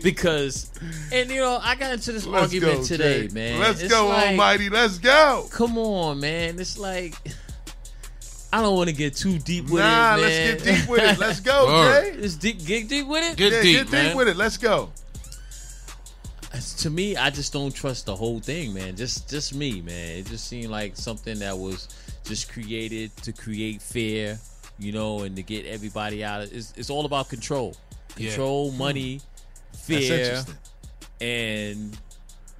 Because, 0.00 0.70
and 1.12 1.28
you 1.28 1.40
know, 1.40 1.58
I 1.60 1.74
got 1.74 1.94
into 1.94 2.12
this? 2.12 2.24
Let's 2.24 2.44
argument 2.44 2.78
go, 2.78 2.84
today, 2.84 3.26
Jay. 3.26 3.34
man. 3.34 3.58
Let's 3.58 3.82
It's 3.82 3.92
go, 3.92 4.06
like, 4.06 4.28
Almighty. 4.28 4.70
Let's 4.70 4.98
go. 4.98 5.48
Come 5.50 5.76
on, 5.76 6.20
man. 6.20 6.60
It's 6.60 6.78
like 6.78 7.16
I 8.52 8.62
don't 8.62 8.76
want 8.76 8.90
to 8.90 8.94
get 8.94 9.16
too 9.16 9.40
deep 9.40 9.70
with 9.70 9.82
nah, 9.82 10.14
it, 10.14 10.20
man. 10.20 10.20
let's 10.20 10.62
get 10.62 10.76
deep 10.78 10.88
with 10.88 11.02
it. 11.02 11.18
Let's 11.18 11.40
go, 11.40 11.66
Word. 11.66 12.14
Jay. 12.14 12.20
Let's 12.20 12.36
deep, 12.36 12.64
get 12.64 12.88
deep 12.88 13.08
with 13.08 13.24
it. 13.32 13.36
Get 13.36 13.52
Yeah, 13.52 13.62
deep, 13.62 13.76
get 13.76 13.90
man. 13.90 14.04
deep 14.06 14.16
with 14.16 14.28
it. 14.28 14.36
Let's 14.36 14.56
go. 14.56 14.90
to 16.78 16.90
me, 16.90 17.16
I 17.16 17.30
just 17.30 17.52
don't 17.52 17.74
trust 17.74 18.06
the 18.06 18.14
whole 18.14 18.38
thing, 18.38 18.72
man. 18.72 18.94
Just 18.94 19.28
just 19.28 19.52
me, 19.52 19.80
man. 19.80 20.18
It 20.18 20.26
just 20.26 20.46
seemed 20.46 20.70
like 20.70 20.96
something 20.96 21.40
that 21.40 21.58
was 21.58 21.88
just 22.28 22.52
created 22.52 23.14
to 23.18 23.32
create 23.32 23.82
fear, 23.82 24.38
you 24.78 24.92
know, 24.92 25.20
and 25.20 25.34
to 25.36 25.42
get 25.42 25.66
everybody 25.66 26.22
out. 26.24 26.42
Of, 26.42 26.52
it's, 26.52 26.72
it's 26.76 26.90
all 26.90 27.04
about 27.06 27.28
control, 27.28 27.74
Yeah. 28.16 28.28
control, 28.28 28.70
money, 28.72 29.20
fear, 29.86 30.44
and 31.20 31.96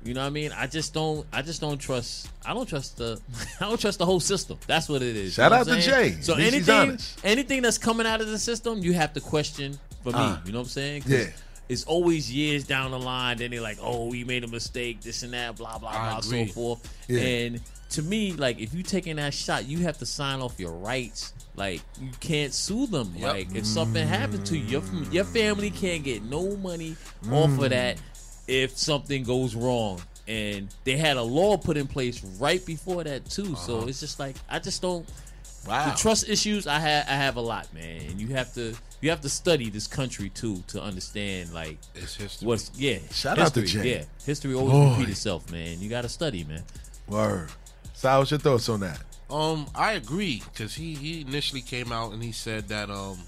you 0.05 0.14
know 0.14 0.21
what 0.21 0.27
I 0.29 0.31
mean. 0.31 0.53
I 0.53 0.66
just 0.66 0.95
don't. 0.95 1.27
I 1.33 1.43
just 1.43 1.61
don't 1.61 1.79
trust. 1.79 2.29
I 2.47 2.55
don't 2.55 2.69
trust 2.69 2.97
the. 2.99 3.21
I 3.61 3.64
don't 3.69 3.81
trust 3.81 3.99
the 3.99 4.07
whole 4.07 4.21
system. 4.21 4.59
That's 4.66 4.89
what 4.89 5.03
it 5.03 5.16
is. 5.16 5.35
Shout 5.35 5.51
You 5.53 5.57
know 5.57 5.61
out 5.75 5.81
to? 5.81 5.81
Jay. 5.81 6.16
So 6.21 6.35
anything, 6.35 6.99
anything 7.25 7.62
that's 7.62 7.79
coming 7.79 8.07
out 8.07 8.21
of 8.21 8.29
the 8.29 8.39
system, 8.39 8.79
you 8.79 8.93
have 8.95 9.12
to 9.14 9.21
question. 9.21 9.79
For 10.05 10.12
me, 10.12 10.19
Uh, 10.19 10.39
you 10.47 10.53
know 10.53 10.59
what 10.59 10.64
I'm 10.64 10.69
saying? 10.71 11.03
yeah. 11.07 11.27
It's 11.69 11.85
always 11.85 12.33
years 12.33 12.64
down 12.64 12.93
the 12.93 12.99
line. 12.99 13.37
Then 13.39 13.51
they're 13.51 13.61
like, 13.61 13.79
"Oh, 13.83 14.07
we 14.07 14.25
made 14.25 14.43
a 14.45 14.49
mistake. 14.49 15.03
This 15.03 15.23
and 15.25 15.33
that. 15.35 15.57
Blah 15.57 15.79
blah 15.79 15.91
I 15.91 16.11
blah, 16.12 16.21
so 16.21 16.47
forth." 16.47 16.95
Yeah. 17.09 17.21
And 17.21 17.61
to 17.91 18.03
me, 18.03 18.32
like, 18.32 18.61
if 18.61 18.74
you 18.74 18.82
taking 18.82 19.16
that 19.16 19.32
shot, 19.32 19.66
you 19.66 19.78
have 19.80 19.99
to 19.99 20.07
sign 20.07 20.41
off 20.41 20.61
your 20.61 20.72
rights. 20.72 21.32
Like, 21.57 21.80
you 22.01 22.11
can't 22.20 22.53
sue 22.53 22.86
them. 22.86 23.12
Yep. 23.16 23.32
Like, 23.32 23.55
if 23.55 23.66
something 23.66 24.07
happened 24.07 24.45
to 24.47 24.59
you, 24.59 24.80
your, 24.80 24.82
your 25.11 25.24
family 25.24 25.70
can't 25.70 26.05
get 26.05 26.22
no 26.22 26.57
money 26.57 26.97
off 27.30 27.51
of 27.51 27.59
mm. 27.59 27.68
that 27.70 27.99
if 28.47 28.76
something 28.76 29.22
goes 29.24 29.55
wrong. 29.55 30.01
And 30.26 30.68
they 30.84 30.97
had 30.97 31.16
a 31.16 31.22
law 31.22 31.57
put 31.57 31.78
in 31.78 31.86
place 31.86 32.22
right 32.39 32.64
before 32.66 33.03
that 33.05 33.24
too. 33.24 33.57
So 33.57 33.78
uh-huh. 33.78 33.86
it's 33.86 34.01
just 34.01 34.20
like 34.20 34.36
I 34.51 34.59
just 34.59 34.82
don't. 34.82 35.09
Wow. 35.66 35.91
The 35.91 35.97
trust 35.97 36.28
issues 36.28 36.66
I 36.66 36.78
have, 36.78 37.07
I 37.09 37.12
have 37.12 37.36
a 37.36 37.41
lot, 37.41 37.72
man. 37.72 38.03
And 38.03 38.20
you 38.20 38.28
have 38.28 38.53
to, 38.55 38.74
you 39.01 39.09
have 39.11 39.22
to 39.22 39.28
study 39.28 39.70
this 39.70 39.86
country 39.86 40.28
too 40.28 40.62
to 40.68 40.82
understand 40.82 41.53
like 41.55 41.78
It's 41.95 42.14
history. 42.14 42.47
what's 42.47 42.70
yeah. 42.76 42.99
Shout 43.11 43.39
out 43.39 43.55
to 43.55 43.62
history, 43.62 43.82
Jay. 43.82 43.91
Yeah, 43.91 44.05
history 44.26 44.55
always 44.55 44.72
Boy. 44.72 44.91
repeat 44.91 45.09
itself, 45.12 45.51
man. 45.51 45.80
You 45.80 45.89
got 45.89 46.03
to 46.03 46.11
study, 46.11 46.45
man. 46.45 46.62
Word. 47.07 47.49
So, 47.99 48.16
what's 48.16 48.30
your 48.30 48.38
thoughts 48.38 48.68
on 48.68 48.78
that? 48.78 49.03
Um, 49.28 49.66
I 49.74 49.94
agree 49.94 50.40
because 50.53 50.72
he 50.72 50.94
he 50.94 51.22
initially 51.22 51.62
came 51.62 51.90
out 51.90 52.12
and 52.12 52.22
he 52.22 52.30
said 52.30 52.68
that 52.68 52.90
um 52.90 53.18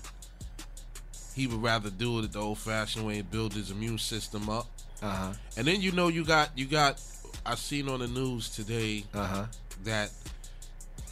he 1.35 1.49
would 1.49 1.61
rather 1.61 1.91
do 1.91 2.21
it 2.21 2.33
the 2.33 2.39
old 2.39 2.59
fashioned 2.59 3.05
way 3.05 3.19
and 3.19 3.29
build 3.33 3.53
his 3.53 3.73
immune 3.73 3.99
system 3.99 4.49
up. 4.49 4.69
Uh 5.03 5.11
huh. 5.11 5.33
And 5.57 5.67
then 5.67 5.81
you 5.81 5.91
know 5.91 6.07
you 6.07 6.25
got 6.25 6.57
you 6.57 6.67
got 6.67 7.03
I 7.45 7.57
seen 7.57 7.89
on 7.89 7.99
the 7.99 8.07
news 8.07 8.49
today 8.49 9.03
Uh 9.13 9.27
huh. 9.27 9.45
that 9.83 10.13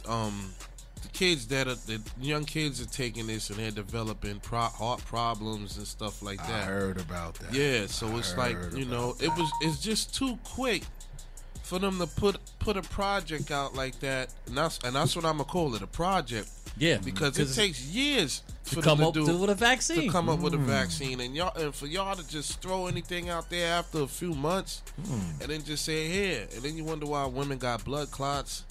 um 0.07 0.53
the 1.01 1.09
kids 1.09 1.45
that 1.47 1.67
are 1.67 1.75
the 1.75 2.01
young 2.21 2.45
kids 2.45 2.81
are 2.81 2.85
taking 2.89 3.27
this 3.27 3.49
and 3.49 3.59
they're 3.59 3.71
developing 3.71 4.39
pro- 4.39 4.59
heart 4.61 5.03
problems 5.03 5.75
and 5.75 5.85
stuff 5.85 6.21
like 6.23 6.37
that. 6.37 6.61
I 6.63 6.65
heard 6.65 6.97
about 6.97 7.33
that. 7.35 7.53
Yeah, 7.53 7.87
so 7.87 8.15
it's 8.15 8.37
like 8.37 8.57
you 8.73 8.85
know, 8.85 9.09
about 9.09 9.21
it 9.23 9.29
was 9.37 9.51
it's 9.63 9.81
just 9.81 10.15
too 10.15 10.39
quick 10.45 10.83
for 11.69 11.77
them 11.77 11.99
to 11.99 12.07
put 12.07 12.37
put 12.57 12.77
a 12.77 12.81
project 12.81 13.51
out 13.51 13.75
like 13.75 13.99
that, 13.99 14.33
and 14.47 14.57
that's 14.57 14.79
and 14.83 14.95
that's 14.95 15.15
what 15.15 15.23
I'm 15.23 15.33
gonna 15.37 15.43
call 15.43 15.75
it 15.75 15.83
a 15.83 15.87
project. 15.87 16.49
Yeah, 16.79 16.97
because 16.97 17.37
it 17.37 17.53
takes 17.53 17.85
years 17.85 18.41
to 18.65 18.75
for 18.75 18.81
come 18.81 19.03
up 19.03 19.13
to 19.13 19.23
do 19.23 19.37
with 19.37 19.51
a 19.51 19.55
vaccine. 19.55 20.07
to 20.07 20.09
come 20.09 20.29
up 20.29 20.39
with 20.39 20.55
a 20.55 20.57
mm. 20.57 20.63
vaccine, 20.63 21.19
and 21.19 21.35
y'all 21.35 21.55
and 21.55 21.75
for 21.75 21.85
y'all 21.85 22.15
to 22.15 22.27
just 22.27 22.59
throw 22.63 22.87
anything 22.87 23.29
out 23.29 23.51
there 23.51 23.71
after 23.71 24.01
a 24.01 24.07
few 24.07 24.33
months, 24.33 24.81
mm. 24.99 25.41
and 25.41 25.51
then 25.51 25.63
just 25.63 25.85
say 25.85 26.07
here, 26.07 26.47
and 26.55 26.63
then 26.63 26.75
you 26.75 26.83
wonder 26.83 27.05
why 27.05 27.23
women 27.27 27.59
got 27.59 27.85
blood 27.85 28.09
clots, 28.09 28.63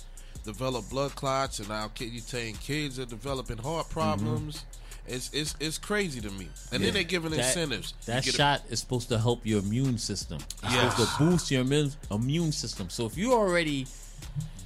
develop 0.45 0.91
blood 0.91 1.15
clots, 1.15 1.61
and 1.61 1.69
now 1.69 1.89
you 2.01 2.19
saying 2.19 2.57
kids 2.57 2.99
are 2.99 3.07
developing 3.07 3.59
heart 3.59 3.87
mm-hmm. 3.87 3.93
problems. 4.01 4.65
It's, 5.09 5.31
it's 5.33 5.55
it's 5.61 5.79
crazy 5.79 6.21
to 6.21 6.31
me, 6.31 6.49
and 6.73 6.83
then 6.83 6.93
they're 6.95 7.03
giving 7.03 7.31
That- 7.31 7.41
incentives. 7.41 7.95
That 8.07 8.25
get 8.25 8.35
a- 8.35 8.37
shot 8.37 8.63
is 8.71 8.81
supposed 8.81 9.09
to 9.09 9.19
help 9.19 9.45
your 9.47 9.61
immune 9.61 9.99
system. 9.99 10.39
It's 10.63 10.73
Yes. 10.75 10.93
supposed 10.97 11.11
to 11.17 11.19
boost 11.25 11.51
your 11.51 11.63
immune, 12.11 12.53
system. 12.53 12.91
So 12.91 13.07
if 13.07 13.17
you're 13.17 13.33
already 13.33 13.87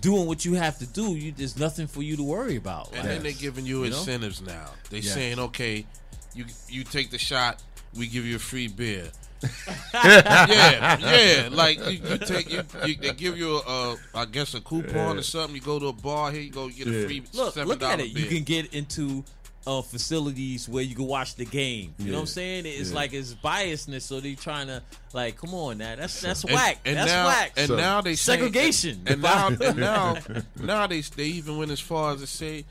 doing 0.01 0.26
what 0.26 0.45
you 0.45 0.55
have 0.55 0.78
to 0.78 0.86
do, 0.86 1.14
you 1.14 1.32
there's 1.32 1.57
nothing 1.59 1.86
for 1.86 2.03
you 2.03 2.16
to 2.16 2.22
worry 2.22 2.57
about. 2.57 2.88
And 2.88 2.97
Like, 2.99 3.07
then 3.07 3.22
they're 3.22 3.32
giving 3.32 3.66
you, 3.66 3.84
You 3.84 3.90
know? 3.90 3.97
incentives 3.99 4.40
now. 4.43 4.70
They 4.90 4.99
Yes. 4.99 5.14
saying, 5.14 5.38
okay, 5.38 5.86
you 6.34 6.45
you 6.68 6.82
take 6.84 7.11
the 7.11 7.18
shot, 7.18 7.62
we 7.97 8.07
give 8.07 8.24
you 8.26 8.36
a 8.36 8.40
free 8.40 8.68
beer. 8.68 9.11
yeah, 9.95 10.99
yeah. 10.99 11.49
Like 11.51 11.78
you, 11.78 11.99
you 12.09 12.18
take 12.18 12.51
you, 12.51 12.62
you, 12.86 12.95
they 12.97 13.12
give 13.12 13.36
you 13.36 13.57
a, 13.57 13.97
I 14.14 14.24
guess 14.24 14.55
a 14.55 14.61
coupon 14.61 15.18
or 15.18 15.22
something. 15.22 15.55
You 15.57 15.61
go 15.62 15.78
to 15.78 15.86
a 15.88 15.93
bar 15.93 16.30
here, 16.30 16.43
you 16.43 16.51
go 16.51 16.68
get 16.68 16.86
a 16.86 17.07
free 17.07 17.22
look, 17.34 17.57
look 17.57 17.82
at 17.82 18.01
it. 18.01 18.14
beer. 18.14 18.22
You 18.24 18.28
can 18.28 18.45
get 18.45 18.72
into 18.72 19.24
uh, 19.66 19.80
facilities 19.82 20.68
where 20.68 20.82
you 20.82 20.94
can 20.96 21.06
watch 21.06 21.36
the 21.36 21.44
game. 21.44 21.94
You 21.98 22.06
know 22.10 22.14
what 22.14 22.20
I'm 22.22 22.26
saying? 22.26 22.64
It's 22.66 22.90
Yeah. 22.90 22.96
like 22.96 23.12
it's 23.12 23.34
biasness, 23.34 24.02
so 24.02 24.18
they 24.20 24.34
trying 24.34 24.66
to 24.66 24.82
like, 25.12 25.36
come 25.36 25.54
on 25.54 25.78
now, 25.78 25.94
that's 25.96 26.20
that's 26.20 26.42
and, 26.44 26.52
whack. 26.52 26.78
and 26.84 26.96
that's 26.96 27.10
now, 27.10 27.26
whack. 27.26 27.52
And 27.56 27.68
So- 27.68 27.76
now 27.76 28.00
they 28.00 28.16
saying- 28.16 28.40
Segregation. 28.40 29.02
And, 29.06 29.22
now, 29.22 29.46
and 29.60 29.76
now, 29.76 30.16
now 30.58 30.86
they 30.88 31.00
they 31.02 31.24
even 31.26 31.58
went 31.58 31.70
as 31.70 31.80
far 31.80 32.14
as 32.14 32.20
to 32.20 32.26
say, 32.26 32.64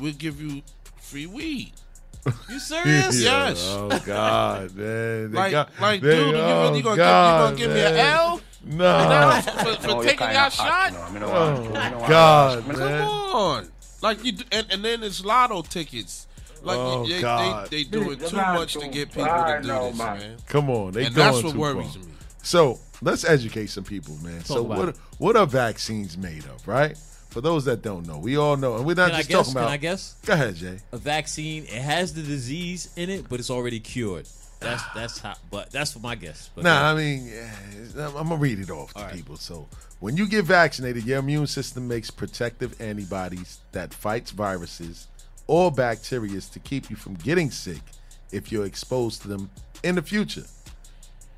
we'll 0.00 0.12
give 0.12 0.40
you 0.40 0.62
free 1.00 1.26
weed. 1.26 1.72
you 2.50 2.58
serious? 2.58 3.22
Yeah. 3.22 3.48
Yes. 3.48 3.64
Oh 3.66 3.88
God, 4.04 4.74
man. 4.74 5.30
They 5.30 5.38
Like, 5.38 5.50
got- 5.52 5.70
like, 5.80 6.00
they- 6.02 6.10
dude, 6.16 6.28
you, 6.28 6.36
oh, 6.42 6.74
you, 6.74 6.82
gonna 6.82 6.96
God, 6.96 7.50
give, 7.56 7.60
you 7.60 7.66
gonna 7.74 7.76
give 7.80 7.94
me 7.94 8.00
an. 8.00 8.06
L? 8.06 8.40
No. 8.66 9.40
for, 9.44 9.74
for 9.88 10.02
taking 10.04 10.30
your 10.30 10.50
shot? 10.50 10.92
Oh 10.94 12.06
God, 12.08 12.64
Come 12.64 12.78
man. 12.78 13.02
on, 13.08 13.68
like 14.02 14.24
you, 14.24 14.32
do, 14.32 14.44
and, 14.52 14.66
and 14.70 14.84
then 14.84 15.02
it's 15.02 15.22
lotto 15.24 15.62
tickets. 15.62 16.26
Like 16.64 16.76
Oh, 16.78 17.06
they, 17.06 17.20
God. 17.20 17.68
they, 17.70 17.84
they 17.84 17.90
doing 17.90 18.18
too 18.18 18.36
much 18.36 18.72
to 18.74 18.88
get 18.88 19.08
people 19.10 19.24
to 19.26 19.60
do 19.62 19.68
this, 19.68 19.98
man. 19.98 20.36
Come 20.48 20.70
on, 20.70 20.92
they 20.92 21.06
And 21.06 21.14
that's 21.14 21.42
going 21.42 21.44
what 21.44 21.52
too 21.52 21.58
worries 21.60 21.94
far. 21.94 22.04
me. 22.04 22.12
So 22.42 22.80
let's 23.02 23.24
educate 23.24 23.66
some 23.68 23.84
people, 23.84 24.16
man. 24.22 24.44
so 24.44 24.62
what 24.62 24.88
it. 24.90 24.96
what 25.18 25.36
are 25.36 25.46
vaccines 25.46 26.16
made 26.18 26.44
of, 26.46 26.66
right? 26.66 26.96
For 27.30 27.40
those 27.40 27.64
that 27.64 27.82
don't 27.82 28.06
know, 28.06 28.18
we 28.18 28.36
all 28.36 28.56
know, 28.56 28.76
and 28.76 28.86
we're 28.86 28.94
not 28.94 29.06
Can 29.10 29.14
I 29.14 29.18
just 29.18 29.28
guess? 29.28 29.46
talking 29.46 29.54
Can. 29.62 29.68
I 29.72 29.76
guess? 29.76 30.14
Go 30.24 30.32
ahead, 30.34 30.54
Jay. 30.54 30.78
A 30.92 30.96
vaccine. 30.98 31.64
It 31.64 31.70
has 31.82 32.14
the 32.14 32.22
disease 32.22 32.90
in 32.96 33.10
it, 33.10 33.28
but 33.28 33.40
it's 33.40 33.50
already 33.50 33.80
cured. 33.80 34.26
That's 34.60 34.82
that's 34.94 35.18
how. 35.18 35.34
But 35.50 35.70
that's 35.72 36.00
my 36.00 36.14
guess. 36.14 36.48
But 36.54 36.64
Nah, 36.64 36.92
I 36.92 36.94
mean, 36.94 37.26
yeah, 37.26 38.06
I'm 38.06 38.28
gonna 38.28 38.36
read 38.36 38.60
it 38.60 38.70
off 38.70 38.92
to 38.94 39.00
All 39.00 39.04
right. 39.06 39.14
people. 39.14 39.36
So, 39.36 39.66
when 40.00 40.16
you 40.16 40.28
get 40.28 40.44
vaccinated, 40.44 41.04
your 41.04 41.18
immune 41.18 41.46
system 41.48 41.88
makes 41.88 42.10
protective 42.10 42.80
antibodies 42.80 43.58
that 43.72 43.92
fights 43.92 44.30
viruses 44.30 45.08
or 45.46 45.70
bacteria 45.70 46.40
to 46.40 46.58
keep 46.60 46.90
you 46.90 46.96
from 46.96 47.14
getting 47.14 47.50
sick 47.50 47.82
if 48.32 48.50
you're 48.50 48.66
exposed 48.66 49.22
to 49.22 49.28
them 49.28 49.50
in 49.82 49.94
the 49.94 50.02
future. 50.02 50.44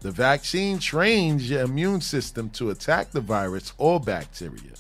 The 0.01 0.11
vaccine 0.11 0.79
trains 0.79 1.49
your 1.51 1.63
immune 1.63 2.01
system 2.01 2.51
to 2.51 2.71
attack 2.71 3.11
the 3.11 3.21
virus 3.21 3.73
or 3.79 3.99
bacteria. 3.99 4.75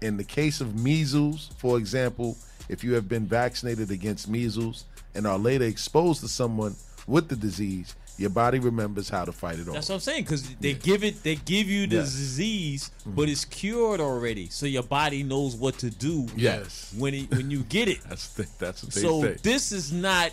In 0.00 0.16
the 0.16 0.24
case 0.24 0.60
of 0.60 0.78
measles, 0.78 1.50
for 1.58 1.78
example, 1.78 2.36
if 2.68 2.84
you 2.84 2.94
have 2.94 3.08
been 3.08 3.26
vaccinated 3.26 3.90
against 3.90 4.28
measles 4.28 4.84
and 5.14 5.26
are 5.26 5.38
later 5.38 5.64
exposed 5.64 6.20
to 6.20 6.28
someone 6.28 6.76
with 7.06 7.28
the 7.28 7.36
disease, 7.36 7.96
your 8.22 8.30
body 8.30 8.58
remembers 8.58 9.08
how 9.10 9.24
to 9.26 9.32
fight 9.32 9.58
it 9.58 9.68
off. 9.68 9.74
That's 9.74 9.88
what 9.90 9.96
I'm 9.96 10.00
saying 10.00 10.22
because 10.24 10.48
they 10.56 10.72
give 10.74 11.04
it, 11.04 11.22
they 11.22 11.34
give 11.36 11.66
you 11.68 11.86
the 11.86 11.96
Yeah. 11.96 12.02
disease, 12.02 12.90
but 13.04 13.28
it's 13.28 13.44
cured 13.44 14.00
already, 14.00 14.48
so 14.48 14.64
your 14.64 14.82
body 14.84 15.22
knows 15.22 15.54
what 15.56 15.76
to 15.80 15.90
do. 15.90 16.26
Yes. 16.36 16.94
when 16.96 17.12
it, 17.14 17.30
when 17.30 17.50
you 17.50 17.64
get 17.64 17.88
it. 17.88 17.98
That's 18.08 18.28
the, 18.28 18.46
that's 18.58 18.82
what 18.84 18.92
they 18.94 19.00
so 19.02 19.22
say. 19.22 19.36
this 19.42 19.72
is 19.72 19.92
not 19.92 20.32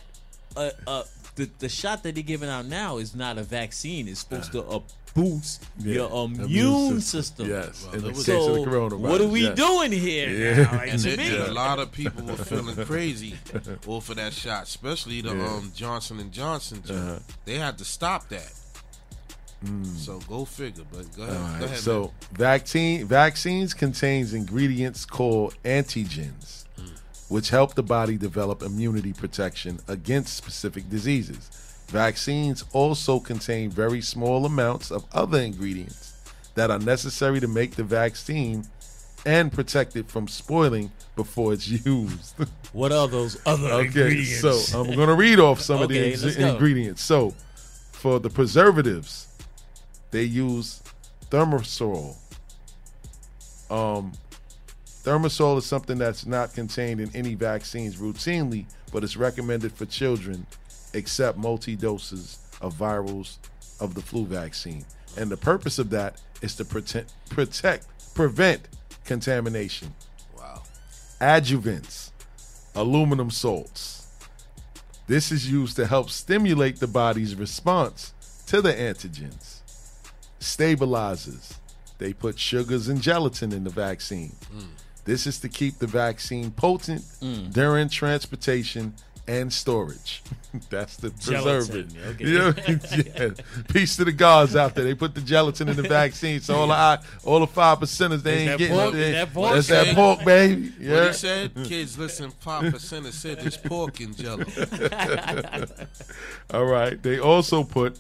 a, 0.56 0.72
a 0.88 1.04
the 1.36 1.50
the 1.60 1.70
shot 1.70 2.04
that 2.04 2.16
they're 2.16 2.24
giving 2.24 2.50
out 2.50 2.66
now 2.66 2.98
is 2.98 3.16
not 3.16 3.38
a 3.38 3.44
vaccine. 3.44 4.08
It's 4.08 4.20
supposed 4.22 4.52
to 4.54 4.64
uh, 4.64 4.80
boost 5.14 5.66
Yeah, 5.80 5.94
your 5.96 6.26
immune, 6.26 7.02
system. 7.02 7.48
Yes. 7.50 7.84
Well, 7.86 7.94
in 7.96 8.00
the 8.02 8.06
there 8.08 8.16
was- 8.16 8.26
case 8.26 8.36
So 8.36 8.56
of 8.56 8.66
the 8.66 8.72
coronavirus. 8.72 9.00
what 9.00 9.22
are 9.22 9.28
we 9.28 9.42
yes. 9.44 9.56
doing 9.58 9.92
here? 9.92 10.30
Yeah. 10.30 10.64
Now? 10.64 10.72
Like, 10.78 10.92
And 10.94 11.02
to 11.04 11.16
then, 11.18 11.42
a 11.50 11.54
lot 11.54 11.80
of 11.80 11.92
people 11.92 12.26
were 12.26 12.36
feeling 12.38 12.76
crazy 12.86 13.36
over 13.88 14.14
that 14.16 14.34
shot, 14.34 14.64
especially 14.64 15.22
the 15.22 15.32
um, 15.32 15.72
Johnson 15.76 16.20
and 16.20 16.32
Johnson. 16.32 16.82
Uh-huh. 16.90 17.20
They 17.46 17.56
had 17.56 17.78
to 17.80 17.86
stop 17.86 18.30
that. 18.30 18.52
So 19.98 20.20
go 20.30 20.46
figure. 20.46 20.86
But 20.90 21.14
go 21.18 21.24
ahead. 21.24 21.36
Mm. 21.36 21.40
All 21.44 21.50
right, 21.52 21.60
go 21.60 21.66
ahead 21.66 21.78
so 21.80 22.02
man. 22.02 22.12
vaccine 22.32 23.06
vaccines 23.06 23.74
contains 23.74 24.34
ingredients 24.34 25.04
called 25.06 25.54
antigens, 25.66 26.64
which 27.28 27.50
help 27.50 27.76
the 27.76 27.84
body 27.84 28.18
develop 28.18 28.62
immunity 28.64 29.12
protection 29.12 29.80
against 29.90 30.36
specific 30.38 30.90
diseases. 30.90 31.50
Vaccines 31.90 32.64
also 32.74 33.20
contain 33.20 33.70
very 33.70 34.02
small 34.02 34.46
amounts 34.46 34.92
of 34.92 35.06
other 35.12 35.40
ingredients 35.40 36.14
that 36.56 36.70
are 36.70 36.80
necessary 36.80 37.40
to 37.40 37.48
make 37.48 37.76
the 37.76 37.84
vaccine 37.84 38.66
and 39.26 39.52
protect 39.52 39.96
it 39.96 40.08
from 40.08 40.28
spoiling 40.28 40.92
before 41.16 41.52
it's 41.54 41.68
used. 41.86 42.36
what 42.74 42.92
are 42.92 43.08
those 43.08 43.38
other 43.46 43.68
Okay, 43.72 43.86
ingredients? 43.88 44.68
so 44.70 44.80
I'm 44.80 44.96
going 44.96 45.08
to 45.10 45.16
read 45.16 45.40
off 45.40 45.60
some 45.62 45.82
of 45.82 45.90
the 45.90 46.00
Okay, 46.00 46.14
ex- 46.14 46.24
let's 46.24 46.38
go. 46.38 46.48
ingredients. 46.54 47.02
So, 47.04 47.34
for 47.92 48.20
the 48.20 48.30
preservatives, 48.30 49.28
they 50.12 50.24
use 50.24 50.82
thermosol. 51.30 52.16
Um, 53.70 54.14
thermosol 55.04 55.58
is 55.58 55.66
something 55.66 55.98
that's 55.98 56.26
not 56.26 56.54
contained 56.54 57.02
in 57.02 57.14
any 57.16 57.34
vaccines 57.36 57.98
routinely, 57.98 58.66
but 58.94 59.04
it's 59.04 59.18
recommended 59.18 59.74
for 59.74 59.86
children, 59.86 60.46
except 60.94 61.38
multi 61.38 61.76
doses 61.76 62.40
of 62.62 62.74
virals 62.74 63.38
of 63.80 63.96
the 63.96 64.02
flu 64.02 64.26
vaccine. 64.26 64.86
And 65.18 65.30
the 65.30 65.38
purpose 65.38 65.80
of 65.80 65.90
that 65.92 66.22
is 66.42 66.56
to 66.56 66.66
protect, 66.66 67.14
protect 67.30 67.88
prevent 68.14 68.68
contamination 69.06 69.94
wow. 70.38 70.62
adjuvants, 71.22 72.12
aluminum 72.76 73.32
salts. 73.32 74.08
This 75.08 75.32
is 75.32 75.50
used 75.50 75.76
to 75.78 75.88
help 75.88 76.10
stimulate 76.10 76.80
the 76.80 76.88
body's 76.88 77.34
response 77.36 78.14
to 78.48 78.62
the 78.62 78.74
antigens. 78.74 79.62
Stabilizers. 80.40 81.56
They 81.98 82.14
put 82.14 82.40
sugars 82.40 82.88
and 82.88 83.02
gelatin 83.02 83.52
in 83.52 83.64
the 83.64 83.70
vaccine. 83.70 84.36
Hmm. 84.52 84.68
This 85.06 85.26
is 85.26 85.40
to 85.40 85.50
keep 85.50 85.80
the 85.80 85.88
vaccine 85.88 86.52
potent 86.52 87.04
hmm. 87.20 87.50
during 87.50 87.90
transportation 87.90 88.94
and 89.30 89.54
storage. 89.54 90.24
That's 90.72 90.98
the 90.98 91.12
Gelatin, 91.12 91.86
preservative. 91.88 92.08
okay. 92.08 92.26
You 92.30 92.40
know, 92.40 92.54
yeah. 93.38 93.64
Peace 93.72 93.96
to 93.98 94.06
the 94.06 94.12
guards 94.12 94.56
out 94.56 94.74
there. 94.74 94.84
They 94.84 94.96
put 94.96 95.14
the 95.14 95.22
gelatin 95.22 95.70
in 95.70 95.76
the 95.76 95.84
vaccine, 95.88 96.42
so 96.42 96.56
all 96.56 96.68
the 96.68 97.02
all 97.24 97.40
the 97.40 97.46
five 97.48 97.78
percenters 97.80 98.24
they 98.24 98.34
Is 98.34 98.40
ain't 98.42 98.50
that 98.50 98.58
getting 98.58 98.76
pork? 98.76 98.94
it. 98.96 99.00
Is 99.00 99.14
that 99.14 99.34
pork? 99.34 99.54
That's 99.54 99.68
that 99.68 99.96
pork, 99.96 100.26
baby. 100.26 100.70
What 100.70 100.82
Yeah. 100.82 101.08
he 101.08 101.14
said, 101.14 101.52
kids, 101.66 101.98
listen, 102.00 102.32
five 102.32 102.72
percent 102.74 103.06
of 103.06 103.14
said 103.14 103.40
there's 103.40 103.58
pork 103.58 104.02
in 104.02 104.16
Jello. 104.16 104.44
All 106.54 106.66
right. 106.66 107.02
They 107.02 107.20
also 107.20 107.64
put 107.64 108.00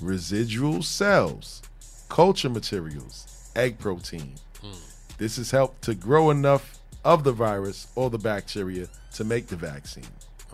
residual 0.00 0.82
cells, 0.82 1.62
culture 2.08 2.48
materials, 2.48 3.50
egg 3.56 3.78
protein. 3.80 4.34
Hmm. 4.62 4.70
This 5.18 5.36
has 5.38 5.50
helped 5.50 5.82
to 5.82 5.94
grow 5.96 6.30
enough 6.30 6.78
of 7.04 7.24
the 7.24 7.32
virus 7.32 7.88
or 7.96 8.10
the 8.10 8.18
bacteria 8.18 8.86
to 9.14 9.24
make 9.24 9.48
the 9.48 9.56
vaccine. 9.56 10.04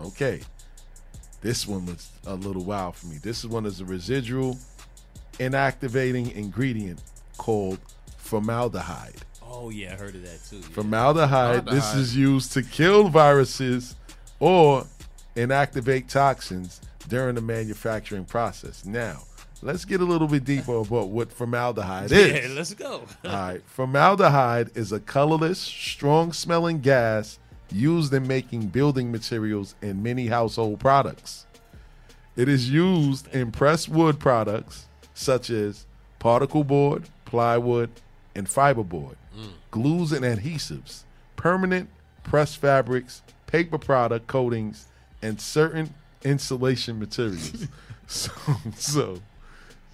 Okay. 0.01 0.41
This 1.41 1.67
one 1.67 1.85
was 1.85 2.09
a 2.25 2.35
little 2.35 2.63
wild 2.63 2.95
for 2.95 3.07
me. 3.07 3.17
This 3.17 3.45
one 3.45 3.65
is 3.65 3.79
a 3.79 3.85
residual 3.85 4.57
inactivating 5.33 6.33
ingredient 6.33 7.01
called 7.37 7.79
formaldehyde. 8.17 9.21
Oh 9.43 9.69
yeah, 9.69 9.93
I 9.93 9.95
heard 9.95 10.15
of 10.15 10.23
that 10.23 10.43
too. 10.49 10.57
yeah. 10.57 10.67
Formaldehyde, 10.73 11.65
this 11.67 11.93
is 11.93 12.15
used 12.15 12.53
to 12.53 12.63
kill 12.63 13.09
viruses 13.09 13.95
or 14.39 14.85
inactivate 15.35 16.07
toxins 16.09 16.81
during 17.07 17.35
the 17.35 17.41
manufacturing 17.41 18.25
process. 18.25 18.85
Now, 18.85 19.21
let's 19.61 19.85
get 19.85 20.01
a 20.01 20.05
little 20.05 20.27
bit 20.27 20.43
deeper 20.43 20.77
about 20.77 21.09
what 21.09 21.31
formaldehyde 21.31 22.11
is. 22.11 22.11
Yeah, 22.11 22.35
is. 22.37 22.55
let's 22.55 22.73
go. 22.73 23.03
All 23.23 23.31
right. 23.31 23.61
Formaldehyde 23.65 24.71
is 24.75 24.91
a 24.91 24.99
colorless, 24.99 25.59
strong 25.59 26.33
smelling 26.33 26.79
gas 26.81 27.39
used 27.71 28.13
in 28.13 28.27
making 28.27 28.67
building 28.67 29.11
materials 29.11 29.75
and 29.81 30.03
many 30.03 30.27
household 30.27 30.79
products. 30.79 31.45
It 32.35 32.47
is 32.49 32.69
used 32.69 33.33
in 33.33 33.51
pressed 33.51 33.89
wood 33.89 34.19
products 34.19 34.87
such 35.13 35.49
as 35.49 35.85
particle 36.19 36.63
board, 36.63 37.09
plywood, 37.25 37.89
and 38.35 38.47
fiberboard, 38.47 39.15
glues 39.71 40.11
and 40.11 40.25
adhesives, 40.25 41.03
permanent 41.37 41.89
pressed 42.23 42.57
fabrics, 42.57 43.21
paper 43.47 43.77
product 43.77 44.27
coatings, 44.27 44.87
and 45.21 45.39
certain 45.39 45.93
insulation 46.23 46.99
materials. 46.99 47.67
so, 48.07 48.31
so 48.75 49.21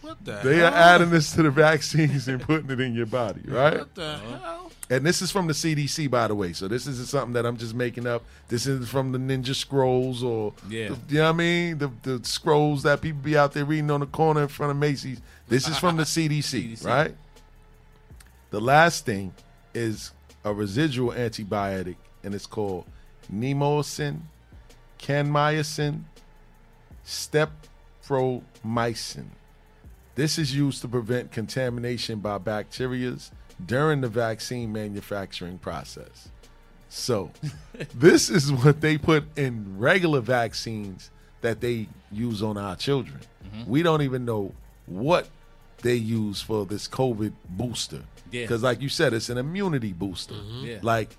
What 0.01 0.24
the 0.26 0.39
they 0.43 0.57
hell? 0.57 0.74
are 0.74 0.76
adding 0.76 1.09
this 1.11 1.32
to 1.34 1.43
the 1.43 1.51
vaccines 1.51 2.28
and 2.28 2.41
putting 2.41 2.72
it 2.72 2.80
in 2.80 2.95
your 2.95 3.05
body, 3.05 3.41
right? 3.45 3.80
What 3.80 3.93
the 3.95 4.17
hell? 4.17 4.61
And 4.91 5.05
this 5.05 5.21
is 5.21 5.31
from 5.31 5.47
the 5.47 5.53
CDC, 5.53 6.11
by 6.11 6.27
the 6.27 6.35
way. 6.35 6.51
So 6.51 6.67
this 6.67 6.85
isn't 6.85 7.07
something 7.07 7.31
that 7.33 7.45
I'm 7.45 7.55
just 7.55 7.73
making 7.73 8.05
up. 8.05 8.23
This 8.49 8.67
is 8.67 8.89
from 8.89 9.13
the 9.13 9.17
Ninja 9.17 9.55
Scrolls 9.55 10.21
or, 10.21 10.53
Yeah. 10.69 10.89
the, 10.89 10.97
you 11.07 11.17
know 11.19 11.23
what 11.23 11.29
I 11.29 11.37
mean? 11.37 11.77
The, 11.77 11.89
the 12.03 12.19
scrolls 12.25 12.83
that 12.83 12.99
people 13.01 13.21
be 13.21 13.37
out 13.37 13.53
there 13.53 13.63
reading 13.63 13.89
on 13.89 14.01
the 14.01 14.05
corner 14.05 14.41
in 14.43 14.47
front 14.49 14.71
of 14.71 14.75
Macy's. 14.77 15.21
This 15.47 15.67
is 15.69 15.77
from 15.77 15.95
the 15.95 16.03
CDC, 16.15 16.73
CDC. 16.73 16.85
right? 16.85 17.15
The 18.49 18.59
last 18.59 19.05
thing 19.05 19.33
is 19.73 20.11
a 20.43 20.53
residual 20.53 21.11
antibiotic, 21.13 21.95
and 22.23 22.35
it's 22.35 22.45
called 22.45 22.85
nemocin, 23.33 24.19
canmycin, 24.99 26.01
streptomycin. 28.03 29.25
This 30.15 30.37
is 30.37 30.53
used 30.53 30.81
to 30.81 30.87
prevent 30.89 31.31
contamination 31.31 32.19
by 32.19 32.37
bacteria 32.37 33.15
during 33.66 34.01
the 34.01 34.07
vaccine 34.09 34.72
manufacturing 34.72 35.57
process. 35.57 36.30
So, 36.89 37.32
this 37.95 38.30
is 38.30 38.51
what 38.51 38.82
they 38.82 38.97
put 38.97 39.26
in 39.38 39.78
regular 39.78 40.20
vaccines 40.22 41.09
that 41.41 41.62
they 41.62 41.88
use 42.12 42.43
on 42.43 42.57
our 42.57 42.76
children. 42.76 43.20
Mm-hmm. 43.45 43.70
We 43.70 43.84
don't 43.84 44.01
even 44.01 44.26
know 44.26 44.53
what 44.86 45.30
they 45.82 45.95
use 45.95 46.41
for 46.41 46.66
this 46.66 46.88
COVID 46.88 47.34
booster. 47.49 48.03
Yeah. 48.32 48.43
Because, 48.43 48.64
like 48.64 48.82
you 48.82 48.89
said, 48.89 49.14
it's 49.14 49.30
an 49.30 49.38
immunity 49.38 49.93
booster. 49.93 50.36
Mm-hmm. 50.36 50.66
Yeah. 50.66 50.78
Like, 50.82 51.18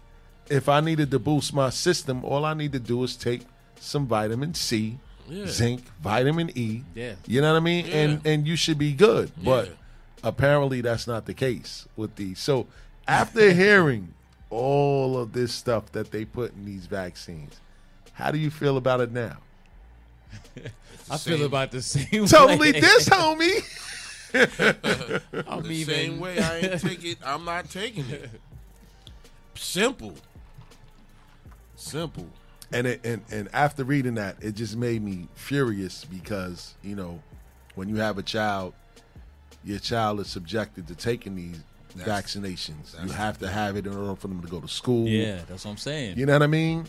if 0.48 0.68
I 0.68 0.80
needed 0.80 1.10
to 1.10 1.18
boost 1.18 1.52
my 1.54 1.70
system, 1.70 2.24
all 2.24 2.44
I 2.44 2.54
need 2.54 2.72
to 2.72 2.78
do 2.78 3.02
is 3.04 3.16
take 3.16 3.42
some 3.80 4.06
vitamin 4.06 4.54
C, 4.54 4.98
Yeah. 5.28 5.46
zinc, 5.46 5.82
vitamin 6.02 6.50
E. 6.56 6.82
Yeah. 6.94 7.14
You 7.26 7.40
know 7.40 7.52
what 7.52 7.58
I 7.58 7.64
mean? 7.64 7.86
And 7.86 8.20
Yeah. 8.24 8.32
and 8.32 8.46
you 8.46 8.56
should 8.56 8.78
be 8.78 8.92
good. 8.92 9.32
But 9.42 9.66
Yeah. 9.68 9.72
Apparently 10.22 10.80
that's 10.80 11.06
not 11.06 11.26
the 11.26 11.34
case 11.34 11.86
with 11.96 12.16
these. 12.16 12.38
So 12.38 12.66
after 13.06 13.52
hearing 13.54 14.14
all 14.50 15.18
of 15.18 15.32
this 15.32 15.52
stuff 15.52 15.90
that 15.92 16.10
they 16.10 16.24
put 16.24 16.54
in 16.54 16.64
these 16.64 16.86
vaccines, 16.86 17.60
how 18.14 18.30
do 18.30 18.38
you 18.38 18.50
feel 18.50 18.76
about 18.76 19.00
it 19.00 19.12
now? 19.12 19.38
I 21.10 21.16
feel 21.18 21.44
about 21.44 21.70
the 21.72 21.82
same. 21.82 22.26
Totally 22.26 22.72
way. 22.72 22.80
this, 22.80 23.08
homie. 23.08 23.78
I'm 25.46 25.62
The 25.62 25.70
even. 25.70 25.94
same 25.94 26.20
way 26.20 26.38
I 26.38 26.58
ain't 26.58 26.80
take 26.80 27.04
it, 27.04 27.18
I'm 27.24 27.44
not 27.44 27.68
taking 27.70 28.08
it. 28.08 28.30
Simple. 29.54 30.14
Simple. 31.76 32.26
And 32.72 32.86
it, 32.86 33.04
and 33.04 33.22
and 33.30 33.48
after 33.52 33.84
reading 33.84 34.14
that, 34.14 34.36
it 34.40 34.52
just 34.54 34.76
made 34.76 35.02
me 35.02 35.28
furious 35.34 36.06
because 36.06 36.74
you 36.82 36.96
know, 36.96 37.20
when 37.74 37.88
you 37.88 37.96
have 37.96 38.16
a 38.16 38.22
child, 38.22 38.72
your 39.64 39.78
child 39.78 40.20
is 40.20 40.28
subjected 40.28 40.86
to 40.88 40.94
taking 40.94 41.36
these 41.36 41.58
That's- 41.96 42.34
vaccinations. 42.34 42.94
You 43.04 43.12
have 43.12 43.38
to 43.38 43.48
have 43.48 43.76
it 43.76 43.86
in 43.86 43.94
order 43.96 44.16
for 44.16 44.28
them 44.28 44.40
to 44.42 44.48
go 44.48 44.60
to 44.60 44.68
school. 44.68 45.06
Yeah, 45.08 45.40
that's 45.48 45.64
what 45.64 45.72
I'm 45.72 45.76
saying. 45.76 46.18
You 46.18 46.26
know 46.26 46.32
what 46.34 46.42
I 46.42 46.46
mean? 46.48 46.86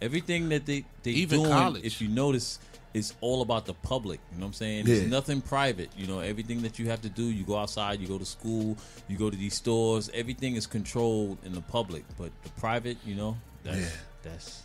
Everything 0.00 0.48
that 0.48 0.66
they 0.66 0.84
they 1.02 1.12
Even 1.12 1.40
doing, 1.40 1.50
college. 1.52 1.84
if 1.84 2.00
you 2.00 2.08
notice, 2.08 2.58
is 2.92 3.14
all 3.22 3.40
about 3.40 3.64
the 3.66 3.72
public. 3.74 4.20
You 4.32 4.38
know 4.38 4.46
what 4.46 4.48
I'm 4.48 4.52
saying? 4.54 4.86
Yeah. 4.86 4.96
There's 4.96 5.06
nothing 5.10 5.40
private. 5.40 5.90
You 5.96 6.06
know, 6.06 6.18
everything 6.20 6.60
that 6.62 6.78
you 6.78 6.88
have 6.90 7.00
to 7.02 7.08
do, 7.08 7.22
you 7.22 7.42
go 7.44 7.56
outside, 7.56 8.00
you 8.00 8.06
go 8.08 8.18
to 8.18 8.24
school, 8.26 8.76
you 9.08 9.16
go 9.16 9.30
to 9.30 9.36
these 9.36 9.54
stores. 9.54 10.10
Everything 10.12 10.56
is 10.56 10.66
controlled 10.66 11.38
in 11.44 11.52
the 11.52 11.62
public, 11.62 12.04
but 12.18 12.30
the 12.42 12.50
private, 12.60 12.98
you 13.06 13.14
know, 13.14 13.36
that's 13.64 13.78
Yeah. 13.78 13.88
that's 14.22 14.62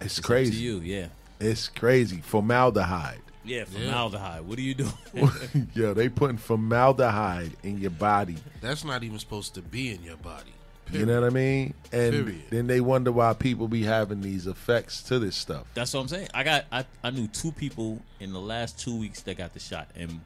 It's 0.00 0.18
it's 0.18 0.20
crazy. 0.20 0.50
to 0.52 0.58
you. 0.58 0.80
Yeah, 0.80 1.06
It's 1.40 1.68
crazy. 1.68 2.20
Formaldehyde. 2.20 3.20
Yeah. 3.44 3.64
Formaldehyde. 3.64 4.42
What 4.42 4.58
are 4.58 4.62
you 4.62 4.74
doing? 4.74 4.92
Yo, 5.74 5.94
they 5.94 6.08
putting 6.08 6.36
formaldehyde 6.36 7.52
in 7.62 7.78
your 7.78 7.90
body. 7.90 8.36
That's 8.60 8.84
not 8.84 9.02
even 9.02 9.18
supposed 9.18 9.54
to 9.54 9.62
be 9.62 9.92
in 9.92 10.02
your 10.02 10.16
body. 10.16 10.52
You 10.92 11.06
know 11.06 11.20
what 11.20 11.26
I 11.26 11.30
mean? 11.30 11.74
And 11.92 12.12
Period. 12.12 12.42
then 12.50 12.66
they 12.66 12.80
wonder 12.80 13.10
why 13.10 13.32
people 13.32 13.68
be 13.68 13.82
having 13.82 14.20
these 14.20 14.46
effects 14.46 15.02
to 15.04 15.18
this 15.18 15.34
stuff. 15.34 15.66
That's 15.74 15.94
what 15.94 16.00
I'm 16.00 16.08
saying. 16.08 16.28
I 16.34 16.44
got 16.44 16.66
I, 16.70 16.84
I 17.02 17.10
knew 17.10 17.26
two 17.26 17.52
people 17.52 18.00
in 18.20 18.32
the 18.32 18.40
last 18.40 18.78
two 18.78 18.96
weeks 18.96 19.22
that 19.22 19.36
got 19.36 19.54
the 19.54 19.60
shot, 19.60 19.88
and 19.96 20.20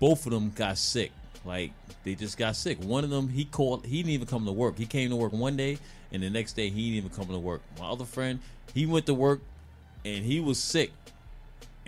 both 0.00 0.26
of 0.26 0.32
them 0.32 0.50
got 0.50 0.78
sick. 0.78 1.12
Like 1.44 1.72
they 2.04 2.14
just 2.14 2.36
got 2.38 2.56
sick. 2.56 2.82
One 2.82 3.04
of 3.04 3.10
them 3.10 3.28
he 3.28 3.44
called. 3.44 3.86
He 3.86 3.98
didn't 3.98 4.12
even 4.12 4.26
come 4.26 4.44
to 4.46 4.52
work. 4.52 4.78
He 4.78 4.86
came 4.86 5.10
to 5.10 5.16
work 5.16 5.32
one 5.32 5.56
day, 5.56 5.78
and 6.12 6.22
the 6.22 6.30
next 6.30 6.54
day 6.54 6.68
he 6.68 6.90
didn't 6.90 7.06
even 7.06 7.10
come 7.10 7.32
to 7.32 7.38
work. 7.38 7.62
My 7.78 7.88
other 7.88 8.04
friend, 8.04 8.40
he 8.74 8.86
went 8.86 9.06
to 9.06 9.14
work, 9.14 9.40
and 10.04 10.24
he 10.24 10.40
was 10.40 10.58
sick. 10.58 10.90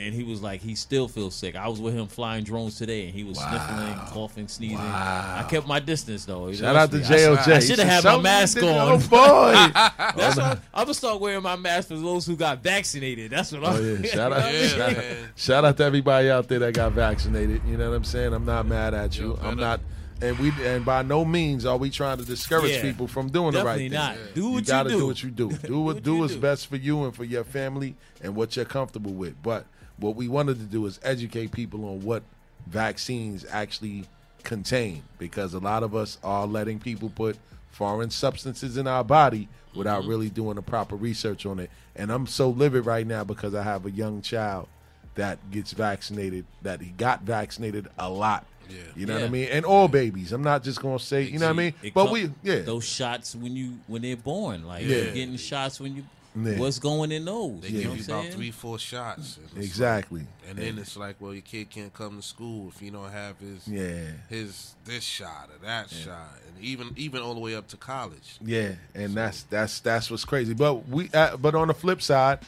And 0.01 0.15
he 0.15 0.23
was 0.25 0.41
like, 0.41 0.63
he 0.63 0.75
still 0.77 1.09
feels 1.09 1.35
sick. 1.35 1.57
I 1.57 1.69
was 1.69 1.79
with 1.79 1.93
him 1.95 2.07
flying 2.07 2.43
drones 2.43 2.79
today, 2.79 3.05
and 3.05 3.15
he 3.15 3.23
was 3.23 3.37
sniffling, 3.39 3.95
coughing, 4.07 4.49
sneezing. 4.49 4.79
I 4.79 5.45
kept 5.51 5.67
my 5.67 5.79
distance 5.79 6.25
though. 6.25 6.49
You 6.49 6.55
Shout 6.57 6.75
know, 6.75 6.81
out 6.81 6.91
to 6.93 6.97
I- 6.99 7.01
JLJ. 7.03 7.53
I 7.53 7.61
should 7.61 7.79
have 7.81 8.03
had 8.03 8.05
my 8.05 8.23
mask 8.23 8.57
on. 8.63 8.65
Oh 8.65 8.97
boy. 9.09 9.53
That's 10.17 10.37
what 10.39 10.59
I'm 10.75 10.85
gonna 10.85 10.95
start 10.95 11.21
wearing 11.21 11.43
my 11.43 11.57
mask 11.57 11.89
for 11.89 11.97
those 11.97 12.25
who 12.25 12.35
got 12.35 12.63
vaccinated. 12.63 13.31
That's 13.31 13.53
what 13.53 13.63
oh, 13.63 13.67
I'm. 13.67 13.77
Oh 13.77 13.99
yeah, 14.01 14.03
shout 14.11 14.33
out, 14.33 14.55
Yeah, 14.55 14.67
shout, 14.69 14.97
man. 14.97 15.17
shout 15.37 15.65
out 15.67 15.77
to 15.77 15.85
everybody 15.85 16.31
out 16.31 16.49
there 16.49 16.61
that 16.61 16.73
got 16.73 16.93
vaccinated. 16.93 17.61
You 17.67 17.77
know 17.77 17.91
what 17.91 17.97
I'm 17.97 18.05
saying? 18.05 18.33
I'm 18.33 18.47
not 18.47 18.65
mad 18.67 18.95
at 18.95 19.19
you. 19.19 19.37
Yo, 19.37 19.39
I'm 19.43 19.59
not, 19.59 19.81
and 20.23 20.39
we 20.39 20.51
and 20.65 20.83
by 20.83 21.03
no 21.03 21.27
means 21.27 21.67
are 21.67 21.77
we 21.77 21.91
trying 21.91 22.17
to 22.17 22.25
discourage 22.25 22.73
Yeah. 22.73 22.81
people 22.83 23.07
from 23.07 23.29
doing 23.29 23.53
the 23.53 23.59
right 23.63 23.77
Definitely 23.91 23.91
thing. 23.91 24.25
not. 24.27 24.35
Do 24.35 24.41
you 24.45 24.51
what 24.53 24.61
you 24.61 24.67
gotta 24.67 24.89
do. 24.89 24.99
do 25.01 25.07
what 25.07 25.23
you 25.23 25.31
do. 25.31 25.51
Do 25.51 25.81
what, 25.83 25.97
what 25.97 26.03
do 26.03 26.17
what's 26.17 26.35
do. 26.35 26.41
best 26.41 26.69
for 26.69 26.77
you 26.77 27.05
and 27.05 27.15
for 27.15 27.25
your 27.25 27.45
family 27.45 27.97
and 28.23 28.35
what 28.35 28.57
you're 28.57 28.65
comfortable 28.65 29.13
with. 29.13 29.35
But 29.43 29.67
what 30.01 30.17
we 30.17 30.29
wanted 30.29 30.59
to 30.59 30.65
do 30.65 30.87
is 30.87 30.99
educate 31.03 31.53
people 31.53 31.85
on 31.85 32.01
what 32.03 32.23
vaccines 32.67 33.45
actually 33.51 34.05
contain, 34.43 35.03
because 35.19 35.55
a 35.55 35.59
lot 35.59 35.83
of 35.83 35.95
us 35.95 36.19
are 36.25 36.47
letting 36.47 36.79
people 36.79 37.11
put 37.11 37.37
foreign 37.71 38.11
substances 38.11 38.77
in 38.77 38.87
our 38.87 39.05
body 39.05 39.49
without 39.75 40.01
Mm-hmm. 40.03 40.11
really 40.11 40.31
doing 40.31 40.57
the 40.57 40.63
proper 40.63 40.97
research 40.97 41.47
on 41.47 41.59
it. 41.61 41.71
And 41.95 42.11
I'm 42.11 42.27
so 42.27 42.51
livid 42.51 42.87
right 42.87 43.07
now 43.07 43.23
because 43.25 43.55
I 43.55 43.63
have 43.63 43.87
a 43.87 43.91
young 43.91 44.23
child 44.23 44.67
that 45.15 45.39
gets 45.51 45.73
vaccinated, 45.73 46.45
that 46.63 46.81
he 46.81 46.91
got 46.91 47.23
vaccinated 47.23 47.89
a 47.99 48.09
lot. 48.09 48.47
Yeah. 48.69 48.77
You 48.97 49.07
know 49.07 49.15
what 49.15 49.25
I 49.25 49.29
mean? 49.29 49.49
And 49.51 49.65
all 49.65 49.89
babies. 49.89 50.33
I'm 50.33 50.43
not 50.45 50.63
just 50.63 50.81
gonna 50.81 50.99
say, 51.01 51.23
you 51.23 51.39
know 51.39 51.47
what 51.47 51.53
I 51.53 51.57
mean? 51.57 51.75
But 51.93 52.05
come- 52.05 52.13
we 52.13 52.31
yeah. 52.43 52.61
those 52.61 52.85
shots 52.85 53.35
when 53.35 53.57
you 53.57 53.79
when 53.89 54.03
they're 54.03 54.17
born, 54.17 54.65
like 54.65 54.85
Yeah. 54.87 54.97
you're 54.97 55.15
getting 55.15 55.37
shots 55.37 55.81
when 55.81 55.97
you 55.97 56.05
Yeah. 56.37 56.59
what's 56.59 56.79
going 56.79 57.11
in 57.13 57.25
those. 57.25 57.61
They 57.63 57.69
you 57.69 57.75
know 57.75 57.81
give 57.81 57.91
what 57.91 58.09
you 58.09 58.15
I'm 58.15 58.21
about 58.21 58.33
three, 58.35 58.51
four 58.53 58.79
shots. 58.79 59.39
and 59.55 59.63
Exactly. 59.65 60.21
like- 60.21 60.29
and 60.49 60.59
then 60.59 60.79
it's 60.79 60.97
like, 60.97 61.17
well, 61.21 61.33
your 61.33 61.43
kid 61.43 61.71
can't 61.71 61.93
come 61.93 62.17
to 62.17 62.23
school 62.23 62.69
if 62.75 62.81
you 62.83 62.91
don't 62.93 63.11
have 63.11 63.39
his 63.39 63.67
Yeah. 63.67 64.11
his 64.29 64.75
this 64.85 65.03
shot 65.05 65.49
or 65.53 65.65
that 65.67 65.91
shot, 65.91 66.39
and 66.47 66.65
even 66.65 66.93
even 66.97 67.21
all 67.23 67.35
the 67.35 67.41
way 67.41 67.55
up 67.57 67.67
to 67.69 67.77
college. 67.77 68.37
Yeah, 68.45 68.73
and 68.95 69.15
that's 69.15 69.43
that's 69.45 69.81
that's 69.81 70.11
what's 70.11 70.25
crazy. 70.25 70.55
But 70.55 70.89
we, 70.89 71.11
uh, 71.13 71.37
but 71.37 71.55
on 71.55 71.69
the 71.69 71.75
flip 71.75 72.01
side, 72.01 72.39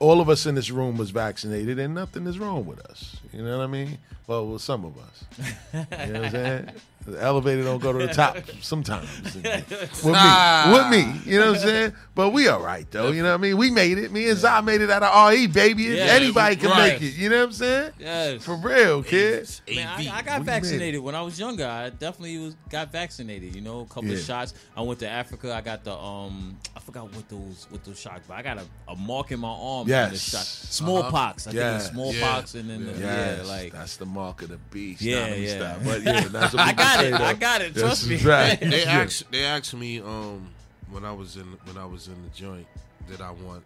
all 0.00 0.20
of 0.20 0.28
us 0.28 0.46
in 0.46 0.54
this 0.54 0.70
room 0.70 0.96
was 0.96 1.10
vaccinated, 1.10 1.78
and 1.78 1.94
nothing 1.94 2.26
is 2.26 2.38
wrong 2.38 2.66
with 2.66 2.80
us. 2.86 3.16
You 3.32 3.42
know 3.44 3.58
what 3.58 3.64
I 3.64 3.68
mean? 3.68 3.98
Well, 4.26 4.46
with 4.46 4.62
some 4.62 4.84
of 4.84 4.94
us. 4.98 5.24
You 5.72 6.12
know 6.12 6.20
what 6.20 6.24
I'm 6.26 6.30
saying? 6.32 6.70
The 7.08 7.22
elevator 7.22 7.62
don't 7.62 7.80
go 7.80 7.92
to 7.92 8.06
the 8.06 8.12
top 8.12 8.36
sometimes. 8.60 9.08
with 9.34 9.44
me, 9.44 10.72
with 10.72 10.90
me, 10.90 11.20
you 11.24 11.38
know 11.38 11.52
what 11.52 11.56
I'm 11.56 11.62
saying? 11.62 11.92
But 12.14 12.30
we 12.30 12.48
all 12.48 12.60
right 12.60 12.88
though. 12.90 13.08
You 13.10 13.22
know 13.22 13.30
what 13.30 13.34
I 13.38 13.42
mean? 13.42 13.56
We 13.56 13.70
made 13.70 13.98
it. 13.98 14.12
Me 14.12 14.28
and 14.28 14.38
Zah 14.38 14.60
made 14.60 14.80
it 14.80 14.90
out 14.90 15.02
of 15.02 15.30
RE, 15.30 15.46
baby. 15.46 15.84
Yeah, 15.84 16.04
Anybody 16.04 16.56
can 16.56 16.70
right. 16.70 16.92
make 16.92 17.02
it. 17.02 17.16
You 17.16 17.28
know 17.30 17.38
what 17.38 17.44
I'm 17.46 17.52
saying? 17.52 17.92
Yes. 17.98 18.44
For 18.44 18.56
real, 18.56 19.02
kids. 19.02 19.62
Man, 19.72 19.86
I, 19.86 20.18
I 20.18 20.22
got 20.22 20.40
We 20.40 20.46
vaccinated 20.46 21.00
when 21.00 21.14
I 21.14 21.22
was 21.22 21.38
younger. 21.38 21.66
I 21.66 21.90
definitely 21.90 22.38
was 22.38 22.56
got 22.68 22.90
vaccinated. 22.92 23.54
You 23.54 23.60
know, 23.62 23.80
a 23.80 23.86
couple 23.86 24.06
Yeah. 24.08 24.16
of 24.16 24.20
shots. 24.20 24.54
I 24.76 24.82
went 24.82 25.00
to 25.00 25.08
Africa. 25.08 25.54
I 25.54 25.60
got 25.60 25.84
the 25.84 25.96
um, 25.96 26.56
I 26.76 26.80
forgot 26.80 27.04
what 27.14 27.28
those 27.28 27.66
what 27.70 27.84
those 27.84 27.98
shots, 27.98 28.24
but 28.28 28.34
I 28.34 28.42
got 28.42 28.58
a, 28.58 28.64
a 28.90 28.96
mark 28.96 29.30
in 29.32 29.40
my 29.40 29.48
arm. 29.48 29.84
from 29.84 29.90
Yes. 29.90 30.10
the 30.12 30.18
shot. 30.38 30.46
smallpox. 30.46 31.46
I 31.46 31.52
Yes. 31.52 31.54
think 31.54 31.70
it 31.70 31.74
was 31.74 32.12
smallpox, 32.18 32.54
and 32.54 32.68
then 32.70 32.86
the, 32.86 32.92
Yes, 32.98 33.38
yeah, 33.42 33.48
like 33.48 33.72
that's 33.72 33.96
the 33.96 34.06
mark 34.06 34.42
of 34.42 34.48
the 34.48 34.58
beast. 34.70 35.00
Yeah, 35.02 35.20
Nah, 35.20 35.26
let 35.26 35.38
me 35.38 35.46
yeah. 35.46 35.78
But 35.84 36.02
yeah, 36.02 36.20
that's 36.28 36.52
what 36.54 36.62
I 36.62 36.70
people 36.72 36.84
got 37.02 37.20
it. 37.20 37.20
I 37.20 37.34
got 37.34 37.60
it. 37.62 37.74
Trust 37.74 38.08
me. 38.08 38.16
right. 38.18 38.58
They 38.60 38.84
asked 38.84 39.30
they 39.30 39.44
asked 39.44 39.74
me 39.74 40.00
um 40.00 40.48
when 40.90 41.04
I 41.04 41.12
was 41.12 41.36
in 41.36 41.46
when 41.64 41.76
I 41.76 41.84
was 41.86 42.08
in 42.08 42.22
the 42.22 42.30
joint 42.30 42.66
did 43.08 43.20
I 43.20 43.30
want 43.30 43.62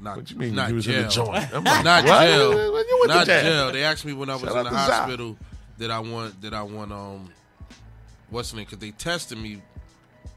not 0.00 0.16
What 0.16 0.30
you 0.30 0.36
mean 0.36 0.54
not 0.54 0.68
you 0.70 0.74
was 0.76 0.84
jail. 0.84 0.96
in 1.00 1.02
the 1.04 1.08
joint? 1.08 1.54
I'm 1.54 1.64
like, 1.64 1.84
not 1.84 2.04
what? 2.04 2.20
jail. 2.20 2.50
When 2.72 2.84
you 2.88 2.96
went 3.00 3.12
to 3.12 3.16
not 3.18 3.26
jail? 3.26 3.42
jail. 3.42 3.72
They 3.72 3.84
asked 3.84 4.04
me 4.04 4.12
when 4.12 4.28
I 4.30 4.34
was 4.34 4.42
Shout 4.42 4.56
in 4.56 4.64
the 4.72 4.78
hospital 4.78 5.36
did 5.78 5.90
I 5.90 5.98
want 6.00 6.40
did 6.40 6.54
I 6.54 6.62
want 6.62 6.92
um 6.92 7.30
what's 8.30 8.50
the 8.50 8.56
name? 8.58 8.64
Because 8.66 8.78
they 8.78 8.90
tested 8.92 9.38
me 9.38 9.62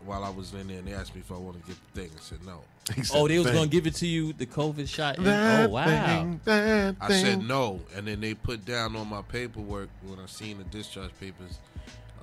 while 0.05 0.23
I 0.23 0.29
was 0.29 0.53
in 0.53 0.67
there 0.67 0.77
and 0.79 0.87
they 0.87 0.93
asked 0.93 1.13
me 1.15 1.21
if 1.21 1.31
I 1.31 1.35
wanted 1.37 1.61
to 1.63 1.67
get 1.67 1.77
the 1.93 2.01
thing. 2.01 2.11
I 2.15 2.21
said 2.21 2.39
no. 2.45 2.61
Said, 3.03 3.17
oh, 3.17 3.27
they 3.27 3.37
was 3.37 3.47
gonna 3.51 3.67
give 3.67 3.85
it 3.85 3.95
to 3.95 4.07
you 4.07 4.31
the 4.31 4.45
COVID 4.45 4.87
shot. 4.87 5.17
and- 5.17 5.27
oh 5.27 5.67
wow. 5.69 5.83
thing, 5.85 6.39
that 6.45 6.95
I 7.01 7.09
said 7.11 7.45
no, 7.45 7.81
and 7.93 8.07
then 8.07 8.21
they 8.21 8.33
put 8.33 8.63
down 8.63 8.95
on 8.95 9.09
my 9.09 9.21
paperwork 9.23 9.89
when 10.05 10.19
I 10.19 10.25
seen 10.27 10.57
the 10.59 10.63
discharge 10.63 11.11
papers, 11.19 11.57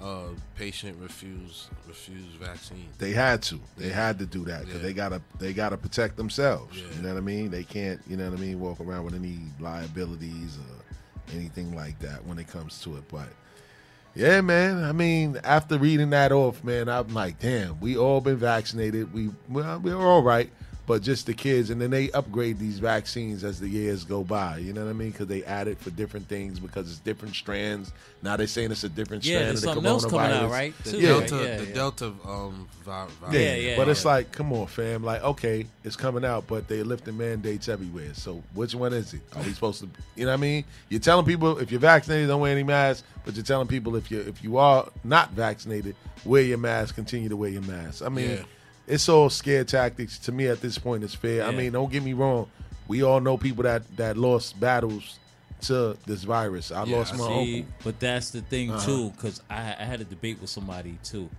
uh, 0.05 0.29
patient 0.55 0.99
refuse 1.01 1.69
refuse 1.89 2.35
vaccine. 2.41 2.89
They 2.99 3.13
had 3.13 3.43
to. 3.45 3.59
They 3.79 3.89
had 3.89 4.19
to 4.19 4.27
do 4.27 4.45
that 4.45 4.61
because 4.67 4.77
Yeah. 4.77 4.83
they 4.83 4.93
gotta. 4.93 5.23
They 5.39 5.53
gotta 5.55 5.77
protect 5.79 6.17
themselves. 6.17 6.77
Yeah. 6.77 6.85
You 6.97 7.03
know 7.03 7.09
what 7.15 7.19
I 7.19 7.23
mean? 7.23 7.51
They 7.51 7.65
can't. 7.65 8.01
You 8.07 8.17
know 8.19 8.29
what 8.31 8.39
I 8.39 8.43
mean? 8.43 8.61
Walk 8.61 8.81
around 8.81 9.05
with 9.05 9.15
any 9.15 9.39
liabilities 9.59 10.59
or 10.59 11.35
anything 11.35 11.75
like 11.75 11.99
that 12.01 12.25
when 12.27 12.39
it 12.39 12.47
comes 12.49 12.81
to 12.83 12.97
it. 12.97 13.05
But 13.11 13.29
yeah, 14.15 14.41
man. 14.43 14.85
I 14.85 14.93
mean, 14.93 15.41
after 15.43 15.79
reading 15.79 16.11
that 16.11 16.33
off, 16.33 16.63
man, 16.63 16.89
I'm 16.89 17.09
like, 17.15 17.39
damn. 17.41 17.81
We 17.81 17.97
all 17.97 18.21
been 18.21 18.37
vaccinated. 18.37 19.13
We 19.15 19.31
well, 19.49 19.81
we're 19.81 19.97
all 19.97 20.23
right. 20.23 20.51
But 20.87 21.01
just 21.01 21.25
the 21.25 21.33
kids, 21.33 21.71
and 21.71 21.81
then 21.81 21.89
they 21.91 22.11
upgrade 22.11 22.59
these 22.59 22.79
vaccines 22.79 23.43
as 23.43 23.59
the 23.59 23.67
years 23.69 24.05
go 24.05 24.23
by. 24.23 24.59
You 24.59 24.75
know 24.75 24.85
what 24.85 24.91
I 24.91 24.93
mean? 24.93 25.13
Because 25.13 25.29
they 25.29 25.43
add 25.45 25.67
it 25.67 25.79
for 25.79 25.89
different 25.89 26.29
things 26.29 26.61
because 26.61 26.91
it's 26.91 26.99
different 26.99 27.35
strands. 27.35 27.91
Now 28.23 28.37
they're 28.37 28.47
saying 28.47 28.71
it's 28.71 28.85
a 28.85 28.91
different 28.91 29.25
Yeah, 29.25 29.37
strand 29.39 29.49
there's 29.49 29.57
of 29.57 29.63
the 29.63 29.75
something 29.75 29.87
else 29.91 30.05
coming 30.05 30.21
out, 30.31 30.43
coronavirus. 30.43 30.51
right? 30.51 30.75
The 30.85 30.91
Too, 30.91 30.99
Yeah. 31.01 31.11
right? 31.13 31.29
Delta, 31.29 31.45
Yeah, 31.49 31.57
the 31.57 31.67
yeah. 31.67 31.75
Delta 31.75 32.07
um, 32.27 32.69
vi- 32.85 33.07
virus. 33.21 33.35
Yeah, 33.35 33.41
Yeah, 33.41 33.55
yeah, 33.55 33.77
but 33.79 33.89
it's 33.89 34.05
like, 34.05 34.31
come 34.31 34.53
on, 34.53 34.67
fam. 34.67 35.03
Like, 35.03 35.23
okay, 35.25 35.67
it's 35.85 35.97
coming 35.97 36.23
out, 36.23 36.47
but 36.47 36.69
they're 36.69 36.85
lifting 36.85 37.17
mandates 37.17 37.69
everywhere. 37.71 38.13
So 38.13 38.43
which 38.53 38.75
one 38.75 38.93
is 38.93 39.15
it? 39.15 39.23
Are 39.35 39.43
we 39.43 39.55
supposed 39.55 39.81
to? 39.81 39.89
You 40.17 40.27
know 40.27 40.33
what 40.33 40.35
I 40.39 40.41
mean? 40.41 40.65
You're 40.91 41.01
telling 41.01 41.25
people 41.25 41.59
if 41.61 41.71
you're 41.71 41.81
vaccinated, 41.81 42.29
don't 42.29 42.43
wear 42.43 42.53
any 42.53 42.63
masks, 42.63 43.05
but 43.25 43.35
you're 43.35 43.43
telling 43.43 43.69
people 43.69 43.97
if 43.97 44.11
you 44.11 44.21
if 44.21 44.45
you 44.45 44.59
are 44.59 44.87
not 45.03 45.31
vaccinated, 45.31 45.97
wear 46.27 46.43
your 46.43 46.59
mask. 46.59 46.95
Continue 46.95 47.31
to 47.31 47.37
wear 47.39 47.49
your 47.49 47.63
mask. 47.63 48.03
I 48.05 48.11
mean, 48.11 48.31
Yeah. 48.33 48.43
It's 48.87 49.09
all 49.09 49.31
scare 49.31 49.65
tactics. 49.65 50.19
To 50.21 50.33
me, 50.33 50.47
at 50.49 50.61
this 50.61 50.79
point, 50.79 51.05
it's 51.05 51.15
fair. 51.15 51.45
I 51.45 51.51
mean, 51.53 51.73
don't 51.73 51.91
get 51.91 52.03
me 52.03 52.13
wrong. 52.13 52.51
We 52.89 53.03
all 53.03 53.21
know 53.21 53.37
people 53.39 53.63
that 53.65 53.83
that 53.97 54.17
lost 54.17 54.59
battles 54.61 55.19
to 55.63 55.97
this 56.07 56.25
virus. 56.25 56.71
I 56.71 56.85
Yeah, 56.85 56.97
lost 56.97 57.13
my 57.17 57.27
See, 57.27 57.57
uncle. 57.61 57.73
but 57.85 57.99
that's 58.01 58.31
the 58.31 58.43
thing 58.43 58.71
Uh-huh. 58.71 58.85
too, 58.87 59.11
because 59.11 59.41
I, 59.49 59.75
I 59.79 59.85
had 59.85 60.01
a 60.01 60.05
debate 60.05 60.39
with 60.41 60.51
somebody 60.51 60.99
too, 61.03 61.31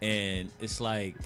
and 0.00 0.48
it's 0.60 0.80
like, 0.80 1.16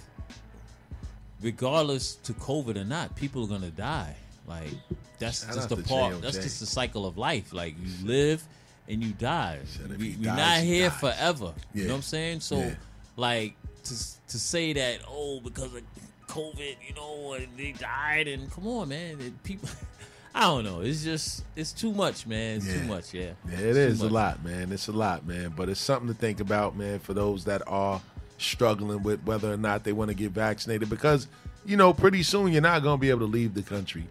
regardless 1.41 2.15
to 2.17 2.33
COVID 2.35 2.77
or 2.77 2.85
not, 2.85 3.15
people 3.17 3.45
are 3.45 3.49
gonna 3.49 3.71
die. 3.71 4.17
Like 4.47 4.71
that's 5.19 5.45
Shout 5.45 5.55
just 5.55 5.69
the 5.69 5.77
part. 5.77 6.21
That's 6.23 6.39
just 6.39 6.61
the 6.61 6.67
cycle 6.67 7.07
of 7.07 7.17
life. 7.19 7.53
Like 7.53 7.75
you 7.81 8.07
live 8.07 8.43
and 8.89 9.03
you 9.03 9.13
die. 9.13 9.61
We, 9.99 10.17
we're 10.19 10.25
dies, 10.25 10.37
not 10.37 10.59
here 10.61 10.89
dies. 10.91 10.99
forever. 11.01 11.53
You 11.75 11.85
know 11.85 11.91
what 11.91 11.97
I'm 11.97 12.03
saying? 12.03 12.41
So, 12.41 12.59
Yeah. 12.59 12.75
like 13.17 13.55
to 13.85 13.95
to 14.29 14.39
say 14.39 14.73
that 14.73 15.01
oh 15.09 15.41
because 15.41 15.75
of 15.75 15.83
COVID, 16.29 16.77
you 16.89 16.95
know, 16.95 17.35
and 17.35 17.47
they 17.59 17.73
died, 17.73 18.27
and 18.27 18.51
come 18.51 18.67
on, 18.67 18.89
man, 18.89 19.21
it, 19.21 19.43
people. 19.43 19.69
I 20.35 20.43
don't 20.43 20.65
know. 20.65 20.81
It's 20.81 21.05
just 21.05 21.45
it's 21.55 21.73
too 21.73 21.93
much, 21.93 22.27
man. 22.27 22.57
It's 22.57 22.73
too 22.73 22.85
much. 22.85 23.13
Yeah. 23.13 23.33
Yeah, 23.47 23.53
It's 23.53 23.61
it 23.61 23.73
too 23.75 23.79
is 23.81 24.01
a 24.01 24.09
lot, 24.09 24.43
man. 24.43 24.73
It's 24.73 24.89
a 24.89 24.93
lot, 24.93 25.27
man. 25.27 25.53
But 25.55 25.69
it's 25.69 25.79
something 25.81 26.09
to 26.09 26.15
think 26.15 26.41
about, 26.41 26.75
man, 26.75 27.01
for 27.01 27.13
those 27.13 27.45
that 27.45 27.63
are 27.67 28.01
struggling 28.39 29.03
with 29.03 29.23
whether 29.25 29.53
or 29.53 29.59
not 29.59 29.85
they 29.85 29.93
want 29.93 30.09
to 30.09 30.15
get 30.15 30.31
vaccinated. 30.31 30.89
Because, 30.89 31.29
you 31.67 31.77
know, 31.77 31.93
pretty 31.93 32.23
soon 32.23 32.51
you're 32.51 32.63
not 32.63 32.83
going 32.83 32.97
to 32.97 33.01
be 33.01 33.11
able 33.11 33.21
to 33.21 33.27
leave 33.27 33.53
the 33.53 33.63
country 33.63 34.07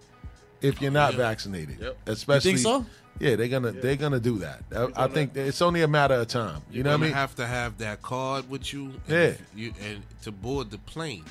if 0.62 0.82
you're 0.82 0.92
not 0.92 1.16
vaccinated. 1.16 1.80
Yep. 1.80 1.98
Especially, 2.06 2.52
You 2.52 2.58
think 2.58 2.66
so? 2.66 2.86
Yeah, 3.20 3.36
they're 3.36 3.48
gonna 3.50 3.72
they're 3.72 3.96
gonna 3.98 4.20
do 4.20 4.40
that. 4.40 4.64
I, 4.76 5.06
I 5.06 5.08
think 5.08 5.36
it's 5.36 5.62
only 5.62 5.82
a 5.84 5.88
matter 5.88 6.16
of 6.16 6.28
time. 6.28 6.62
You 6.72 6.78
You're 6.78 6.84
know 6.86 6.92
what 6.92 7.02
I 7.02 7.04
mean? 7.04 7.14
have 7.14 7.36
to 7.36 7.46
have 7.46 7.78
that 7.80 8.02
card 8.02 8.50
with 8.50 8.74
you. 8.74 8.94
and 9.08 9.10
Yeah. 9.10 9.34
You 9.56 9.74
and 9.82 10.02
to 10.24 10.32
board 10.32 10.72
the 10.72 10.78
plane. 10.80 11.26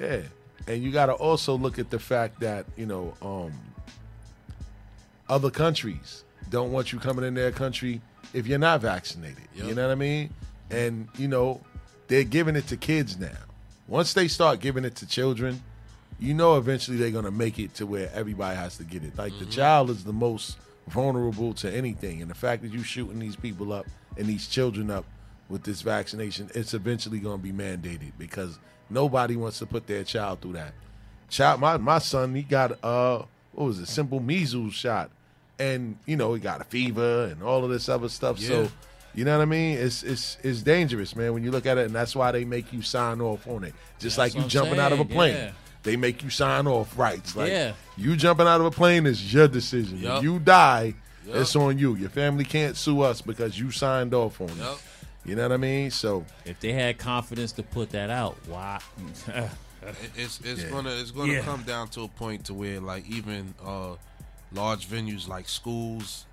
Yeah. 0.00 0.22
And 0.66 0.82
you 0.82 0.90
got 0.90 1.06
to 1.06 1.12
also 1.12 1.56
look 1.56 1.78
at 1.78 1.90
the 1.90 1.98
fact 2.00 2.40
that, 2.40 2.66
you 2.76 2.86
know, 2.86 3.14
um, 3.22 3.52
other 5.28 5.50
countries 5.50 6.24
don't 6.50 6.72
want 6.72 6.92
you 6.92 6.98
coming 6.98 7.24
in 7.24 7.34
their 7.34 7.52
country 7.52 8.00
if 8.34 8.46
you're 8.46 8.58
not 8.58 8.80
vaccinated. 8.80 9.44
You 9.54 9.74
know 9.74 9.86
what 9.86 9.92
I 9.92 9.96
mean? 9.96 10.30
And, 10.70 11.08
you 11.16 11.28
know, 11.28 11.60
they're 12.08 12.24
giving 12.24 12.56
it 12.56 12.66
to 12.68 12.76
kids 12.76 13.18
now. 13.18 13.30
Once 13.88 14.12
they 14.14 14.26
start 14.28 14.60
giving 14.60 14.84
it 14.84 14.96
to 14.96 15.06
children, 15.06 15.62
you 16.18 16.34
know 16.34 16.56
eventually 16.56 16.96
they're 16.96 17.10
going 17.10 17.24
to 17.24 17.30
make 17.30 17.58
it 17.58 17.74
to 17.74 17.86
where 17.86 18.10
everybody 18.14 18.56
has 18.56 18.76
to 18.78 18.84
get 18.84 19.04
it. 19.04 19.16
Like 19.18 19.38
the 19.38 19.46
child 19.46 19.90
is 19.90 20.04
the 20.04 20.12
most 20.12 20.56
vulnerable 20.88 21.52
to 21.54 21.72
anything. 21.72 22.22
And 22.22 22.30
the 22.30 22.34
fact 22.34 22.62
that 22.62 22.72
you 22.72 22.82
shooting 22.82 23.18
these 23.18 23.36
people 23.36 23.72
up 23.72 23.86
and 24.16 24.26
these 24.26 24.46
children 24.46 24.90
up 24.90 25.04
with 25.48 25.64
this 25.64 25.82
vaccination, 25.82 26.50
it's 26.54 26.74
eventually 26.74 27.18
going 27.18 27.38
to 27.38 27.42
be 27.42 27.52
mandated 27.52 28.12
because 28.18 28.58
nobody 28.88 29.36
wants 29.36 29.58
to 29.58 29.66
put 29.66 29.86
their 29.86 30.04
child 30.04 30.40
through 30.40 30.54
that. 30.54 30.72
Child, 31.28 31.60
my, 31.60 31.76
my 31.76 31.98
son, 31.98 32.34
he 32.34 32.42
got, 32.42 32.82
uh, 32.84 33.22
what 33.52 33.66
was 33.66 33.78
it, 33.78 33.86
simple 33.86 34.20
measles 34.20 34.74
shot. 34.74 35.10
And, 35.58 35.98
you 36.06 36.16
know, 36.16 36.34
he 36.34 36.40
got 36.40 36.60
a 36.60 36.64
fever 36.64 37.24
and 37.24 37.42
all 37.42 37.64
of 37.64 37.70
this 37.70 37.88
other 37.88 38.08
stuff. 38.08 38.38
Yeah. 38.38 38.48
So, 38.48 38.68
you 39.14 39.24
know 39.24 39.36
what 39.38 39.42
I 39.42 39.46
mean? 39.46 39.78
It's 39.78 40.02
it's 40.02 40.36
it's 40.42 40.60
dangerous, 40.60 41.16
man, 41.16 41.32
when 41.32 41.42
you 41.42 41.50
look 41.50 41.64
at 41.64 41.78
it, 41.78 41.86
and 41.86 41.94
that's 41.94 42.14
why 42.14 42.32
they 42.32 42.44
make 42.44 42.70
you 42.70 42.82
sign 42.82 43.22
off 43.22 43.48
on 43.48 43.64
it. 43.64 43.72
Just 43.98 44.18
like 44.18 44.34
you 44.34 44.42
jumping 44.42 44.78
out 44.78 44.92
of 44.92 45.00
a 45.00 45.06
plane. 45.06 45.34
yeah. 45.34 45.50
They 45.86 45.96
make 45.96 46.22
you 46.24 46.30
sign 46.30 46.66
off 46.66 46.98
rights. 46.98 47.36
Like 47.36 47.50
Yeah. 47.50 47.72
you 47.96 48.16
jumping 48.16 48.46
out 48.48 48.60
of 48.60 48.66
a 48.66 48.70
plane 48.72 49.06
is 49.06 49.32
your 49.32 49.46
decision. 49.46 50.04
If 50.04 50.22
you 50.24 50.40
die, 50.40 50.94
Yup. 51.24 51.36
it's 51.36 51.54
on 51.54 51.78
you. 51.78 51.94
Your 51.94 52.10
family 52.10 52.44
can't 52.44 52.76
sue 52.76 53.02
us 53.02 53.20
because 53.22 53.56
you 53.58 53.70
signed 53.70 54.12
off 54.12 54.40
on 54.40 54.48
Yup. 54.58 54.74
it. 54.74 55.28
You 55.30 55.36
know 55.36 55.42
what 55.42 55.52
I 55.52 55.56
mean? 55.58 55.92
So 55.92 56.24
If 56.44 56.58
they 56.58 56.72
had 56.72 56.98
confidence 56.98 57.52
to 57.52 57.62
put 57.62 57.90
that 57.90 58.10
out, 58.10 58.36
why? 58.48 58.80
It's 60.16 60.40
it's 60.42 60.64
Yeah. 60.64 60.70
gonna 60.70 60.90
it's 60.90 61.12
gonna 61.12 61.32
Yeah. 61.34 61.42
come 61.42 61.62
down 61.62 61.88
to 61.90 62.02
a 62.02 62.08
point 62.08 62.46
to 62.46 62.54
where 62.54 62.80
like 62.80 63.08
even 63.08 63.54
uh, 63.64 63.94
large 64.52 64.88
venues 64.88 65.28
like 65.28 65.48
schools, 65.48 66.24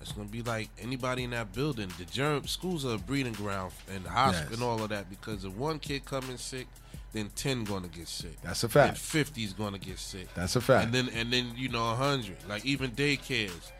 it's 0.00 0.12
gonna 0.12 0.28
be 0.28 0.42
like 0.42 0.70
anybody 0.80 1.24
in 1.24 1.30
that 1.30 1.52
building. 1.52 1.92
The 1.98 2.06
germ 2.06 2.46
schools 2.46 2.86
are 2.86 2.94
a 2.94 2.98
breeding 2.98 3.34
ground 3.34 3.72
and 3.92 4.04
the 4.04 4.10
hospital 4.10 4.46
Yes. 4.50 4.54
and 4.54 4.62
all 4.62 4.82
of 4.82 4.88
that 4.88 5.10
because 5.10 5.44
if 5.44 5.52
one 5.52 5.78
kid 5.78 6.06
coming 6.06 6.38
sick, 6.38 6.66
then 7.12 7.30
ten 7.34 7.64
gonna 7.64 7.88
get 7.88 8.08
sick. 8.08 8.40
That's 8.42 8.64
a 8.64 8.68
Then 8.68 8.88
fact. 8.88 8.98
fifty's 8.98 9.52
gonna 9.52 9.78
get 9.78 9.98
sick. 9.98 10.28
That's 10.34 10.56
a 10.56 10.60
fact. 10.60 10.86
And 10.86 10.94
then 10.94 11.08
and 11.14 11.32
then 11.32 11.52
you 11.56 11.68
know 11.68 11.94
hundred. 11.94 12.36
Like 12.48 12.64
even 12.64 12.90
daycares. 12.92 13.70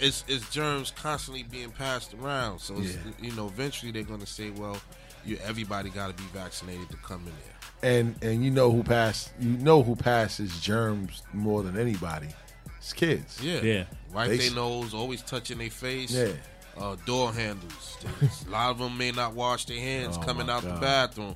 It's, 0.00 0.22
it's 0.28 0.48
germs 0.50 0.92
constantly 0.92 1.42
being 1.42 1.70
passed 1.72 2.14
around, 2.14 2.60
so 2.60 2.76
it's, 2.78 2.94
Yeah. 2.94 3.00
you 3.20 3.32
know 3.32 3.46
eventually 3.48 3.90
they're 3.90 4.04
gonna 4.04 4.26
say, 4.26 4.50
well, 4.50 4.80
you 5.24 5.38
everybody 5.42 5.90
got 5.90 6.06
to 6.16 6.22
be 6.22 6.28
vaccinated 6.32 6.88
to 6.90 6.96
come 6.98 7.20
in 7.26 7.32
there. 7.82 7.90
and 7.98 8.14
and 8.22 8.44
you 8.44 8.50
know 8.52 8.70
who 8.70 8.82
pass 8.84 9.30
you 9.40 9.50
know 9.50 9.82
who 9.82 9.96
passes 9.96 10.60
germs 10.60 11.22
more 11.32 11.62
than 11.64 11.76
anybody. 11.76 12.28
It's 12.76 12.92
kids. 12.92 13.42
Yeah. 13.42 13.60
Yeah. 13.60 13.84
Wipe 14.14 14.28
They 14.28 14.36
their 14.36 14.54
nose, 14.54 14.94
always 14.94 15.20
touching 15.22 15.58
their 15.58 15.68
face. 15.70 16.12
Yeah. 16.12 16.28
Uh, 16.76 16.94
door 17.04 17.32
handles. 17.32 17.98
a 18.46 18.50
lot 18.50 18.70
of 18.70 18.78
them 18.78 18.96
may 18.96 19.10
not 19.10 19.34
wash 19.34 19.64
their 19.64 19.80
hands 19.80 20.16
Oh, 20.16 20.22
coming 20.22 20.46
my 20.46 20.52
out 20.54 20.62
the 20.62 20.70
bathroom. 20.80 21.34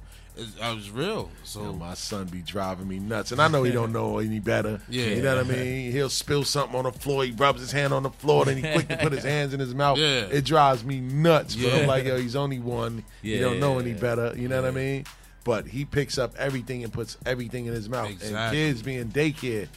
I 0.63 0.73
was 0.73 0.91
real. 0.91 1.29
So 1.45 1.63
Yo, 1.63 1.73
my 1.75 1.93
son 1.95 2.27
be 2.27 2.41
driving 2.41 2.89
me 2.89 2.99
nuts, 2.99 3.33
and 3.33 3.41
I 3.43 3.49
know 3.49 3.63
he 3.65 3.71
don't 3.73 3.93
know 3.95 4.19
any 4.19 4.39
better. 4.41 4.81
Yeah. 4.89 5.07
you 5.07 5.23
know 5.23 5.37
what 5.37 5.45
I 5.45 5.49
mean. 5.49 5.93
He'll 5.93 6.09
spill 6.09 6.45
something 6.45 6.75
on 6.77 6.85
the 6.85 6.93
floor. 6.93 7.25
He 7.25 7.33
rubs 7.33 7.61
his 7.61 7.71
hand 7.73 7.93
on 7.93 8.03
the 8.03 8.11
floor, 8.11 8.47
then 8.47 8.57
he 8.57 8.63
quick 8.63 8.89
to 8.89 8.97
put 8.97 9.13
his 9.13 9.25
hands 9.35 9.53
in 9.53 9.61
his 9.61 9.75
mouth. 9.75 9.99
Yeah. 9.99 10.27
It 10.31 10.45
drives 10.47 10.85
me 10.85 11.01
nuts. 11.01 11.55
But 11.55 11.65
Yeah. 11.65 11.77
I'm 11.81 11.87
like, 11.87 12.05
yo, 12.07 12.17
he's 12.19 12.35
only 12.37 12.61
one. 12.61 13.05
Yeah. 13.21 13.37
he 13.37 13.41
don't 13.43 13.61
know 13.61 13.79
any 13.79 13.93
better. 13.93 14.33
You 14.37 14.49
know 14.49 14.63
what 14.63 14.69
I 14.69 14.73
mean? 14.75 15.05
But 15.45 15.67
he 15.67 15.85
picks 15.85 16.17
up 16.19 16.35
everything 16.39 16.83
and 16.85 16.93
puts 16.93 17.19
everything 17.27 17.67
in 17.67 17.75
his 17.75 17.89
mouth. 17.89 18.09
Exactly. 18.11 18.37
And 18.37 18.53
kids 18.53 18.81
being 18.83 19.09
daycare, 19.11 19.69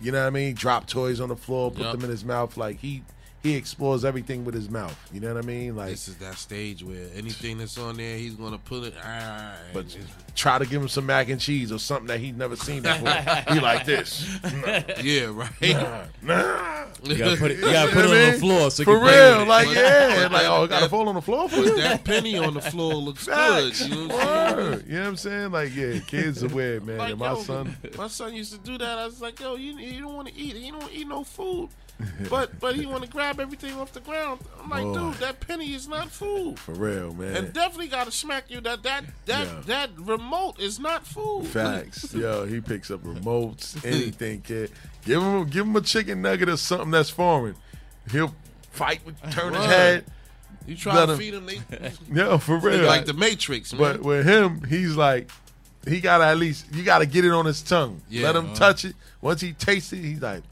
you 0.00 0.12
know 0.12 0.20
what 0.20 0.26
I 0.26 0.30
mean? 0.30 0.54
Drop 0.54 0.86
toys 0.86 1.20
on 1.20 1.30
the 1.30 1.36
floor, 1.36 1.70
put 1.70 1.80
Yup. 1.82 1.92
them 1.94 2.04
in 2.04 2.10
his 2.10 2.24
mouth. 2.24 2.56
Like 2.56 2.78
he 2.78 3.02
he 3.46 3.54
explores 3.56 4.04
everything 4.04 4.44
with 4.44 4.54
his 4.54 4.68
mouth. 4.68 4.96
You 5.12 5.20
know 5.20 5.32
what 5.34 5.42
I 5.42 5.46
mean? 5.46 5.76
Like, 5.76 5.90
this 5.90 6.08
is 6.08 6.16
that 6.16 6.34
stage 6.36 6.82
where 6.82 7.06
anything 7.14 7.58
that's 7.58 7.78
on 7.78 7.96
there, 7.96 8.16
he's 8.18 8.34
gonna 8.34 8.58
put 8.58 8.84
it. 8.84 8.94
Ah, 9.02 9.54
but 9.72 9.88
just- 9.88 10.08
try 10.34 10.58
to 10.58 10.66
give 10.66 10.82
him 10.82 10.88
some 10.88 11.06
mac 11.06 11.28
and 11.30 11.40
cheese 11.40 11.72
or 11.72 11.78
something 11.78 12.08
that 12.08 12.20
he's 12.20 12.34
never 12.34 12.56
seen 12.56 12.82
before. 12.82 13.10
he 13.54 13.60
like 13.60 13.86
this. 13.86 14.38
yeah, 15.02 15.32
right. 15.32 16.06
Nah. 16.22 16.84
You 17.04 17.16
gotta 17.18 17.36
put 17.36 17.50
it, 17.50 17.58
you 17.58 17.64
gotta 17.64 17.92
put 17.92 18.04
it 18.04 18.08
what 18.08 18.16
I 18.16 18.26
on 18.26 18.32
the 18.32 18.38
floor 18.38 18.70
so 18.70 18.80
you 18.82 18.84
For 18.84 18.98
can 18.98 19.00
play 19.06 19.30
real, 19.32 19.42
it. 19.42 19.48
like 19.48 19.66
But- 19.68 19.76
yeah, 19.76 20.22
but 20.22 20.32
like 20.32 20.46
oh, 20.46 20.64
it 20.64 20.70
gotta 20.70 20.88
fall 20.88 21.08
on 21.08 21.14
the 21.14 21.22
floor 21.22 21.48
for 21.48 21.56
But 21.56 21.64
you. 21.66 21.76
that 21.76 22.04
penny 22.04 22.36
on 22.38 22.54
the 22.54 22.60
floor 22.60 22.94
looks 22.94 23.26
good. 23.26 23.78
You 23.80 23.88
know 23.88 24.06
what 24.06 24.20
I'm 24.20 24.56
saying? 24.78 24.84
You 24.88 24.92
know 24.94 25.00
what 25.00 25.08
I'm 25.08 25.16
saying? 25.16 25.50
Like 25.52 25.74
yeah, 25.74 25.98
kids 26.00 26.42
are 26.42 26.48
weird, 26.48 26.84
man. 26.86 26.98
Like, 26.98 27.10
and 27.10 27.18
my 27.20 27.32
yo, 27.32 27.42
son, 27.42 27.76
my 27.96 28.08
son 28.08 28.34
used 28.34 28.52
to 28.52 28.58
do 28.58 28.76
that. 28.78 28.98
I 28.98 29.04
was 29.06 29.20
like, 29.20 29.38
yo, 29.40 29.56
you, 29.56 29.76
you 29.78 30.00
don't 30.00 30.14
want 30.14 30.28
to 30.28 30.34
eat. 30.34 30.56
You 30.56 30.72
don't 30.72 30.92
eat 30.92 31.06
no 31.06 31.22
food. 31.24 31.68
But 32.30 32.60
but 32.60 32.76
he 32.76 32.84
want 32.86 33.04
to 33.04 33.08
grab 33.08 33.40
everything 33.40 33.74
off 33.74 33.92
the 33.92 34.00
ground. 34.00 34.40
I'm 34.62 34.68
like, 34.68 34.84
Boy. 34.84 34.94
dude, 34.94 35.14
that 35.14 35.40
penny 35.40 35.74
is 35.74 35.88
not 35.88 36.10
food. 36.10 36.58
for 36.58 36.72
real, 36.72 37.14
man. 37.14 37.36
And 37.36 37.52
definitely 37.52 37.88
got 37.88 38.04
to 38.04 38.12
smack 38.12 38.50
you 38.50 38.60
that 38.62 38.82
that 38.82 39.04
that 39.26 39.46
Yeah. 39.46 39.62
that 39.66 39.90
remote 39.98 40.60
is 40.60 40.78
not 40.78 41.06
food. 41.06 41.46
Facts. 41.46 42.12
Yo, 42.14 42.46
he 42.46 42.60
picks 42.60 42.90
up 42.90 43.02
remotes, 43.02 43.82
anything, 43.84 44.42
kid. 44.42 44.72
Give 45.04 45.22
him 45.22 45.46
give 45.48 45.66
him 45.66 45.76
a 45.76 45.80
chicken 45.80 46.20
nugget 46.22 46.48
or 46.48 46.56
something 46.56 46.90
that's 46.90 47.10
foreign. 47.10 47.54
He'll 48.10 48.34
fight 48.72 49.00
with 49.06 49.18
turn 49.30 49.54
his 49.54 49.64
head. 49.64 50.04
You 50.66 50.76
try 50.76 50.94
Let 50.96 51.06
to 51.06 51.12
him- 51.12 51.18
feed 51.18 51.34
him, 51.34 51.46
they, 51.46 51.60
Yeah, 52.12 52.36
for 52.38 52.58
real. 52.58 52.84
like 52.86 53.06
the 53.06 53.14
Matrix, 53.14 53.72
man. 53.72 53.80
But 53.80 54.02
with 54.02 54.26
him, 54.26 54.64
he's 54.64 54.96
like, 54.96 55.30
he 55.86 56.00
got 56.00 56.18
to 56.18 56.24
at 56.24 56.38
least, 56.38 56.66
you 56.74 56.82
got 56.82 56.98
to 56.98 57.06
get 57.06 57.24
it 57.24 57.30
on 57.30 57.46
his 57.46 57.62
tongue. 57.62 58.02
Yeah. 58.08 58.24
Let 58.26 58.36
him 58.36 58.46
uh-huh. 58.46 58.54
touch 58.56 58.84
it. 58.84 58.96
Once 59.20 59.40
he 59.40 59.52
tastes 59.52 59.92
it, 59.92 59.98
he's 60.02 60.20
like, 60.20 60.42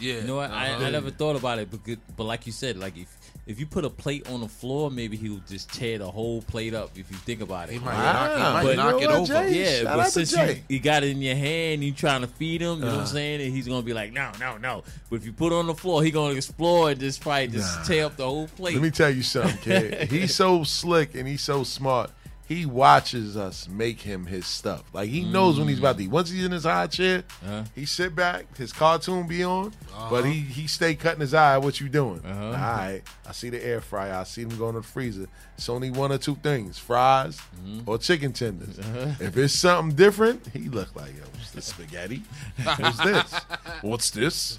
yeah, 0.00 0.14
You 0.16 0.22
know 0.22 0.36
what? 0.36 0.50
I, 0.50 0.70
uh-huh. 0.72 0.84
I 0.86 0.90
never 0.90 1.10
thought 1.10 1.36
about 1.36 1.58
it, 1.58 1.68
but 1.70 1.80
but 2.16 2.24
like 2.24 2.46
you 2.46 2.52
said, 2.52 2.76
like 2.76 2.96
if 2.96 3.08
if 3.46 3.60
you 3.60 3.66
put 3.66 3.84
a 3.84 3.90
plate 3.90 4.26
on 4.30 4.40
the 4.40 4.48
floor, 4.48 4.90
maybe 4.90 5.18
he'll 5.18 5.40
just 5.46 5.70
tear 5.70 5.98
the 5.98 6.10
whole 6.10 6.40
plate 6.40 6.72
up. 6.72 6.92
If 6.96 7.10
you 7.10 7.16
think 7.18 7.42
about 7.42 7.68
it, 7.68 7.72
He 7.74 7.78
might 7.78 7.92
Wow. 7.94 8.12
knock, 8.12 8.32
he 8.36 8.42
might 8.42 8.62
But 8.64 8.76
knock 8.76 9.02
it 9.02 9.10
over. 9.10 9.26
Jay? 9.26 9.60
yeah, 9.60 9.82
Shout 9.82 9.96
but 9.98 10.10
since 10.10 10.32
you, 10.32 10.56
you 10.70 10.80
got 10.80 11.02
it 11.04 11.10
in 11.10 11.20
your 11.20 11.34
hand, 11.36 11.84
you 11.84 11.92
trying 11.92 12.22
to 12.22 12.26
feed 12.26 12.62
him, 12.62 12.76
you 12.78 12.80
know 12.80 12.86
what 12.86 12.92
Uh-huh. 12.92 13.00
I'm 13.02 13.06
saying? 13.06 13.42
And 13.42 13.54
he's 13.54 13.68
gonna 13.68 13.82
be 13.82 13.92
like, 13.92 14.12
no, 14.14 14.30
no, 14.40 14.56
no. 14.56 14.82
But 15.10 15.16
if 15.16 15.26
you 15.26 15.32
put 15.34 15.52
it 15.52 15.56
on 15.56 15.66
the 15.66 15.74
floor, 15.74 16.02
he 16.02 16.10
gonna 16.10 16.34
explore 16.34 16.90
and 16.90 16.98
just 16.98 17.20
probably 17.20 17.48
just 17.48 17.76
Nah. 17.80 17.84
tear 17.84 18.06
up 18.06 18.16
the 18.16 18.24
whole 18.24 18.48
plate. 18.48 18.74
Let 18.74 18.82
me 18.82 18.90
tell 18.90 19.10
you 19.10 19.22
something, 19.22 19.58
kid. 19.58 20.10
he's 20.10 20.34
so 20.34 20.64
slick 20.64 21.14
and 21.14 21.28
he's 21.28 21.42
so 21.42 21.64
smart. 21.64 22.10
He 22.46 22.66
watches 22.66 23.38
us 23.38 23.66
make 23.68 24.02
him 24.02 24.26
his 24.26 24.46
stuff. 24.46 24.82
Like 24.92 25.08
he 25.08 25.24
knows 25.24 25.58
when 25.58 25.66
he's 25.66 25.78
about 25.78 25.96
to 25.96 26.04
eat. 26.04 26.10
Once 26.10 26.28
he's 26.28 26.44
in 26.44 26.52
his 26.52 26.64
high 26.64 26.86
chair, 26.88 27.24
Uh-huh. 27.42 27.64
he 27.74 27.86
sit 27.86 28.14
back, 28.14 28.54
his 28.58 28.70
cartoon 28.70 29.26
be 29.26 29.42
on, 29.42 29.72
but 30.10 30.16
Uh-huh. 30.20 30.22
he 30.24 30.40
he 30.40 30.66
stay 30.66 30.94
cutting 30.94 31.22
his 31.22 31.32
eye. 31.32 31.56
What 31.56 31.80
you 31.80 31.88
doing? 31.88 32.20
Uh-huh. 32.22 32.44
All 32.46 32.52
right, 32.52 33.00
I 33.26 33.32
see 33.32 33.48
the 33.48 33.64
air 33.64 33.80
fryer. 33.80 34.12
I 34.12 34.24
see 34.24 34.44
them 34.44 34.58
going 34.58 34.74
to 34.74 34.80
the 34.80 34.86
freezer. 34.86 35.26
It's 35.56 35.68
only 35.70 35.90
one 35.90 36.12
or 36.12 36.18
two 36.18 36.34
things: 36.36 36.78
fries 36.78 37.40
Mm-hmm. 37.64 37.88
or 37.88 37.96
chicken 37.96 38.32
tenders. 38.34 38.78
Uh-huh. 38.78 39.12
If 39.20 39.36
it's 39.38 39.54
something 39.58 39.96
different, 39.96 40.46
he 40.52 40.68
look 40.68 40.94
like 40.94 41.16
yo. 41.16 41.22
What's 41.38 41.52
this 41.52 41.64
spaghetti? 41.66 42.22
What's 42.78 42.98
this? 42.98 43.34
What's 43.80 44.10
this? 44.20 44.56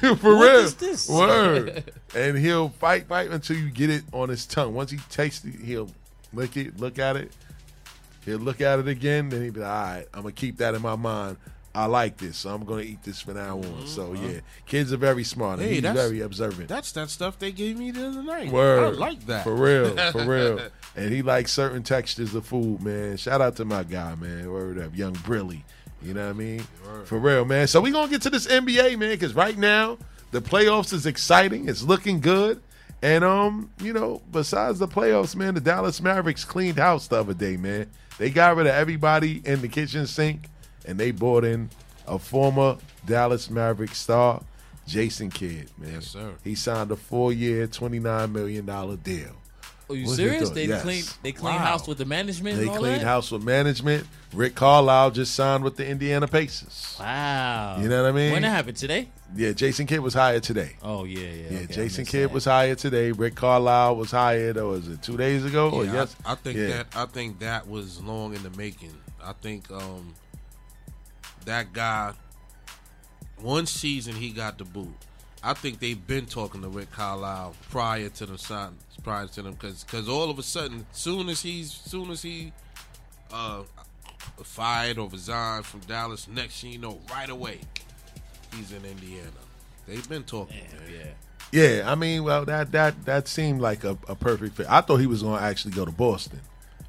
For 0.00 0.14
real. 0.34 0.44
is 0.60 0.74
this? 0.74 1.08
Word. 1.08 1.90
and 2.14 2.36
he'll 2.36 2.68
fight, 2.68 3.06
fight 3.08 3.30
until 3.30 3.56
you 3.56 3.70
get 3.70 3.88
it 3.90 4.02
on 4.12 4.28
his 4.28 4.44
tongue. 4.46 4.74
Once 4.74 4.90
he 4.90 4.98
tastes 5.10 5.44
it, 5.44 5.54
he'll 5.60 5.90
lick 6.32 6.56
it, 6.56 6.78
look 6.78 6.98
at 6.98 7.16
it. 7.16 7.32
He'll 8.24 8.38
look 8.38 8.60
at 8.60 8.78
it 8.78 8.88
again, 8.88 9.28
then 9.28 9.42
he'll 9.42 9.52
be 9.52 9.60
like, 9.60 9.70
all 9.70 9.82
right, 9.82 10.06
I'm 10.12 10.22
going 10.22 10.34
to 10.34 10.40
keep 10.40 10.58
that 10.58 10.74
in 10.74 10.82
my 10.82 10.96
mind. 10.96 11.36
I 11.74 11.86
like 11.86 12.16
this, 12.16 12.38
so 12.38 12.50
I'm 12.50 12.64
going 12.64 12.84
to 12.84 12.90
eat 12.90 13.02
this 13.04 13.20
from 13.20 13.34
now 13.34 13.58
on. 13.58 13.62
Mm-hmm. 13.62 13.86
So, 13.86 14.12
uh-huh. 14.12 14.26
yeah, 14.26 14.40
kids 14.66 14.92
are 14.92 14.96
very 14.96 15.22
smart. 15.22 15.60
And 15.60 15.68
Hey, 15.68 15.74
he's 15.74 15.82
very 15.82 16.20
observant. 16.20 16.68
That's 16.68 16.90
that 16.92 17.08
stuff 17.08 17.38
they 17.38 17.52
gave 17.52 17.78
me 17.78 17.90
the 17.90 18.08
other 18.08 18.22
night. 18.22 18.50
Word. 18.50 18.94
I 18.94 18.98
like 18.98 19.26
that. 19.26 19.44
For 19.44 19.54
real, 19.54 19.96
for 20.12 20.24
real. 20.24 20.60
And 20.96 21.12
he 21.12 21.22
likes 21.22 21.52
certain 21.52 21.82
textures 21.82 22.34
of 22.34 22.44
food, 22.44 22.82
man. 22.82 23.16
Shout 23.16 23.40
out 23.40 23.56
to 23.56 23.64
my 23.64 23.84
guy, 23.84 24.14
man. 24.16 24.50
Word 24.50 24.78
up, 24.78 24.96
young 24.96 25.14
Brilly. 25.14 25.62
You 26.02 26.14
know 26.14 26.26
what 26.26 26.30
I 26.30 26.38
mean? 26.38 26.60
For 27.04 27.18
real, 27.18 27.44
man. 27.44 27.66
So 27.66 27.80
we 27.80 27.90
gonna 27.90 28.10
get 28.10 28.22
to 28.22 28.30
this 28.30 28.46
NBA, 28.46 28.98
man, 28.98 29.10
because 29.10 29.34
right 29.34 29.56
now 29.56 29.98
the 30.30 30.40
playoffs 30.40 30.92
is 30.92 31.06
exciting. 31.06 31.68
It's 31.68 31.82
looking 31.82 32.20
good. 32.20 32.60
And 33.02 33.22
um, 33.24 33.70
you 33.80 33.92
know, 33.92 34.22
besides 34.32 34.78
the 34.78 34.88
playoffs, 34.88 35.36
man, 35.36 35.54
the 35.54 35.60
Dallas 35.60 36.00
Mavericks 36.00 36.44
cleaned 36.44 36.78
house 36.78 37.06
the 37.08 37.16
other 37.20 37.34
day, 37.34 37.56
man. 37.56 37.88
They 38.18 38.30
got 38.30 38.56
rid 38.56 38.66
of 38.66 38.74
everybody 38.74 39.40
in 39.44 39.60
the 39.60 39.68
kitchen 39.68 40.06
sink, 40.08 40.48
and 40.84 40.98
they 40.98 41.12
brought 41.12 41.44
in 41.44 41.70
a 42.08 42.18
former 42.18 42.76
Dallas 43.06 43.48
Maverick 43.48 43.94
star, 43.94 44.42
Jason 44.88 45.30
Kidd, 45.30 45.70
man. 45.78 45.92
Yes, 45.94 46.06
sir. 46.08 46.32
He 46.42 46.56
signed 46.56 46.90
a 46.90 46.96
four-year, 46.96 47.68
twenty-nine 47.68 48.32
million 48.32 48.66
dollar 48.66 48.96
deal. 48.96 49.30
Are 49.90 49.94
you 49.94 50.04
What's 50.04 50.16
serious? 50.16 50.50
They 50.50 50.64
Yes. 50.66 50.82
clean 50.82 51.04
they 51.22 51.32
clean 51.32 51.54
Wow. 51.54 51.60
house 51.60 51.86
with 51.86 51.98
the 51.98 52.04
management. 52.04 52.56
They 52.56 52.62
and 52.62 52.70
all 52.72 52.76
cleaned 52.78 53.02
house 53.02 53.30
with 53.30 53.42
management. 53.44 54.06
Rick 54.34 54.54
Carlisle 54.56 55.12
just 55.12 55.34
signed 55.34 55.62
with 55.64 55.76
the 55.76 55.86
Indiana 55.86 56.26
Pacers. 56.26 56.96
Wow. 56.98 57.78
You 57.80 57.88
know 57.88 58.02
what 58.02 58.08
I 58.08 58.12
mean? 58.12 58.32
When 58.32 58.42
that 58.42 58.50
happened 58.50 58.76
today? 58.76 59.08
Yeah, 59.36 59.52
Jason 59.52 59.86
Kidd 59.86 60.00
was 60.00 60.14
hired 60.14 60.42
today. 60.42 60.76
Oh 60.82 61.04
yeah, 61.04 61.20
yeah. 61.20 61.34
Yeah, 61.50 61.58
okay, 61.64 61.74
Jason 61.74 62.04
Kidd 62.06 62.30
that. 62.30 62.32
was 62.34 62.46
hired 62.46 62.78
today. 62.78 63.12
Rick 63.12 63.34
Carlisle 63.34 63.96
was 63.96 64.10
hired, 64.10 64.56
or 64.56 64.68
was 64.68 64.88
it 64.88 65.02
two 65.02 65.16
days 65.18 65.44
ago? 65.44 65.70
or 65.70 65.84
yes, 65.84 66.16
I, 66.24 66.32
I 66.32 66.34
think 66.34 66.56
Yeah. 66.56 66.68
that 66.68 66.86
I 66.96 67.04
think 67.06 67.38
that 67.40 67.68
was 67.68 68.00
long 68.02 68.34
in 68.34 68.42
the 68.42 68.50
making. 68.50 68.92
I 69.22 69.32
think 69.34 69.70
um, 69.70 70.14
that 71.44 71.72
guy, 71.74 72.14
one 73.40 73.66
season 73.66 74.14
he 74.14 74.30
got 74.30 74.56
the 74.58 74.64
boot. 74.64 74.94
I 75.42 75.52
think 75.54 75.78
they've 75.78 76.04
been 76.06 76.26
talking 76.26 76.62
to 76.62 76.68
Rick 76.68 76.90
Carlisle 76.90 77.54
prior 77.70 78.08
to 78.08 78.26
the 78.26 78.38
sign, 78.38 78.76
prior 79.04 79.26
to 79.28 79.42
them, 79.42 79.54
because 79.60 80.08
all 80.08 80.30
of 80.30 80.38
a 80.38 80.42
sudden, 80.42 80.84
soon 80.92 81.28
as 81.28 81.42
he's 81.42 81.70
soon 81.70 82.10
as 82.10 82.22
he 82.22 82.52
uh, 83.32 83.62
fired 84.42 84.98
or 84.98 85.08
resigned 85.08 85.64
from 85.66 85.80
Dallas, 85.80 86.26
next 86.28 86.60
thing 86.62 86.72
you 86.72 86.78
know, 86.78 86.98
right 87.12 87.28
away, 87.28 87.60
he's 88.54 88.72
in 88.72 88.84
Indiana. 88.84 89.30
They've 89.86 90.08
been 90.08 90.24
talking. 90.24 90.56
Damn, 90.70 90.80
man. 90.80 90.92
yeah. 90.92 91.10
Yeah, 91.50 91.90
I 91.90 91.94
mean, 91.94 92.24
well, 92.24 92.44
that 92.44 92.72
that 92.72 93.04
that 93.06 93.26
seemed 93.28 93.60
like 93.62 93.82
a, 93.84 93.96
a 94.06 94.14
perfect 94.14 94.56
fit. 94.56 94.66
I 94.68 94.82
thought 94.82 94.98
he 94.98 95.06
was 95.06 95.22
going 95.22 95.38
to 95.38 95.42
actually 95.44 95.72
go 95.72 95.84
to 95.86 95.90
Boston. 95.92 96.40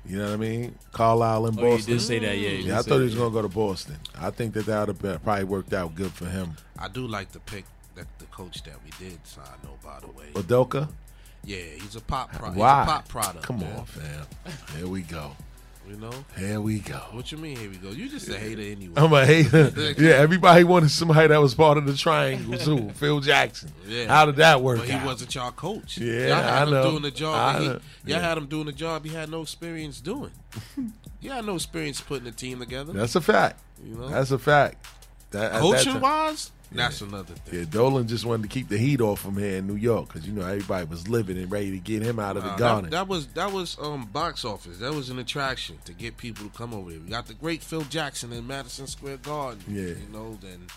You 0.05 0.17
know 0.17 0.25
what 0.25 0.33
I 0.33 0.37
mean? 0.37 0.75
Carlisle 0.91 1.47
in 1.47 1.59
Oh, 1.59 1.61
you 1.63 1.69
Boston. 1.75 1.93
did 1.93 2.01
say 2.01 2.19
that, 2.19 2.37
yeah. 2.37 2.49
yeah, 2.49 2.79
I 2.79 2.81
thought 2.81 2.97
he 2.97 3.03
was 3.05 3.15
going 3.15 3.29
to 3.29 3.33
go 3.33 3.41
to 3.41 3.47
Boston. 3.47 3.95
I 4.19 4.31
think 4.31 4.53
that 4.55 4.65
that 4.65 4.87
would 4.87 4.97
have 5.01 5.23
probably 5.23 5.43
worked 5.45 5.71
out 5.73 5.93
good 5.95 6.11
for 6.11 6.25
him. 6.25 6.55
I 6.79 6.87
do 6.87 7.05
like 7.07 7.31
the 7.31 7.39
pick 7.41 7.63
that 7.95 8.07
the 8.17 8.25
coach 8.25 8.63
that 8.63 8.75
we 8.83 8.91
did 9.05 9.25
sign. 9.25 9.45
though, 9.63 9.77
by 9.83 9.99
the 9.99 10.07
way. 10.07 10.25
Udoka, 10.33 10.89
Yeah, 11.45 11.57
he's 11.79 11.95
a 11.95 12.01
pop 12.01 12.31
pro- 12.33 12.49
he's 12.49 12.57
why? 12.57 12.83
a 12.83 12.85
pop 12.85 13.07
product. 13.07 13.45
Come 13.45 13.59
man. 13.59 13.77
on, 13.77 13.85
fam. 13.85 14.25
Here 14.77 14.87
we 14.87 15.01
go. 15.01 15.31
You 15.89 15.97
know? 15.97 16.11
Here 16.37 16.61
we 16.61 16.79
go. 16.79 16.99
What 17.11 17.31
you 17.31 17.39
mean 17.39 17.57
here 17.57 17.67
we 17.69 17.77
go? 17.77 17.89
You 17.89 18.07
just 18.09 18.29
a 18.29 18.37
hater 18.37 18.61
anyway. 18.61 18.93
I'm 18.95 19.11
a 19.11 19.25
hater. 19.25 19.71
yeah, 19.97 20.11
everybody 20.11 20.63
wanted 20.63 20.91
somebody 20.91 21.29
that 21.29 21.41
was 21.41 21.55
part 21.55 21.79
of 21.79 21.87
the 21.87 21.95
triangle 21.95 22.59
too. 22.59 22.89
Phil 22.95 23.19
Jackson. 23.21 23.71
Yeah. 23.87 24.05
How 24.07 24.27
did 24.27 24.35
that 24.35 24.61
work 24.61 24.77
but 24.79 24.87
he 24.87 24.93
out? 24.93 25.05
wasn't 25.05 25.33
y'all 25.33 25.51
coach. 25.51 25.97
Yeah, 25.97 26.27
y'all 26.27 26.35
had 26.35 26.45
I 26.45 26.63
him 26.63 26.69
know. 26.69 26.91
doing 26.91 27.01
the 27.01 27.11
job. 27.11 27.59
He, 27.59 27.65
y'all 27.65 27.81
Yeah. 28.05 28.19
had 28.19 28.37
him 28.37 28.45
doing 28.45 28.67
the 28.67 28.71
job 28.71 29.03
he 29.03 29.11
had 29.11 29.29
no 29.31 29.41
experience 29.41 29.99
doing. 29.99 30.31
he 31.19 31.27
had 31.27 31.43
no 31.43 31.55
experience 31.55 31.99
putting 32.01 32.27
a 32.27 32.31
team 32.31 32.59
together. 32.59 32.93
That's 32.93 33.15
a 33.15 33.21
fact. 33.21 33.59
You 33.83 33.95
know? 33.95 34.09
That's 34.09 34.29
a 34.29 34.37
fact. 34.37 34.85
That, 35.31 35.45
at 35.45 35.51
that 35.53 35.61
Coaching 35.61 35.99
wise, 36.01 36.51
that's 36.71 37.01
another 37.01 37.33
thing. 37.33 37.59
Yeah, 37.59 37.65
Dolan 37.69 38.07
just 38.07 38.25
wanted 38.25 38.43
to 38.43 38.49
keep 38.49 38.69
the 38.69 38.77
heat 38.77 39.01
off 39.01 39.19
from 39.21 39.37
here 39.37 39.57
in 39.57 39.67
New 39.67 39.75
York 39.75 40.07
because 40.07 40.27
you 40.27 40.33
know 40.33 40.41
everybody 40.45 40.85
was 40.85 41.07
living 41.07 41.37
and 41.37 41.51
ready 41.51 41.71
to 41.71 41.77
get 41.79 42.03
him 42.03 42.19
out 42.19 42.37
of 42.37 42.43
the 42.43 42.49
Nah, 42.51 42.57
garden. 42.57 42.89
that, 42.91 42.97
that 42.97 43.07
was 43.07 43.27
that 43.27 43.51
was 43.51 43.77
um 43.81 44.05
box 44.05 44.45
office. 44.45 44.77
That 44.77 44.93
was 44.93 45.09
an 45.09 45.17
attraction 45.19 45.79
to 45.85 45.93
get 45.93 46.17
people 46.17 46.45
to 46.49 46.55
come 46.57 46.73
over 46.73 46.91
there. 46.91 46.99
We 46.99 47.09
got 47.09 47.27
the 47.27 47.33
great 47.33 47.63
Phil 47.63 47.81
Jackson 47.81 48.31
in 48.33 48.45
Madison 48.45 48.87
Square 48.87 49.17
Garden. 49.17 49.63
Yeah. 49.67 49.81
you 49.81 50.07
know. 50.11 50.37
Then 50.41 50.67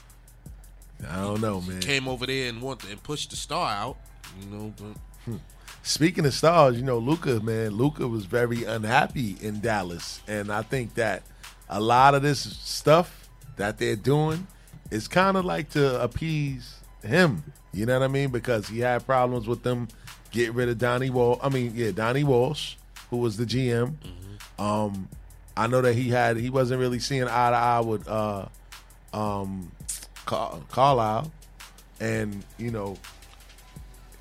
I 1.10 1.16
don't 1.16 1.40
know, 1.40 1.60
man. 1.60 1.80
came 1.80 2.08
over 2.08 2.26
there 2.26 2.48
and 2.48 2.62
wanted 2.62 2.90
and 2.90 3.02
pushed 3.02 3.30
the 3.30 3.36
star 3.36 3.70
out. 3.70 3.96
You 4.40 4.46
know, 4.56 4.74
but 4.78 5.38
Speaking 5.84 6.24
of 6.26 6.32
stars, 6.32 6.76
you 6.76 6.82
know, 6.84 6.98
Luka, 6.98 7.40
man, 7.40 7.72
Luka 7.72 8.06
was 8.06 8.24
very 8.24 8.62
unhappy 8.62 9.36
in 9.40 9.58
Dallas, 9.60 10.20
and 10.28 10.52
I 10.52 10.62
think 10.62 10.94
that 10.94 11.24
a 11.68 11.80
lot 11.80 12.14
of 12.14 12.22
this 12.22 12.38
stuff 12.40 13.28
that 13.56 13.78
they're 13.78 13.96
doing 13.96 14.46
is 14.92 15.08
kind 15.08 15.36
of 15.36 15.44
like 15.44 15.70
to 15.70 16.00
appease 16.02 16.76
him. 17.02 17.42
You 17.72 17.86
know 17.86 17.98
what 17.98 18.04
I 18.04 18.08
mean? 18.08 18.30
Because 18.30 18.68
he 18.68 18.80
had 18.80 19.06
problems 19.06 19.48
with 19.48 19.62
them 19.62 19.88
getting 20.30 20.54
rid 20.54 20.68
of 20.68 20.78
Donnie 20.78 21.10
Wall. 21.10 21.40
I 21.42 21.48
mean, 21.48 21.72
yeah, 21.74 21.90
Donnie 21.92 22.24
Walsh, 22.24 22.76
who 23.10 23.16
was 23.16 23.38
the 23.38 23.46
GM. 23.46 23.94
Um, 24.58 25.08
I 25.56 25.66
know 25.66 25.80
that 25.80 25.94
he 25.94 26.10
had 26.10 26.36
he 26.36 26.50
wasn't 26.50 26.80
really 26.80 26.98
seeing 26.98 27.24
eye 27.24 27.50
to 27.50 27.56
eye 27.56 27.80
with 27.80 28.06
uh, 28.06 28.46
um, 29.14 29.72
Car- 30.26 30.60
Carlisle, 30.70 31.32
and 31.98 32.44
you 32.58 32.70
know, 32.70 32.96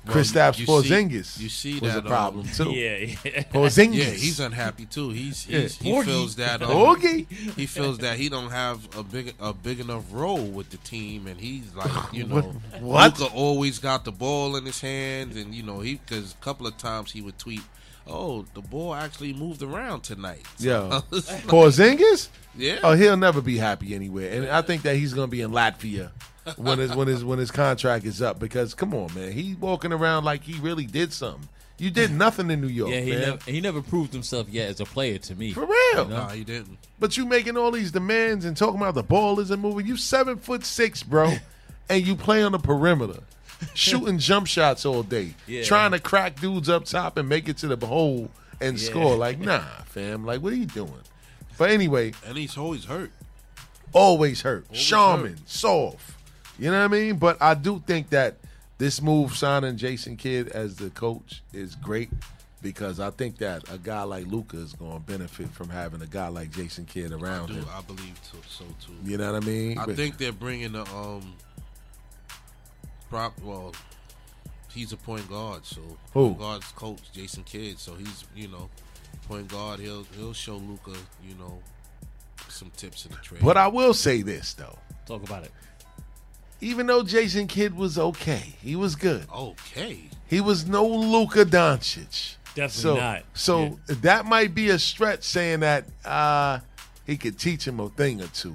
Well, 0.04 0.16
Kristaps 0.16 0.58
you 0.58 0.66
see- 0.66 0.72
Porzingis 0.72 1.38
you 1.38 1.48
see 1.48 1.78
was 1.78 1.94
that, 1.94 2.04
a 2.04 2.08
problem 2.08 2.46
um, 2.46 2.52
too. 2.52 2.70
Yeah, 2.72 2.96
yeah. 2.96 3.14
Porzingis, 3.52 3.94
Yeah, 3.94 4.04
he's 4.10 4.40
unhappy 4.40 4.86
too. 4.86 5.10
He's, 5.10 5.46
Yeah. 5.48 5.60
he 5.68 6.02
feels 6.02 6.34
that 6.36 6.60
um, 6.60 6.70
Porgy. 6.72 7.28
he 7.56 7.66
feels 7.66 7.98
that 7.98 8.18
he 8.18 8.28
don't 8.28 8.50
have 8.50 8.80
a 8.98 9.04
big 9.04 9.34
a 9.38 9.52
big 9.52 9.78
enough 9.78 10.04
role 10.10 10.44
with 10.44 10.70
the 10.70 10.78
team, 10.78 11.26
and 11.28 11.38
he's 11.40 11.72
like, 11.76 11.90
you 12.12 12.24
know, 12.26 12.40
What? 12.80 13.18
Luka 13.20 13.32
always 13.32 13.78
got 13.78 14.04
the 14.04 14.12
ball 14.12 14.56
in 14.56 14.64
his 14.66 14.80
hands, 14.80 15.36
and 15.36 15.54
you 15.54 15.62
know 15.62 15.78
he 15.80 15.96
because 15.96 16.32
a 16.32 16.44
couple 16.44 16.66
of 16.66 16.76
times 16.78 17.12
he 17.12 17.22
would 17.22 17.38
tweet, 17.38 17.62
"Oh, 18.06 18.44
the 18.54 18.60
ball 18.60 18.94
actually 18.94 19.32
moved 19.32 19.62
around 19.62 20.02
tonight." 20.02 20.42
Yeah, 20.58 21.00
Porzingis. 21.10 22.28
yeah. 22.56 22.78
Oh, 22.82 22.92
he'll 22.94 23.16
never 23.16 23.40
be 23.40 23.58
happy 23.58 23.94
anywhere, 23.94 24.30
and 24.32 24.48
I 24.50 24.62
think 24.62 24.82
that 24.82 24.96
he's 24.96 25.14
going 25.14 25.28
to 25.28 25.30
be 25.30 25.40
in 25.42 25.50
Latvia 25.50 26.10
when 26.56 26.78
his 26.78 26.94
when 26.94 27.08
his 27.08 27.24
when 27.24 27.38
his 27.38 27.50
contract 27.50 28.04
is 28.04 28.20
up. 28.22 28.38
Because 28.38 28.74
come 28.74 28.94
on, 28.94 29.14
man, 29.14 29.32
He's 29.32 29.56
walking 29.56 29.92
around 29.92 30.24
like 30.24 30.42
he 30.42 30.58
really 30.60 30.86
did 30.86 31.12
something. 31.12 31.48
You 31.78 31.90
did 31.90 32.12
nothing 32.12 32.48
in 32.50 32.60
New 32.60 32.68
York, 32.68 32.92
Yeah, 32.92 33.00
he 33.00 33.10
man. 33.10 33.20
never 33.20 33.50
he 33.50 33.60
never 33.60 33.82
proved 33.82 34.12
himself 34.12 34.48
yet 34.48 34.68
as 34.68 34.80
a 34.80 34.84
player 34.84 35.18
to 35.18 35.34
me. 35.34 35.52
For 35.52 35.66
real. 35.66 36.06
no, 36.06 36.26
he 36.26 36.44
didn't. 36.44 36.78
But 37.00 37.16
you 37.16 37.26
making 37.26 37.56
all 37.56 37.72
these 37.72 37.90
demands 37.90 38.44
and 38.44 38.56
talking 38.56 38.76
about 38.80 38.94
the 38.94 39.02
ball 39.02 39.40
isn't 39.40 39.58
moving. 39.60 39.86
You 39.86 39.96
seven 39.96 40.36
foot 40.36 40.64
six, 40.64 41.02
bro, 41.02 41.32
and 41.88 42.06
you 42.06 42.14
play 42.14 42.42
on 42.44 42.52
the 42.52 42.58
perimeter, 42.60 43.20
shooting 43.74 44.18
jump 44.18 44.46
shots 44.46 44.84
all 44.86 45.02
day, 45.02 45.34
Yeah. 45.46 45.62
trying 45.64 45.92
to 45.92 45.98
crack 46.00 46.40
dudes 46.40 46.68
up 46.68 46.84
top 46.84 47.16
and 47.16 47.28
make 47.28 47.48
it 47.48 47.56
to 47.58 47.68
the 47.74 47.86
hole 47.86 48.30
and 48.60 48.78
Yeah. 48.78 48.90
score. 48.90 49.16
Like, 49.16 49.38
nah, 49.38 49.62
fam. 49.86 50.24
Like, 50.24 50.40
what 50.42 50.52
are 50.52 50.56
you 50.56 50.66
doing? 50.66 50.92
But 51.58 51.70
anyway, 51.70 52.12
And 52.26 52.36
he's 52.36 52.56
always 52.56 52.84
hurt. 52.86 53.12
always 53.92 54.40
hurt. 54.42 54.66
Shaman, 54.72 55.32
hurt. 55.36 55.48
soft. 55.48 56.14
You 56.58 56.70
know 56.70 56.78
what 56.78 56.84
I 56.84 56.88
mean? 56.88 57.16
But 57.16 57.40
I 57.40 57.54
do 57.54 57.82
think 57.86 58.10
that 58.10 58.36
this 58.78 59.00
move 59.02 59.36
signing 59.36 59.76
Jason 59.76 60.16
Kidd 60.16 60.48
as 60.48 60.76
the 60.76 60.90
coach 60.90 61.42
is 61.52 61.74
great 61.76 62.10
because 62.62 63.00
I 63.00 63.10
think 63.10 63.38
that 63.38 63.64
a 63.72 63.78
guy 63.78 64.02
like 64.02 64.26
Luka 64.26 64.56
is 64.56 64.72
going 64.72 64.92
to 64.94 65.00
benefit 65.00 65.50
from 65.50 65.68
having 65.68 66.02
a 66.02 66.06
guy 66.06 66.28
like 66.28 66.50
Jason 66.50 66.84
Kidd 66.84 67.12
around 67.12 67.48
Do 67.48 67.54
him. 67.54 67.66
I 67.74 67.80
believe 67.82 68.18
too, 68.30 68.38
so 68.48 68.64
too. 68.84 68.92
You 69.04 69.18
know 69.18 69.32
what 69.32 69.42
I 69.42 69.46
mean? 69.46 69.78
I 69.78 69.86
But- 69.86 69.96
think 69.96 70.18
they're 70.18 70.32
bringing 70.32 70.72
the 70.72 70.82
um, 70.94 71.34
prop. 73.12 73.38
Well, 73.42 73.74
he's 74.74 74.92
a 74.92 74.96
point 74.96 75.28
guard, 75.28 75.66
so 75.66 75.80
Who? 76.14 76.28
point 76.28 76.38
guard's 76.38 76.66
coach 76.72 77.12
Jason 77.12 77.44
Kidd. 77.44 77.78
So 77.78 77.94
he's 77.94 78.24
you 78.34 78.48
know 78.48 78.70
point 79.28 79.48
guard. 79.48 79.80
He'll 79.80 80.04
he'll 80.16 80.32
show 80.32 80.56
Luka 80.56 80.92
you 81.22 81.34
know 81.38 81.60
some 82.48 82.70
tips 82.76 83.04
in 83.04 83.12
the 83.12 83.18
trade. 83.18 83.42
But 83.42 83.56
I 83.58 83.68
will 83.68 83.94
say 83.94 84.22
this 84.22 84.54
though. 84.54 84.78
Talk 85.06 85.22
about 85.22 85.44
it. 85.44 85.52
Even 86.62 86.86
though 86.86 87.02
Jason 87.02 87.48
Kidd 87.48 87.74
was 87.76 87.98
okay, 87.98 88.54
he 88.62 88.76
was 88.76 88.94
good. 88.94 89.26
okay, 89.34 89.98
He 90.28 90.40
was 90.40 90.66
no 90.66 90.86
Luka 90.86 91.44
Doncic. 91.44 92.36
Definitely 92.54 92.68
so, 92.82 92.96
not. 92.96 93.22
So 93.34 93.62
Yeah. 93.62 93.70
that 94.02 94.26
might 94.26 94.54
be 94.54 94.68
a 94.70 94.78
stretch 94.78 95.24
saying 95.24 95.60
that 95.60 95.86
uh, 96.04 96.60
he 97.04 97.16
could 97.16 97.36
teach 97.38 97.66
him 97.66 97.80
a 97.80 97.88
thing 97.88 98.22
or 98.22 98.28
two. 98.28 98.54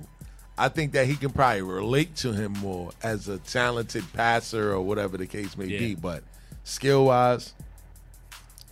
I 0.58 0.70
think 0.70 0.94
that 0.94 1.06
he 1.06 1.16
can 1.16 1.30
probably 1.30 1.62
relate 1.62 2.16
to 2.18 2.34
him 2.34 2.54
more 2.54 2.92
as 3.04 3.28
a 3.28 3.38
talented 3.38 4.04
passer 4.14 4.72
or 4.74 4.82
whatever 4.82 5.18
the 5.18 5.28
case 5.28 5.56
may 5.58 5.68
be. 5.68 5.94
But 5.96 6.24
skill 6.64 7.06
wise, 7.06 7.54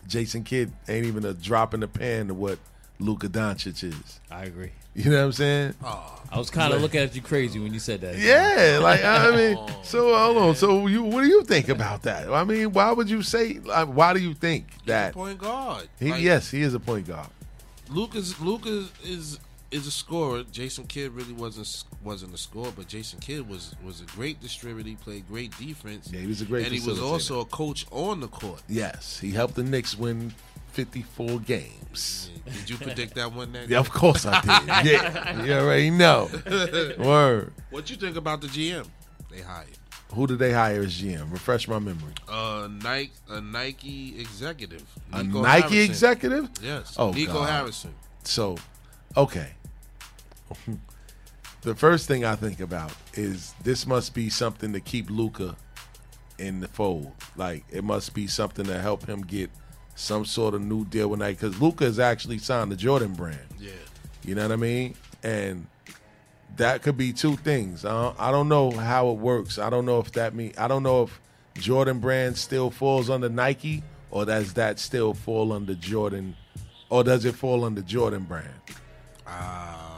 Jason 0.07 0.43
Kidd 0.43 0.71
ain't 0.87 1.05
even 1.05 1.25
a 1.25 1.33
drop 1.33 1.73
in 1.73 1.81
the 1.81 1.87
pan 1.87 2.27
to 2.27 2.33
what 2.33 2.57
Luka 2.99 3.27
Doncic 3.27 3.83
is. 3.83 4.19
I 4.31 4.45
agree. 4.45 4.71
You 4.95 5.11
know 5.11 5.17
what 5.17 5.25
I'm 5.25 5.31
saying? 5.33 5.73
Oh, 5.83 6.21
I 6.31 6.37
was 6.37 6.49
kind 6.49 6.73
of 6.73 6.81
looking 6.81 7.01
at 7.01 7.13
you 7.13 7.21
crazy 7.21 7.59
when 7.59 7.73
you 7.73 7.79
said 7.79 7.99
that. 8.01 8.17
Yeah, 8.17 8.79
like 8.81 9.03
I 9.03 9.29
mean, 9.35 9.57
so 9.83 10.15
hold 10.17 10.37
on. 10.37 10.55
So 10.55 10.87
you, 10.87 11.03
what 11.03 11.21
do 11.21 11.27
you 11.27 11.43
think 11.43 11.67
about 11.67 12.03
that? 12.03 12.31
I 12.31 12.45
mean, 12.45 12.71
why 12.71 12.93
would 12.93 13.09
you 13.09 13.21
say? 13.21 13.59
Like, 13.59 13.89
why 13.89 14.13
do 14.13 14.21
you 14.21 14.33
think 14.33 14.67
that? 14.85 15.13
point 15.13 15.37
guard. 15.37 15.89
He, 15.99 16.11
Like, 16.11 16.21
yes, 16.21 16.49
he 16.49 16.61
is 16.61 16.73
a 16.73 16.79
point 16.79 17.07
guard. 17.07 17.27
Lucas 17.89 18.39
Lucas 18.39 18.89
is 19.03 19.33
is 19.35 19.39
a 19.87 19.91
scorer. 19.91 20.43
Jason 20.51 20.85
Kidd 20.85 21.11
really 21.11 21.33
wasn't 21.33 21.83
wasn't 22.03 22.33
a 22.33 22.37
scorer, 22.37 22.71
but 22.75 22.87
Jason 22.87 23.19
Kidd 23.19 23.47
was 23.49 23.75
was 23.83 24.01
a 24.01 24.05
great 24.05 24.39
distributor. 24.41 24.87
He 24.89 24.95
played 24.95 25.27
great 25.27 25.57
defense. 25.57 26.09
Yeah, 26.11 26.21
he 26.21 26.27
was 26.27 26.41
a 26.41 26.45
great 26.45 26.65
and 26.65 26.73
he 26.73 26.87
was 26.87 27.01
also 27.01 27.41
a 27.41 27.45
coach 27.45 27.85
on 27.91 28.19
the 28.21 28.27
court. 28.27 28.61
Yes, 28.69 29.19
he 29.19 29.31
helped 29.31 29.55
the 29.55 29.63
Knicks 29.63 29.97
win 29.97 30.33
54 30.71 31.39
games. 31.39 32.29
Did 32.45 32.69
you 32.69 32.77
predict 32.77 33.15
that 33.15 33.31
one? 33.31 33.51
That 33.53 33.69
Yeah, 33.69 33.79
of 33.79 33.91
course 33.91 34.25
I 34.25 34.41
did. 34.41 34.91
Yeah, 34.91 35.43
you 35.43 35.53
already 35.53 35.89
know. 35.89 36.29
Word. 36.99 37.53
What 37.69 37.89
you 37.89 37.95
think 37.95 38.17
about 38.17 38.41
the 38.41 38.47
GM 38.47 38.87
they 39.31 39.41
hired? 39.41 39.67
Who 40.13 40.27
did 40.27 40.39
they 40.39 40.51
hire 40.53 40.81
as 40.81 41.01
GM? 41.01 41.31
Refresh 41.31 41.67
my 41.67 41.79
memory. 41.79 42.13
Uh, 42.27 42.67
Nike, 42.71 43.11
a 43.29 43.41
Nike 43.41 44.19
executive. 44.19 44.83
A 45.11 45.23
Nike 45.23 45.75
Harrison. 45.75 45.77
executive? 45.79 46.49
Yes. 46.61 46.95
Oh, 46.97 47.11
Nico 47.11 47.33
God. 47.33 47.49
Harrison. 47.49 47.93
So, 48.23 48.55
okay. 49.17 49.51
the 51.61 51.75
first 51.75 52.07
thing 52.07 52.25
I 52.25 52.35
think 52.35 52.59
about 52.59 52.93
is 53.13 53.53
this 53.63 53.85
must 53.87 54.13
be 54.13 54.29
something 54.29 54.73
to 54.73 54.79
keep 54.79 55.09
Luka 55.09 55.55
in 56.37 56.59
the 56.59 56.67
fold. 56.67 57.11
Like 57.35 57.65
it 57.71 57.83
must 57.83 58.13
be 58.13 58.27
something 58.27 58.65
to 58.65 58.79
help 58.79 59.05
him 59.05 59.21
get 59.21 59.49
some 59.95 60.25
sort 60.25 60.53
of 60.53 60.61
new 60.61 60.85
deal 60.85 61.07
with 61.09 61.19
Nike 61.19 61.35
because 61.35 61.61
Luka 61.61 61.85
has 61.85 61.99
actually 61.99 62.37
signed 62.37 62.71
the 62.71 62.75
Jordan 62.75 63.13
brand. 63.13 63.39
Yeah. 63.59 63.71
You 64.23 64.35
know 64.35 64.43
what 64.43 64.51
I 64.51 64.57
mean? 64.57 64.95
And 65.23 65.67
that 66.57 66.81
could 66.81 66.97
be 66.97 67.13
two 67.13 67.35
things. 67.37 67.85
I 67.85 67.91
don't, 67.91 68.19
I 68.19 68.31
don't 68.31 68.49
know 68.49 68.71
how 68.71 69.09
it 69.09 69.17
works. 69.17 69.57
I 69.57 69.69
don't 69.69 69.85
know 69.85 69.99
if 69.99 70.11
that 70.13 70.35
mean 70.35 70.53
I 70.57 70.67
don't 70.67 70.83
know 70.83 71.03
if 71.03 71.21
Jordan 71.55 71.99
brand 71.99 72.37
still 72.37 72.69
falls 72.69 73.09
under 73.09 73.29
Nike 73.29 73.83
or 74.11 74.25
does 74.25 74.53
that 74.53 74.79
still 74.79 75.13
fall 75.13 75.53
under 75.53 75.75
Jordan 75.75 76.35
or 76.89 77.03
does 77.03 77.25
it 77.25 77.35
fall 77.35 77.63
under 77.63 77.81
Jordan 77.81 78.23
brand? 78.23 78.49
Um, 79.25 79.94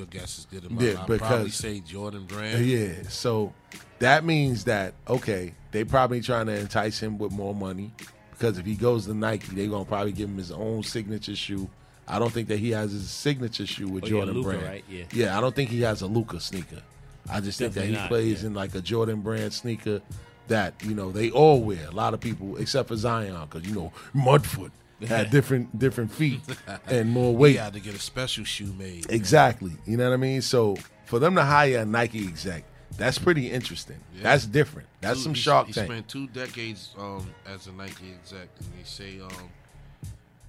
your 0.00 0.06
guess 0.06 0.38
is 0.38 0.46
good. 0.46 0.64
Enough. 0.64 0.82
Yeah, 0.82 1.04
I'd 1.14 1.18
probably 1.20 1.50
say 1.50 1.80
Jordan 1.80 2.24
Brand. 2.24 2.64
Yeah. 2.64 2.94
So 3.08 3.52
that 3.98 4.24
means 4.24 4.64
that 4.64 4.94
okay, 5.06 5.54
they 5.72 5.84
probably 5.84 6.20
trying 6.20 6.46
to 6.46 6.58
entice 6.58 6.98
him 6.98 7.18
with 7.18 7.32
more 7.32 7.54
money 7.54 7.92
because 8.32 8.58
if 8.58 8.64
he 8.66 8.74
goes 8.74 9.06
to 9.06 9.14
Nike, 9.14 9.54
they're 9.54 9.68
gonna 9.68 9.84
probably 9.84 10.12
give 10.12 10.28
him 10.28 10.38
his 10.38 10.50
own 10.50 10.82
signature 10.82 11.36
shoe. 11.36 11.68
I 12.08 12.18
don't 12.18 12.32
think 12.32 12.48
that 12.48 12.58
he 12.58 12.70
has 12.70 12.90
his 12.92 13.08
signature 13.08 13.66
shoe 13.66 13.88
with 13.88 14.04
Oh, 14.04 14.06
yeah, 14.06 14.10
Jordan 14.10 14.34
Luka, 14.34 14.48
brand. 14.48 14.62
right? 14.64 14.84
Yeah. 14.88 15.04
Yeah, 15.12 15.38
I 15.38 15.40
don't 15.40 15.54
think 15.54 15.70
he 15.70 15.82
has 15.82 16.02
a 16.02 16.06
Luka 16.06 16.40
sneaker. 16.40 16.82
I 17.30 17.40
just 17.40 17.58
think 17.58 17.74
that 17.74 17.84
he 17.84 17.92
not, 17.92 18.08
plays 18.08 18.40
yeah. 18.42 18.48
in 18.48 18.54
like 18.54 18.74
a 18.74 18.80
Jordan 18.80 19.20
brand 19.20 19.52
sneaker 19.52 20.00
that 20.48 20.74
you 20.82 20.94
know 20.94 21.12
they 21.12 21.30
all 21.30 21.60
wear. 21.60 21.86
A 21.86 21.92
lot 21.92 22.14
of 22.14 22.20
people, 22.20 22.56
except 22.56 22.88
for 22.88 22.96
Zion, 22.96 23.36
because 23.48 23.68
you 23.68 23.74
know 23.74 23.92
Mudfoot 24.14 24.70
had 25.08 25.30
different 25.36 25.78
different 25.78 26.12
feet 26.12 26.40
and 26.86 27.10
more 27.10 27.30
He 27.32 27.36
weight. 27.36 27.56
had 27.58 27.72
to 27.74 27.80
get 27.80 27.94
a 27.94 27.98
special 27.98 28.44
shoe 28.44 28.72
made. 28.78 29.06
Exactly. 29.10 29.72
You 29.86 29.96
know 29.96 30.08
what 30.08 30.14
I 30.14 30.18
mean? 30.18 30.42
So 30.42 30.76
for 31.06 31.18
them 31.18 31.34
to 31.36 31.44
hire 31.44 31.78
a 31.78 31.84
Nike 31.86 32.26
exec, 32.26 32.64
that's 32.96 33.18
pretty 33.18 33.50
interesting. 33.50 33.98
Yeah. 34.14 34.22
That's 34.24 34.46
different. 34.46 34.88
That's 35.00 35.18
Two- 35.18 35.22
some 35.24 35.34
he- 35.34 35.40
Shark 35.40 35.66
he 35.68 35.72
Tank. 35.72 35.86
spent 35.90 36.08
two 36.08 36.26
decades 36.28 36.94
um, 36.98 37.26
as 37.46 37.66
a 37.66 37.72
Nike 37.72 38.12
exec, 38.20 38.48
and 38.58 38.68
they 38.78 38.84
say 38.84 39.20
um, 39.20 39.48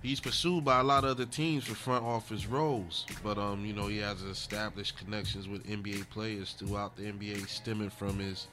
he's 0.02 0.20
pursued 0.20 0.66
by 0.66 0.80
a 0.80 0.84
lot 0.84 1.04
of 1.04 1.12
other 1.12 1.26
teams 1.26 1.64
for 1.66 1.76
front 1.76 2.04
office 2.04 2.46
roles. 2.48 3.06
But 3.24 3.38
um, 3.38 3.64
you 3.66 3.74
know, 3.74 3.88
he 3.88 4.00
has 4.00 4.22
established 4.24 4.98
connections 4.98 5.48
with 5.48 5.66
NBA 5.68 6.10
players 6.10 6.54
throughout 6.54 6.98
the 6.98 7.04
NBA, 7.04 7.48
stemming 7.48 7.90
from 7.92 8.20
his 8.20 8.48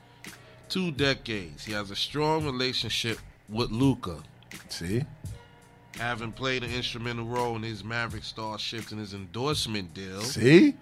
two 0.69 0.91
decades. 0.93 1.65
He 1.65 1.73
has 1.73 1.91
a 1.91 1.97
strong 1.97 2.45
relationship 2.45 3.19
with 3.49 3.71
Luka, 3.71 4.23
See? 4.69 5.03
Having 5.99 6.33
played 6.33 6.63
an 6.63 6.73
instrumental 6.73 7.25
role 7.25 7.57
in 7.57 7.63
his 7.63 7.83
Maverick 7.83 8.23
star 8.25 8.59
shift 8.59 8.93
and 8.93 9.01
his 9.01 9.15
endorsement 9.15 9.95
deal 9.95 10.21
See? 10.21 10.75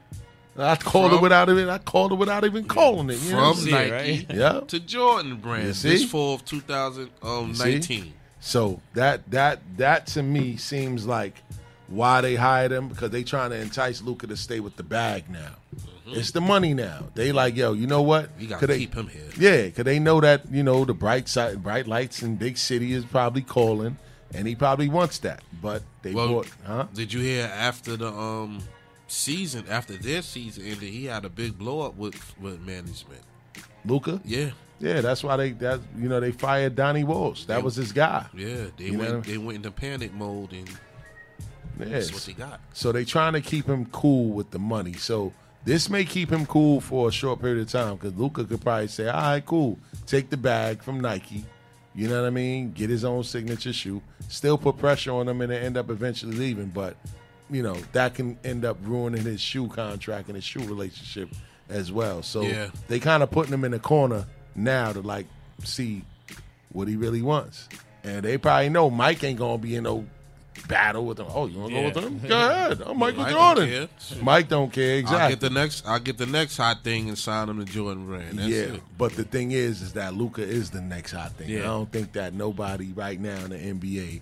I 0.59 0.77
called 0.77 1.13
it 1.13 1.21
without 1.21 1.49
even 1.51 1.69
I 1.69 1.79
called 1.79 2.13
it 2.13 2.17
without 2.17 2.45
even 2.45 2.65
calling 2.65 3.11
it. 3.11 3.15
You 3.15 3.31
from 3.31 3.39
I'm 3.39 3.55
See 3.55 3.71
Nike 3.71 3.91
right? 3.91 4.27
Yeah. 4.35 4.61
to 4.69 4.81
Jordan 4.81 5.37
brand 5.37 5.67
You 5.69 5.73
see? 5.75 5.89
this 5.91 6.05
fall 6.11 6.35
of 6.35 6.41
See? 6.49 6.61
2019. 6.61 8.13
So 8.41 8.81
that 8.95 9.31
that 9.31 9.61
that 9.79 10.07
to 10.09 10.23
me 10.23 10.57
seems 10.57 11.07
like 11.07 11.43
why 11.89 12.21
they 12.21 12.35
hired 12.37 12.73
him 12.73 12.89
because 12.89 13.11
they 13.11 13.23
trying 13.23 13.51
to 13.51 13.57
entice 13.57 14.03
Luka 14.03 14.27
to 14.27 14.37
stay 14.37 14.61
with 14.61 14.77
the 14.77 14.83
bag 14.83 15.31
now. 15.31 15.53
Mm-hmm. 15.77 16.19
It's 16.21 16.31
the 16.33 16.41
money 16.41 16.73
now. 16.75 17.05
They 17.15 17.33
like, 17.33 17.57
yo, 17.57 17.73
you 17.73 17.87
know 17.87 18.03
what? 18.03 18.31
You 18.39 18.47
got 18.49 18.61
Could 18.61 18.69
to 18.69 18.73
they- 18.75 18.79
keep 18.81 18.95
him 18.95 19.09
here. 19.09 19.23
Yeah, 19.39 19.63
because 19.67 19.85
they 19.85 19.99
know 19.99 20.21
that 20.21 20.51
you 20.51 20.63
know 20.63 20.85
the 20.85 20.95
bright 20.95 21.29
side, 21.29 21.63
bright 21.63 21.87
lights 21.87 22.23
in 22.23 22.37
big 22.37 22.57
city 22.59 22.93
is 22.93 23.05
probably 23.05 23.43
calling, 23.43 23.97
and 24.37 24.47
he 24.47 24.55
probably 24.55 24.89
wants 24.89 25.19
that. 25.21 25.43
But 25.63 25.83
they 26.03 26.13
Well, 26.13 26.29
bought, 26.29 26.49
huh? 26.65 26.87
Did 26.95 27.13
you 27.13 27.21
hear 27.21 27.47
after 27.53 27.97
the 27.97 28.09
um 28.13 28.61
season, 29.09 29.65
after 29.69 29.95
their 29.97 30.23
season 30.23 30.65
ended, 30.65 30.83
he 30.91 31.05
had 31.07 31.25
a 31.25 31.29
big 31.29 31.59
blow 31.59 31.81
up 31.81 31.97
with 31.97 32.17
with 32.41 32.61
management. 32.61 33.23
Luka. 33.85 34.21
Yeah, 34.25 34.51
Yeah, 34.81 35.01
that's 35.01 35.23
why 35.25 35.37
they 35.37 35.51
that 35.53 35.81
you 35.97 36.09
know 36.09 36.21
they 36.21 36.33
fired 36.33 36.75
Donnie 36.75 37.05
Walsh. 37.05 37.45
That 37.45 37.59
Yeah. 37.59 37.63
was 37.65 37.77
his 37.77 37.93
guy. 37.93 38.27
yeah. 38.35 38.67
They 38.77 38.87
You 38.87 38.99
went 38.99 39.25
they 39.25 39.39
went 39.39 39.57
into 39.57 39.71
panic 39.71 40.13
mode 40.13 40.53
and 40.53 40.69
That's 41.79 42.13
what 42.13 42.23
they 42.23 42.33
got. 42.33 42.61
So 42.73 42.91
they 42.93 43.05
trying 43.05 43.35
to 43.35 43.41
keep 43.43 43.67
him 43.67 43.87
cool 43.87 44.31
with 44.31 44.51
the 44.51 44.59
money. 44.59 44.95
So 44.95 45.33
this 45.65 45.91
may 45.91 46.05
keep 46.05 46.31
him 46.31 46.47
cool 46.47 46.81
for 46.81 47.09
a 47.09 47.13
short 47.13 47.41
period 47.41 47.61
of 47.61 47.69
time 47.71 47.97
because 47.97 48.15
Luka 48.15 48.45
could 48.45 48.61
probably 48.63 48.89
say, 48.89 49.09
"All 49.09 49.21
right, 49.21 49.45
cool, 49.45 49.79
take 50.07 50.31
the 50.31 50.37
bag 50.39 50.83
from 50.83 51.01
Nike." 51.01 51.45
You 51.97 52.09
know 52.09 52.20
what 52.20 52.27
I 52.27 52.31
mean? 52.31 52.73
Get 52.73 52.90
his 52.90 53.05
own 53.05 53.24
signature 53.24 53.73
shoe. 53.73 54.02
Still 54.28 54.59
put 54.59 54.77
pressure 54.78 55.12
on 55.12 55.27
him 55.28 55.40
and 55.40 55.51
they 55.51 55.59
end 55.59 55.77
up 55.78 55.89
eventually 55.90 56.36
leaving. 56.36 56.66
But 56.68 56.97
you 57.51 57.62
know 57.62 57.77
that 57.93 58.14
can 58.14 58.39
end 58.44 58.64
up 58.64 58.77
ruining 58.82 59.23
his 59.23 59.40
shoe 59.40 59.66
contract 59.68 60.28
and 60.28 60.35
his 60.36 60.44
shoe 60.44 60.60
relationship 60.60 61.31
as 61.70 61.90
well. 61.90 62.23
So 62.23 62.43
Yeah. 62.43 62.68
they 62.89 63.01
kind 63.01 63.23
of 63.23 63.31
putting 63.31 63.52
him 63.55 63.64
in 63.64 63.70
the 63.73 63.78
corner 63.78 64.27
now 64.55 64.93
to 64.93 65.01
like 65.01 65.27
see 65.64 66.05
what 66.70 66.86
he 66.86 66.97
really 66.97 67.23
wants. 67.23 67.68
And 68.05 68.23
they 68.24 68.36
probably 68.39 68.68
know 68.68 68.90
Mike 68.90 69.24
ain't 69.24 69.39
gonna 69.39 69.59
be 69.59 69.74
in 69.74 69.85
no 69.85 70.05
battle 70.69 71.05
with 71.07 71.16
them. 71.19 71.27
Oh, 71.31 71.47
you 71.47 71.59
wanna 71.59 71.74
Yeah. 71.74 71.81
go 71.81 71.85
with 71.87 71.95
them? 72.05 72.19
Go 72.28 72.37
ahead. 72.49 72.83
I'm 72.87 72.99
Michael 72.99 73.23
Mike 73.23 73.33
don't 73.33 73.57
Jordan. 73.57 73.89
care. 74.09 74.23
Mike 74.23 74.49
don't 74.49 74.73
care 74.73 74.97
Exactly. 74.99 75.20
I'll 75.23 75.28
get 75.31 75.41
the 75.41 75.51
next. 75.51 75.87
I'll 75.87 75.99
get 76.01 76.19
the 76.19 76.27
next 76.27 76.57
hot 76.57 76.83
thing 76.85 77.09
and 77.09 77.19
sign 77.19 77.49
him 77.49 77.65
to 77.65 77.70
Jordan 77.70 78.07
Brand. 78.07 78.39
That's 78.39 78.49
yeah, 78.49 78.57
it. 78.74 78.83
but 78.99 79.12
the 79.15 79.24
thing 79.24 79.53
is, 79.53 79.83
is 79.83 79.93
that 79.95 80.15
Luka 80.15 80.43
is 80.43 80.70
the 80.70 80.81
next 80.81 81.12
hot 81.12 81.33
thing. 81.33 81.49
Yeah. 81.51 81.61
I 81.61 81.65
don't 81.65 81.91
think 81.93 82.12
that 82.12 82.35
nobody 82.35 82.93
right 82.93 83.20
now 83.20 83.37
in 83.45 83.51
the 83.51 83.59
NBA 83.59 84.20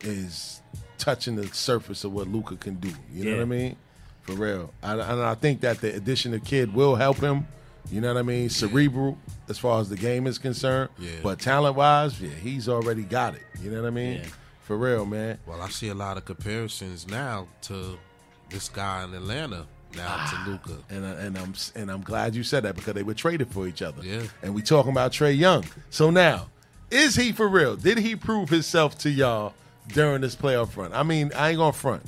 is 0.00 0.60
touching 0.98 1.36
the 1.36 1.46
surface 1.48 2.04
of 2.04 2.12
what 2.12 2.28
Luka 2.28 2.56
can 2.56 2.74
do. 2.76 2.90
You 3.12 3.24
know 3.24 3.32
what 3.36 3.42
I 3.42 3.46
mean? 3.46 3.76
For 4.22 4.32
real. 4.34 4.72
I, 4.82 4.92
and 4.92 5.02
I 5.22 5.34
think 5.34 5.60
that 5.62 5.80
the 5.80 5.94
addition 5.94 6.34
of 6.34 6.44
Kidd 6.44 6.74
will 6.74 6.96
help 6.96 7.18
him. 7.18 7.46
You 7.90 8.02
know 8.02 8.12
what 8.12 8.20
I 8.20 8.22
mean? 8.22 8.50
Cerebral 8.50 9.16
as 9.48 9.56
far 9.58 9.80
as 9.80 9.88
the 9.88 9.96
game 9.96 10.26
is 10.26 10.36
concerned. 10.38 10.90
Yeah. 10.98 11.10
But 11.22 11.38
talent 11.40 11.74
wise, 11.76 12.20
yeah, 12.20 12.28
he's 12.28 12.68
already 12.68 13.02
got 13.02 13.34
it. 13.34 13.42
You 13.62 13.70
know 13.70 13.80
what 13.80 13.86
I 13.88 13.90
mean? 13.90 14.20
For 14.68 14.76
real, 14.76 15.06
man. 15.06 15.38
Well, 15.46 15.62
I 15.62 15.70
see 15.70 15.88
a 15.88 15.94
lot 15.94 16.18
of 16.18 16.26
comparisons 16.26 17.08
now 17.08 17.48
to 17.62 17.98
this 18.50 18.68
guy 18.68 19.02
in 19.04 19.14
Atlanta 19.14 19.66
now 19.96 20.04
to 20.04 20.36
ah, 20.36 20.44
Luka. 20.46 20.76
And, 20.90 21.06
I- 21.06 21.12
and 21.22 21.38
I'm 21.38 21.54
and 21.74 21.90
I'm 21.90 22.02
glad 22.02 22.34
you 22.34 22.42
said 22.42 22.64
that 22.64 22.76
because 22.76 22.92
they 22.92 23.02
were 23.02 23.14
traded 23.14 23.50
for 23.50 23.66
each 23.66 23.80
other. 23.80 24.02
Yeah. 24.04 24.24
And 24.42 24.54
we 24.54 24.60
talking 24.60 24.92
about 24.92 25.12
Trae 25.12 25.34
Young. 25.36 25.64
So 25.88 26.10
now, 26.10 26.48
is 26.90 27.16
he 27.16 27.32
for 27.32 27.48
real? 27.48 27.76
Did 27.76 27.96
he 27.96 28.14
prove 28.14 28.50
himself 28.50 28.98
to 28.98 29.10
y'all 29.10 29.54
during 29.88 30.20
this 30.20 30.36
playoff 30.36 30.76
run? 30.76 30.92
I 30.92 31.02
mean, 31.02 31.32
I 31.34 31.48
ain't 31.48 31.56
gonna 31.58 31.72
front. 31.72 32.02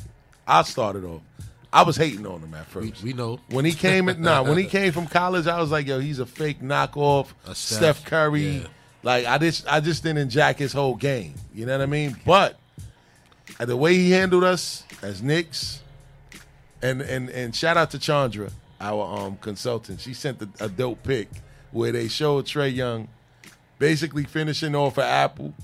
I 0.46 0.62
started 0.62 1.02
off. 1.04 1.22
I 1.72 1.82
was 1.84 1.96
hating 1.96 2.26
on 2.26 2.40
him 2.42 2.52
at 2.52 2.74
We, 2.74 2.90
first. 2.90 3.02
we 3.02 3.14
know. 3.14 3.40
when 3.48 3.64
he 3.64 3.72
came 3.72 4.10
in, 4.10 4.20
nah, 4.20 4.42
when 4.42 4.58
he 4.58 4.64
came 4.66 4.92
from 4.92 5.06
college, 5.06 5.46
I 5.46 5.58
was 5.62 5.70
like, 5.70 5.86
yo, 5.86 5.98
he's 5.98 6.18
a 6.18 6.26
fake 6.26 6.60
knockoff. 6.60 7.28
A 7.46 7.54
Steph, 7.54 7.78
Steph, 8.00 8.04
Curry. 8.04 8.42
yeah. 8.58 8.66
Like 9.02 9.27
I 9.27 9.39
just 9.39 9.66
I 9.66 9.81
just 9.81 10.02
didn't 10.02 10.31
jack 10.31 10.59
his 10.59 10.72
whole 10.72 10.94
game. 10.94 11.35
You 11.55 11.66
know 11.66 11.77
what 11.78 11.82
I 11.82 11.86
mean? 11.86 12.16
But 12.24 12.59
uh, 13.59 13.64
the 13.64 13.77
way 13.77 13.94
he 13.94 14.10
handled 14.10 14.44
us 14.44 14.85
as 15.02 15.22
Knicks, 15.22 15.82
and 16.82 17.01
and 17.01 17.31
and 17.31 17.55
shout 17.55 17.77
out 17.77 17.90
to 17.93 17.98
Chandra, 17.98 18.51
our 18.81 19.18
um 19.18 19.36
consultant. 19.39 20.01
She 20.01 20.14
sent 20.14 20.43
a, 20.43 20.48
a 20.64 20.68
dope 20.68 21.02
pic 21.02 21.28
where 21.72 21.93
they 21.93 22.09
showed 22.09 22.44
Trae 22.47 22.74
Young 22.74 23.09
basically 23.78 24.24
finishing 24.24 24.74
off 24.74 24.98
an 24.98 25.05
apple, 25.05 25.55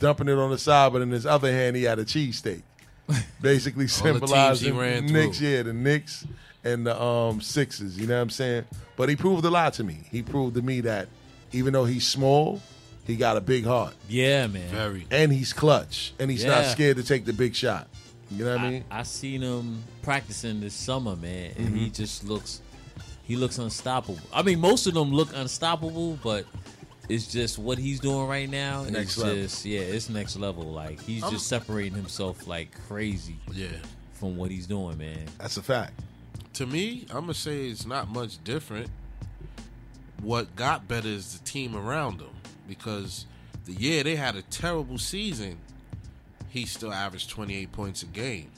dumping 0.00 0.28
it 0.28 0.36
on 0.38 0.50
the 0.50 0.58
side, 0.58 0.92
but 0.92 1.02
in 1.02 1.10
his 1.10 1.26
other 1.26 1.50
hand 1.52 1.76
he 1.76 1.84
had 1.84 1.98
a 1.98 2.04
cheesesteak. 2.04 2.62
Basically 3.40 3.86
symbolizing 3.86 4.74
Knicks, 5.12 5.40
yeah, 5.40 5.62
the 5.62 5.72
Knicks 5.72 6.26
and 6.64 6.84
the 6.84 7.00
um 7.00 7.40
Sixers. 7.40 7.96
You 7.96 8.08
know 8.08 8.16
what 8.16 8.22
I'm 8.22 8.30
saying? 8.30 8.64
But 8.96 9.08
he 9.08 9.14
proved 9.14 9.44
a 9.44 9.50
lot 9.50 9.74
to 9.74 9.84
me. 9.84 10.00
He 10.10 10.22
proved 10.22 10.56
to 10.56 10.62
me 10.62 10.80
that 10.80 11.06
even 11.56 11.72
though 11.72 11.84
he's 11.84 12.06
small, 12.06 12.60
he 13.06 13.16
got 13.16 13.36
a 13.36 13.40
big 13.40 13.64
heart 13.64 13.94
Yeah, 14.08 14.46
man. 14.46 14.68
Very. 14.68 15.06
and 15.10 15.32
he's 15.32 15.52
clutch 15.52 16.12
and 16.18 16.30
he's 16.30 16.44
not 16.44 16.64
scared 16.66 16.96
to 16.98 17.02
take 17.04 17.24
the 17.24 17.32
big 17.32 17.54
shot. 17.54 17.88
You 18.30 18.44
know 18.44 18.50
what 18.56 18.60
I 18.60 18.70
mean? 18.70 18.84
I, 18.90 19.00
I 19.00 19.02
seen 19.04 19.40
him 19.42 19.82
practicing 20.02 20.60
this 20.60 20.74
summer, 20.74 21.14
man, 21.16 21.52
and 21.56 21.68
Mm-hmm. 21.68 21.76
he 21.76 21.90
just 21.90 22.24
looks 22.24 22.60
he 23.22 23.34
looks 23.36 23.58
unstoppable. 23.58 24.18
I 24.32 24.42
mean, 24.42 24.60
most 24.60 24.86
of 24.86 24.94
them 24.94 25.12
look 25.12 25.30
unstoppable, 25.34 26.18
but 26.22 26.44
it's 27.08 27.26
just 27.26 27.58
what 27.58 27.78
he's 27.78 28.00
doing 28.00 28.26
right 28.28 28.48
now. 28.50 28.82
Next 28.84 29.16
is 29.16 29.22
level. 29.22 29.36
just 29.42 29.64
yeah, 29.64 29.80
it's 29.80 30.08
next 30.08 30.36
level. 30.36 30.64
Like 30.64 31.00
he's 31.00 31.22
I'm- 31.22 31.32
just 31.32 31.46
separating 31.46 31.94
himself 31.94 32.46
like 32.48 32.70
crazy 32.88 33.36
Yeah. 33.52 33.68
from 34.14 34.36
what 34.36 34.50
he's 34.50 34.66
doing, 34.66 34.98
man. 34.98 35.26
That's 35.38 35.56
a 35.56 35.62
fact. 35.62 35.92
To 36.54 36.66
me, 36.66 37.06
I'm 37.10 37.20
gonna 37.22 37.34
say 37.34 37.68
it's 37.68 37.86
not 37.86 38.08
much 38.08 38.42
different. 38.42 38.88
What 40.22 40.56
got 40.56 40.88
better 40.88 41.08
is 41.08 41.38
the 41.38 41.44
team 41.44 41.76
around 41.76 42.20
him 42.20 42.30
because 42.68 43.26
the 43.64 43.72
year 43.72 44.02
they 44.02 44.16
had 44.16 44.34
a 44.36 44.42
terrible 44.42 44.98
season, 44.98 45.58
he 46.48 46.64
still 46.66 46.92
averaged 46.92 47.30
28 47.30 47.70
points 47.72 48.02
a 48.02 48.06
game. 48.06 48.50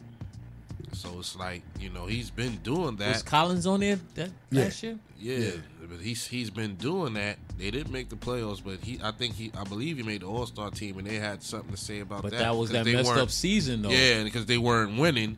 So 0.93 1.19
it's 1.19 1.37
like 1.37 1.63
you 1.79 1.91
know 1.91 2.07
he's 2.07 2.31
been 2.31 2.57
doing 2.59 2.97
that. 2.97 3.09
Was 3.15 3.23
Collins 3.23 3.67
on 3.67 3.81
there 3.81 3.99
that 4.15 4.31
Yeah. 4.51 4.65
last 4.65 4.83
year? 4.83 4.99
Yeah, 5.21 5.51
but 5.89 6.01
he's 6.01 6.27
he's 6.27 6.49
been 6.49 6.77
doing 6.77 7.15
that. 7.15 7.37
They 7.59 7.71
didn't 7.71 7.93
make 7.93 8.09
the 8.09 8.17
playoffs, 8.17 8.63
but 8.65 8.79
he 8.83 8.99
I 9.03 9.11
think 9.11 9.35
he 9.35 9.51
I 9.59 9.65
believe 9.65 9.97
he 9.99 10.03
made 10.03 10.23
the 10.23 10.27
All 10.27 10.47
Star 10.47 10.71
team, 10.71 10.97
and 10.99 11.07
they 11.07 11.17
had 11.17 11.43
something 11.43 11.71
to 11.73 11.77
say 11.77 12.01
about 12.01 12.23
But 12.23 12.31
that. 12.31 12.39
But 12.39 12.45
that 12.45 12.57
was 12.57 12.71
that 12.71 12.87
messed 12.87 13.11
up 13.11 13.31
season 13.31 13.83
though. 13.83 13.91
Yeah, 13.91 14.23
because 14.25 14.47
they 14.47 14.59
weren't 14.59 14.97
winning, 14.99 15.37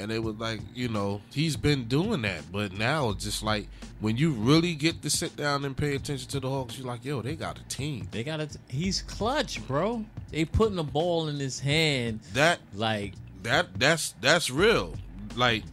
and 0.00 0.10
it 0.10 0.22
was 0.22 0.36
like, 0.36 0.60
you 0.74 0.88
know, 0.88 1.20
he's 1.32 1.56
been 1.56 1.84
doing 1.84 2.22
that, 2.22 2.42
but 2.50 2.72
now 2.72 3.10
it's 3.10 3.24
just 3.24 3.42
like 3.42 3.68
when 4.00 4.16
you 4.16 4.32
really 4.32 4.74
get 4.74 5.02
to 5.02 5.10
sit 5.10 5.36
down 5.36 5.64
and 5.64 5.76
pay 5.76 5.94
attention 5.94 6.28
to 6.30 6.40
the 6.40 6.48
Hawks, 6.48 6.78
you're 6.78 6.86
like, 6.86 7.04
yo, 7.04 7.20
they 7.22 7.36
got 7.36 7.58
a 7.58 7.64
team. 7.64 8.08
They 8.10 8.24
got 8.24 8.40
it. 8.40 8.56
He's 8.68 9.02
clutch, 9.02 9.66
bro. 9.66 10.04
They 10.30 10.44
putting 10.44 10.76
the 10.76 10.84
ball 10.84 11.28
in 11.28 11.36
his 11.36 11.60
hand 11.60 12.20
That 12.34 12.60
like 12.74 13.12
that 13.42 13.78
that's 13.78 14.14
that's 14.20 14.50
real. 14.50 14.94
Like 15.36 15.64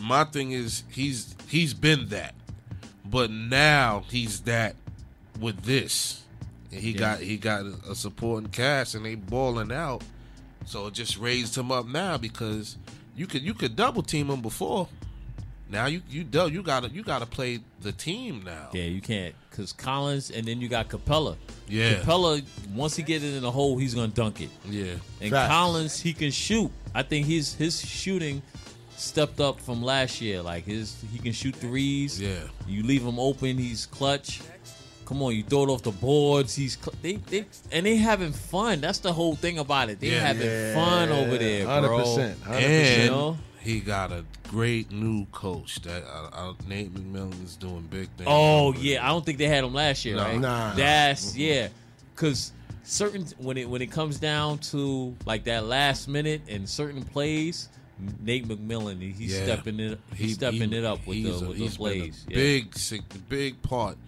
my 0.00 0.24
thing 0.24 0.52
is 0.52 0.84
he's 0.90 1.34
he's 1.48 1.74
been 1.74 2.08
that. 2.08 2.34
But 3.04 3.30
now 3.30 4.04
he's 4.08 4.40
that 4.42 4.74
with 5.38 5.62
this. 5.62 6.22
And 6.70 6.80
he 6.80 6.92
got 6.92 7.20
he 7.20 7.36
got 7.36 7.66
a 7.88 7.94
supporting 7.94 8.50
cast 8.50 8.94
and 8.94 9.04
they 9.04 9.14
balling 9.14 9.70
out. 9.70 10.02
So 10.64 10.86
it 10.86 10.94
just 10.94 11.18
raised 11.18 11.56
him 11.56 11.70
up 11.70 11.86
now 11.86 12.16
because 12.16 12.76
you 13.16 13.26
could 13.26 13.42
you 13.42 13.54
could 13.54 13.76
double 13.76 14.02
team 14.02 14.30
him 14.30 14.40
before. 14.40 14.88
Now 15.68 15.86
you 15.86 16.02
you 16.08 16.24
do 16.24 16.48
you 16.48 16.62
gotta 16.62 16.88
you 16.90 17.02
gotta 17.02 17.26
play 17.26 17.60
the 17.80 17.92
team 17.92 18.42
now. 18.44 18.68
Yeah, 18.72 18.84
you 18.84 19.00
can't 19.00 19.34
because 19.50 19.72
Collins 19.72 20.30
and 20.30 20.46
then 20.46 20.60
you 20.60 20.68
got 20.68 20.88
Capela. 20.88 21.36
Yeah. 21.68 21.94
Capela 22.00 22.42
once 22.74 22.94
he 22.96 23.02
get 23.02 23.22
it 23.22 23.34
in 23.34 23.42
the 23.42 23.50
hole, 23.50 23.78
he's 23.78 23.94
gonna 23.94 24.08
dunk 24.08 24.40
it. 24.40 24.50
Yeah. 24.68 24.94
And 25.20 25.30
Facts. 25.30 25.48
Collins, 25.50 26.00
he 26.00 26.12
can 26.12 26.30
shoot. 26.30 26.70
I 26.94 27.02
think 27.02 27.26
his 27.26 27.54
his 27.54 27.80
shooting 27.80 28.42
stepped 29.02 29.40
up 29.40 29.60
from 29.60 29.82
last 29.82 30.20
year. 30.20 30.42
Like 30.42 30.64
his, 30.64 31.02
he 31.12 31.18
can 31.18 31.32
shoot 31.32 31.56
threes. 31.56 32.20
Yeah. 32.20 32.40
You 32.66 32.82
leave 32.82 33.02
him 33.02 33.18
open, 33.18 33.58
he's 33.58 33.86
clutch. 33.86 34.40
Come 35.12 35.22
on, 35.24 35.34
you 35.36 35.42
throw 35.42 35.64
it 35.64 35.68
off 35.68 35.82
the 35.82 35.90
boards. 35.90 36.54
He's 36.54 36.78
cl- 36.78 36.94
they, 37.02 37.16
they 37.16 37.44
and 37.70 37.84
they 37.84 37.96
having 37.96 38.32
fun. 38.32 38.80
That's 38.80 38.98
the 38.98 39.12
whole 39.12 39.36
thing 39.36 39.58
about 39.58 39.90
it. 39.90 40.00
They 40.00 40.12
Yeah. 40.12 40.20
having 40.26 40.74
fun 40.74 41.10
over 41.10 41.36
there, 41.36 41.66
bro. 41.66 41.98
100%. 41.98 42.34
100%. 42.36 42.50
And 42.62 43.02
You 43.04 43.10
know? 43.10 43.38
he 43.60 43.80
got 43.80 44.10
a 44.10 44.24
great 44.48 44.90
new 44.90 45.26
coach 45.26 45.82
that 45.82 46.02
uh, 46.04 46.30
uh, 46.32 46.52
Nate 46.66 46.94
McMillan 46.94 47.44
is 47.44 47.56
doing 47.56 47.86
big 47.90 48.08
things. 48.16 48.26
Oh 48.26 48.72
yeah. 48.72 49.04
I 49.04 49.08
don't 49.10 49.22
think 49.24 49.36
they 49.36 49.48
had 49.48 49.64
him 49.64 49.74
last 49.74 50.02
year, 50.06 50.16
No. 50.16 50.22
right? 50.24 50.40
Nah. 50.40 50.72
That's 50.76 51.36
yeah, 51.36 51.68
because 52.14 52.52
certain 52.84 53.26
when 53.36 53.58
it 53.58 53.68
when 53.68 53.82
it 53.82 53.90
comes 53.90 54.18
down 54.18 54.60
to 54.60 55.14
like 55.26 55.44
that 55.44 55.66
last 55.66 56.08
minute 56.08 56.40
and 56.48 56.66
certain 56.66 57.02
plays, 57.04 57.68
Nate 58.22 58.48
McMillan 58.48 59.12
he's 59.12 59.34
Yeah. 59.34 59.44
stepping 59.44 59.78
it 59.78 59.98
he's 60.14 60.34
stepping 60.36 60.72
it 60.72 60.84
up 60.86 61.06
with 61.06 61.18
he's 61.18 61.38
the 61.40 61.44
a- 61.44 61.48
with 61.50 61.58
he's 61.58 61.76
the 61.76 61.84
been 61.84 61.92
a 61.92 62.00
plays. 62.00 62.24
Yeah. 62.30 62.34
Big, 62.36 62.74
big 63.28 63.62
part 63.62 63.98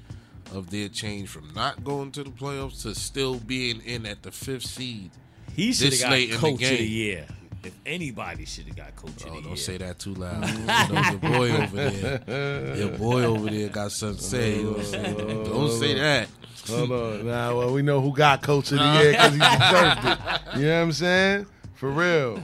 of 0.53 0.71
their 0.71 0.89
change 0.89 1.29
from 1.29 1.49
not 1.55 1.85
going 1.85 2.13
to 2.13 2.25
the 2.25 2.31
playoffs 2.31 2.83
to 2.83 2.95
still 2.95 3.37
being 3.37 3.81
in 3.83 4.07
at 4.07 4.23
the 4.23 4.31
fifth 4.31 4.67
seed. 4.67 5.11
he 5.55 5.73
should 5.73 5.93
have 5.93 6.03
got 6.03 6.11
late 6.11 6.29
in 6.31 6.35
the 6.35 6.41
coach 6.41 6.63
of 6.63 6.79
the 6.79 6.87
year. 6.87 7.27
If 7.63 7.75
anybody 7.87 8.45
should 8.45 8.67
have 8.67 8.77
got 8.77 8.95
coach 8.95 9.25
of 9.25 9.29
oh, 9.29 9.29
the 9.29 9.31
year. 9.31 9.33
Oh, 9.33 9.41
don't 9.41 9.47
year. 9.49 9.57
say 9.57 9.77
that 9.79 9.99
too 9.99 10.15
loud. 10.15 10.49
you 10.49 10.95
know, 10.95 11.11
your 11.11 11.19
boy 11.19 11.51
over 11.51 11.91
there, 11.91 12.77
your 12.77 12.99
boy 12.99 13.25
over 13.25 13.49
there 13.49 13.69
got 13.71 13.91
something 13.91 14.19
to 14.19 14.23
say. 14.23 14.57
You 14.59 14.65
know 14.65 14.71
what 14.73 14.79
I'm 14.81 14.85
saying? 14.85 15.45
Don't 15.45 15.81
say 15.81 15.95
that. 15.95 16.29
Hold 16.69 16.93
on. 16.93 17.27
Now, 17.27 17.59
well, 17.59 17.73
we 17.73 17.83
know 17.83 18.01
who 18.01 18.15
got 18.15 18.43
coach 18.43 18.73
of 18.73 18.79
the 18.79 18.85
year 18.85 19.13
because 19.13 19.33
he 19.33 19.39
deserved 19.39 20.05
it. 20.05 20.59
You 20.59 20.67
know 20.67 20.77
what 20.77 20.83
I'm 20.83 20.93
saying? 20.93 21.47
For 21.75 21.91
real. 21.91 22.43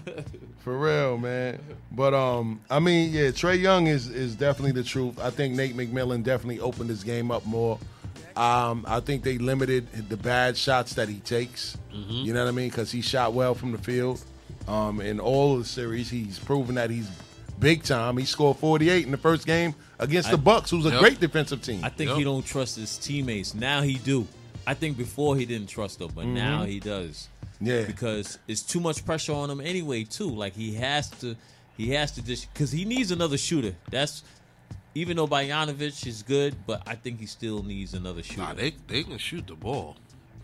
For 0.71 0.79
real, 0.79 1.19
man. 1.19 1.59
But 1.91 2.15
um, 2.15 2.61
I 2.71 2.79
mean, 2.79 3.13
yeah, 3.13 3.31
Trae 3.31 3.61
Young 3.61 3.89
is 3.89 4.07
is 4.09 4.37
definitely 4.37 4.71
the 4.71 4.85
truth. 4.85 5.19
I 5.19 5.31
think 5.31 5.57
Nate 5.57 5.77
McMillan 5.77 6.23
definitely 6.23 6.61
opened 6.61 6.91
his 6.91 7.03
game 7.03 7.33
up 7.33 7.45
more. 7.45 7.77
Um, 8.37 8.85
I 8.87 9.01
think 9.01 9.25
they 9.25 9.37
limited 9.39 9.89
the 10.09 10.17
bad 10.17 10.57
shots 10.57 10.95
that 10.95 11.09
he 11.09 11.19
takes. 11.19 11.77
You 11.93 12.33
know 12.33 12.45
what 12.45 12.49
I 12.49 12.53
mean? 12.53 12.69
Because 12.69 12.93
he 12.93 13.01
shot 13.01 13.33
well 13.33 13.53
from 13.57 13.73
the 13.73 13.79
field. 13.79 14.23
Um, 14.69 15.01
in 15.01 15.19
all 15.19 15.55
of 15.55 15.59
the 15.59 15.65
series, 15.65 16.09
he's 16.09 16.39
proven 16.39 16.77
that 16.77 16.89
he's 16.89 17.09
big 17.59 17.83
time. 17.83 18.17
He 18.17 18.25
scored 18.25 18.57
48 18.59 19.05
in 19.07 19.11
the 19.11 19.17
first 19.19 19.47
game 19.49 19.75
against 19.99 20.31
the 20.31 20.39
Bucks, 20.39 20.71
who's 20.71 20.87
a 20.87 20.91
Yep. 20.91 21.01
great 21.01 21.19
defensive 21.21 21.63
team. 21.63 21.81
I 21.83 21.89
think 21.89 22.11
Yep. 22.11 22.19
he 22.19 22.25
don't 22.25 22.47
trust 22.47 22.77
his 22.77 22.97
teammates. 22.97 23.55
Now 23.55 23.83
he 23.83 23.95
do. 23.95 24.25
I 24.69 24.75
think 24.75 24.97
before 24.97 25.35
he 25.37 25.45
didn't 25.47 25.67
trust 25.69 25.99
them, 25.99 26.13
but 26.15 26.27
now 26.27 26.61
Mm-hmm. 26.61 26.71
he 26.71 26.79
does. 26.79 27.27
Yeah. 27.61 27.85
because 27.85 28.39
it's 28.49 28.63
too 28.63 28.81
much 28.81 29.05
pressure 29.05 29.33
on 29.35 29.51
him 29.51 29.61
anyway. 29.61 30.05
Too 30.05 30.31
like 30.31 30.55
he 30.55 30.75
has 30.75 31.11
to, 31.21 31.37
he 31.77 31.91
has 31.91 32.13
to 32.13 32.23
just 32.23 32.53
because 32.53 32.73
he 32.73 32.85
needs 32.85 33.11
another 33.11 33.37
shooter. 33.39 33.75
That's 33.91 34.23
even 34.95 35.17
though 35.17 35.27
Bogdanovic 35.29 36.07
is 36.07 36.23
good, 36.23 36.57
but 36.67 36.83
I 36.87 36.95
think 36.95 37.21
he 37.21 37.27
still 37.27 37.63
needs 37.63 37.95
another 37.95 38.23
shooter. 38.23 38.41
Nah, 38.43 38.55
they 38.55 38.75
they 38.89 39.03
can 39.03 39.19
shoot 39.19 39.47
the 39.47 39.55
ball. 39.55 39.97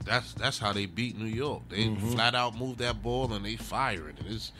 That's 0.05 0.35
that's 0.35 0.59
how 0.59 0.73
they 0.73 0.87
beat 0.87 1.19
New 1.19 1.25
York. 1.27 1.63
They 1.69 1.85
Mm-hmm. 1.85 2.11
flat 2.13 2.35
out 2.35 2.57
move 2.57 2.79
that 2.79 3.03
ball 3.03 3.33
and 3.33 3.45
they 3.45 3.57
fire 3.57 4.09
it. 4.09 4.17
It's, 4.27 4.53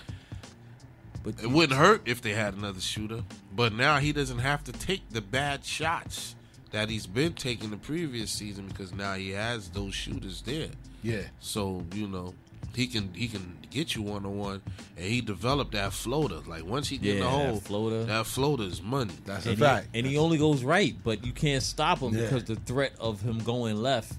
but 1.23 1.35
it 1.43 1.51
wouldn't 1.51 1.79
hurt 1.79 2.03
if 2.07 2.21
they 2.23 2.33
had 2.33 2.55
another 2.55 2.81
shooter. 2.81 3.23
But 3.55 3.73
now 3.73 3.99
he 3.99 4.13
doesn't 4.13 4.39
have 4.39 4.65
to 4.65 4.73
take 4.73 5.09
the 5.11 5.21
bad 5.21 5.65
shots 5.65 6.35
that 6.73 6.89
he's 6.89 7.07
been 7.07 7.33
taking 7.35 7.71
the 7.71 7.77
previous 7.77 8.31
season 8.31 8.67
because 8.69 8.93
now 8.95 9.15
he 9.15 9.31
has 9.31 9.69
those 9.69 9.95
shooters 9.95 10.43
there. 10.43 10.69
Yeah. 11.03 11.23
So 11.41 11.85
you 11.95 12.09
know 12.09 12.35
he 12.77 12.87
can 12.87 13.13
he 13.15 13.27
can 13.27 13.57
get 13.71 13.95
you 13.95 14.03
one 14.03 14.25
on 14.27 14.37
one, 14.39 14.63
and 14.97 15.05
he 15.07 15.21
developed 15.21 15.73
that 15.73 15.93
floater. 15.93 16.41
Like 16.47 16.65
once 16.65 16.89
he 16.89 16.99
get 16.99 17.17
in 17.17 17.23
the 17.23 17.25
Yeah, 17.31 17.37
that 17.39 17.49
hole, 17.51 17.61
floater. 17.61 18.05
that 18.05 18.27
floater 18.27 18.65
is 18.65 18.83
money. 18.83 19.15
That's 19.25 19.47
a 19.47 19.57
fact. 19.57 19.89
He, 19.93 19.99
and 19.99 20.07
he 20.07 20.19
only 20.19 20.39
goes 20.39 20.63
right, 20.63 20.95
but 21.03 21.25
you 21.25 21.33
can't 21.33 21.63
stop 21.63 21.99
him 22.01 22.15
Yeah. 22.15 22.23
because 22.25 22.45
the 22.45 22.57
threat 22.57 22.93
of 23.01 23.21
him 23.23 23.39
going 23.39 23.83
left 23.83 24.13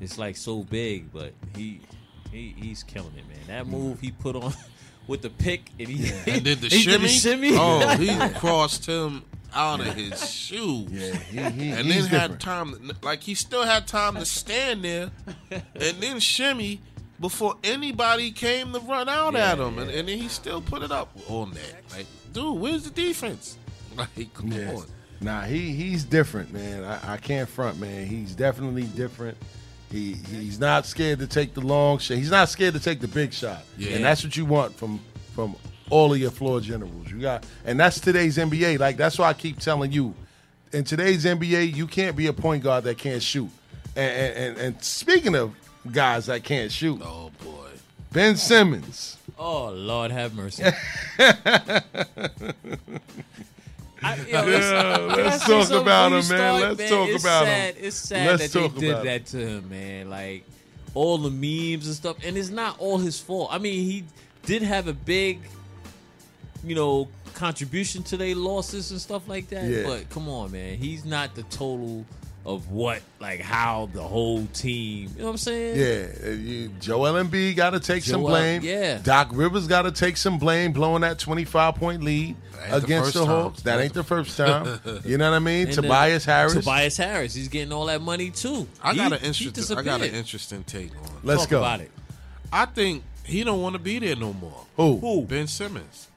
is 0.00 0.18
like 0.18 0.36
so 0.36 0.62
big. 0.64 1.10
But 1.12 1.32
he, 1.56 1.80
he 2.30 2.54
he's 2.56 2.82
killing 2.82 3.12
it, 3.16 3.26
man. 3.26 3.38
That 3.48 3.66
move 3.66 4.00
he 4.00 4.10
put 4.10 4.36
on 4.36 4.52
with 5.06 5.22
the 5.22 5.30
pick 5.30 5.70
and 5.78 5.88
he, 5.88 6.08
and 6.30 6.44
then 6.44 6.60
the 6.60 6.68
he 6.68 6.78
shimmy, 6.80 6.98
did 6.98 7.00
the 7.02 7.08
shimmy. 7.08 7.50
oh, 7.54 7.96
he 7.96 8.34
crossed 8.38 8.86
him 8.86 9.24
out 9.54 9.80
of 9.80 9.94
his 9.94 10.30
shoes. 10.30 10.88
yeah, 10.90 11.16
he, 11.16 11.36
he, 11.64 11.70
and 11.70 11.86
he's 11.86 12.08
then 12.10 12.20
had 12.20 12.38
different. 12.38 12.40
time, 12.40 12.92
like 13.02 13.22
he 13.22 13.34
still 13.34 13.62
had 13.62 13.86
time 13.86 14.16
to 14.16 14.24
stand 14.26 14.82
there, 14.84 15.10
and 15.50 15.96
then 16.00 16.18
shimmy 16.20 16.80
before 17.24 17.54
anybody 17.64 18.30
came 18.30 18.70
to 18.74 18.80
run 18.80 19.08
out 19.08 19.34
at 19.34 19.58
him, 19.58 19.78
and, 19.78 19.90
and 19.90 20.06
then 20.06 20.18
he 20.18 20.28
still 20.28 20.60
put 20.60 20.82
it 20.82 20.92
up 20.92 21.08
on 21.30 21.52
that. 21.52 21.74
Like, 21.96 22.04
dude, 22.34 22.58
where's 22.58 22.84
the 22.84 22.90
defense? 22.90 23.56
Like, 23.96 24.34
come 24.34 24.52
Yeah. 24.52 24.74
on. 24.74 24.84
Nah, 25.22 25.42
he 25.44 25.70
he's 25.72 26.04
different, 26.04 26.52
man. 26.52 26.84
I, 26.84 27.14
I 27.14 27.16
can't 27.16 27.48
front, 27.48 27.78
man. 27.80 28.04
He's 28.06 28.34
definitely 28.34 28.82
different. 28.82 29.38
He 29.90 30.14
he's 30.30 30.58
not 30.60 30.84
scared 30.84 31.20
to 31.20 31.26
take 31.26 31.54
the 31.54 31.62
long 31.62 31.96
shot. 31.98 32.18
He's 32.18 32.30
not 32.30 32.50
scared 32.50 32.74
to 32.74 32.80
take 32.80 33.00
the 33.00 33.08
big 33.08 33.32
shot. 33.32 33.62
Yeah. 33.78 33.92
And 33.94 34.04
that's 34.04 34.22
what 34.22 34.36
you 34.36 34.44
want 34.44 34.74
from 34.76 35.00
from 35.34 35.56
all 35.88 36.12
of 36.12 36.18
your 36.18 36.32
floor 36.32 36.60
generals. 36.60 37.10
You 37.10 37.20
got 37.20 37.46
and 37.64 37.80
that's 37.80 38.00
today's 38.00 38.36
NBA. 38.36 38.78
Like 38.80 38.96
that's 38.98 39.16
why 39.18 39.28
I 39.28 39.32
keep 39.32 39.60
telling 39.60 39.92
you. 39.92 40.12
In 40.72 40.82
today's 40.84 41.24
NBA, 41.24 41.74
you 41.74 41.86
can't 41.86 42.16
be 42.16 42.26
a 42.26 42.32
point 42.34 42.64
guard 42.64 42.82
that 42.84 42.98
can't 42.98 43.22
shoot. 43.22 43.48
And, 43.96 44.36
and, 44.36 44.58
and 44.58 44.82
speaking 44.84 45.36
of 45.36 45.54
guys 45.90 46.26
that 46.26 46.44
can't 46.44 46.70
shoot, 46.70 47.00
Oh 47.02 47.30
boy. 47.42 47.68
Ben 48.12 48.36
Simmons. 48.36 49.16
Oh 49.38 49.70
Lord, 49.70 50.10
have 50.10 50.34
mercy. 50.34 50.64
I, 54.04 54.16
yo, 54.16 54.42
let's, 54.44 54.66
can 54.68 54.80
I 54.80 55.06
let's 55.16 55.46
talk 55.46 55.70
about 55.70 56.06
him, 56.08 56.12
man. 56.12 56.22
start, 56.24 56.78
Let's 56.78 56.90
talk 56.90 57.08
it's 57.08 57.24
about 57.24 57.44
sad. 57.46 57.74
him. 57.74 57.84
It's 57.86 57.96
sad 57.96 58.26
Let's 58.40 58.52
that 58.52 58.72
they 58.74 58.80
did 58.80 59.02
that 59.02 59.26
to 59.26 59.38
him, 59.38 59.68
man. 59.70 60.10
Like 60.10 60.44
all 60.94 61.16
the 61.18 61.30
memes 61.30 61.86
and 61.86 61.96
stuff, 61.96 62.18
and 62.24 62.36
it's 62.36 62.50
not 62.50 62.78
all 62.78 62.98
his 62.98 63.18
fault. 63.18 63.48
I 63.50 63.58
mean, 63.58 63.84
he 63.84 64.04
did 64.44 64.62
have 64.62 64.88
a 64.88 64.92
big, 64.92 65.40
you 66.62 66.74
know, 66.74 67.08
contribution 67.32 68.02
to 68.04 68.16
their 68.16 68.34
losses 68.34 68.90
and 68.90 69.00
stuff 69.00 69.26
like 69.26 69.48
that. 69.48 69.64
Yeah. 69.64 69.84
But 69.84 70.10
come 70.10 70.28
on, 70.28 70.52
man, 70.52 70.76
he's 70.76 71.04
not 71.04 71.34
the 71.34 71.42
total 71.44 72.04
of 72.46 72.70
what, 72.70 73.00
like 73.20 73.40
how 73.40 73.88
the 73.92 74.02
whole 74.02 74.44
team. 74.52 75.10
You 75.14 75.18
know 75.20 75.24
what 75.26 75.30
I'm 75.32 75.36
saying? 75.38 75.76
Yeah, 75.78 76.28
uh, 76.28 76.32
you, 76.32 76.68
Joel 76.80 77.14
Embiid 77.14 77.56
got 77.56 77.70
to 77.70 77.80
take 77.80 78.02
some 78.02 78.20
blame. 78.22 78.62
yeah. 78.62 78.98
Doc 78.98 79.30
Rivers 79.32 79.66
got 79.66 79.82
to 79.82 79.92
take 79.92 80.16
some 80.16 80.38
blame, 80.38 80.72
blowing 80.72 81.00
that 81.02 81.18
twenty-five 81.18 81.76
point 81.76 82.02
lead 82.02 82.36
That 82.52 82.62
ain't 82.62 82.70
the 82.70 82.76
against 82.86 83.14
the. 83.14 83.24
Hawks. 83.26 83.62
That 83.62 83.80
ain't 83.80 83.94
the 83.94 84.04
first 84.04 84.36
time. 84.36 84.78
you 85.04 85.16
know 85.16 85.30
what 85.30 85.36
I 85.36 85.38
mean? 85.38 85.66
And 85.68 85.76
then 85.76 85.82
Tobias 85.84 86.24
Harris. 86.24 86.54
Tobias 86.54 86.96
Harris, 86.98 87.34
he's 87.34 87.48
getting 87.48 87.72
all 87.72 87.86
that 87.86 88.02
money 88.02 88.30
too. 88.30 88.68
I 88.82 88.94
got 88.94 89.12
an 89.12 89.20
interesting. 89.22 89.78
I 89.78 89.82
got 89.82 90.02
an 90.02 90.14
interesting 90.14 90.64
take 90.64 90.94
on. 90.96 91.04
it. 91.04 91.10
Let's 91.22 91.42
Talk 91.42 91.50
go. 91.50 91.58
about 91.58 91.80
it. 91.80 91.90
I 92.52 92.66
think 92.66 93.02
he 93.24 93.42
don't 93.42 93.62
want 93.62 93.72
to 93.74 93.78
be 93.80 93.98
there 93.98 94.16
no 94.16 94.32
more. 94.34 94.66
Who? 94.76 94.98
Who? 94.98 95.22
Ben 95.22 95.46
Simmons. 95.46 96.08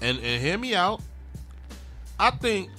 And 0.00 0.18
and 0.20 0.40
hear 0.42 0.56
me 0.58 0.74
out. 0.76 1.00
I 2.18 2.30
think 2.30 2.70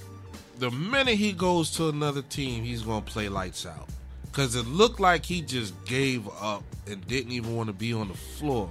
the 0.58 0.70
minute 0.70 1.16
he 1.16 1.32
goes 1.32 1.70
to 1.72 1.88
another 1.88 2.22
team, 2.22 2.64
he's 2.64 2.82
gonna 2.82 3.02
play 3.02 3.28
lights 3.28 3.64
out. 3.66 3.88
Cause 4.32 4.54
it 4.54 4.66
looked 4.66 5.00
like 5.00 5.24
he 5.24 5.40
just 5.40 5.72
gave 5.84 6.28
up 6.40 6.62
and 6.86 7.04
didn't 7.08 7.32
even 7.32 7.56
want 7.56 7.68
to 7.68 7.72
be 7.72 7.92
on 7.92 8.08
the 8.08 8.14
floor. 8.14 8.70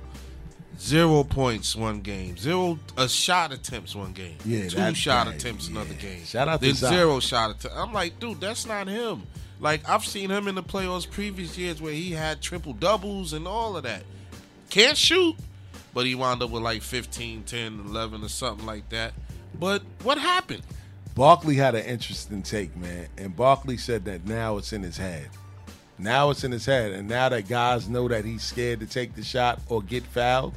Zero 0.79 1.23
points 1.23 1.75
one 1.75 2.01
game, 2.01 2.37
zero 2.37 2.77
a 2.97 3.09
shot 3.09 3.51
attempts 3.51 3.95
one 3.95 4.13
game, 4.13 4.37
Yeah, 4.45 4.67
two 4.69 4.93
shot 4.93 5.27
attempts 5.27 5.67
yeah. 5.67 5.75
another 5.81 5.95
game. 5.95 6.23
Shout 6.23 6.47
out 6.47 6.59
to 6.61 6.65
then 6.67 6.75
Zion. 6.75 6.93
zero 6.93 7.19
shot 7.19 7.49
attempts. 7.51 7.75
I'm 7.75 7.91
like, 7.93 8.19
dude, 8.19 8.39
that's 8.39 8.65
not 8.67 8.87
him. 8.87 9.23
Like 9.59 9.87
I've 9.89 10.05
seen 10.05 10.29
him 10.29 10.47
in 10.47 10.53
the 10.53 10.61
playoffs 10.63 11.09
previous 11.09 11.57
years 11.57 11.81
where 11.81 11.93
he 11.93 12.11
had 12.11 12.41
triple 12.41 12.73
doubles 12.73 13.33
and 13.33 13.47
all 13.47 13.75
of 13.75 13.83
that. 13.83 14.03
Can't 14.69 14.95
shoot, 14.97 15.35
but 15.95 16.05
he 16.05 16.13
wound 16.13 16.43
up 16.43 16.51
with 16.51 16.61
like 16.61 16.83
15, 16.83 17.43
10, 17.43 17.79
11 17.87 18.23
or 18.23 18.29
something 18.29 18.65
like 18.65 18.87
that. 18.89 19.13
But 19.59 19.81
what 20.03 20.19
happened? 20.19 20.61
Barkley 21.17 21.55
had 21.55 21.73
an 21.73 21.83
interesting 21.83 22.43
take, 22.43 22.77
man, 22.77 23.07
and 23.17 23.35
Barkley 23.35 23.75
said 23.77 24.05
that 24.05 24.27
now 24.27 24.57
it's 24.57 24.71
in 24.71 24.83
his 24.83 24.97
head. 24.97 25.27
Now 25.97 26.29
it's 26.29 26.43
in 26.43 26.51
his 26.51 26.63
head, 26.67 26.91
and 26.91 27.09
now 27.09 27.27
that 27.29 27.49
guys 27.49 27.89
know 27.89 28.07
that 28.07 28.23
he's 28.23 28.43
scared 28.43 28.81
to 28.81 28.85
take 28.85 29.15
the 29.15 29.23
shot 29.23 29.59
or 29.67 29.81
get 29.81 30.03
fouled, 30.03 30.53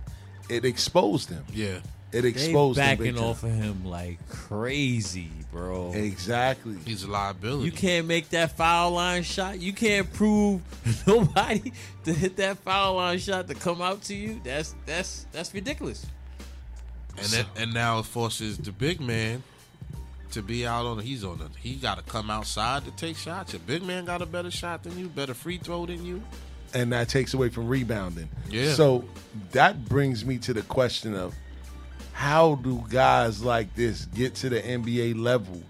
it 0.50 0.66
exposed 0.66 1.30
him. 1.30 1.46
Yeah. 1.50 1.78
It 2.12 2.22
They 2.22 2.28
exposed 2.28 2.78
him. 2.78 2.84
backing 2.84 3.14
big 3.14 3.22
off 3.22 3.42
of 3.42 3.52
him 3.52 3.86
like 3.86 4.18
crazy, 4.28 5.30
bro. 5.50 5.92
Exactly. 5.94 6.76
He's 6.84 7.04
a 7.04 7.08
liability. 7.10 7.64
You 7.64 7.72
can't 7.72 8.06
make 8.06 8.28
that 8.30 8.54
foul 8.54 8.90
line 8.90 9.22
shot. 9.22 9.60
You 9.60 9.72
can't 9.72 10.12
prove 10.12 10.60
nobody 11.06 11.72
to 12.04 12.12
hit 12.12 12.36
that 12.36 12.58
foul 12.58 12.96
line 12.96 13.18
shot 13.18 13.48
to 13.48 13.54
come 13.54 13.80
out 13.80 14.02
to 14.04 14.14
you. 14.14 14.42
That's 14.44 14.74
that's 14.84 15.24
that's 15.32 15.54
ridiculous. 15.54 16.04
and 17.16 17.26
then, 17.28 17.46
and 17.56 17.72
now 17.72 18.00
it 18.00 18.04
forces 18.06 18.58
the 18.58 18.72
big 18.72 19.00
man 19.00 19.42
to 20.32 20.42
be 20.42 20.66
out 20.66 20.86
on. 20.86 20.98
He's 21.00 21.24
on. 21.24 21.38
The, 21.38 21.48
he 21.60 21.74
got 21.74 21.98
to 21.98 22.04
come 22.04 22.30
outside 22.30 22.84
to 22.84 22.90
take 22.92 23.16
shots. 23.16 23.52
Your 23.52 23.60
big 23.60 23.82
man 23.82 24.04
got 24.04 24.22
a 24.22 24.26
better 24.26 24.50
shot 24.50 24.82
than 24.82 24.98
you, 24.98 25.08
better 25.08 25.34
free 25.34 25.58
throw 25.58 25.86
than 25.86 26.04
you. 26.04 26.22
and 26.74 26.92
that 26.92 27.08
takes 27.08 27.34
away 27.34 27.48
from 27.48 27.68
rebounding. 27.68 28.28
Yeah. 28.48 28.72
So 28.74 29.04
that 29.52 29.84
brings 29.88 30.24
me 30.24 30.38
to 30.38 30.52
the 30.52 30.62
question 30.62 31.14
of 31.14 31.34
how 32.12 32.56
do 32.56 32.84
guys 32.90 33.42
like 33.42 33.74
this 33.74 34.04
get 34.06 34.34
to 34.36 34.48
the 34.50 34.60
NBA 34.60 35.20
level 35.20 35.62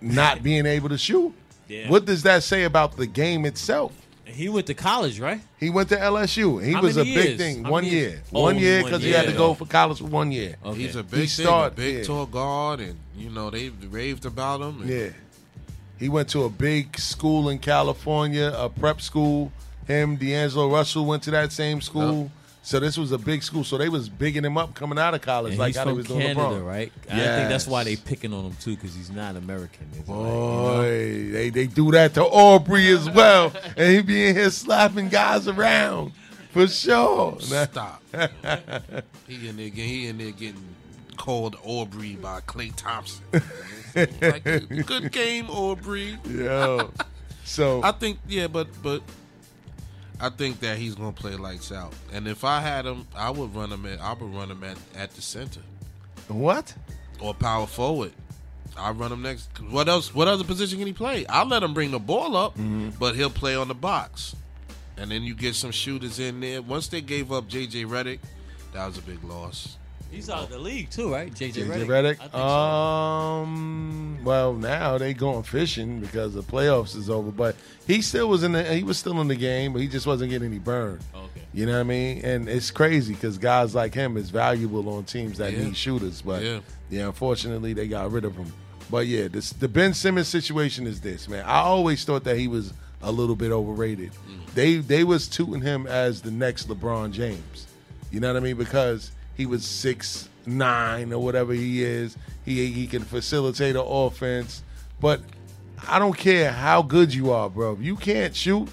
not 0.00 0.42
being 0.42 0.66
able 0.66 0.88
to 0.88 0.98
shoot? 0.98 1.32
Yeah. 1.68 1.88
What 1.88 2.04
does 2.04 2.22
that 2.24 2.42
say 2.42 2.64
about 2.64 2.96
the 2.96 3.06
game 3.06 3.44
itself? 3.46 3.92
And 4.26 4.34
he 4.36 4.48
went 4.48 4.66
to 4.68 4.74
college, 4.74 5.18
right? 5.18 5.40
He 5.58 5.68
went 5.70 5.88
to 5.88 5.96
LSU. 5.96 6.62
He 6.64 6.72
How 6.72 6.82
was 6.82 6.96
a 6.96 7.00
many 7.04 7.14
big 7.14 7.24
years? 7.26 7.38
thing. 7.38 7.64
How 7.64 7.70
One 7.72 7.84
year. 7.84 7.92
years? 8.10 8.20
Oh, 8.32 8.42
one 8.42 8.58
year 8.58 8.82
one 8.82 8.90
because 8.90 9.02
he 9.02 9.10
had 9.10 9.26
to 9.26 9.32
go 9.32 9.54
for 9.54 9.66
college 9.66 9.98
for 9.98 10.04
one 10.04 10.30
year. 10.30 10.56
Okay. 10.64 10.78
He's 10.80 10.94
a 10.96 11.02
He 11.02 11.16
big 11.16 11.28
started- 11.28 11.76
thing, 11.76 11.84
a 11.84 11.88
big 11.88 11.96
yeah. 11.98 12.04
tall 12.04 12.26
guard, 12.26 12.80
and 12.80 12.96
you 13.16 13.30
know 13.30 13.50
they 13.50 13.68
raved 13.90 14.24
about 14.24 14.60
him. 14.60 14.82
and- 14.82 14.90
Yeah. 14.90 15.08
He 15.98 16.08
went 16.08 16.28
to 16.30 16.44
a 16.44 16.48
big 16.48 16.98
school 16.98 17.48
in 17.48 17.58
California, 17.58 18.52
a 18.56 18.68
prep 18.68 19.00
school. 19.00 19.52
Him, 19.86 20.16
D'Angelo 20.16 20.68
Russell 20.70 21.04
went 21.04 21.22
to 21.24 21.30
that 21.32 21.52
same 21.52 21.80
school. 21.80 22.30
So 22.64 22.78
this 22.78 22.96
was 22.96 23.10
a 23.10 23.18
big 23.18 23.42
school. 23.42 23.64
So 23.64 23.76
they 23.76 23.88
was 23.88 24.08
bigging 24.08 24.44
him 24.44 24.56
up 24.56 24.74
coming 24.74 24.98
out 24.98 25.14
of 25.14 25.20
college, 25.20 25.52
And 25.52 25.58
like 25.58 25.70
he's 25.70 25.76
how 25.76 25.84
they 25.84 25.90
from 25.90 25.96
was 25.98 26.06
doing 26.06 26.20
Canada, 26.20 26.40
LeBron. 26.40 26.66
right? 26.66 26.92
I 27.10 27.14
think 27.14 27.48
that's 27.48 27.66
why 27.66 27.82
they 27.84 27.96
picking 27.96 28.32
on 28.32 28.44
him 28.44 28.56
too, 28.60 28.76
because 28.76 28.94
he's 28.94 29.10
not 29.10 29.34
American. 29.36 29.88
It's 29.98 30.08
like, 30.08 30.16
you 30.16 30.24
know? 30.24 30.82
They 30.82 31.50
they 31.50 31.66
do 31.66 31.90
that 31.90 32.14
to 32.14 32.22
Aubrey 32.24 32.88
as 32.88 33.10
well, 33.10 33.52
and 33.76 33.92
he 33.92 34.02
be 34.02 34.28
in 34.28 34.36
here 34.36 34.50
slapping 34.50 35.08
guys 35.08 35.48
around 35.48 36.12
for 36.52 36.68
sure. 36.68 37.36
Stop. 37.40 38.02
he 39.26 39.48
in 39.48 39.56
there. 39.56 39.68
He 39.68 40.06
in 40.06 40.18
there 40.18 40.30
getting 40.30 40.74
called 41.16 41.56
Aubrey 41.64 42.16
by 42.16 42.40
Klay 42.42 42.72
Thompson. 42.76 43.24
like, 43.94 44.44
good 44.86 45.10
game, 45.12 45.50
Aubrey. 45.50 46.16
Yo, 46.28 46.90
so 47.44 47.82
I 47.82 47.92
think 47.92 48.18
yeah, 48.28 48.46
but 48.46 48.68
but 48.82 49.02
I 50.22 50.28
think 50.28 50.60
that 50.60 50.78
he's 50.78 50.94
gonna 50.94 51.12
play 51.12 51.34
lights 51.34 51.72
out. 51.72 51.92
And 52.12 52.28
if 52.28 52.44
I 52.44 52.60
had 52.60 52.86
him, 52.86 53.08
I 53.14 53.30
would 53.30 53.54
run 53.54 53.72
him 53.72 53.84
at 53.86 54.00
I 54.00 54.12
would 54.12 54.32
run 54.32 54.52
him 54.52 54.62
at, 54.62 54.78
at 54.94 55.10
the 55.10 55.20
center 55.20 55.60
what? 56.28 56.74
or 57.20 57.34
power 57.34 57.66
forward. 57.66 58.12
I 58.76 58.92
run 58.92 59.10
him 59.12 59.22
next. 59.22 59.48
What 59.68 59.88
else? 59.88 60.14
What 60.14 60.28
other 60.28 60.44
position 60.44 60.78
can 60.78 60.86
he 60.86 60.92
play? 60.92 61.26
I'll 61.26 61.46
let 61.46 61.62
him 61.62 61.74
bring 61.74 61.90
the 61.90 61.98
ball 61.98 62.36
up, 62.36 62.52
mm-hmm. 62.52 62.90
but 63.00 63.16
he'll 63.16 63.30
play 63.30 63.56
on 63.56 63.66
the 63.68 63.74
box. 63.74 64.34
And 64.96 65.10
then 65.10 65.24
you 65.24 65.34
get 65.34 65.56
some 65.56 65.72
shooters 65.72 66.20
in 66.20 66.40
there. 66.40 66.62
Once 66.62 66.86
they 66.86 67.00
gave 67.00 67.32
up 67.32 67.48
J.J. 67.48 67.84
Redick, 67.84 68.20
that 68.72 68.86
was 68.86 68.98
a 68.98 69.02
big 69.02 69.22
loss. 69.24 69.76
He's 70.12 70.28
out 70.30 70.44
of 70.44 70.50
the 70.50 70.58
league 70.58 70.90
too, 70.90 71.10
right? 71.10 71.32
JJ, 71.32 71.64
JJ 71.64 71.86
Redick. 71.86 72.18
Think 72.18 72.30
so. 72.32 72.38
Um. 72.38 74.18
Well, 74.24 74.52
now 74.54 74.98
they 74.98 75.14
going 75.14 75.42
fishing 75.42 76.00
because 76.00 76.34
the 76.34 76.42
playoffs 76.42 76.94
is 76.94 77.10
over. 77.10 77.30
But 77.30 77.56
he 77.86 78.02
still 78.02 78.28
was 78.28 78.42
in 78.44 78.52
the. 78.52 78.62
He 78.62 78.82
was 78.84 78.98
still 78.98 79.20
in 79.20 79.28
the 79.28 79.34
game, 79.34 79.72
but 79.72 79.80
he 79.82 79.88
just 79.88 80.06
wasn't 80.06 80.30
getting 80.30 80.48
any 80.48 80.58
burn. 80.58 81.00
Okay. 81.14 81.42
You 81.54 81.66
know 81.66 81.72
what 81.72 81.80
I 81.80 81.84
mean? 81.84 82.24
And 82.24 82.48
it's 82.48 82.70
crazy 82.70 83.14
because 83.14 83.38
guys 83.38 83.74
like 83.74 83.94
him 83.94 84.16
is 84.16 84.30
valuable 84.30 84.88
on 84.94 85.04
teams 85.04 85.38
that 85.38 85.52
Yeah. 85.52 85.64
need 85.64 85.76
shooters. 85.76 86.22
But 86.22 86.42
Yeah. 86.42 86.60
yeah. 86.90 87.06
unfortunately, 87.06 87.72
they 87.72 87.88
got 87.88 88.12
rid 88.12 88.24
of 88.24 88.36
him. 88.36 88.52
But 88.90 89.06
yeah, 89.06 89.28
this 89.28 89.50
the 89.50 89.68
Ben 89.68 89.94
Simmons 89.94 90.28
situation 90.28 90.86
is 90.86 91.00
this 91.00 91.28
man. 91.28 91.44
I 91.46 91.60
always 91.60 92.04
thought 92.04 92.24
that 92.24 92.36
he 92.36 92.48
was 92.48 92.72
a 93.02 93.10
little 93.10 93.34
bit 93.36 93.50
overrated. 93.50 94.12
Mm. 94.12 94.54
They 94.54 94.76
they 94.76 95.04
was 95.04 95.26
tooting 95.26 95.62
him 95.62 95.86
as 95.86 96.20
the 96.20 96.30
next 96.30 96.68
LeBron 96.68 97.12
James. 97.12 97.66
You 98.10 98.20
know 98.20 98.28
what 98.32 98.36
I 98.36 98.40
mean? 98.44 98.56
Because 98.56 99.10
he 99.36 99.46
was 99.46 99.64
six 99.64 100.28
nine 100.46 101.12
or 101.12 101.18
whatever 101.22 101.52
he 101.52 101.82
is. 101.82 102.16
He 102.44 102.66
he 102.72 102.86
can 102.86 103.02
facilitate 103.02 103.76
an 103.76 103.84
offense. 103.86 104.62
But 105.00 105.20
I 105.88 105.98
don't 105.98 106.16
care 106.16 106.52
how 106.52 106.82
good 106.82 107.12
you 107.14 107.30
are, 107.32 107.48
bro. 107.50 107.72
If 107.72 107.80
you 107.82 107.96
can't 107.96 108.34
shoot, 108.36 108.68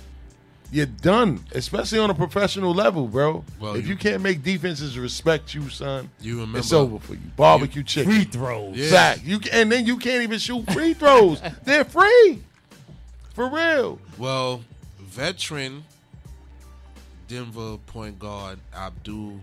you're 0.71 0.85
done. 0.85 1.43
Especially 1.53 1.97
on 1.99 2.09
a 2.11 2.13
professional 2.13 2.73
level, 2.73 3.07
bro. 3.07 3.43
Well, 3.59 3.73
if 3.75 3.85
you- 3.85 3.91
you 3.93 3.97
can't 3.97 4.21
make 4.21 4.43
defenses 4.43 4.97
respect 4.97 5.53
you, 5.55 5.69
son, 5.69 6.09
You 6.21 6.35
remember- 6.41 6.59
it's 6.59 6.71
over 6.73 6.99
for 6.99 7.13
you. 7.13 7.21
Barbecue 7.35 7.81
chicken. 7.83 8.11
Free 8.13 8.23
throws. 8.25 8.75
Yeah. 8.77 9.15
You 9.23 9.39
and 9.51 9.71
then 9.71 9.85
you 9.87 9.97
can't 9.97 10.21
even 10.23 10.37
shoot 10.39 10.71
free 10.71 10.93
throws. 10.93 11.41
They're 11.65 11.85
free. 11.85 12.43
For 13.33 13.49
real. 13.49 13.99
Well, 14.17 14.61
veteran 14.99 15.83
Denver 17.27 17.77
point 17.87 18.19
guard 18.19 18.59
Abdul 18.75 19.39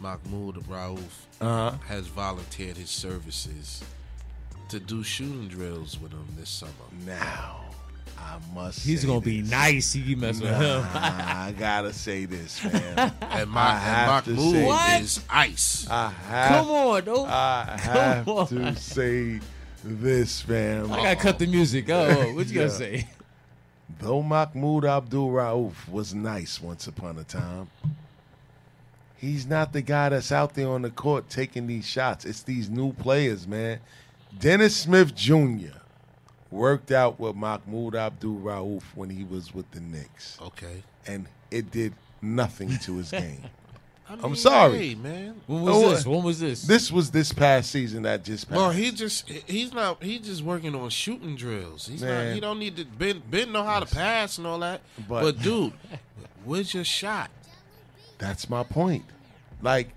Mahmoud 0.00 0.56
Rauf 0.68 0.98
Uh-huh. 1.40 1.76
has 1.86 2.06
volunteered 2.06 2.76
his 2.76 2.90
services 2.90 3.82
to 4.68 4.80
do 4.80 5.02
shooting 5.02 5.48
drills 5.48 5.98
with 6.00 6.12
him 6.12 6.26
this 6.38 6.50
summer. 6.50 6.72
Now, 7.06 7.60
I 8.18 8.38
must. 8.54 8.80
He's 8.84 9.04
gonna 9.04 9.20
be 9.20 9.40
this. 9.42 9.50
nice. 9.50 9.92
He 9.92 10.14
mess 10.14 10.40
with 10.40 10.50
him. 10.56 10.84
I 10.94 11.54
gotta 11.58 11.92
say 11.92 12.24
this, 12.24 12.62
man. 12.64 13.12
And, 13.20 13.32
I 13.32 13.44
my, 13.44 14.18
and 14.20 14.24
say- 14.24 14.32
Mahmoud 14.36 14.66
What? 14.66 15.00
is 15.02 15.20
ice. 15.28 15.86
I 15.90 16.10
have. 16.10 16.48
Come 16.64 16.70
on, 16.70 17.04
though. 17.04 17.24
I 17.26 17.76
have 17.80 18.28
on. 18.28 18.46
to 18.48 18.76
say 18.76 19.40
this, 19.82 20.40
fam. 20.42 20.92
I 20.92 20.96
gotta 21.02 21.16
cut 21.16 21.38
the 21.38 21.46
music. 21.46 21.90
Oh, 21.90 22.08
what 22.34 22.46
you 22.46 22.52
Yeah. 22.54 22.66
gonna 22.66 22.70
say? 22.70 23.08
Though 24.00 24.22
Mahmoud 24.22 24.84
Abdul 24.86 25.28
Rauf 25.30 25.72
was 25.88 26.14
nice 26.14 26.60
once 26.60 26.86
upon 26.86 27.18
a 27.18 27.24
time, 27.24 27.68
he's 29.24 29.46
not 29.46 29.72
the 29.72 29.82
guy 29.82 30.08
that's 30.10 30.30
out 30.32 30.54
there 30.54 30.68
on 30.68 30.82
the 30.82 30.90
court 30.90 31.28
taking 31.28 31.66
these 31.66 31.86
shots. 31.86 32.24
It's 32.24 32.42
these 32.42 32.68
new 32.70 32.92
players, 32.92 33.46
man. 33.46 33.80
Dennis 34.38 34.76
Smith 34.76 35.14
Jr. 35.14 35.78
worked 36.50 36.90
out 36.92 37.18
with 37.20 37.34
Mahmoud 37.36 37.94
Abdul 37.94 38.38
Rauf 38.40 38.82
when 38.94 39.10
he 39.10 39.24
was 39.24 39.54
with 39.54 39.70
the 39.70 39.80
Knicks, 39.80 40.38
Okay. 40.40 40.82
and 41.06 41.26
it 41.50 41.70
did 41.70 41.94
nothing 42.22 42.76
to 42.78 42.96
his 42.96 43.10
game. 43.22 43.42
I 44.08 44.18
I'm 44.22 44.36
sorry. 44.36 44.88
hey, 44.88 44.94
man. 44.96 45.40
When 45.46 45.62
was 45.62 45.74
Oh, 45.76 45.90
this? 45.90 46.06
When 46.06 46.22
was 46.22 46.38
this? 46.38 46.62
This 46.62 46.92
was 46.92 47.10
this 47.10 47.32
past 47.32 47.70
season 47.70 48.02
that 48.02 48.22
just 48.22 48.48
passed. 48.50 48.60
Well, 48.60 48.70
he 48.70 48.90
just 48.90 49.26
he's 49.30 49.72
not 49.72 50.02
he's 50.02 50.20
just 50.26 50.42
working 50.42 50.74
on 50.74 50.90
shooting 50.90 51.36
drills. 51.36 51.86
He's 51.86 52.02
Man. 52.02 52.26
not 52.26 52.34
he 52.34 52.40
don't 52.40 52.58
need 52.58 52.76
to 52.76 52.84
Ben 52.84 53.22
Ben 53.30 53.50
know 53.50 53.62
how 53.64 53.80
to 53.80 53.86
pass 53.86 54.36
and 54.36 54.46
all 54.46 54.58
that. 54.58 54.82
But- 55.08 55.22
But, 55.22 55.40
dude, 55.42 55.72
where's 56.44 56.74
your 56.74 56.84
shot? 56.84 57.30
That's 58.18 58.50
my 58.50 58.62
point. 58.62 59.04
Like, 59.64 59.88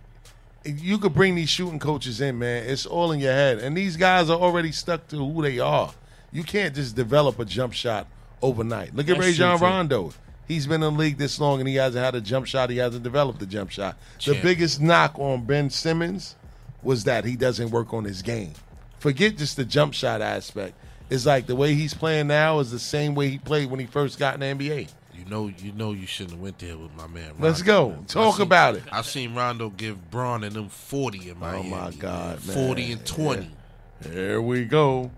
you 0.65 0.98
could 0.98 1.14
bring 1.14 1.35
these 1.35 1.49
shooting 1.49 1.80
coaches 1.80 2.19
in, 2.22 2.39
man. 2.39 2.64
It's 2.65 2.85
all 2.85 3.11
in 3.11 3.19
your 3.19 3.34
head. 3.34 3.60
And 3.60 3.77
these 3.77 3.98
guys 3.98 4.30
are 4.30 4.39
already 4.39 4.72
stuck 4.72 5.07
to 5.10 5.18
who 5.18 5.41
they 5.41 5.60
are. 5.60 5.94
You 6.31 6.44
can't 6.44 6.73
just 6.73 6.95
develop 6.95 7.38
a 7.39 7.45
jump 7.45 7.73
shot 7.73 8.07
overnight. 8.41 8.95
Look 8.95 9.10
at 9.10 9.18
That's 9.18 9.39
Rajon. 9.39 9.60
Rondo. 9.60 10.14
He's 10.48 10.65
been 10.65 10.81
in 10.81 10.94
the 10.94 10.99
league 10.99 11.18
this 11.18 11.39
long 11.39 11.60
and 11.60 11.68
he 11.68 11.76
hasn't 11.76 12.03
had 12.03 12.15
a 12.15 12.22
jump 12.22 12.48
shot. 12.48 12.69
He 12.69 12.77
hasn't 12.77 13.03
developed 13.03 13.41
a 13.41 13.45
jump 13.45 13.69
shot. 13.69 13.98
The 14.23 14.39
biggest 14.41 14.80
knock 14.80 15.19
on 15.19 15.45
Ben 15.45 15.69
Simmons 15.69 16.35
was 16.81 17.03
that 17.03 17.26
he 17.26 17.35
doesn't 17.35 17.69
work 17.72 17.94
on 17.94 18.06
his 18.06 18.22
game. 18.22 18.53
Forget 18.99 19.38
just 19.38 19.57
the 19.57 19.65
jump 19.65 19.94
shot 19.94 20.22
aspect. 20.22 20.76
It's 21.10 21.26
like 21.26 21.48
the 21.48 21.56
way 21.56 21.73
he's 21.73 21.94
playing 21.94 22.27
now 22.27 22.60
is 22.60 22.72
the 22.72 22.80
same 22.80 23.15
way 23.15 23.30
he 23.30 23.38
played 23.38 23.69
when 23.69 23.80
he 23.80 23.85
first 23.85 24.19
got 24.19 24.41
in 24.41 24.57
the 24.57 24.69
NBA. 24.69 24.89
You 25.18 25.26
know 25.26 25.48
you 25.48 25.72
know 25.72 25.91
you 25.94 26.06
shouldn't 26.06 26.31
have 26.34 26.41
went 26.41 26.60
there 26.60 26.77
with 26.77 26.95
my 26.95 27.07
man. 27.07 27.30
Rondo, 27.31 27.44
Let's 27.48 27.61
go. 27.61 27.89
man. 27.89 28.06
Talk 28.06 28.35
seen- 28.35 28.44
about 28.45 28.76
it. 28.76 28.84
I've 28.91 29.06
seen 29.06 29.34
Rondo 29.35 29.69
give 29.69 30.10
Bron 30.11 30.44
and 30.44 30.56
them 30.56 30.69
forty 30.69 31.30
in 31.30 31.39
Miami. 31.39 31.68
Oh, 31.68 31.76
my 31.76 31.91
God, 31.91 32.45
man. 32.45 32.56
forty 32.56 32.91
and 32.91 33.06
twenty. 33.06 33.49
Here 34.11 34.41
we 34.41 34.65
go. 34.65 35.11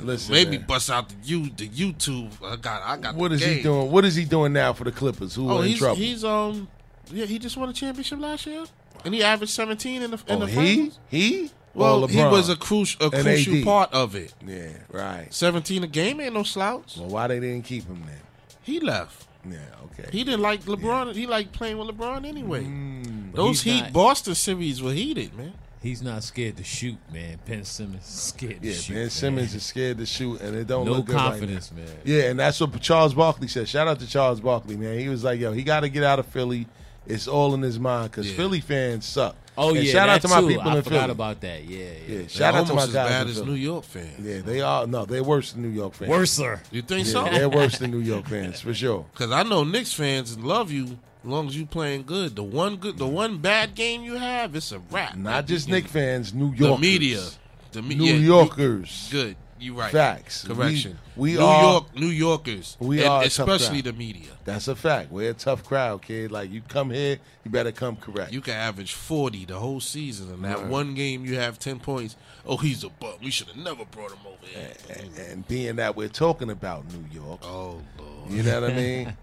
Listen, 0.00 0.32
Maybe 0.34 0.58
man. 0.58 0.66
bust 0.66 0.90
out 0.90 1.08
the 1.08 1.14
you 1.22 1.50
the 1.50 1.68
YouTube. 1.68 2.30
I 2.44 2.56
got 2.56 2.82
I 2.82 2.96
got. 2.96 3.14
What 3.14 3.28
the 3.28 3.36
is 3.36 3.44
he 3.44 3.62
doing? 3.62 3.90
What 3.90 4.04
is 4.04 4.14
he 4.14 4.24
doing 4.24 4.52
now 4.52 4.72
for 4.72 4.84
the 4.84 4.92
Clippers? 4.92 5.34
Who 5.36 5.48
Oh, 5.50 5.58
are 5.58 5.62
in 5.62 5.68
he's 5.68 5.78
trouble? 5.78 5.96
he's 5.96 6.24
um 6.24 6.68
yeah 7.12 7.26
he 7.26 7.38
just 7.38 7.56
won 7.56 7.68
a 7.68 7.72
championship 7.72 8.18
last 8.18 8.44
year 8.46 8.64
and 9.04 9.14
he 9.14 9.22
averaged 9.22 9.52
seventeen 9.52 10.02
in 10.02 10.10
the 10.10 10.16
in 10.26 10.36
oh, 10.36 10.38
the 10.40 10.46
he 10.46 10.54
finals. 10.76 10.98
he. 11.08 11.50
Well, 11.74 12.06
he 12.06 12.18
was 12.22 12.48
a 12.50 12.56
crucial 12.56 13.04
a 13.06 13.10
crucial 13.10 13.56
AD. 13.56 13.64
part 13.64 13.92
of 13.92 14.14
it. 14.14 14.32
yeah 14.46 14.68
right. 14.92 15.32
Seventeen 15.32 15.82
a 15.84 15.88
game 15.88 16.20
ain't 16.20 16.34
no 16.34 16.42
slouch. 16.44 16.96
Well, 16.98 17.08
why 17.08 17.26
they 17.28 17.40
didn't 17.40 17.64
keep 17.64 17.86
him 17.86 18.02
then? 18.06 18.20
He 18.64 18.80
left. 18.80 19.26
Yeah, 19.48 19.58
okay. 19.84 20.08
He 20.10 20.24
didn't 20.24 20.40
like 20.40 20.62
LeBron. 20.64 21.14
He 21.14 21.26
liked 21.26 21.52
playing 21.52 21.78
with 21.78 21.88
LeBron 21.88 22.26
anyway. 22.26 22.64
Mm. 22.64 23.34
Those 23.34 23.62
Heat 23.62 23.82
not- 23.82 23.92
Boston 23.92 24.34
series 24.34 24.82
were 24.82 24.92
heated, 24.92 25.34
man. 25.36 25.52
He's 25.82 26.00
not 26.00 26.22
scared 26.24 26.56
to 26.56 26.64
shoot, 26.64 26.96
man. 27.12 27.38
Ben 27.46 27.62
Simmons 27.62 28.04
is 28.04 28.14
scared 28.14 28.62
to 28.62 28.68
yeah, 28.68 28.74
shoot. 28.74 28.94
Ben 28.94 29.10
Simmons 29.10 29.54
is 29.54 29.62
scared 29.64 29.98
to 29.98 30.06
shoot, 30.06 30.40
and 30.40 30.56
it 30.56 30.66
don't 30.66 30.86
no 30.86 30.92
look 30.92 31.06
good 31.06 31.16
right 31.16 31.32
confidence, 31.32 31.70
man. 31.72 31.84
now. 31.84 31.92
Yeah, 32.04 32.22
and 32.30 32.40
that's 32.40 32.58
what 32.58 32.80
Charles 32.80 33.12
Barkley 33.12 33.48
said. 33.48 33.68
Shout 33.68 33.86
out 33.86 34.00
to 34.00 34.06
Charles 34.06 34.40
Barkley, 34.40 34.78
man. 34.78 34.98
He 34.98 35.10
was 35.10 35.24
like, 35.24 35.38
"Yo, 35.38 35.52
he 35.52 35.62
got 35.62 35.80
to 35.80 35.90
get 35.90 36.02
out 36.02 36.18
of 36.18 36.24
Philly. 36.24 36.66
It's 37.06 37.28
all 37.28 37.54
in 37.54 37.62
his 37.62 37.78
mind 37.78 38.10
because 38.10 38.30
Yeah. 38.30 38.36
Philly 38.36 38.60
fans 38.60 39.04
suck." 39.04 39.36
Oh 39.56 39.68
And 39.74 39.84
yeah, 39.84 39.92
shout 39.92 40.08
out 40.08 40.20
to 40.22 40.28
my 40.28 40.40
too. 40.40 40.48
people 40.48 40.68
I 40.68 40.76
in 40.78 40.82
forgot 40.82 41.00
Philly. 41.02 41.12
about 41.12 41.40
that. 41.42 41.64
Yeah, 41.64 41.78
yeah. 41.78 41.84
Yeah, 41.84 42.18
They're 42.18 42.28
shout 42.28 42.54
out 42.56 42.66
to 42.66 42.74
my 42.74 42.80
almost 42.80 42.92
guys. 42.92 43.04
as 43.06 43.10
bad 43.12 43.22
in 43.22 43.28
as 43.28 43.34
Philly. 43.38 43.46
New 43.50 43.54
York 43.56 43.84
fans. 43.84 44.20
Yeah, 44.26 44.40
they 44.40 44.60
are. 44.62 44.86
No, 44.88 45.04
they're 45.04 45.22
worse 45.22 45.52
than 45.52 45.62
New 45.62 45.68
York 45.68 45.94
fans. 45.94 46.08
Worser. 46.10 46.60
You 46.72 46.82
think 46.82 47.06
Yeah, 47.06 47.12
so? 47.12 47.24
they're 47.24 47.48
worse 47.48 47.78
than 47.78 47.90
New 47.92 48.00
York 48.00 48.26
fans 48.26 48.60
for 48.60 48.74
sure. 48.74 49.06
Because 49.12 49.30
I 49.30 49.44
know 49.44 49.62
Knicks 49.62 49.92
fans 49.92 50.36
love 50.38 50.72
you 50.72 50.84
as 50.84 51.30
long 51.30 51.46
as 51.46 51.56
you 51.56 51.66
playing 51.66 52.02
good. 52.02 52.34
The 52.34 52.42
one 52.42 52.76
good, 52.76 52.98
the 52.98 53.06
one 53.06 53.38
bad 53.38 53.76
game 53.76 54.02
you 54.02 54.14
have, 54.16 54.56
it's 54.56 54.72
a 54.72 54.80
wrap. 54.90 55.14
Not 55.16 55.46
just 55.46 55.68
Knick 55.68 55.86
fans, 55.86 56.34
New 56.34 56.52
York. 56.52 56.80
Media, 56.80 57.22
the 57.70 57.80
me- 57.82 57.94
New 57.94 58.06
yeah, 58.06 58.14
you- 58.14 58.26
Yorkers. 58.26 59.08
Good, 59.12 59.36
you 59.64 59.74
right. 59.74 59.90
Facts. 59.90 60.44
Correction. 60.46 60.98
We- 61.16 61.32
we 61.32 61.38
New 61.38 61.44
are- 61.44 61.62
York, 61.62 61.94
New 61.96 62.06
Yorkers. 62.06 62.76
we 62.80 62.98
and 63.00 63.08
are 63.08 63.22
especially 63.24 63.80
the 63.80 63.92
media. 63.92 64.30
That's 64.44 64.68
a 64.68 64.76
fact. 64.76 65.10
We're 65.10 65.30
a 65.30 65.34
tough 65.34 65.64
crowd, 65.64 66.02
kid. 66.02 66.30
Like 66.30 66.50
you 66.50 66.60
come 66.68 66.90
here, 66.90 67.18
you 67.44 67.50
better 67.50 67.72
come 67.72 67.96
correct. 67.96 68.32
You 68.32 68.40
can 68.40 68.54
average 68.54 68.92
forty 68.92 69.44
the 69.44 69.58
whole 69.58 69.80
season, 69.80 70.30
and 70.32 70.44
that 70.44 70.58
Right. 70.58 70.66
one 70.68 70.94
game 70.94 71.24
you 71.24 71.36
have 71.36 71.58
ten 71.58 71.80
points. 71.80 72.16
Oh, 72.46 72.56
he's 72.58 72.84
a 72.84 72.90
bum. 72.90 73.14
We 73.22 73.30
should 73.30 73.46
have 73.48 73.56
never 73.56 73.84
brought 73.86 74.10
him 74.12 74.18
over 74.26 74.46
here. 74.46 74.72
and, 74.90 75.18
and 75.30 75.48
being 75.48 75.76
that 75.76 75.96
we're 75.96 76.08
talking 76.08 76.50
about 76.50 76.84
New 76.92 77.06
York, 77.10 77.40
Oh 77.42 77.80
Lord. 77.98 78.30
you 78.30 78.42
know 78.42 78.60
what 78.60 78.70
I 78.70 78.74
mean? 78.76 79.16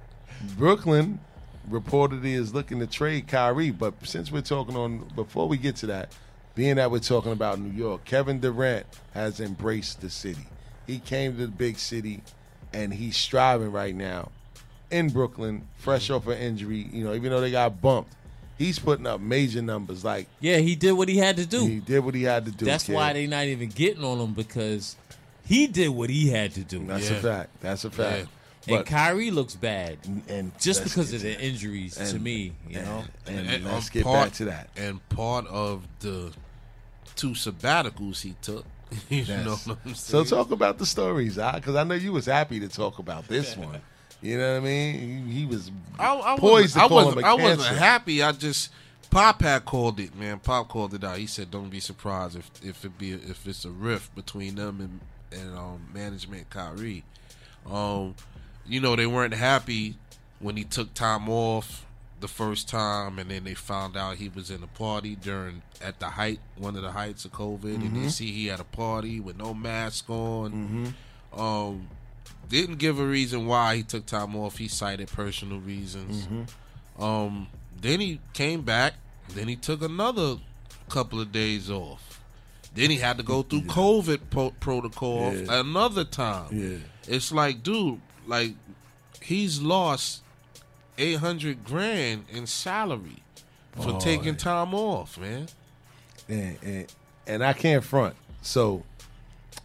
Brooklyn 0.57 1.19
reportedly 1.69 2.33
is 2.33 2.53
looking 2.53 2.79
to 2.79 2.87
trade 2.87 3.27
Kyrie, 3.27 3.71
but 3.71 3.93
since 4.03 4.31
we're 4.31 4.41
talking 4.41 4.75
on 4.75 5.07
before 5.15 5.47
we 5.47 5.57
get 5.57 5.75
to 5.77 5.85
that, 5.87 6.11
being 6.55 6.75
that 6.75 6.91
we're 6.91 6.99
talking 6.99 7.31
about 7.31 7.59
New 7.59 7.71
York, 7.71 8.05
Kevin 8.05 8.39
Durant 8.39 8.85
has 9.13 9.39
embraced 9.39 10.01
the 10.01 10.09
city. 10.09 10.47
He 10.87 10.99
came 10.99 11.37
to 11.37 11.45
the 11.45 11.51
big 11.51 11.77
city 11.77 12.21
and 12.73 12.93
he's 12.93 13.17
striving 13.17 13.71
right 13.71 13.95
now 13.95 14.31
in 14.89 15.09
Brooklyn, 15.09 15.67
fresh 15.77 16.09
off 16.09 16.27
an 16.27 16.37
injury, 16.37 16.89
you 16.91 17.03
know, 17.03 17.13
even 17.13 17.31
though 17.31 17.41
they 17.41 17.51
got 17.51 17.81
bumped. 17.81 18.13
He's 18.57 18.77
putting 18.77 19.07
up 19.07 19.19
major 19.21 19.61
numbers. 19.61 20.03
Like 20.03 20.27
Yeah, 20.39 20.57
he 20.57 20.75
did 20.75 20.91
what 20.91 21.09
he 21.09 21.17
had 21.17 21.37
to 21.37 21.45
do. 21.45 21.65
he 21.65 21.79
did 21.79 22.05
what 22.05 22.13
he 22.13 22.23
had 22.23 22.45
to 22.45 22.51
do. 22.51 22.65
That's 22.65 22.85
kid. 22.85 22.93
why 22.93 23.13
they're 23.13 23.27
not 23.27 23.45
even 23.45 23.69
getting 23.69 24.03
on 24.03 24.19
him 24.19 24.33
because 24.33 24.95
he 25.45 25.65
did 25.67 25.89
what 25.89 26.09
he 26.09 26.29
had 26.29 26.53
to 26.53 26.61
do. 26.61 26.85
That's 26.85 27.09
a 27.09 27.15
fact. 27.15 27.49
That's 27.61 27.85
a 27.85 27.89
fact. 27.89 28.19
and 28.19 28.29
But 28.67 28.85
Kyrie 28.85 29.31
looks 29.31 29.55
bad 29.55 29.97
and 30.29 30.51
just 30.59 30.83
because 30.83 31.11
of 31.13 31.21
the 31.21 31.33
that. 31.33 31.41
injuries. 31.43 31.95
to 31.95 32.19
me, 32.19 32.53
you 32.69 32.79
know. 32.81 33.03
And, 33.25 33.49
And, 33.49 33.65
let's 33.65 33.87
um, 33.87 33.91
get 33.93 34.03
part- 34.03 34.25
back 34.29 34.33
to 34.33 34.45
that. 34.45 34.69
And 34.77 35.07
part 35.09 35.47
of 35.47 35.87
the 35.99 36.31
two 37.15 37.31
sabbaticals 37.31 38.21
he 38.21 38.35
took. 38.41 38.65
You 39.09 39.23
Yes. 39.23 39.45
know 39.45 39.55
what 39.73 39.77
I'm 39.85 39.95
So 39.95 40.23
talk 40.25 40.51
about 40.51 40.77
the 40.77 40.85
stories, 40.85 41.35
because 41.35 41.75
I 41.75 41.83
know 41.83 41.95
you 41.95 42.11
was 42.11 42.25
happy 42.25 42.59
to 42.59 42.67
talk 42.67 42.99
about 42.99 43.27
this 43.27 43.55
one. 43.57 43.81
You 44.21 44.37
know 44.37 44.51
what 44.53 44.57
I 44.61 44.65
mean? 44.65 45.25
He, 45.27 45.39
he 45.39 45.45
was 45.45 45.71
I, 45.97 46.13
I 46.13 46.35
poised 46.37 46.75
wasn't, 46.75 46.75
to 46.75 46.79
I 46.79 46.87
call 46.87 46.95
wasn't, 46.97 47.17
him 47.17 47.23
a 47.23 47.27
I 47.27 47.33
wasn't 47.33 47.77
happy. 47.77 48.21
I 48.21 48.31
just 48.33 48.69
Pop 49.09 49.41
had 49.41 49.65
called 49.65 49.99
it, 49.99 50.13
man. 50.15 50.39
Pop 50.39 50.67
called 50.69 50.93
it 50.93 51.03
out. 51.03 51.17
He 51.17 51.25
said, 51.25 51.49
"Don't 51.51 51.69
be 51.69 51.79
surprised 51.79 52.37
if 52.37 52.49
if 52.63 52.85
it 52.85 52.97
be 52.97 53.11
if 53.13 53.45
it's 53.47 53.65
a 53.65 53.69
rift 53.71 54.13
between 54.15 54.55
them 54.55 54.79
and 54.79 54.99
and 55.41 55.57
um, 55.57 55.87
management 55.93 56.49
Kyrie." 56.49 57.03
Um, 57.69 58.15
you 58.67 58.79
know 58.79 58.95
they 58.95 59.07
weren't 59.07 59.33
happy 59.33 59.95
when 60.39 60.57
he 60.57 60.63
took 60.63 60.93
time 60.93 61.29
off 61.29 61.85
the 62.19 62.27
first 62.27 62.69
time, 62.69 63.17
and 63.19 63.31
then 63.31 63.43
they 63.43 63.53
found 63.55 63.97
out 63.97 64.17
he 64.17 64.29
was 64.29 64.51
in 64.51 64.61
a 64.61 64.67
party 64.67 65.15
during 65.15 65.61
at 65.81 65.99
the 65.99 66.05
height, 66.07 66.39
one 66.55 66.75
of 66.75 66.83
the 66.83 66.91
heights 66.91 67.25
of 67.25 67.31
COVID, 67.31 67.63
and 67.75 67.83
Mm-hmm. 67.83 68.03
you 68.03 68.09
see 68.09 68.31
he 68.31 68.47
had 68.47 68.59
a 68.59 68.63
party 68.63 69.19
with 69.19 69.37
no 69.37 69.53
mask 69.53 70.09
on. 70.09 70.93
Um, 71.33 71.87
didn't 72.49 72.77
give 72.77 72.99
a 72.99 73.05
reason 73.05 73.47
why 73.47 73.77
he 73.77 73.83
took 73.83 74.05
time 74.05 74.35
off. 74.35 74.57
He 74.57 74.67
cited 74.67 75.07
personal 75.07 75.59
reasons. 75.59 76.27
Mm-hmm. 76.27 77.03
Um, 77.03 77.47
then 77.79 77.99
he 78.01 78.19
came 78.33 78.61
back. 78.61 78.93
Then 79.29 79.47
he 79.47 79.55
took 79.55 79.81
another 79.81 80.35
couple 80.89 81.21
of 81.21 81.31
days 81.31 81.69
off. 81.71 82.19
Then 82.75 82.89
he 82.89 82.97
had 82.97 83.17
to 83.17 83.23
go 83.23 83.41
through 83.43 83.61
COVID 83.63 84.29
po- 84.29 84.53
protocol 84.59 85.33
Yeah. 85.33 85.61
another 85.61 86.03
time. 86.03 86.49
Yeah. 86.51 86.77
It's 87.07 87.31
like, 87.31 87.63
dude, 87.63 87.99
like 88.27 88.53
he's 89.21 89.61
lost 89.61 90.21
eight 90.97 91.17
hundred 91.17 91.63
grand 91.63 92.25
in 92.31 92.45
salary 92.47 93.23
for 93.79 93.91
Oh, 93.91 93.99
taking 93.99 94.35
time 94.35 94.73
off, 94.73 95.17
man. 95.17 95.47
and, 96.27 96.57
and 96.63 96.87
and 97.27 97.43
I 97.43 97.53
can't 97.53 97.83
front. 97.83 98.15
So 98.41 98.83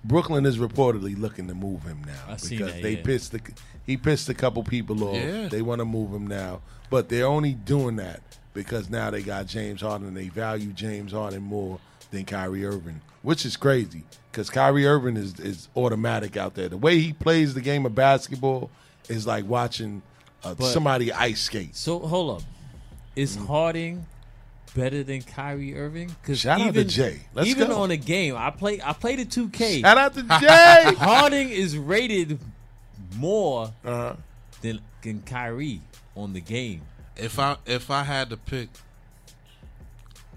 Brooklyn 0.04 0.46
is 0.46 0.58
reportedly 0.58 1.18
looking 1.18 1.48
to 1.48 1.54
move 1.54 1.82
him 1.82 2.02
now 2.06 2.12
I 2.28 2.34
because 2.34 2.72
that, 2.72 2.82
they 2.82 2.96
yeah. 2.96 3.02
pissed 3.02 3.32
the 3.32 3.40
he 3.86 3.96
pissed 3.96 4.28
a 4.28 4.34
couple 4.34 4.62
people 4.64 5.02
off. 5.04 5.16
Yeah. 5.16 5.48
They 5.48 5.62
want 5.62 5.78
to 5.80 5.84
move 5.84 6.12
him 6.12 6.26
now, 6.26 6.60
but 6.90 7.08
they're 7.08 7.26
only 7.26 7.52
doing 7.54 7.96
that 7.96 8.20
because 8.52 8.88
now 8.90 9.10
they 9.10 9.22
got 9.22 9.46
James 9.46 9.80
Harden. 9.80 10.08
And 10.08 10.16
they 10.16 10.28
value 10.28 10.72
James 10.72 11.12
Harden 11.12 11.42
more 11.42 11.78
than 12.10 12.24
Kyrie 12.24 12.64
Irving, 12.64 13.00
which 13.26 13.44
is 13.44 13.56
crazy 13.56 14.04
because 14.30 14.48
Kyrie 14.50 14.86
Irving 14.86 15.16
is 15.16 15.40
is 15.40 15.68
automatic 15.74 16.36
out 16.36 16.54
there. 16.54 16.68
The 16.68 16.76
way 16.76 17.00
he 17.00 17.12
plays 17.12 17.54
the 17.54 17.60
game 17.60 17.84
of 17.84 17.92
basketball 17.92 18.70
is 19.08 19.26
like 19.26 19.44
watching 19.46 20.00
uh, 20.44 20.54
But- 20.54 20.72
somebody 20.72 21.12
ice 21.12 21.40
skate. 21.42 21.74
So 21.74 21.98
hold 21.98 22.36
up, 22.36 22.42
is 23.16 23.34
Harden 23.34 24.06
better 24.76 25.02
than 25.02 25.22
Kyrie 25.22 25.76
Irving? 25.76 26.14
Because 26.22 26.38
Shout 26.38 26.60
out 26.60 26.74
to 26.74 26.80
even, 26.80 26.88
Jay. 26.88 27.22
Let's 27.34 27.48
even 27.48 27.68
go. 27.68 27.82
on 27.82 27.90
a 27.90 27.96
game, 27.96 28.36
I 28.36 28.50
play. 28.50 28.80
I 28.80 28.92
played 28.92 29.18
a 29.18 29.24
two 29.24 29.48
K. 29.48 29.80
Shout 29.80 29.98
out 29.98 30.14
to 30.14 30.22
Jay. 30.40 30.94
Harden 30.96 31.48
is 31.48 31.76
rated 31.76 32.38
more 33.16 33.72
uh, 33.84 34.14
than 34.62 34.78
than 35.02 35.22
Kyrie 35.22 35.80
on 36.14 36.32
the 36.32 36.40
game. 36.40 36.82
If 37.16 37.40
I 37.40 37.56
if 37.66 37.90
I 37.90 38.04
had 38.04 38.30
to 38.30 38.36
pick, 38.36 38.68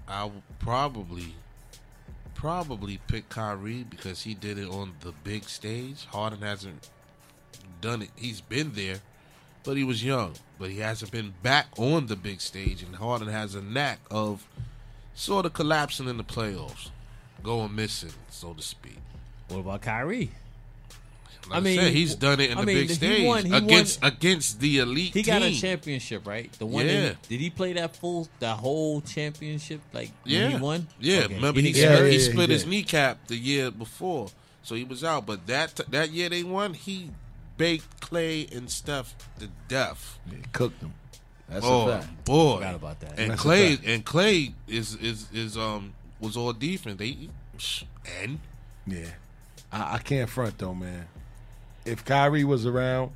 I 0.08 0.24
would 0.24 0.42
probably 0.58 1.34
probably 2.40 2.98
pick 3.06 3.28
Kyrie 3.28 3.84
because 3.90 4.22
he 4.22 4.32
did 4.32 4.56
it 4.56 4.66
on 4.66 4.94
the 5.00 5.12
big 5.12 5.44
stage. 5.44 6.06
Harden 6.06 6.40
hasn't 6.40 6.88
done 7.82 8.00
it. 8.00 8.08
He's 8.16 8.40
been 8.40 8.72
there, 8.72 9.00
but 9.62 9.76
he 9.76 9.84
was 9.84 10.02
young. 10.02 10.32
But 10.58 10.70
he 10.70 10.78
hasn't 10.78 11.12
been 11.12 11.34
back 11.42 11.66
on 11.76 12.06
the 12.06 12.16
big 12.16 12.40
stage, 12.40 12.82
and 12.82 12.96
Harden 12.96 13.28
has 13.28 13.54
a 13.54 13.60
knack 13.60 13.98
of 14.10 14.48
sort 15.14 15.44
of 15.44 15.52
collapsing 15.52 16.08
in 16.08 16.16
the 16.16 16.24
playoffs, 16.24 16.88
going 17.42 17.74
missing, 17.74 18.14
so 18.30 18.54
to 18.54 18.62
speak. 18.62 18.96
What 19.48 19.58
about 19.58 19.82
Kyrie? 19.82 20.30
Like 21.48 21.56
I 21.58 21.60
mean, 21.60 21.78
said, 21.80 21.92
he's 21.92 22.14
done 22.14 22.38
it 22.40 22.50
in 22.50 22.58
I 22.58 22.60
the 22.60 22.66
mean, 22.66 22.76
big 22.76 22.88
he 22.88 22.94
stage 22.94 23.26
won- 23.26 23.44
he 23.44 23.52
against 23.54 24.02
won- 24.02 24.12
against 24.12 24.60
the 24.60 24.78
elite. 24.78 25.14
He 25.14 25.22
got 25.22 25.42
a 25.42 25.52
championship, 25.52 26.26
right? 26.26 26.52
The 26.58 26.66
one. 26.66 26.86
Yeah. 26.86 27.00
that- 27.02 27.22
did 27.28 27.40
he 27.40 27.50
play 27.50 27.72
that 27.72 27.96
full, 27.96 28.28
the 28.38 28.54
whole 28.54 29.00
championship? 29.00 29.80
Like 29.92 30.10
Yeah, 30.24 30.42
when 30.44 30.50
he 30.52 30.56
won. 30.58 30.86
Yeah, 31.00 31.18
Okay. 31.20 31.34
remember 31.34 31.60
he, 31.60 31.72
didn't 31.72 31.82
Yeah, 31.82 31.94
split, 31.96 32.06
he 32.12 32.12
yeah, 32.18 32.24
he 32.24 32.30
split 32.32 32.50
his 32.50 32.62
did. 32.64 32.70
kneecap 32.70 33.26
the 33.26 33.36
year 33.36 33.70
before, 33.70 34.30
so 34.62 34.74
he 34.74 34.84
was 34.84 35.02
out. 35.02 35.26
But 35.26 35.46
that 35.48 35.80
that 35.88 36.10
year 36.10 36.28
they 36.28 36.42
won, 36.44 36.74
he 36.74 37.10
baked 37.56 38.00
Klay 38.00 38.54
and 38.56 38.70
Steph 38.70 39.14
to 39.40 39.48
death. 39.68 40.18
He 40.30 40.36
cooked 40.52 40.80
them. 40.80 40.94
That's 41.48 41.66
oh 41.66 41.88
a 41.88 41.98
fact. 42.00 42.24
boy, 42.24 42.54
Forgot 42.58 42.74
about 42.76 43.00
that. 43.00 43.18
And 43.18 43.30
That's 43.32 43.42
Klay 43.42 43.80
and 43.84 44.06
Klay 44.06 44.52
is 44.68 44.94
is 44.94 45.26
is 45.32 45.56
um 45.58 45.94
was 46.20 46.36
all 46.36 46.52
defense. 46.52 46.98
They 46.98 47.28
and 48.22 48.38
Yeah, 48.86 49.06
I, 49.72 49.94
I 49.94 49.98
can't 49.98 50.30
front 50.30 50.56
though, 50.58 50.74
man. 50.74 51.08
If 51.90 52.04
Kyrie 52.04 52.44
was 52.44 52.66
around, 52.66 53.10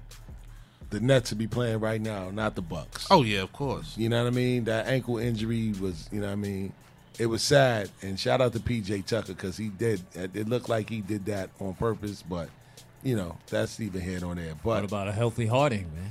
the 0.90 1.00
Nets 1.00 1.30
would 1.30 1.38
be 1.38 1.46
playing 1.46 1.80
right 1.80 2.00
now, 2.00 2.30
not 2.30 2.54
the 2.54 2.62
Bucks. 2.62 3.06
oh 3.10 3.22
yeah, 3.22 3.40
of 3.42 3.52
course. 3.52 3.96
You 3.96 4.08
know 4.08 4.22
what 4.22 4.32
I 4.32 4.34
mean? 4.36 4.64
That 4.64 4.86
ankle 4.86 5.18
injury 5.18 5.72
was, 5.80 6.08
you 6.12 6.20
know 6.20 6.26
what 6.26 6.32
I 6.32 6.36
mean? 6.36 6.72
It 7.18 7.26
was 7.26 7.42
sad. 7.42 7.90
And 8.02 8.18
shout 8.18 8.40
out 8.40 8.52
to 8.54 8.58
PJ 8.60 9.06
Tucker 9.06 9.34
because 9.34 9.56
he 9.56 9.68
did. 9.68 10.02
It 10.14 10.48
looked 10.48 10.68
like 10.68 10.88
he 10.90 11.00
did 11.00 11.26
that 11.26 11.50
on 11.60 11.74
purpose, 11.74 12.22
but 12.22 12.48
you 13.02 13.14
know 13.16 13.36
that's 13.48 13.78
even 13.80 14.00
here 14.00 14.18
nor 14.20 14.34
there. 14.34 14.54
What 14.62 14.84
about 14.84 15.08
a 15.08 15.12
healthy 15.12 15.46
Harden, 15.46 15.86
man? 15.94 16.10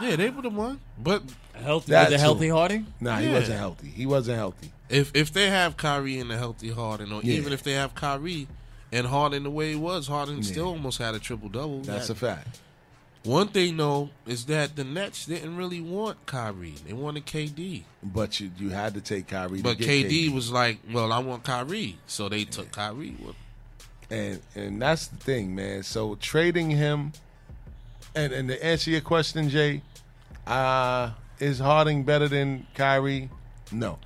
Yeah, 0.00 0.16
they 0.16 0.28
would 0.30 0.44
have 0.44 0.54
won. 0.54 0.80
But 0.98 1.22
A 1.54 1.62
healthy, 1.62 1.92
was 1.92 2.08
a 2.08 2.10
too. 2.10 2.16
healthy 2.18 2.48
Harden? 2.48 2.86
nah, 3.00 3.18
he 3.18 3.28
wasn't 3.30 3.58
healthy. 3.58 3.88
He 3.88 4.04
wasn't 4.06 4.36
healthy. 4.38 4.72
if 4.90 5.10
if 5.14 5.32
they 5.32 5.48
have 5.50 5.76
Kyrie 5.76 6.18
in 6.18 6.30
a 6.30 6.36
healthy 6.36 6.70
Harden, 6.70 7.12
or 7.12 7.20
Yeah. 7.22 7.34
even 7.34 7.52
if 7.52 7.62
they 7.62 7.72
have 7.72 7.94
Kyrie 7.94 8.48
and 8.92 9.06
Harden 9.06 9.42
the 9.44 9.50
way 9.50 9.70
he 9.70 9.74
was, 9.76 10.06
Harden 10.06 10.36
Yeah. 10.38 10.42
still 10.42 10.66
almost 10.68 10.98
had 10.98 11.14
a 11.14 11.18
triple 11.18 11.48
double. 11.48 11.80
That's 11.80 12.10
a 12.10 12.14
fact. 12.14 12.60
One 13.24 13.48
thing 13.48 13.76
though 13.76 14.10
is 14.26 14.46
that 14.46 14.74
the 14.76 14.82
Nets 14.84 15.26
didn't 15.26 15.56
really 15.56 15.80
want 15.80 16.26
Kyrie; 16.26 16.74
they 16.86 16.92
wanted 16.92 17.24
KD. 17.24 17.84
But 18.02 18.40
you 18.40 18.50
you 18.58 18.70
had 18.70 18.94
to 18.94 19.00
take 19.00 19.28
Kyrie. 19.28 19.58
to 19.58 19.62
But 19.62 19.78
get 19.78 19.88
KD, 19.88 20.32
was 20.32 20.50
like, 20.50 20.78
"Well, 20.92 21.12
I 21.12 21.20
want 21.20 21.44
Kyrie," 21.44 21.98
so 22.06 22.28
they 22.28 22.44
took 22.44 22.72
Kyrie. 22.72 23.16
Well, 23.20 23.36
and 24.10 24.40
and 24.56 24.82
that's 24.82 25.06
the 25.06 25.16
thing, 25.16 25.54
man. 25.54 25.84
So 25.84 26.16
trading 26.16 26.70
him, 26.70 27.12
and 28.16 28.32
and 28.32 28.48
to 28.48 28.64
answer 28.64 28.90
your 28.90 29.00
question, 29.02 29.48
Jay, 29.48 29.82
uh, 30.48 31.12
is 31.38 31.60
Harden 31.60 32.02
better 32.02 32.26
than 32.26 32.66
Kyrie? 32.74 33.30
No, 33.70 33.98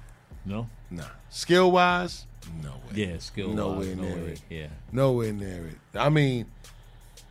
No. 0.44 0.68
nah. 0.90 1.04
Skill 1.30 1.70
wise, 1.72 2.26
no 2.62 2.70
way. 2.70 2.76
Yeah, 2.94 3.18
skill. 3.18 3.50
Nowhere 3.50 3.78
wise, 3.78 3.96
near 3.96 4.10
nowhere. 4.16 4.28
it. 4.30 4.40
Yeah. 4.50 4.66
Nowhere 4.92 5.32
near 5.32 5.66
it. 5.68 5.98
I 5.98 6.08
mean, 6.08 6.46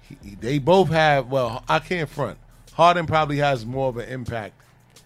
he, 0.01 0.35
they 0.35 0.59
both 0.59 0.89
have. 0.89 1.27
Well, 1.27 1.63
I 1.67 1.79
can't 1.79 2.09
front. 2.09 2.37
Harden 2.73 3.05
probably 3.05 3.37
has 3.37 3.65
more 3.65 3.89
of 3.89 3.97
an 3.97 4.09
impact 4.09 4.53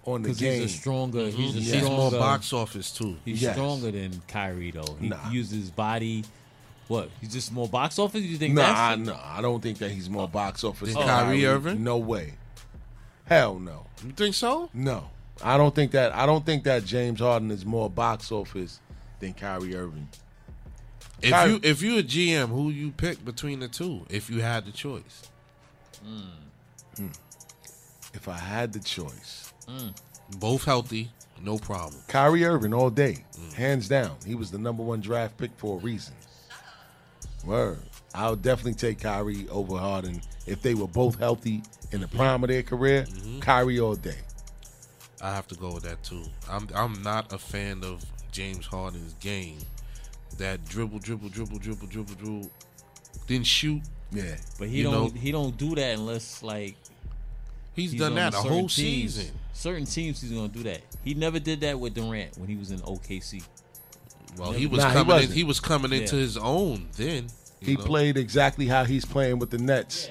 on 0.06 0.24
the 0.24 0.34
game. 0.34 0.62
he's 0.62 0.76
a 0.76 0.78
stronger. 0.78 1.30
He's 1.30 1.56
a 1.56 1.78
he's 1.78 1.84
more 1.84 2.12
box 2.12 2.52
office 2.54 2.92
too. 2.92 3.18
He's 3.26 3.42
Yes. 3.42 3.56
stronger 3.56 3.92
than 3.92 4.22
Kyrie 4.28 4.72
though. 4.72 4.98
He 5.00 5.10
Nah. 5.10 5.30
uses 5.30 5.62
his 5.62 5.72
body. 5.72 6.24
What? 6.88 7.10
He's 7.22 7.32
just 7.32 7.52
more 7.52 7.68
box 7.70 8.00
office. 8.00 8.22
You 8.22 8.38
think 8.38 8.56
no, 8.56 8.62
that's 8.62 8.80
I, 8.80 8.96
no, 8.96 9.20
I 9.24 9.42
don't 9.42 9.62
think 9.62 9.78
that 9.78 9.92
he's 9.92 10.10
more 10.10 10.24
oh, 10.24 10.28
box 10.28 10.64
office 10.64 10.90
Than 10.94 11.06
than 11.06 11.08
Kyrie 11.08 11.46
Irving? 11.46 11.84
No 11.84 11.98
way. 11.98 12.34
Hell 13.26 13.60
no. 13.60 13.86
You 14.04 14.12
think 14.14 14.34
so? 14.34 14.72
No, 14.74 15.12
I 15.44 15.56
don't 15.58 15.76
think 15.76 15.92
that. 15.92 16.16
I 16.16 16.26
don't 16.26 16.44
think 16.44 16.64
that 16.64 16.84
James 16.86 17.20
Harden 17.20 17.52
is 17.52 17.64
more 17.64 17.90
box 17.90 18.32
office 18.32 18.80
than 19.20 19.34
Kyrie 19.34 19.76
Irving. 19.76 20.08
If 21.22 21.32
Kyrie- 21.32 21.52
you 21.52 21.60
if 21.64 21.82
you 21.82 21.98
a 21.98 22.04
GM, 22.04 22.50
who 22.50 22.70
you 22.70 22.92
pick 22.92 23.24
between 23.24 23.60
the 23.60 23.68
two? 23.68 24.06
If 24.10 24.30
you 24.30 24.42
had 24.42 24.66
the 24.66 24.72
choice, 24.72 25.24
hmm. 26.04 26.22
Hmm. 26.96 27.12
If 28.14 28.28
I 28.28 28.38
had 28.38 28.74
the 28.74 28.80
choice, 28.80 29.54
hmm. 29.68 29.90
both 30.38 30.64
healthy, 30.64 31.12
no 31.42 31.58
problem. 31.58 32.02
Kyrie 32.08 32.46
Irving 32.46 32.74
all 32.74 32.90
day, 32.90 33.26
hands 33.56 33.88
down. 33.88 34.16
He 34.26 34.36
was 34.36 34.52
the 34.52 34.58
number 34.58 34.84
one 34.84 35.02
draft 35.02 35.38
pick 35.38 35.52
for 35.58 35.78
a 35.78 35.80
reason. 35.80 36.14
Word. 37.46 37.80
I'll 38.14 38.36
definitely 38.36 38.74
take 38.74 39.00
Kyrie 39.02 39.48
over 39.50 39.78
Harden 39.78 40.22
if 40.48 40.62
they 40.62 40.74
were 40.74 40.88
both 40.88 41.20
healthy 41.20 41.62
in 41.92 42.02
the 42.02 42.08
prime 42.08 42.44
of 42.44 42.50
their 42.50 42.64
career. 42.64 43.04
Mm-hmm. 43.04 43.40
Kyrie 43.40 43.80
all 43.80 43.96
day. 43.96 44.18
I 45.22 45.34
have 45.34 45.48
to 45.50 45.56
go 45.56 45.74
with 45.74 45.84
that 45.84 46.02
too. 46.04 46.24
I'm 46.50 46.68
I'm 46.74 47.02
not 47.04 47.34
a 47.34 47.38
fan 47.38 47.84
of 47.84 48.04
James 48.32 48.66
Harden's 48.66 49.14
game. 49.16 49.60
That 50.38 50.64
dribble, 50.66 51.00
dribble, 51.00 51.30
dribble, 51.30 51.58
dribble, 51.60 51.88
dribble, 51.88 52.16
dribble, 52.16 52.52
then 53.28 53.44
shoot. 53.44 53.82
Yeah. 54.12 54.36
But 54.58 54.70
he 54.70 54.84
don't. 54.84 54.94
know- 54.94 55.20
he 55.20 55.32
don't 55.32 55.56
do 55.58 55.76
that 55.76 55.98
unless 55.98 56.42
like 56.44 56.76
He's, 57.76 57.92
he's 57.92 58.00
done 58.00 58.16
that 58.16 58.34
a 58.34 58.38
certain 58.38 58.50
whole 58.52 58.60
teams. 58.62 58.74
season. 59.16 59.32
Certain 59.54 59.86
teams, 59.86 60.22
he's 60.22 60.32
gonna 60.32 60.48
do 60.48 60.64
that. 60.64 60.82
He 61.04 61.14
never 61.14 61.40
did 61.40 61.62
that 61.62 61.80
with 61.80 61.94
Durant 61.94 62.38
when 62.38 62.48
he 62.50 62.56
was 62.56 62.72
in 62.72 62.80
OKC. 62.80 63.44
Well, 64.38 64.52
he 64.52 64.68
was 64.68 64.80
Nah, 64.80 64.90
he 64.90 64.94
coming. 64.94 65.02
in, 65.02 65.08
wasn't. 65.16 65.34
he 65.34 65.44
was 65.44 65.60
coming 65.60 65.94
into 65.94 66.16
Yeah. 66.16 66.22
his 66.22 66.38
own 66.38 66.88
then. 66.96 67.28
He 67.62 67.76
know? 67.76 67.84
played 67.84 68.16
exactly 68.18 68.68
how 68.68 68.86
he's 68.86 69.04
playing 69.06 69.40
with 69.40 69.50
the 69.50 69.58
Nets 69.58 70.08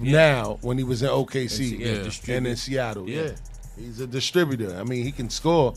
Yeah. 0.00 0.12
now 0.12 0.58
when 0.60 0.78
he 0.78 0.84
was 0.84 1.02
in 1.02 1.08
OKC 1.08 1.76
Yeah, 1.78 1.86
Yeah. 2.28 2.36
and 2.36 2.46
in 2.46 2.56
Seattle. 2.56 3.08
Yeah. 3.08 3.22
Yeah. 3.22 3.30
He's 3.78 4.00
a 4.00 4.06
distributor. 4.06 4.76
I 4.78 4.84
mean, 4.84 5.04
he 5.04 5.10
can 5.12 5.28
score. 5.30 5.74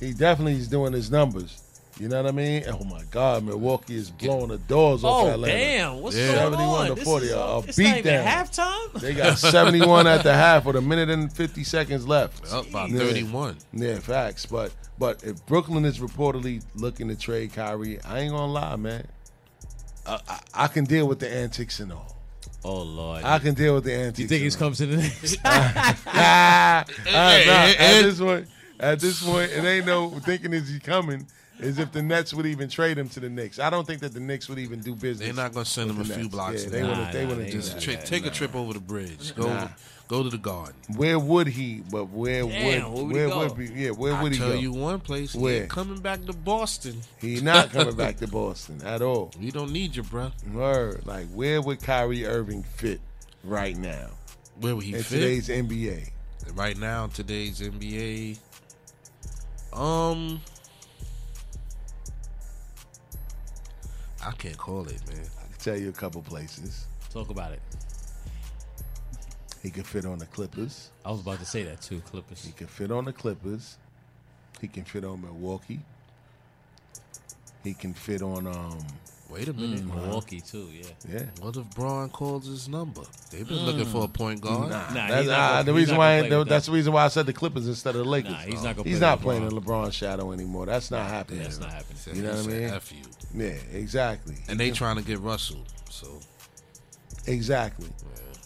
He 0.00 0.12
definitely 0.12 0.54
is 0.54 0.68
doing 0.68 0.92
his 0.92 1.10
numbers. 1.10 1.62
You 1.98 2.08
know 2.08 2.22
what 2.22 2.28
I 2.28 2.32
mean? 2.34 2.62
Oh 2.68 2.84
my 2.84 3.02
God, 3.10 3.44
Milwaukee 3.44 3.96
is 3.96 4.10
blowing 4.10 4.48
the 4.48 4.58
doors 4.58 5.02
off 5.02 5.24
Oh 5.24 5.28
Atlanta. 5.30 5.54
damn! 5.56 6.00
What's 6.02 6.14
Yeah. 6.14 6.26
going 6.26 6.36
71 6.52 6.68
on? 6.80 6.86
to 6.88 6.94
This 6.96 7.04
40, 7.04 7.26
is 7.26 7.32
a- 7.32 7.38
a 7.38 7.58
it's 7.60 7.78
not 7.78 7.86
even 7.98 8.04
beatdown. 8.12 8.24
halftime. 8.26 9.00
They 9.00 9.14
got 9.14 9.38
71 9.38 10.06
at 10.06 10.22
the 10.22 10.34
half 10.34 10.66
with 10.66 10.76
a 10.76 10.82
minute 10.82 11.08
and 11.08 11.32
50 11.32 11.64
seconds 11.64 12.06
left. 12.06 12.52
up 12.52 12.70
by 12.70 12.86
Yeah. 12.88 12.98
31. 12.98 13.56
Yeah, 13.72 13.98
facts. 14.00 14.44
But 14.44 14.72
but 14.98 15.24
if 15.24 15.44
Brooklyn 15.46 15.86
is 15.86 15.98
reportedly 15.98 16.62
looking 16.74 17.08
to 17.08 17.16
trade 17.16 17.54
Kyrie, 17.54 17.98
I 18.02 18.20
ain't 18.20 18.32
gonna 18.32 18.52
lie, 18.52 18.76
man. 18.76 19.06
I, 20.06 20.20
I, 20.28 20.38
I 20.54 20.66
can 20.68 20.84
deal 20.84 21.08
with 21.08 21.18
the 21.20 21.32
antics 21.34 21.80
and 21.80 21.92
all. 21.92 22.14
Oh 22.62 22.82
Lord. 22.82 23.24
I 23.24 23.38
can 23.38 23.54
deal 23.54 23.74
with 23.74 23.84
the 23.84 23.94
antics. 23.94 24.16
Do 24.16 24.22
you 24.22 24.28
think 24.28 24.42
he's 24.42 24.56
comes 24.56 24.76
to 24.78 24.86
the 24.86 24.98
Knicks? 24.98 25.36
Ah, 25.44 25.72
ah, 25.74 25.96
ah, 26.06 26.84
hey, 27.04 27.10
nah, 27.10 27.22
hey, 27.22 27.70
at 27.70 27.76
hey. 27.76 28.02
this 28.02 28.18
point, 28.20 28.48
at 28.80 29.00
this 29.00 29.22
point, 29.24 29.50
it 29.52 29.64
ain't 29.64 29.86
no 29.86 30.10
thinking 30.10 30.52
is 30.52 30.68
he 30.68 30.78
coming. 30.80 31.26
Is 31.58 31.78
if 31.78 31.90
the 31.90 32.02
Nets 32.02 32.34
would 32.34 32.44
even 32.44 32.68
trade 32.68 32.98
him 32.98 33.08
to 33.08 33.18
the 33.20 33.30
Knicks. 33.30 33.58
I 33.58 33.70
don't 33.70 33.86
think 33.86 34.02
that 34.02 34.12
the 34.12 34.20
Knicks 34.20 34.46
would 34.50 34.58
even 34.58 34.80
do 34.80 34.94
business. 34.94 35.20
They're 35.26 35.32
not 35.42 35.54
gonna 35.54 35.64
send 35.64 35.88
him 35.90 35.96
a 35.96 36.00
with 36.00 36.14
few 36.14 36.28
blocks. 36.28 36.64
Yeah, 36.64 36.68
they 36.68 36.80
there. 36.82 36.88
wouldn't. 36.90 37.12
They 37.12 37.22
Nah, 37.22 37.28
wouldn't 37.30 37.46
nah, 37.46 37.52
Just 37.52 37.72
that. 37.72 37.80
tri- 37.80 37.94
take 37.94 38.26
a 38.26 38.30
trip 38.30 38.54
over 38.54 38.74
the 38.74 38.78
bridge. 38.80 39.34
Go 39.34 39.46
Nah. 39.48 39.68
go 40.06 40.22
to 40.22 40.28
the 40.28 40.36
garden. 40.36 40.74
Where 40.96 41.18
would 41.18 41.46
he? 41.46 41.82
But 41.90 42.10
where 42.10 42.42
Damn, 42.44 42.92
would 42.92 43.06
where 43.06 43.06
would 43.06 43.08
he 43.08 43.14
where 43.14 43.28
go? 43.30 43.38
would 43.38 43.56
be? 43.56 43.66
Yeah, 43.68 43.90
where 43.92 44.12
I 44.12 44.22
would 44.22 44.32
he 44.32 44.38
tell 44.38 44.50
go? 44.52 44.58
you 44.58 44.70
one 44.72 45.00
place. 45.00 45.34
Where? 45.34 45.62
ain't 45.62 45.70
coming 45.70 45.98
back 46.00 46.26
to 46.26 46.34
Boston. 46.34 47.00
He 47.22 47.40
not 47.40 47.70
coming 47.72 47.96
back 47.96 48.18
to 48.18 48.26
Boston 48.28 48.82
at 48.84 49.00
all. 49.00 49.30
We 49.40 49.50
don't 49.50 49.72
need 49.72 49.96
you, 49.96 50.02
bro. 50.02 50.32
Word. 50.52 51.06
Like 51.06 51.26
where 51.28 51.62
would 51.62 51.80
Kyrie 51.82 52.26
Irving 52.26 52.64
fit 52.64 53.00
right 53.42 53.78
now 53.78 54.08
Where 54.60 54.76
would 54.76 54.84
he 54.84 54.92
in 54.94 55.02
fit? 55.02 55.20
today's 55.20 55.48
NBA? 55.48 56.10
right 56.54 56.76
now 56.76 57.06
today's 57.08 57.60
NBA. 57.60 58.38
Um, 59.76 60.40
I 64.24 64.30
can't 64.32 64.56
call 64.56 64.86
it, 64.86 65.00
man. 65.06 65.20
I 65.38 65.46
can 65.48 65.58
tell 65.58 65.76
you 65.76 65.90
a 65.90 65.92
couple 65.92 66.22
places. 66.22 66.86
Talk 67.12 67.28
about 67.28 67.52
it. 67.52 67.60
He 69.62 69.70
can 69.70 69.82
fit 69.82 70.06
on 70.06 70.18
the 70.18 70.26
Clippers. 70.26 70.90
I 71.04 71.10
was 71.10 71.20
about 71.20 71.40
to 71.40 71.44
say 71.44 71.62
that 71.64 71.82
too, 71.82 72.00
Clippers. 72.10 72.44
He 72.44 72.52
can 72.52 72.68
fit 72.68 72.90
on 72.90 73.04
the 73.04 73.12
Clippers. 73.12 73.76
He 74.60 74.68
can 74.68 74.84
fit 74.84 75.04
on 75.04 75.20
Milwaukee. 75.20 75.80
He 77.62 77.74
can 77.74 77.92
fit 77.92 78.22
on 78.22 78.46
um 78.46 78.78
Wait 79.28 79.48
a 79.48 79.52
minute. 79.52 79.80
Mm, 79.84 79.94
Milwaukee 79.94 80.40
too, 80.40 80.68
yeah. 80.72 80.86
yeah. 81.12 81.22
What 81.40 81.56
if 81.56 81.68
Bron 81.74 82.08
calls 82.10 82.46
his 82.46 82.68
number? 82.68 83.02
They've 83.30 83.46
been 83.46 83.66
looking 83.66 83.84
for 83.84 84.04
a 84.04 84.08
point 84.08 84.40
guard. 84.40 84.70
Nah, 84.70 84.88
Nah, 84.92 84.94
that's, 85.08 85.14
he's 85.22 85.26
not 85.28 85.36
nah, 85.36 85.48
gonna- 85.48 85.64
the 85.64 85.72
he's 85.72 85.78
reason 85.80 85.94
not 85.94 85.98
why 85.98 86.16
gonna 86.16 86.26
I, 86.26 86.28
play 86.28 86.38
with 86.38 86.48
that's 86.48 86.66
that. 86.66 86.70
the 86.70 86.76
reason 86.76 86.92
why 86.92 87.04
I 87.04 87.08
said 87.08 87.26
the 87.26 87.32
Clippers 87.32 87.66
instead 87.68 87.96
of 87.96 88.04
the 88.04 88.08
Lakers. 88.10 88.30
Nah, 88.32 88.38
he's 88.38 88.62
not 88.62 88.76
gonna 88.76 88.88
He's 88.88 88.98
play 88.98 89.08
not 89.08 89.20
playing 89.20 89.42
in 89.42 89.50
LeBron's 89.50 89.94
shadow 89.94 90.30
anymore. 90.32 90.66
That's 90.66 90.90
not 90.92 91.08
happening. 91.08 91.42
That's 91.42 91.58
not 91.58 91.72
happening. 91.72 91.96
Said- 91.98 92.16
You 92.16 92.22
know 92.22 92.30
what 92.30 92.38
I 92.38 92.42
said, 92.42 92.52
mean? 92.52 92.70
F 92.70 92.92
you. 92.92 93.02
Yeah, 93.46 93.78
exactly. 93.78 94.36
And 94.48 94.60
they 94.60 94.70
trying 94.70 94.96
to 94.96 95.02
get 95.02 95.18
Russell. 95.20 95.64
So 95.90 96.20
Exactly. 97.26 97.88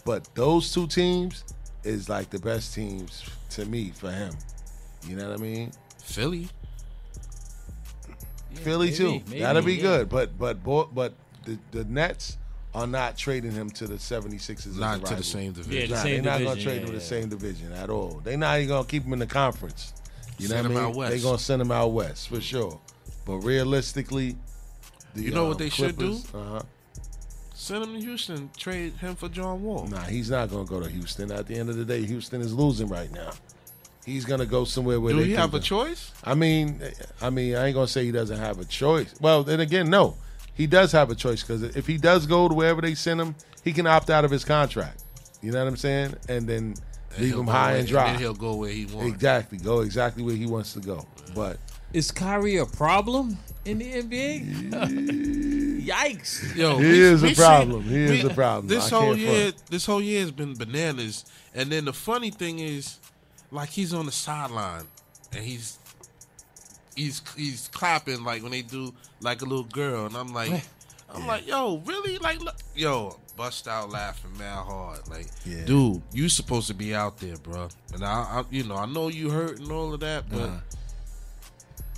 But 0.05 0.27
those 0.33 0.73
two 0.73 0.87
teams 0.87 1.43
is 1.83 2.09
like 2.09 2.29
the 2.31 2.39
best 2.39 2.73
teams 2.73 3.23
to 3.51 3.65
me 3.65 3.91
for 3.91 4.11
him. 4.11 4.33
You 5.07 5.15
know 5.15 5.29
what 5.29 5.39
I 5.39 5.41
mean? 5.41 5.71
Philly. 6.03 6.47
Philly 8.53 8.87
maybe, 8.87 8.97
too. 8.97 9.11
maybe, 9.27 9.39
That'll 9.39 9.61
be 9.61 9.75
yeah. 9.75 9.81
good. 9.81 10.09
But 10.09 10.37
but 10.37 10.63
bo- 10.63 10.89
but 10.93 11.13
the, 11.45 11.57
the 11.71 11.83
Nets 11.85 12.37
are 12.73 12.87
not 12.87 13.17
trading 13.17 13.51
him 13.51 13.69
to 13.69 13.85
the 13.87 13.95
76ers. 13.95 14.67
as 14.67 14.77
a 14.77 14.79
Not 14.79 15.05
to 15.05 15.15
the 15.15 15.23
same 15.23 15.51
division. 15.51 15.73
Yeah, 15.81 15.87
the 15.87 15.93
Nah, 15.95 16.01
same 16.03 16.23
they're 16.23 16.31
not 16.39 16.43
gonna 16.43 16.61
trade 16.61 16.75
yeah, 16.75 16.79
him 16.81 16.85
to 16.87 16.91
the 16.93 17.01
same 17.01 17.29
division 17.29 17.73
at 17.73 17.89
all. 17.89 18.21
They're 18.23 18.37
not 18.37 18.57
even 18.57 18.69
gonna 18.69 18.87
keep 18.87 19.03
him 19.03 19.13
in 19.13 19.19
the 19.19 19.25
conference. 19.27 19.93
You 20.37 20.47
know 20.47 20.55
what 20.55 20.65
him 20.65 20.77
I 20.77 20.79
out 20.81 20.87
mean? 20.89 20.95
west. 20.97 21.11
They're 21.11 21.21
gonna 21.23 21.37
send 21.37 21.61
him 21.61 21.71
out 21.71 21.87
west 21.91 22.29
for 22.29 22.39
sure. 22.41 22.79
But 23.25 23.37
realistically, 23.39 24.37
the, 25.13 25.23
You 25.23 25.31
know 25.31 25.47
what 25.47 25.57
they 25.57 25.69
should 25.69 25.97
do? 25.97 26.17
Uh 26.33 26.43
huh. 26.43 26.61
Send 27.53 27.83
him 27.83 27.93
to 27.93 27.99
Houston. 27.99 28.49
Trade 28.57 28.93
him 28.93 29.15
for 29.15 29.29
John 29.29 29.61
Wall. 29.61 29.85
Nah, 29.87 30.01
he's 30.05 30.31
not 30.31 30.49
gonna 30.49 30.65
go 30.65 30.79
to 30.79 30.89
Houston. 30.89 31.31
At 31.31 31.47
the 31.47 31.55
end 31.55 31.69
of 31.69 31.75
the 31.75 31.85
day, 31.85 32.03
Houston 32.05 32.41
is 32.41 32.53
losing 32.53 32.87
right 32.87 33.11
now. 33.11 33.31
He's 34.05 34.25
gonna 34.25 34.45
go 34.45 34.65
somewhere 34.65 34.99
where 34.99 35.13
Do 35.13 35.19
they 35.19 35.25
he 35.25 35.31
can 35.33 35.41
have 35.41 35.53
a 35.53 35.59
go- 35.59 35.63
choice? 35.63 36.11
I 36.23 36.33
mean, 36.33 36.81
I 37.21 37.29
mean, 37.29 37.55
I 37.55 37.67
ain't 37.67 37.75
gonna 37.75 37.87
say 37.87 38.03
he 38.05 38.11
doesn't 38.11 38.37
have 38.39 38.59
a 38.59 38.65
choice. 38.65 39.13
Well, 39.21 39.43
then 39.43 39.59
again, 39.59 39.89
no, 39.89 40.17
he 40.53 40.65
does 40.67 40.91
have 40.93 41.09
a 41.11 41.15
choice 41.15 41.41
because 41.43 41.61
if 41.63 41.85
he 41.87 41.97
does 41.97 42.25
go 42.25 42.47
to 42.49 42.53
wherever 42.55 42.81
they 42.81 42.95
send 42.95 43.21
him, 43.21 43.35
he 43.63 43.73
can 43.73 43.85
opt 43.87 44.09
out 44.09 44.25
of 44.25 44.31
his 44.31 44.43
contract. 44.43 45.03
You 45.41 45.51
know 45.51 45.59
what 45.59 45.67
I'm 45.69 45.77
saying? 45.77 46.15
And 46.29 46.47
then 46.47 46.73
leave 47.19 47.35
him 47.35 47.47
high 47.47 47.73
and 47.73 47.87
dry. 47.87 48.11
then 48.11 48.19
he'll 48.19 48.33
go 48.33 48.55
where 48.55 48.71
he 48.71 48.85
wants. 48.85 49.07
Exactly, 49.13 49.57
go 49.59 49.81
exactly 49.81 50.23
where 50.23 50.35
he 50.35 50.45
wants 50.47 50.73
to 50.73 50.79
go. 50.79 51.05
But 51.35 51.57
Is 51.93 52.09
Kyrie 52.11 52.57
a 52.57 52.65
problem 52.65 53.37
in 53.65 53.79
the 53.79 54.01
NBA? 54.01 54.71
Yikes. 55.85 56.55
Yo, 56.55 56.77
He 56.77 56.83
we- 56.87 56.99
is 56.99 57.23
a 57.23 57.33
problem. 57.35 57.83
seen- 57.83 57.91
He 57.91 58.19
is 58.19 58.23
a 58.25 58.29
problem. 58.33 58.67
This 58.67 58.91
I 58.91 58.95
whole 58.99 59.17
year, 59.17 59.41
front. 59.51 59.65
this 59.69 59.85
whole 59.85 60.01
year 60.01 60.21
has 60.21 60.31
been 60.31 60.53
bananas. 60.55 61.25
And 61.53 61.71
then 61.71 61.85
the 61.85 61.93
funny 61.93 62.29
thing 62.31 62.59
is, 62.59 62.97
like 63.51 63.69
he's 63.69 63.93
on 63.93 64.05
the 64.05 64.11
sideline 64.11 64.85
and 65.33 65.43
he's 65.43 65.77
he's 66.95 67.21
he's 67.35 67.69
clapping 67.73 68.23
like 68.23 68.41
when 68.43 68.51
they 68.51 68.61
do 68.61 68.93
like 69.21 69.41
a 69.41 69.45
little 69.45 69.63
girl, 69.65 70.05
and 70.07 70.15
I'm 70.15 70.33
like, 70.33 70.63
I'm 71.13 71.27
like, 71.27 71.47
yo, 71.47 71.81
really? 71.85 72.17
Like, 72.17 72.39
look, 72.41 72.55
yo, 72.75 73.17
bust 73.37 73.67
out 73.67 73.89
laughing 73.91 74.31
mad 74.37 74.63
hard. 74.65 75.07
Like, 75.09 75.27
Yeah. 75.45 75.63
dude, 75.65 76.01
you 76.11 76.27
supposed 76.29 76.67
to 76.67 76.73
be 76.73 76.95
out 76.95 77.19
there, 77.19 77.37
bro. 77.37 77.67
And 77.93 78.03
I, 78.03 78.09
I 78.23 78.43
you 78.49 78.63
know, 78.63 78.75
I 78.77 78.85
know 78.87 79.09
you 79.09 79.29
hurt 79.29 79.59
and 79.59 79.71
all 79.71 79.93
of 79.93 79.99
that, 80.01 80.29
but. 80.29 80.41
Uh-huh. 80.41 80.59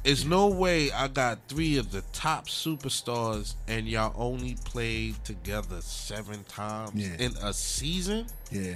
It's 0.05 0.25
no 0.25 0.47
way 0.47 0.91
I 0.91 1.07
got 1.07 1.39
three 1.47 1.77
of 1.77 1.93
the 1.93 2.01
top 2.11 2.47
superstars 2.49 3.53
and 3.69 3.87
y'all 3.87 4.13
only 4.17 4.57
played 4.65 5.15
together 5.23 5.79
seven 5.79 6.43
times 6.43 6.91
Yeah. 6.93 7.25
in 7.25 7.31
a 7.41 7.53
season. 7.53 8.25
yeah, 8.51 8.75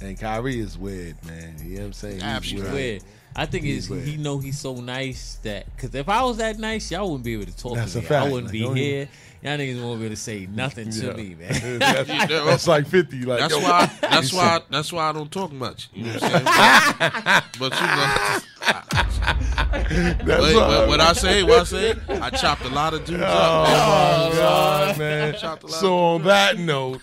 and 0.00 0.18
Kyrie 0.18 0.60
is 0.60 0.76
weird, 0.78 1.16
man. 1.26 1.56
You 1.62 1.74
know 1.74 1.80
what 1.80 1.86
I'm 1.86 1.92
saying? 1.92 2.14
He's 2.14 2.22
Absolutely. 2.22 2.72
Weird. 2.72 3.02
I 3.36 3.46
think 3.46 3.64
He's 3.64 3.78
it's 3.84 3.88
weird. 3.90 4.04
he 4.08 4.16
know 4.16 4.38
he's 4.38 4.58
so 4.58 4.74
nice 4.74 5.38
that 5.44 5.64
because 5.76 5.94
if 5.94 6.08
I 6.08 6.22
was 6.24 6.38
that 6.38 6.58
nice, 6.58 6.90
y'all 6.90 7.06
wouldn't 7.06 7.24
be 7.24 7.34
able 7.34 7.46
to 7.46 7.56
talk 7.56 7.76
That's 7.76 7.92
to 7.92 7.98
a 7.98 8.02
me. 8.02 8.08
fact. 8.08 8.26
I 8.26 8.28
wouldn't 8.28 8.46
Like, 8.46 8.52
be 8.52 8.60
don't 8.62 8.76
here. 8.76 9.08
Y'all 9.42 9.56
niggas 9.56 9.82
won't 9.82 10.00
be 10.00 10.06
able 10.06 10.14
to 10.16 10.20
say 10.20 10.46
nothing 10.52 10.90
to 10.90 11.06
Yeah. 11.06 11.12
me, 11.12 11.34
man. 11.38 11.78
that's, 11.78 12.08
that's 12.28 12.66
like 12.68 12.88
fifty. 12.88 13.22
Like 13.22 13.38
That's 13.40 13.54
yo, 13.54 13.60
why. 13.60 13.90
That's 14.00 14.32
why. 14.32 14.60
That's 14.68 14.92
why 14.92 15.08
I 15.08 15.12
don't 15.12 15.30
talk 15.30 15.52
much. 15.52 15.90
You 15.94 16.06
know 16.06 16.12
what 16.14 16.22
I'm 16.24 16.30
saying? 16.98 17.42
but 17.58 17.72
you 17.80 17.86
know, 17.86 19.59
That's 20.24 20.24
why- 20.28 20.52
but 20.54 20.88
what 20.88 21.00
I 21.00 21.12
say, 21.12 21.42
what 21.42 21.60
I 21.60 21.64
say, 21.64 21.94
I 22.08 22.30
chopped 22.30 22.64
a 22.64 22.68
lot 22.70 22.94
of 22.94 23.04
dudes 23.04 23.22
Oh 23.22 23.26
up. 23.26 24.32
my 24.32 24.36
God, 24.36 24.98
man! 24.98 25.34
So 25.68 25.98
on 25.98 26.22
that 26.24 26.58
note, 26.58 27.00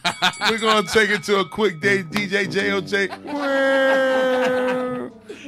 we're 0.49 0.57
gonna 0.59 0.87
take 0.87 1.09
it 1.09 1.23
to 1.23 1.39
a 1.39 1.45
quick 1.47 1.79
day. 1.79 2.03
DJ 2.03 2.45
JOJ. 2.47 3.09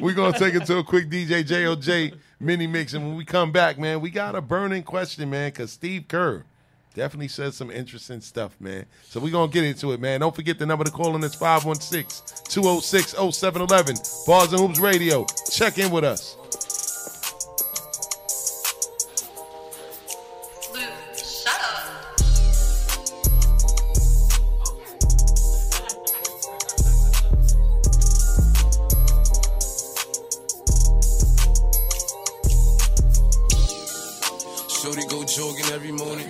We're 0.01 0.13
gonna 0.13 0.37
take 0.39 0.55
it 0.55 0.65
to 0.67 0.77
a 0.77 0.83
quick 0.83 1.09
DJ 1.09 1.43
JOJ 1.43 2.13
mini 2.39 2.67
mix, 2.67 2.93
and 2.93 3.05
when 3.05 3.17
we 3.17 3.25
come 3.25 3.51
back, 3.51 3.77
man, 3.77 3.99
we 3.99 4.09
got 4.09 4.33
a 4.35 4.41
burning 4.41 4.83
question, 4.83 5.29
man, 5.29 5.49
because 5.51 5.71
Steve 5.73 6.05
Kerr 6.07 6.45
definitely 6.95 7.27
said 7.27 7.53
some 7.53 7.69
interesting 7.69 8.21
stuff, 8.21 8.55
man. 8.61 8.85
So 9.09 9.19
we're 9.19 9.31
gonna 9.33 9.51
get 9.51 9.65
into 9.65 9.91
it, 9.91 9.99
man. 9.99 10.21
Don't 10.21 10.33
forget 10.35 10.57
the 10.57 10.65
number 10.65 10.85
to 10.85 10.91
call 10.91 11.15
in 11.17 11.23
is 11.23 11.35
516-206-0711. 11.35 14.25
Bars 14.25 14.53
and 14.53 14.61
Hoops 14.61 14.79
Radio. 14.79 15.25
Check 15.51 15.77
in 15.77 15.91
with 15.91 16.05
us. 16.05 16.37
Shorty 34.89 35.05
go 35.07 35.23
jogging 35.23 35.71
every 35.71 35.91
morning. 35.91 36.25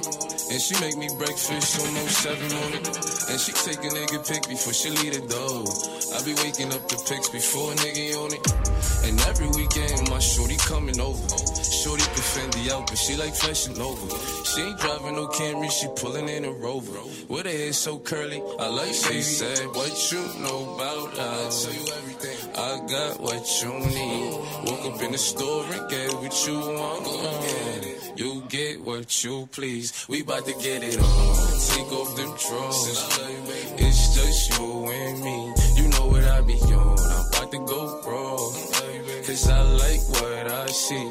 And 0.51 0.59
she 0.59 0.75
make 0.81 0.97
me 0.97 1.07
breakfast 1.17 1.79
almost 1.79 2.25
every 2.25 2.49
morning. 2.59 2.83
And 3.31 3.39
she 3.39 3.53
take 3.53 3.79
a 3.79 3.87
nigga 3.87 4.19
pic 4.27 4.49
before 4.49 4.73
she 4.73 4.89
leave 4.89 5.15
the 5.15 5.23
door. 5.31 5.63
I 6.11 6.19
be 6.27 6.35
waking 6.43 6.73
up 6.75 6.83
the 6.91 6.99
pics 7.07 7.29
before 7.29 7.71
a 7.71 7.75
nigga 7.75 8.19
on 8.19 8.33
it. 8.35 8.43
And 9.07 9.15
every 9.31 9.47
weekend 9.55 10.09
my 10.09 10.19
shorty 10.19 10.57
coming 10.57 10.99
over. 10.99 11.23
Shorty 11.55 12.03
can 12.03 12.25
Fendi 12.35 12.69
out, 12.69 12.87
but 12.87 12.97
she 12.97 13.15
like 13.15 13.33
fashion 13.33 13.79
over. 13.79 14.11
She 14.43 14.59
ain't 14.59 14.77
driving 14.77 15.15
no 15.15 15.27
Camry, 15.27 15.71
she 15.71 15.87
pulling 15.95 16.27
in 16.27 16.43
a 16.43 16.51
Rover. 16.51 16.99
With 17.29 17.45
her 17.45 17.51
hair 17.51 17.71
so 17.71 17.97
curly, 17.97 18.43
I 18.59 18.67
like 18.67 18.91
she 18.93 19.21
said, 19.21 19.67
what 19.67 20.11
you 20.11 20.19
know 20.43 20.75
about 20.75 21.17
us? 21.17 21.65
I 21.65 21.71
tell 21.71 21.79
you 21.79 21.93
everything. 21.95 22.37
I 22.59 22.71
got 22.91 23.21
what 23.21 23.47
you 23.63 23.71
need. 23.87 24.33
Woke 24.67 24.95
up 24.95 25.01
in 25.01 25.13
the 25.13 25.17
store 25.17 25.63
and 25.63 25.89
get 25.89 26.13
what 26.15 26.35
you 26.45 26.59
want. 26.59 27.05
Get 27.05 27.85
it. 27.85 27.88
You 28.15 28.43
get 28.49 28.81
what 28.81 29.23
you 29.23 29.47
please. 29.51 30.05
We 30.09 30.23
bout 30.23 30.45
to 30.45 30.53
get 30.53 30.83
it 30.83 30.97
on. 30.99 31.35
Take 31.73 31.91
off 31.91 32.15
them 32.15 32.33
drawers. 32.37 33.19
It's 33.77 34.15
just 34.15 34.59
you 34.59 34.85
and 34.89 35.23
me. 35.23 35.53
You 35.75 35.87
know 35.89 36.07
what 36.07 36.23
I 36.23 36.41
be 36.41 36.53
on. 36.53 36.99
I'm 36.99 37.27
about 37.27 37.51
to 37.51 37.59
go 37.65 38.01
raw. 38.05 38.37
cause 39.25 39.49
I 39.49 39.61
like 39.61 40.01
what 40.09 40.51
I 40.51 40.67
see. 40.67 41.05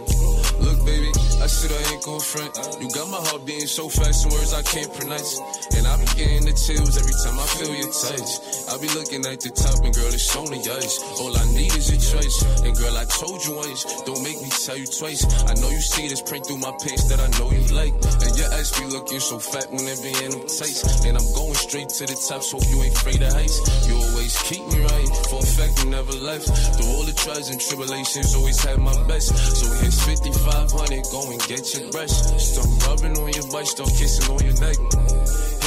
Look, 0.61 0.85
baby, 0.85 1.13
I 1.39 1.47
said 1.47 1.71
I 1.71 1.95
ain't 1.95 2.03
gon' 2.03 2.21
front. 2.21 2.51
You 2.83 2.91
got 2.91 3.09
my 3.09 3.23
heart 3.31 3.47
beating 3.47 3.71
so 3.71 3.89
fast, 3.89 4.27
words 4.27 4.53
I 4.53 4.63
can't 4.63 4.91
pronounce. 4.93 5.39
And 5.79 5.87
I 5.87 5.95
be 5.97 6.07
getting 6.19 6.45
the 6.51 6.55
chills 6.59 6.99
every 6.99 7.15
time 7.23 7.39
I 7.39 7.47
feel 7.55 7.71
your 7.71 7.93
touch. 7.95 8.31
I 8.67 8.75
be 8.83 8.91
looking 8.99 9.23
at 9.23 9.39
the 9.39 9.55
top, 9.55 9.79
and 9.87 9.95
girl, 9.95 10.11
it's 10.11 10.35
only 10.35 10.59
us. 10.59 10.99
All 11.23 11.31
I 11.31 11.45
need 11.55 11.71
is 11.79 11.87
your 11.95 12.03
choice. 12.03 12.37
And 12.67 12.75
girl, 12.75 12.91
I 12.99 13.07
told 13.07 13.39
you 13.47 13.55
once, 13.55 13.87
don't 14.03 14.23
make 14.27 14.43
me 14.43 14.51
tell 14.51 14.75
you 14.75 14.91
twice. 14.91 15.23
I 15.47 15.55
know 15.63 15.71
you 15.71 15.79
see 15.79 16.11
this 16.11 16.23
print 16.27 16.43
through 16.51 16.59
my 16.59 16.75
pants 16.83 17.07
that 17.07 17.23
I 17.23 17.31
know 17.39 17.55
you 17.55 17.63
like. 17.71 17.95
And 17.95 18.35
your 18.35 18.51
ass 18.59 18.75
be 18.75 18.91
looking 18.91 19.23
so 19.23 19.39
fat 19.39 19.71
when 19.71 19.87
it 19.87 20.03
be 20.03 20.11
in 20.27 20.35
them 20.35 20.43
tights. 20.51 21.07
And 21.07 21.15
I'm 21.15 21.29
going 21.39 21.55
straight 21.55 21.89
to 22.03 22.05
the 22.11 22.19
top, 22.19 22.43
so 22.43 22.59
you 22.67 22.83
ain't 22.83 22.99
afraid 22.99 23.23
of 23.23 23.31
heights. 23.31 23.63
You 23.87 23.95
always 23.95 24.35
keep 24.43 24.67
me 24.75 24.83
right, 24.83 25.11
for 25.31 25.39
a 25.39 25.47
fact 25.47 25.79
you 25.87 25.87
never 25.95 26.19
left. 26.19 26.51
Through 26.75 26.91
all 26.99 27.07
the 27.07 27.15
trials 27.15 27.55
and 27.55 27.63
tribulations, 27.63 28.35
always 28.35 28.59
had 28.59 28.83
my 28.83 28.97
best. 29.07 29.31
So 29.55 29.71
here's 29.79 30.03
5500, 30.03 31.07
go 31.15 31.28
and 31.33 31.41
get 31.47 31.75
your 31.75 31.91
brush. 31.91 32.11
Start 32.11 32.69
rubbing 32.87 33.17
on 33.19 33.33
your 33.33 33.47
butt, 33.51 33.67
start 33.67 33.91
kissing 33.91 34.31
on 34.33 34.41
your 34.45 34.55
neck. 34.61 34.77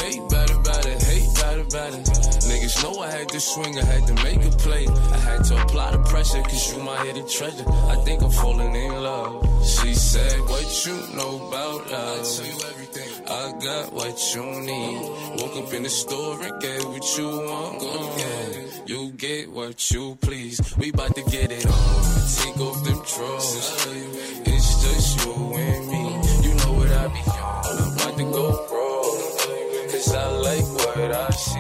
Hate 0.02 0.22
better, 0.30 0.58
better, 0.60 0.94
hate 1.06 1.30
better, 1.36 1.64
better. 1.66 1.98
Niggas 2.50 2.84
know 2.84 3.00
I 3.02 3.12
had 3.12 3.30
to 3.30 3.40
swing, 3.40 3.78
I 3.78 3.86
had 3.86 4.08
to 4.08 4.14
make 4.24 4.44
a 4.44 4.50
play. 4.58 4.88
I 4.88 5.18
had 5.18 5.44
to 5.46 5.62
apply 5.62 5.92
the 5.92 6.00
pressure, 6.00 6.42
cause 6.42 6.74
you 6.76 6.84
my 6.84 6.98
hidden 7.06 7.28
treasure. 7.28 7.66
I 7.68 7.96
think 8.06 8.22
I'm 8.24 8.32
falling 8.32 8.76
in 8.76 8.92
love. 9.04 9.46
She 9.66 9.94
said, 9.94 10.40
What 10.42 10.86
you 10.86 10.96
know 11.16 11.48
about 11.48 11.92
us? 11.92 12.40
I 12.40 12.44
tell 12.44 12.54
you 12.54 12.62
everything. 12.72 13.28
I 13.28 13.52
got 13.64 13.94
what 13.94 14.36
you 14.36 14.44
need. 14.62 15.02
Woke 15.42 15.58
up 15.68 15.74
in 15.74 15.84
the 15.84 15.90
store 15.90 16.42
and 16.42 16.62
get 16.62 16.84
what 16.86 17.18
you 17.18 17.28
want. 17.28 17.80
Mm, 17.82 18.90
You 18.90 19.12
get 19.12 19.52
what 19.52 19.92
you 19.92 20.18
please. 20.20 20.60
We 20.78 20.90
about 20.90 21.16
to 21.16 21.24
get 21.30 21.52
it 21.52 21.66
on. 21.66 22.04
Take 22.38 22.58
off 22.60 22.84
them 22.84 23.02
drawers. 23.06 24.51
You 25.24 25.34
and 25.56 25.88
me. 25.88 26.04
You 26.42 26.54
know 26.56 26.74
what 26.74 26.92
I 26.92 27.08
be. 27.08 27.22
I'm 27.28 27.94
about 27.94 28.18
to 28.18 28.24
go 28.24 28.68
wrong. 28.72 29.92
Cause 29.92 30.14
I 30.14 30.28
like 30.30 30.66
what 30.74 31.12
I 31.12 31.30
see. 31.32 31.60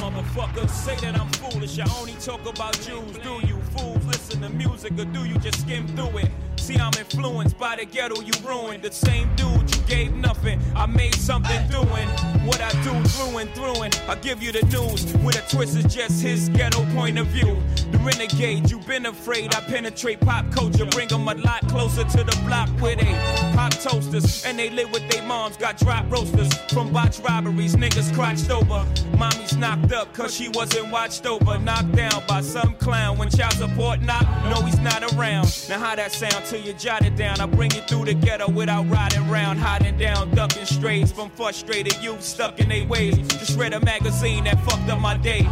Motherfuckers 0.00 0.70
say 0.70 0.96
that 0.96 1.20
I'm 1.20 1.28
foolish. 1.32 1.78
I 1.78 1.86
only 2.00 2.14
talk 2.14 2.40
about 2.46 2.74
Jews. 2.80 3.18
Do 3.22 3.40
you 3.46 3.58
fools 3.76 3.97
to 4.40 4.48
music 4.50 4.92
or 4.98 5.04
do 5.06 5.24
you 5.24 5.38
just 5.38 5.60
skim 5.60 5.86
through 5.88 6.18
it? 6.18 6.30
See, 6.68 6.76
I'm 6.76 6.92
influenced 6.98 7.58
by 7.58 7.76
the 7.76 7.86
ghetto 7.86 8.20
you 8.20 8.32
ruined. 8.46 8.82
The 8.82 8.92
same 8.92 9.34
dude 9.36 9.74
you 9.74 9.82
gave 9.86 10.14
nothing. 10.14 10.60
I 10.76 10.84
made 10.84 11.14
something 11.14 11.66
doing 11.68 12.08
what 12.44 12.60
I 12.60 12.70
do 12.82 12.92
through 13.08 13.38
and 13.38 13.50
through. 13.54 13.84
And 13.84 14.02
I 14.06 14.16
give 14.16 14.42
you 14.42 14.52
the 14.52 14.62
news 14.66 15.10
with 15.24 15.38
a 15.38 15.50
twist 15.50 15.76
is 15.76 15.94
just 15.94 16.20
his 16.20 16.50
ghetto 16.50 16.84
point 16.94 17.18
of 17.18 17.26
view. 17.28 17.56
The 17.90 17.98
renegade, 17.98 18.70
you've 18.70 18.86
been 18.86 19.06
afraid. 19.06 19.54
I 19.54 19.60
penetrate 19.60 20.20
pop 20.20 20.50
culture, 20.52 20.84
bring 20.84 21.08
them 21.08 21.26
a 21.26 21.34
lot 21.36 21.66
closer 21.68 22.04
to 22.04 22.18
the 22.22 22.38
block 22.46 22.68
where 22.80 22.96
they 22.96 23.14
pop 23.54 23.72
toasters 23.72 24.44
and 24.44 24.58
they 24.58 24.68
live 24.68 24.92
with 24.92 25.08
their 25.08 25.22
moms. 25.22 25.56
Got 25.56 25.78
drop 25.78 26.10
roasters 26.10 26.52
from 26.70 26.92
botch 26.92 27.18
robberies, 27.20 27.76
niggas 27.76 28.14
crotched 28.14 28.50
over. 28.50 28.84
Mommy's 29.16 29.56
knocked 29.56 29.92
up 29.92 30.12
cause 30.12 30.34
she 30.34 30.50
wasn't 30.50 30.92
watched 30.92 31.24
over. 31.24 31.58
Knocked 31.58 31.92
down 31.92 32.22
by 32.28 32.42
some 32.42 32.74
clown 32.74 33.16
when 33.16 33.30
child 33.30 33.54
support 33.54 34.02
knock. 34.02 34.27
No, 34.48 34.62
he's 34.62 34.78
not 34.78 35.02
around. 35.12 35.66
Now, 35.68 35.78
how 35.78 35.94
that 35.96 36.10
sound 36.12 36.44
till 36.46 36.60
you 36.60 36.72
jot 36.72 37.04
it 37.04 37.16
down? 37.16 37.40
I 37.40 37.46
bring 37.46 37.70
it 37.72 37.86
through 37.88 38.06
the 38.06 38.14
ghetto 38.14 38.50
without 38.50 38.88
riding 38.88 39.28
round, 39.28 39.58
hiding 39.58 39.98
down, 39.98 40.30
ducking 40.34 40.64
strays 40.64 41.12
from 41.12 41.28
frustrated 41.30 41.96
youth 42.02 42.22
stuck 42.22 42.58
in 42.58 42.68
their 42.70 42.86
ways. 42.86 43.16
Just 43.28 43.58
read 43.58 43.74
a 43.74 43.80
magazine 43.80 44.44
that 44.44 44.58
fucked 44.64 44.88
up 44.88 45.00
my 45.00 45.16
day. 45.18 45.42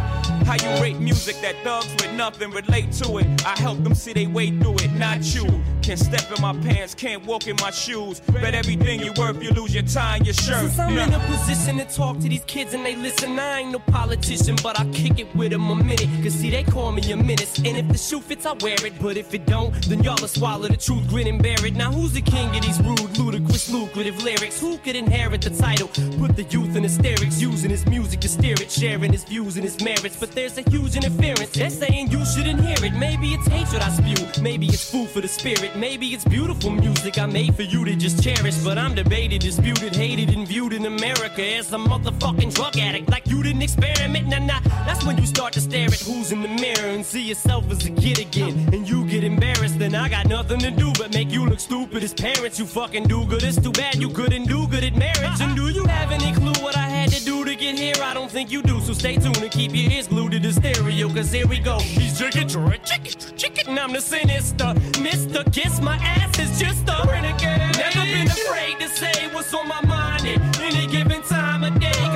How 0.45 0.55
you 0.55 0.81
rate 0.81 0.97
music 0.99 1.35
that 1.41 1.55
thugs 1.63 1.91
with 2.01 2.11
nothing 2.13 2.49
relate 2.51 2.91
to 2.93 3.17
it? 3.19 3.45
I 3.45 3.59
help 3.59 3.83
them 3.83 3.93
see 3.93 4.13
they 4.13 4.25
way 4.27 4.49
through 4.57 4.75
it, 4.75 4.91
not 4.93 5.19
you. 5.35 5.45
Can't 5.83 5.99
step 5.99 6.29
in 6.35 6.41
my 6.41 6.53
pants, 6.53 6.93
can't 6.95 7.25
walk 7.25 7.47
in 7.47 7.55
my 7.61 7.71
shoes. 7.71 8.19
Bet 8.19 8.53
everything 8.55 8.99
you 9.01 9.13
worth, 9.17 9.41
you 9.41 9.51
lose 9.51 9.73
your 9.73 9.83
tie 9.83 10.17
and 10.17 10.25
your 10.25 10.33
shirt. 10.33 10.59
Since 10.71 10.79
I'm 10.79 10.95
Nah. 10.95 11.03
in 11.03 11.13
a 11.13 11.19
position 11.19 11.77
to 11.77 11.85
talk 11.85 12.17
to 12.19 12.27
these 12.27 12.43
kids 12.45 12.73
and 12.73 12.85
they 12.85 12.95
listen, 12.95 13.37
I 13.39 13.59
ain't 13.59 13.71
no 13.71 13.79
politician, 13.79 14.57
but 14.63 14.77
I 14.79 14.85
kick 14.91 15.19
it 15.19 15.33
with 15.35 15.51
them 15.51 15.69
a 15.69 15.75
minute. 15.75 16.07
Cause 16.23 16.33
see, 16.33 16.49
they 16.49 16.63
call 16.63 16.91
me 16.91 17.09
a 17.11 17.15
menace. 17.15 17.57
And 17.59 17.77
if 17.77 17.87
the 17.87 17.97
shoe 17.97 18.19
fits, 18.19 18.45
I 18.45 18.53
wear 18.53 18.66
it. 18.73 18.93
But 19.01 19.17
if 19.17 19.33
it 19.33 19.45
don't, 19.45 19.73
then 19.87 20.03
y'all 20.03 20.17
will 20.19 20.27
swallow 20.27 20.67
the 20.67 20.77
truth, 20.77 21.07
grin 21.09 21.27
and 21.27 21.41
bear 21.41 21.63
it. 21.65 21.75
Now, 21.75 21.91
who's 21.91 22.13
the 22.13 22.21
king 22.21 22.55
of 22.55 22.61
these 22.61 22.79
rude, 22.81 23.17
ludicrous, 23.17 23.69
lucrative 23.71 24.21
lyrics? 24.23 24.59
Who 24.59 24.77
could 24.79 24.95
inherit 24.95 25.41
the 25.41 25.49
title? 25.49 25.87
Put 26.19 26.35
the 26.35 26.43
youth 26.43 26.75
in 26.75 26.83
hysterics, 26.83 27.41
using 27.41 27.69
his 27.69 27.85
music 27.85 28.19
to 28.21 28.29
steer 28.29 28.55
it, 28.59 28.71
sharing 28.71 29.11
his 29.11 29.23
views 29.23 29.55
and 29.55 29.63
his 29.63 29.81
merits. 29.83 30.17
But 30.19 30.31
there's 30.31 30.57
a 30.57 30.61
huge 30.69 30.95
interference. 30.95 31.51
They're 31.51 31.69
saying 31.69 32.11
you 32.11 32.25
shouldn't 32.25 32.59
hear 32.61 32.77
it. 32.83 32.93
Maybe 32.93 33.33
it's 33.33 33.47
hatred 33.47 33.81
I 33.81 33.89
spew. 33.89 34.41
Maybe 34.41 34.67
it's 34.67 34.89
food 34.91 35.09
for 35.09 35.21
the 35.21 35.27
spirit. 35.27 35.75
Maybe 35.75 36.07
it's 36.07 36.25
beautiful 36.25 36.71
music 36.71 37.17
I 37.17 37.25
made 37.25 37.55
for 37.55 37.63
you 37.63 37.85
to 37.85 37.95
just 37.95 38.23
cherish. 38.23 38.57
But 38.63 38.77
I'm 38.77 38.95
debated, 38.95 39.41
disputed, 39.41 39.95
hated, 39.95 40.29
and 40.29 40.47
viewed 40.47 40.73
in 40.73 40.85
America 40.85 41.43
as 41.43 41.71
a 41.73 41.77
motherfucking 41.77 42.53
drug 42.53 42.77
addict. 42.77 43.09
Like 43.09 43.27
you 43.27 43.43
didn't 43.43 43.61
experiment. 43.61 44.27
Nah, 44.27 44.39
nah. 44.39 44.59
That's 44.85 45.03
when 45.05 45.17
you 45.17 45.25
start 45.25 45.53
to 45.53 45.61
stare 45.61 45.87
at 45.87 45.99
who's 46.01 46.31
in 46.31 46.41
the 46.41 46.47
mirror 46.47 46.89
and 46.89 47.05
see 47.05 47.21
yourself 47.21 47.69
as 47.71 47.85
a 47.85 47.91
kid 47.91 48.19
again. 48.19 48.56
And 48.73 48.87
you 48.87 49.05
get 49.05 49.23
embarrassed. 49.23 49.79
Then 49.79 49.95
I 49.95 50.09
got 50.09 50.27
nothing 50.27 50.59
to 50.59 50.71
do 50.71 50.91
but 50.97 51.13
make 51.13 51.31
you 51.31 51.45
look 51.45 51.59
stupid 51.59 52.03
as 52.03 52.13
parents. 52.13 52.59
You 52.59 52.65
fucking 52.65 53.03
do 53.07 53.25
good. 53.25 53.43
It's 53.43 53.59
too 53.59 53.71
bad 53.71 53.95
you 53.95 54.09
couldn't 54.09 54.45
do 54.45 54.67
good 54.67 54.83
at 54.83 54.95
marriage. 54.95 55.41
And 55.41 55.55
do 55.55 55.69
you 55.69 55.85
have 55.85 56.11
any 56.11 56.33
clue 56.33 56.53
what 56.63 56.75
I 56.75 56.87
had 56.87 57.09
to 57.11 57.23
do 57.23 57.45
to 57.45 57.55
get 57.55 57.77
here? 57.77 57.95
I 58.03 58.13
don't 58.13 58.31
think 58.31 58.51
you 58.51 58.61
do. 58.61 58.79
So 58.81 58.93
stay 58.93 59.15
tuned 59.15 59.37
and 59.37 59.51
keep 59.51 59.75
your 59.75 59.91
ears 59.91 60.07
glued 60.07 60.31
to 60.31 60.39
the 60.39 60.51
stereo. 60.51 61.07
Cause 61.09 61.31
here 61.31 61.47
we 61.47 61.59
go. 61.59 61.79
He's 61.79 62.17
chicken, 62.17 62.47
chicken, 62.49 63.37
chicken. 63.37 63.69
And 63.69 63.79
I'm 63.79 63.93
the 63.93 64.01
sinister. 64.01 64.73
Mr. 65.07 65.51
Kiss 65.53 65.81
my 65.81 65.97
ass 65.97 66.39
is 66.39 66.59
just 66.59 66.87
a 66.87 67.07
renegade. 67.07 67.77
Never 67.77 68.05
been 68.05 68.27
afraid 68.27 68.79
to 68.79 68.89
say 68.89 69.27
what's 69.33 69.53
on 69.53 69.67
my 69.67 69.81
mind 69.81 70.27
at 70.27 70.59
any 70.59 70.87
given 70.87 71.21
time 71.23 71.63
of 71.63 71.79
day. 71.79 72.06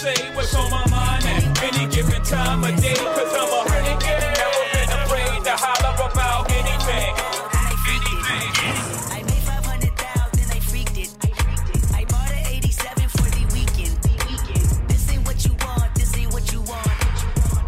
Say 0.00 0.32
what's 0.34 0.54
on 0.54 0.70
my 0.70 0.80
mind 0.88 1.24
at 1.26 1.62
any 1.62 1.86
given 1.94 2.22
time 2.22 2.64
of 2.64 2.74
day. 2.80 2.94
Cause 2.94 3.34
I'm 3.36 3.52
a 3.52 3.60
renegade. 3.68 4.32
Never 4.40 4.64
been 4.72 4.90
afraid 4.96 5.44
to 5.44 5.54
holler 5.60 5.94
about 6.08 6.50
anything. 6.50 7.12
Anything. 7.84 8.76
I 9.12 9.20
made 9.28 9.44
500,000, 9.44 10.56
I 10.56 10.60
freaked 10.60 10.96
it. 10.96 11.10
I 11.92 12.04
bought 12.08 12.32
an 12.32 12.46
87 12.48 13.08
for 13.08 13.28
the 13.28 13.44
weekend. 13.52 13.94
This 14.88 15.04
ain't 15.12 15.26
what 15.26 15.44
you 15.44 15.52
want, 15.60 15.94
this 15.94 16.16
ain't 16.16 16.32
what 16.32 16.50
you 16.50 16.62
want. 16.62 16.88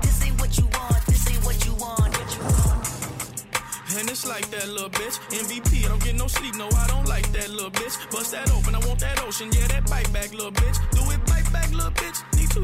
This 0.01 0.25
ain't 0.25 0.41
what 0.41 0.57
you 0.57 0.67
want, 0.73 1.05
this 1.05 1.29
ain't 1.31 1.45
what 1.45 1.59
you 1.67 1.75
want. 1.75 2.17
And 3.99 4.09
it's 4.09 4.27
like 4.27 4.49
that 4.53 4.69
little 4.69 4.89
bitch. 4.89 5.21
MVP, 5.37 5.85
I 5.85 5.89
don't 5.89 6.03
get 6.03 6.15
no 6.17 6.29
sleep, 6.29 6.55
no, 6.55 6.69
I 6.69 6.87
don't 6.89 7.07
like 7.07 7.31
that 7.33 7.51
little 7.51 7.71
bitch. 7.71 7.95
Bust 8.11 8.33
that 8.33 8.51
open, 8.57 8.75
I 8.75 8.81
want 8.89 9.01
that 9.01 9.23
ocean, 9.23 9.51
yeah, 9.53 9.67
that 9.69 9.85
bite 9.91 10.11
back, 10.15 10.33
little 10.33 10.51
bitch. 10.51 10.72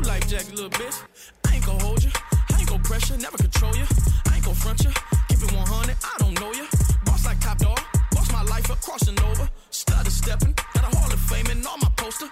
Life 0.09 0.27
jackets, 0.27 0.53
little 0.53 0.71
bitch. 0.71 1.03
I 1.47 1.57
ain't 1.57 1.67
gon' 1.67 1.79
hold 1.81 2.03
you, 2.03 2.11
I 2.53 2.59
ain't 2.59 2.69
gon' 2.69 2.83
pressure, 2.83 3.17
never 3.19 3.37
control 3.37 3.77
you. 3.77 3.98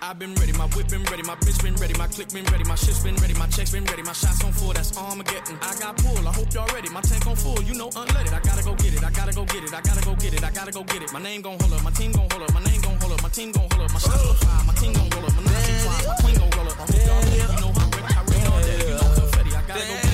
I've 0.06 0.20
been 0.20 0.36
ready, 0.36 0.52
my 0.52 0.66
whip 0.70 0.86
been 0.86 1.02
ready, 1.10 1.24
my 1.24 1.34
bitch 1.34 1.60
been 1.64 1.74
ready, 1.82 1.92
my 1.98 2.06
click 2.06 2.28
been 2.30 2.44
ready, 2.44 2.62
my 2.62 2.76
shit's 2.76 3.02
been 3.02 3.16
ready, 3.16 3.34
my 3.34 3.48
checks 3.48 3.72
been 3.72 3.84
ready, 3.86 4.04
my 4.04 4.12
shots 4.12 4.44
on 4.44 4.52
full, 4.52 4.72
that's 4.72 4.96
Armageddon. 4.96 5.58
I 5.60 5.74
got 5.80 5.96
pull, 5.96 6.22
I 6.22 6.30
hope 6.30 6.54
y'all 6.54 6.68
ready, 6.72 6.88
my 6.90 7.00
tank 7.00 7.26
on 7.26 7.34
full, 7.34 7.60
you 7.64 7.74
know 7.74 7.90
unleaded. 7.90 8.32
I 8.32 8.38
gotta 8.38 8.62
go 8.62 8.76
get 8.76 8.94
it, 8.94 9.02
I 9.02 9.10
gotta 9.10 9.34
go 9.34 9.44
get 9.44 9.64
it, 9.64 9.74
I 9.74 9.80
gotta 9.80 10.06
go 10.06 10.14
get 10.14 10.32
it, 10.32 10.44
I 10.44 10.50
gotta 10.52 10.70
go 10.70 10.84
get 10.84 11.02
it. 11.02 11.12
My 11.12 11.20
name 11.20 11.42
gon' 11.42 11.58
hold 11.58 11.72
up, 11.72 11.82
my 11.82 11.90
team 11.90 12.12
gon' 12.12 12.28
hold 12.30 12.42
up, 12.44 12.54
my 12.54 12.62
name 12.62 12.80
gon' 12.82 12.96
hold 13.00 13.12
up, 13.14 13.22
my 13.24 13.28
team 13.30 13.50
gon' 13.50 13.66
hold 13.68 13.82
up, 13.82 13.92
my 13.92 13.98
shots 13.98 14.22
gon' 14.22 14.36
fire, 14.36 14.64
my 14.64 14.74
team 14.74 14.92
gon' 14.92 15.10
roll 15.10 15.26
up, 15.26 15.34
my 15.34 15.42
nine 15.42 15.62
shoot 15.66 15.80
fire, 15.82 16.06
my 16.06 16.14
queen 16.22 16.36
gon' 16.38 16.50
roll 16.54 16.68
up. 16.70 16.78
I 16.78 16.86
hope 16.86 17.06
y'all 17.06 17.22
ready, 17.26 17.42
you 17.42 17.60
know 17.66 17.72
I'm 17.74 17.90
ready, 17.90 18.14
I 18.14 18.22
ready 18.30 18.46
all 18.46 18.62
day, 18.62 18.78
you 18.86 18.94
know 18.94 19.10
confetti. 19.10 19.50
I 19.58 19.62
gotta 19.66 19.86
go 19.90 20.05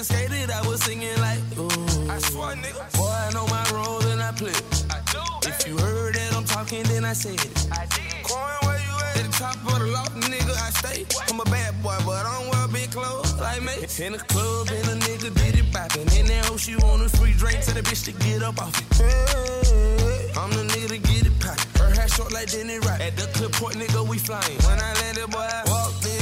hadn't 0.00 0.16
skated. 0.16 0.50
I 0.50 0.66
was 0.66 0.82
singing 0.82 1.16
like, 1.20 1.40
ooh. 1.58 2.10
I 2.10 2.18
swear, 2.18 2.56
nigga. 2.56 2.96
Boy, 2.96 3.08
I 3.08 3.30
know 3.32 3.46
my 3.46 3.64
role 3.72 4.00
and 4.06 4.22
I 4.22 4.32
play. 4.32 4.52
I 4.90 5.00
do. 5.12 5.48
If 5.48 5.66
you 5.66 5.76
heard 5.78 6.14
that 6.14 6.34
I'm 6.34 6.44
talking 6.44 6.82
then 6.84 7.04
I 7.04 7.12
said 7.12 7.34
it. 7.34 7.68
I 7.72 7.86
Coin, 8.22 8.40
where 8.62 8.78
you 8.78 8.94
at? 9.06 9.16
At 9.18 9.24
the 9.26 9.32
top 9.32 9.56
of 9.56 9.78
the 9.78 9.86
loft, 9.86 10.14
nigga, 10.16 10.54
I 10.56 10.70
stay. 10.70 11.06
I'm 11.28 11.40
a 11.40 11.44
bad 11.44 11.82
boy, 11.82 11.96
but 12.06 12.24
I 12.26 12.40
don't 12.40 12.50
wear 12.50 12.68
big 12.68 12.90
clothes 12.90 13.38
like 13.40 13.62
me. 13.62 13.74
In 14.04 14.12
the 14.12 14.18
club, 14.18 14.68
and 14.70 14.88
a 14.88 15.06
nigga 15.06 15.34
did 15.34 15.58
it 15.58 15.72
poppin'. 15.72 16.08
In 16.18 16.26
that 16.26 16.46
hoe, 16.46 16.56
she 16.56 16.76
want 16.76 17.02
a 17.02 17.08
free 17.08 17.32
drink 17.32 17.60
to 17.62 17.74
the 17.74 17.82
bitch 17.82 18.04
to 18.04 18.12
get 18.24 18.42
up 18.42 18.60
off 18.60 18.76
it. 18.78 18.96
Hey, 18.96 20.32
I'm 20.36 20.50
the 20.50 20.64
nigga 20.72 20.88
to 20.88 20.98
get 20.98 21.26
it 21.26 21.36
poppin'. 21.40 21.80
Her 21.80 21.90
hair 21.94 22.08
short 22.08 22.32
like 22.32 22.50
Denny 22.50 22.78
Rock. 22.78 23.00
At 23.00 23.16
the 23.16 23.26
clip 23.34 23.52
point, 23.52 23.76
nigga, 23.76 24.06
we 24.06 24.18
flyin'. 24.18 24.56
When 24.64 24.78
I 24.80 24.92
landed, 25.00 25.30
boy, 25.30 25.44
I 25.44 25.62
walked 25.66 26.06
in, 26.06 26.19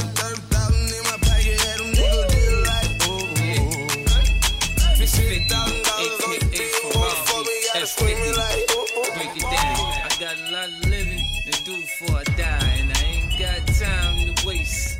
for 7.95 8.05
me, 8.05 8.11
gotta 8.11 8.17
scream 8.17 8.17
it 8.17 8.37
like, 8.37 9.15
Break 9.15 9.35
it 9.35 9.41
down. 9.41 9.79
I 10.03 10.09
got 10.19 10.35
a 10.37 10.51
lot 10.51 10.69
of 10.69 10.89
living 10.89 11.23
to 11.45 11.63
do 11.63 11.75
before 11.81 12.17
I 12.17 12.23
die, 12.35 12.73
and 12.79 12.91
I 12.91 13.03
ain't 13.03 13.39
got 13.39 13.67
time 13.75 14.35
to 14.35 14.47
waste. 14.47 14.99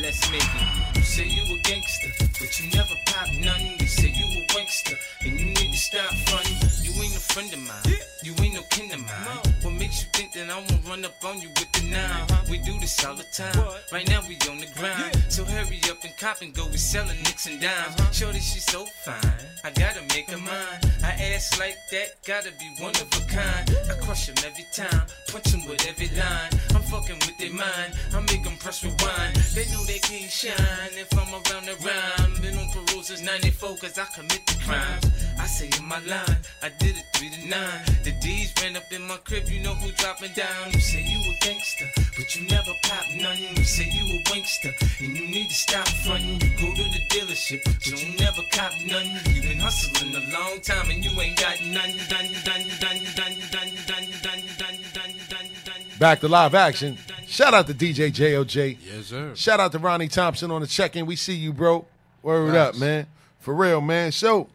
Let's 0.00 0.30
make 0.30 0.42
it. 0.42 0.96
You 0.96 1.02
say 1.02 1.26
you 1.26 1.42
a 1.54 1.58
gangster, 1.62 2.08
but 2.40 2.58
you 2.58 2.70
never 2.70 2.94
pop 3.06 3.28
none. 3.40 3.76
You 3.78 3.86
say 3.86 4.08
you 4.08 4.24
a 4.24 4.46
wankster, 4.54 4.96
and 5.20 5.38
you 5.38 5.46
need 5.46 5.72
to 5.72 5.76
stop 5.76 6.12
frontin'. 6.26 6.56
You 6.82 6.92
ain't 7.02 7.16
a 7.16 7.20
friend 7.20 7.52
of 7.52 7.60
mine. 7.60 7.96
You 8.22 8.34
ain't 8.40 8.54
no 8.54 8.62
kin 8.70 8.90
of 8.92 9.00
mine. 9.00 9.54
What 9.92 10.00
you 10.00 10.08
think 10.14 10.32
that 10.32 10.48
I 10.48 10.56
won't 10.56 10.88
run 10.88 11.04
up 11.04 11.22
on 11.22 11.38
you 11.42 11.48
with 11.50 11.70
the 11.72 11.84
nine? 11.92 12.24
We 12.48 12.56
do 12.64 12.80
this 12.80 13.04
all 13.04 13.14
the 13.14 13.28
time. 13.36 13.52
Right 13.92 14.08
now 14.08 14.22
we 14.26 14.40
on 14.48 14.56
the 14.56 14.66
grind. 14.72 15.12
So 15.28 15.44
hurry 15.44 15.82
up 15.90 16.02
and 16.02 16.16
cop 16.16 16.40
and 16.40 16.54
go. 16.54 16.64
We 16.68 16.78
selling 16.78 17.18
nicks 17.28 17.44
and 17.44 17.60
dimes. 17.60 18.00
Uh-huh. 18.00 18.10
Shorty, 18.10 18.40
she's 18.40 18.64
so 18.64 18.86
fine. 19.04 19.20
I 19.62 19.70
gotta 19.70 20.00
make 20.16 20.30
her 20.30 20.38
mine. 20.38 20.80
I 21.04 21.12
ass 21.36 21.58
like 21.60 21.76
that, 21.90 22.24
gotta 22.24 22.52
be 22.56 22.72
one 22.80 22.96
of 22.96 23.04
a 23.04 23.22
kind. 23.28 23.68
I 23.90 23.94
crush 24.00 24.30
'em 24.30 24.36
every 24.48 24.64
time, 24.72 25.04
punch 25.28 25.52
'em 25.52 25.66
with 25.68 25.86
every 25.86 26.08
line. 26.16 26.52
I'm 26.74 26.82
fucking 26.88 27.20
with 27.28 27.36
their 27.36 27.52
mind. 27.52 27.92
I 28.16 28.20
make 28.20 28.46
'em 28.46 28.56
press 28.56 28.82
rewind. 28.82 29.36
They 29.52 29.66
know 29.72 29.84
they 29.84 29.98
can't 29.98 30.32
shine 30.32 30.92
if 30.96 31.12
I'm 31.12 31.28
around 31.34 31.66
the 31.68 31.76
rhyme. 31.84 32.40
Been 32.40 32.56
on 32.56 32.70
parole 32.72 33.02
since 33.02 33.20
94 33.20 33.76
cause 33.76 33.98
I 33.98 34.06
commit 34.16 34.40
the 34.46 34.56
crimes. 34.64 35.04
I 35.38 35.46
say 35.46 35.68
in 35.78 35.84
my 35.84 36.00
line, 36.06 36.38
I 36.62 36.70
did 36.78 36.96
it 36.96 37.04
3 37.14 37.28
to 37.28 37.46
9. 37.46 37.84
The 38.04 38.12
D's 38.22 38.52
ran 38.62 38.76
up 38.76 38.90
in 38.90 39.06
my 39.06 39.18
crib, 39.18 39.48
you 39.48 39.60
know 39.60 39.74
who 39.82 39.90
dropping 39.92 40.32
down. 40.32 40.70
You 40.72 40.80
say 40.80 41.02
you 41.02 41.18
a 41.18 41.34
gangster, 41.44 41.86
but 42.16 42.34
you 42.34 42.46
never 42.46 42.72
pop 42.82 43.04
none. 43.20 43.38
You 43.38 43.64
say 43.64 43.88
you 43.90 44.04
a 44.16 44.22
wankster, 44.30 44.72
and 45.00 45.16
you 45.16 45.26
need 45.26 45.48
to 45.48 45.54
stop 45.54 45.88
frontin'. 45.88 46.40
You 46.40 46.50
go 46.56 46.74
to 46.74 46.84
the 46.84 47.02
dealership, 47.10 47.64
but 47.64 47.86
you 47.86 48.16
never 48.18 48.42
cop 48.52 48.72
none. 48.86 49.08
You 49.34 49.42
been 49.42 49.58
hustling 49.58 50.14
a 50.14 50.22
long 50.32 50.60
time 50.60 50.90
and 50.90 51.04
you 51.04 51.10
ain't 51.20 51.38
got 51.38 51.60
none. 51.64 51.90
Done, 52.08 52.30
done, 52.44 52.66
done, 52.80 53.00
done, 53.16 53.34
done, 53.50 53.72
done, 53.86 54.06
done, 54.22 54.42
done, 54.58 54.78
done, 54.94 55.14
done, 55.28 55.48
done. 55.64 55.82
Back 55.98 56.20
to 56.20 56.28
live 56.28 56.54
action. 56.54 56.96
Shout 57.26 57.54
out 57.54 57.66
to 57.66 57.74
DJ 57.74 58.12
JOJ. 58.12 58.78
Yes, 58.84 59.06
sir. 59.06 59.34
Shout 59.34 59.60
out 59.60 59.72
to 59.72 59.78
Ronnie 59.78 60.08
Thompson 60.08 60.50
on 60.50 60.60
the 60.60 60.66
check 60.66 60.96
in. 60.96 61.06
We 61.06 61.16
see 61.16 61.34
you, 61.34 61.52
bro. 61.52 61.86
Word 62.22 62.52
Facts. 62.52 62.76
up, 62.76 62.80
man. 62.80 63.06
For 63.40 63.54
real, 63.54 63.80
man. 63.80 64.12
So, 64.12 64.48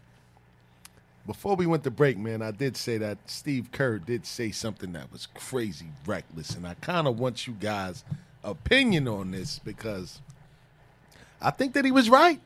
before 1.27 1.57
we 1.57 1.67
went 1.67 1.83
to 1.83 1.91
break, 1.91 2.17
man, 2.17 2.41
I 2.41 2.51
did 2.51 2.77
say 2.77 2.97
that 2.99 3.17
Steve 3.25 3.69
Kerr 3.73 3.99
did 3.99 4.25
say 4.25 4.49
something 4.51 4.93
that 4.93 5.11
was 5.11 5.27
crazy 5.35 5.87
reckless. 6.05 6.55
And 6.55 6.65
I 6.65 6.73
kind 6.75 7.05
of 7.05 7.19
want 7.19 7.45
you 7.45 7.53
guys' 7.53 8.05
opinion 8.43 9.09
on 9.09 9.31
this 9.31 9.59
because 9.59 10.21
I 11.41 11.51
think 11.51 11.73
that 11.73 11.83
he 11.83 11.91
was 11.91 12.09
right. 12.09 12.39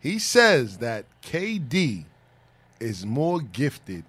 He 0.00 0.18
says 0.18 0.78
that 0.78 1.04
KD 1.22 2.06
is 2.80 3.04
more 3.06 3.40
gifted 3.40 4.04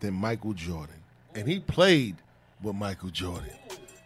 than 0.00 0.14
Michael 0.14 0.54
Jordan. 0.54 0.96
And 1.34 1.46
he 1.46 1.60
played 1.60 2.16
with 2.62 2.74
Michael 2.74 3.10
Jordan. 3.10 3.50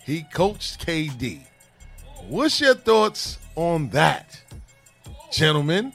He 0.05 0.22
coached 0.22 0.84
KD. 0.84 1.46
What's 2.28 2.60
your 2.60 2.74
thoughts 2.74 3.38
on 3.55 3.88
that, 3.90 4.40
gentlemen? 5.30 5.92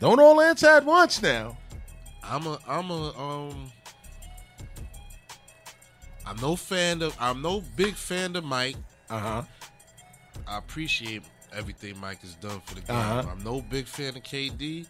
Don't 0.00 0.20
all 0.20 0.40
answer 0.40 0.66
at 0.68 0.84
once 0.84 1.22
now. 1.22 1.56
I'm 2.22 2.46
a 2.46 2.58
I'm 2.66 2.90
a 2.90 3.18
um 3.18 3.72
I'm 6.26 6.36
no 6.40 6.56
fan 6.56 7.02
of 7.02 7.16
I'm 7.20 7.42
no 7.42 7.62
big 7.76 7.94
fan 7.94 8.34
of 8.36 8.44
Mike. 8.44 8.76
Uh-huh. 9.10 9.42
I 10.46 10.58
appreciate 10.58 11.22
everything 11.52 11.98
Mike 12.00 12.20
has 12.22 12.34
done 12.34 12.60
for 12.64 12.74
the 12.74 12.80
game. 12.80 12.96
Uh-huh. 12.96 13.24
I'm 13.30 13.42
no 13.44 13.60
big 13.60 13.86
fan 13.86 14.16
of 14.16 14.22
KD, 14.22 14.86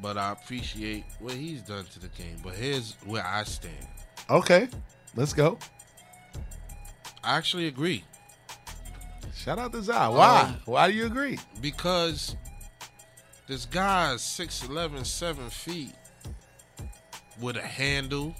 but 0.00 0.16
I 0.16 0.32
appreciate 0.32 1.04
what 1.20 1.34
he's 1.34 1.62
done 1.62 1.84
to 1.84 2.00
the 2.00 2.08
game. 2.08 2.36
But 2.42 2.54
here's 2.54 2.94
where 3.04 3.26
I 3.26 3.44
stand. 3.44 3.86
Okay, 4.30 4.68
let's 5.14 5.32
go. 5.32 5.58
I 7.22 7.36
actually 7.36 7.68
agree. 7.68 8.04
Shout 9.34 9.58
out 9.58 9.72
to 9.72 9.82
Zai. 9.82 10.08
Why? 10.08 10.40
Um, 10.42 10.56
Why 10.64 10.88
do 10.90 10.94
you 10.94 11.06
agree? 11.06 11.38
Because 11.60 12.36
this 13.46 13.66
guy's 13.66 14.20
6'11, 14.20 15.04
7 15.04 15.50
feet 15.50 15.94
with 17.40 17.56
a 17.56 17.62
handle, 17.62 18.34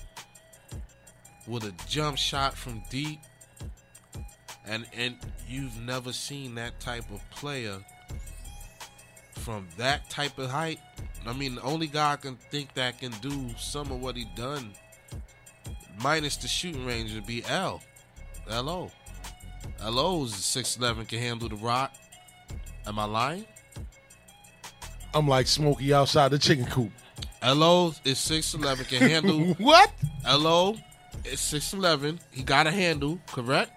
with 1.47 1.65
a 1.65 1.73
jump 1.89 2.17
shot 2.17 2.57
from 2.57 2.83
deep. 2.91 3.21
And 4.65 4.87
and 4.97 5.17
you've 5.49 5.81
never 5.81 6.13
seen 6.13 6.55
that 6.55 6.79
type 6.79 7.11
of 7.11 7.21
player 7.31 7.79
from 9.33 9.67
that 9.77 10.09
type 10.09 10.39
of 10.39 10.51
height. 10.51 10.79
I 11.27 11.33
mean, 11.33 11.57
the 11.57 11.63
only 11.63 11.89
guy 11.89 12.13
I 12.13 12.17
can 12.17 12.37
think 12.37 12.75
that 12.75 12.99
can 12.99 13.13
do 13.21 13.51
some 13.59 13.91
of 13.91 14.01
what 14.01 14.17
he 14.17 14.27
done, 14.37 14.73
minus 16.03 16.37
the 16.37 16.49
shooting 16.49 16.87
range, 16.87 17.15
would 17.15 17.27
be 17.27 17.45
L. 17.47 17.81
L.O. 18.49 18.91
L.O.'s 19.81 20.33
6'11, 20.33 21.09
can 21.09 21.19
handle 21.19 21.49
the 21.49 21.57
rock. 21.57 21.93
Am 22.87 22.99
I 22.99 23.05
lying? 23.05 23.47
I'm 25.15 25.29
like 25.29 25.47
Smokey 25.47 25.93
outside 25.93 26.31
the 26.31 26.39
chicken 26.39 26.67
coop. 26.67 26.91
Lo 27.45 27.95
is 28.05 28.19
six 28.19 28.55
eleven, 28.55 28.85
can 28.85 29.09
handle 29.09 29.55
what? 29.59 29.93
Lo 30.27 30.77
is 31.25 31.41
six 31.41 31.73
eleven. 31.73 32.21
He 32.31 32.43
got 32.43 32.67
a 32.67 32.71
handle, 32.71 33.19
correct? 33.27 33.73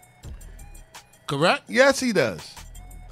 Correct? 1.28 1.64
Yes, 1.68 2.00
he 2.00 2.14
does. 2.14 2.54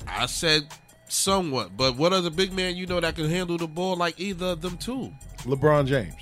I 0.07 0.27
said 0.27 0.67
somewhat, 1.07 1.75
but 1.75 1.95
what 1.95 2.13
other 2.13 2.29
big 2.29 2.53
man 2.53 2.75
you 2.75 2.85
know 2.85 2.99
that 2.99 3.15
can 3.15 3.29
handle 3.29 3.57
the 3.57 3.67
ball 3.67 3.95
like 3.95 4.19
either 4.19 4.47
of 4.47 4.61
them 4.61 4.77
two? 4.77 5.11
LeBron 5.39 5.87
James. 5.87 6.15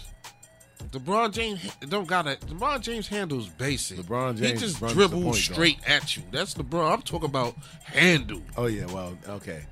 LeBron 0.91 1.31
James 1.31 1.75
don't 1.87 2.07
got 2.07 2.27
it. 2.27 2.39
LeBron 2.41 2.81
James 2.81 3.07
handles 3.07 3.47
basic. 3.47 3.99
LeBron 3.99 4.37
James, 4.37 4.61
he 4.61 4.67
just 4.67 4.79
dribbles 4.93 5.41
straight 5.41 5.79
at 5.87 6.17
you. 6.17 6.23
That's 6.31 6.55
LeBron. 6.55 6.91
I'm 6.91 7.01
talking 7.01 7.29
about 7.29 7.55
handle. 7.83 8.41
Oh 8.57 8.65
yeah, 8.65 8.85
well, 8.87 9.17
okay. 9.27 9.63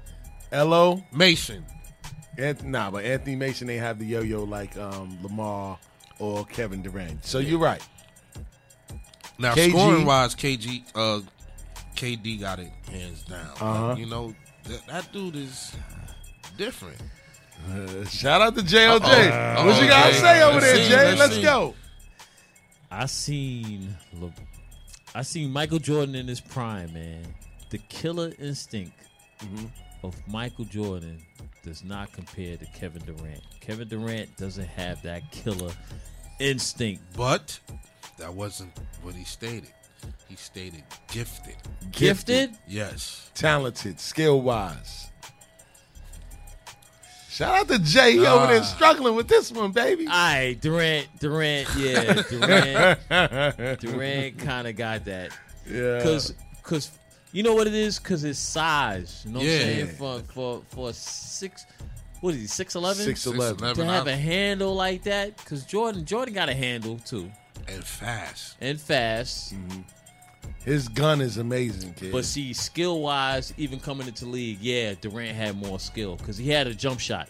Lo 0.52 1.04
Mason. 1.12 1.66
Anth- 2.40 2.64
nah, 2.64 2.90
but 2.90 3.04
Anthony 3.06 3.36
Mason 3.36 3.68
they 3.68 3.78
have 3.78 4.00
the 4.00 4.06
yo-yo 4.06 4.44
like 4.44 4.78
um, 4.78 5.18
Lamar 5.22 5.78
or 6.20 6.46
Kevin 6.46 6.82
Durant. 6.82 7.26
So 7.26 7.40
you're 7.40 7.60
right. 7.60 7.82
Now 9.38 9.54
KG 9.54 9.70
scoring 9.70 10.06
wise, 10.06 10.36
KG, 10.36 10.84
uh, 10.96 11.22
KD 11.96 12.40
got 12.40 12.60
it 12.60 12.72
hands 12.90 13.24
down. 13.24 13.48
Uh-huh. 13.60 13.96
You 13.98 14.06
know 14.06 14.36
that, 14.66 14.88
that 14.88 15.14
dude 15.14 15.36
is 15.36 15.76
different. 16.58 16.98
Uh, 17.70 18.06
shout 18.06 18.42
out 18.42 18.56
to 18.56 18.62
JOJ. 18.62 19.02
Uh-oh. 19.02 19.66
what 19.66 19.82
you 19.82 19.88
gotta 19.88 20.14
say 20.14 20.42
over 20.42 20.60
Let's 20.60 20.66
there, 20.66 20.76
see, 20.76 20.90
Jay? 20.90 21.16
let's 21.16 21.20
Let's 21.20 21.38
go. 21.40 21.76
I 22.92 23.06
seen 23.06 23.96
Le- 24.20 24.34
I 25.14 25.22
seen 25.24 25.52
Michael 25.52 25.80
Jordan 25.80 26.16
in 26.16 26.28
his 26.28 26.40
prime, 26.40 26.94
man. 26.94 27.24
The 27.70 27.78
killer 27.78 28.32
instinct 28.40 28.94
of 30.04 30.16
Michael 30.28 30.66
Jordan 30.66 31.22
does 31.64 31.84
not 31.84 32.12
compare 32.14 32.58
to 32.58 32.66
Kevin 32.68 33.02
Durant. 33.06 33.42
Kevin 33.60 33.88
Durant 33.88 34.36
doesn't 34.38 34.68
have 34.68 35.02
that 35.04 35.30
killer 35.32 35.72
instinct. 36.40 37.04
But 37.16 37.60
that 38.18 38.34
wasn't 38.34 38.72
what 39.02 39.16
he 39.16 39.24
stated. 39.24 39.72
He 40.30 40.36
stated 40.36 40.84
gifted. 41.12 41.56
Gifted? 41.92 42.52
Yes. 42.68 43.30
Talented, 43.36 44.00
skill 44.00 44.42
wise. 44.42 45.08
Shout 47.30 47.56
out 47.56 47.68
to 47.70 47.80
Jay. 47.80 48.14
He 48.14 48.26
over 48.26 48.48
there 48.48 48.60
Ah. 48.62 48.64
struggling 48.64 49.16
with 49.16 49.28
this 49.28 49.52
one, 49.52 49.72
baby. 49.72 50.06
All 50.08 50.12
right, 50.14 50.58
Durant, 50.60 51.08
Durant, 51.20 51.68
yeah, 51.78 52.22
Durant, 52.30 53.80
Durant 53.80 54.40
kind 54.40 54.68
of 54.68 54.76
got 54.76 55.06
that. 55.06 55.32
Yeah. 55.70 56.02
Cause, 56.02 56.34
cause 56.64 56.92
you 57.32 57.44
know 57.44 57.54
what 57.54 57.68
it 57.68 57.74
is? 57.74 58.00
Cause 58.00 58.22
his 58.22 58.38
size. 58.40 59.24
You 59.26 59.32
know 59.34 59.40
what 59.40 59.48
Yeah. 59.48 59.54
I'm 59.56 59.60
saying? 59.62 59.88
For 59.88 60.20
for 60.34 60.62
for 60.70 60.94
six, 60.94 61.66
what 62.22 62.34
is 62.36 62.42
he? 62.42 62.48
Six 62.48 62.76
eleven. 62.76 63.06
6'11". 63.06 63.76
To 63.76 63.86
have 63.86 64.08
a 64.08 64.16
handle 64.16 64.76
like 64.76 65.04
that, 65.04 65.38
cause 65.46 65.64
Jordan, 65.66 66.06
Jordan 66.06 66.34
got 66.34 66.50
a 66.50 66.54
handle 66.54 66.98
too, 67.00 67.32
and 67.68 67.84
fast. 67.84 68.58
and 68.62 68.80
fast. 68.80 69.54
Mm-hmm. 69.54 69.82
His 70.66 70.90
gun 70.90 71.22
is 71.22 71.38
amazing, 71.38 71.94
kid. 71.94 72.12
But 72.12 72.26
see, 72.26 72.52
skill 72.54 73.00
wise, 73.02 73.54
even 73.58 73.80
coming 73.80 74.08
into 74.08 74.26
league, 74.26 74.60
yeah, 74.60 74.94
Durant 75.00 75.36
had 75.36 75.56
more 75.56 75.80
skill 75.80 76.18
because 76.18 76.38
he 76.38 76.50
had 76.50 76.68
a 76.68 76.74
jump 76.74 77.00
shot. 77.00 77.30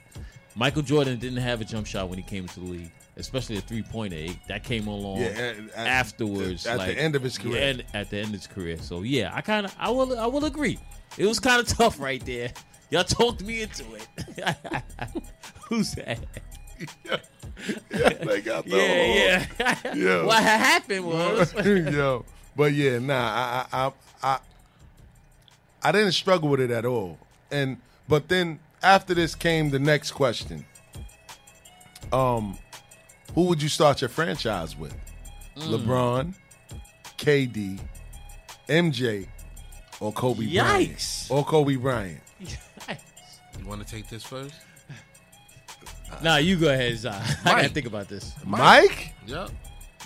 Michael 0.55 0.81
Jordan 0.81 1.19
didn't 1.19 1.37
have 1.37 1.61
a 1.61 1.65
jump 1.65 1.85
shot 1.85 2.09
when 2.09 2.17
he 2.17 2.23
came 2.23 2.43
into 2.43 2.59
the 2.59 2.65
league. 2.65 2.91
Especially 3.19 3.57
a 3.57 3.61
three 3.61 3.83
pointer. 3.83 4.33
That 4.47 4.63
came 4.63 4.87
along 4.87 5.19
Yeah, 5.21 5.27
at- 5.27 5.57
at- 5.75 5.87
afterwards, 5.87 6.65
at 6.65 6.73
the 6.73 6.77
like- 6.87 6.97
end 6.97 7.15
of 7.15 7.21
his 7.23 7.37
career. 7.37 7.75
Yeah, 7.77 7.83
at 7.99 8.09
the 8.09 8.17
end 8.17 8.27
of 8.27 8.33
his 8.33 8.47
career. 8.47 8.77
So 8.81 9.01
yeah, 9.03 9.31
I 9.33 9.41
kind 9.41 9.65
of, 9.65 9.75
I 9.79 9.89
will, 9.89 10.17
I 10.17 10.25
will 10.25 10.45
agree. 10.45 10.79
It 11.17 11.25
was 11.25 11.39
kind 11.39 11.59
of 11.61 11.67
tough 11.77 11.99
right 11.99 12.23
there. 12.25 12.51
Y'all 12.91 13.03
talked 13.03 13.43
me 13.43 13.61
into 13.61 13.83
it. 13.93 14.07
Who's 15.69 15.91
that? 15.91 16.19
they 17.89 18.41
got 18.41 18.65
the 18.65 18.71
Yeah, 18.77 19.39
whole- 19.39 19.93
yeah. 19.93 19.93
Yo. 19.95 20.25
What 20.25 20.41
happened 20.41 21.05
was 21.05 21.53
yo, 21.53 22.25
but 22.55 22.73
yeah, 22.73 22.99
nah, 22.99 23.13
I, 23.15 23.65
I, 23.71 23.85
I, 23.85 23.91
I, 24.23 24.39
I 25.83 25.91
didn't 25.91 26.13
struggle 26.13 26.49
with 26.49 26.61
it 26.61 26.71
at 26.71 26.85
all. 26.85 27.19
And 27.51 27.77
but 28.07 28.27
then 28.29 28.59
after 28.81 29.13
this 29.13 29.35
came 29.35 29.69
the 29.69 29.79
next 29.79 30.11
question. 30.11 30.65
Um, 32.11 32.57
who 33.35 33.43
would 33.43 33.61
you 33.61 33.69
start 33.69 34.01
your 34.01 34.09
franchise 34.09 34.77
with? 34.77 34.95
Mm. 35.57 35.79
LeBron, 35.79 36.33
KD, 37.17 37.79
MJ, 38.67 39.27
or 39.99 40.11
Kobe 40.13 40.43
Yikes. 40.45 41.27
Bryant? 41.27 41.27
Or 41.29 41.45
Kobe 41.45 41.75
Bryant? 41.75 42.21
You 43.59 43.67
want 43.67 43.85
to 43.85 43.93
take 43.93 44.07
this 44.07 44.23
first? 44.23 44.55
Nah, 46.23 46.37
you 46.37 46.55
go 46.57 46.73
ahead, 46.73 46.97
Zai. 46.97 47.21
I 47.45 47.51
gotta 47.51 47.69
think 47.69 47.85
about 47.85 48.07
this. 48.07 48.33
Mike? 48.43 49.13
Yep. 49.27 49.51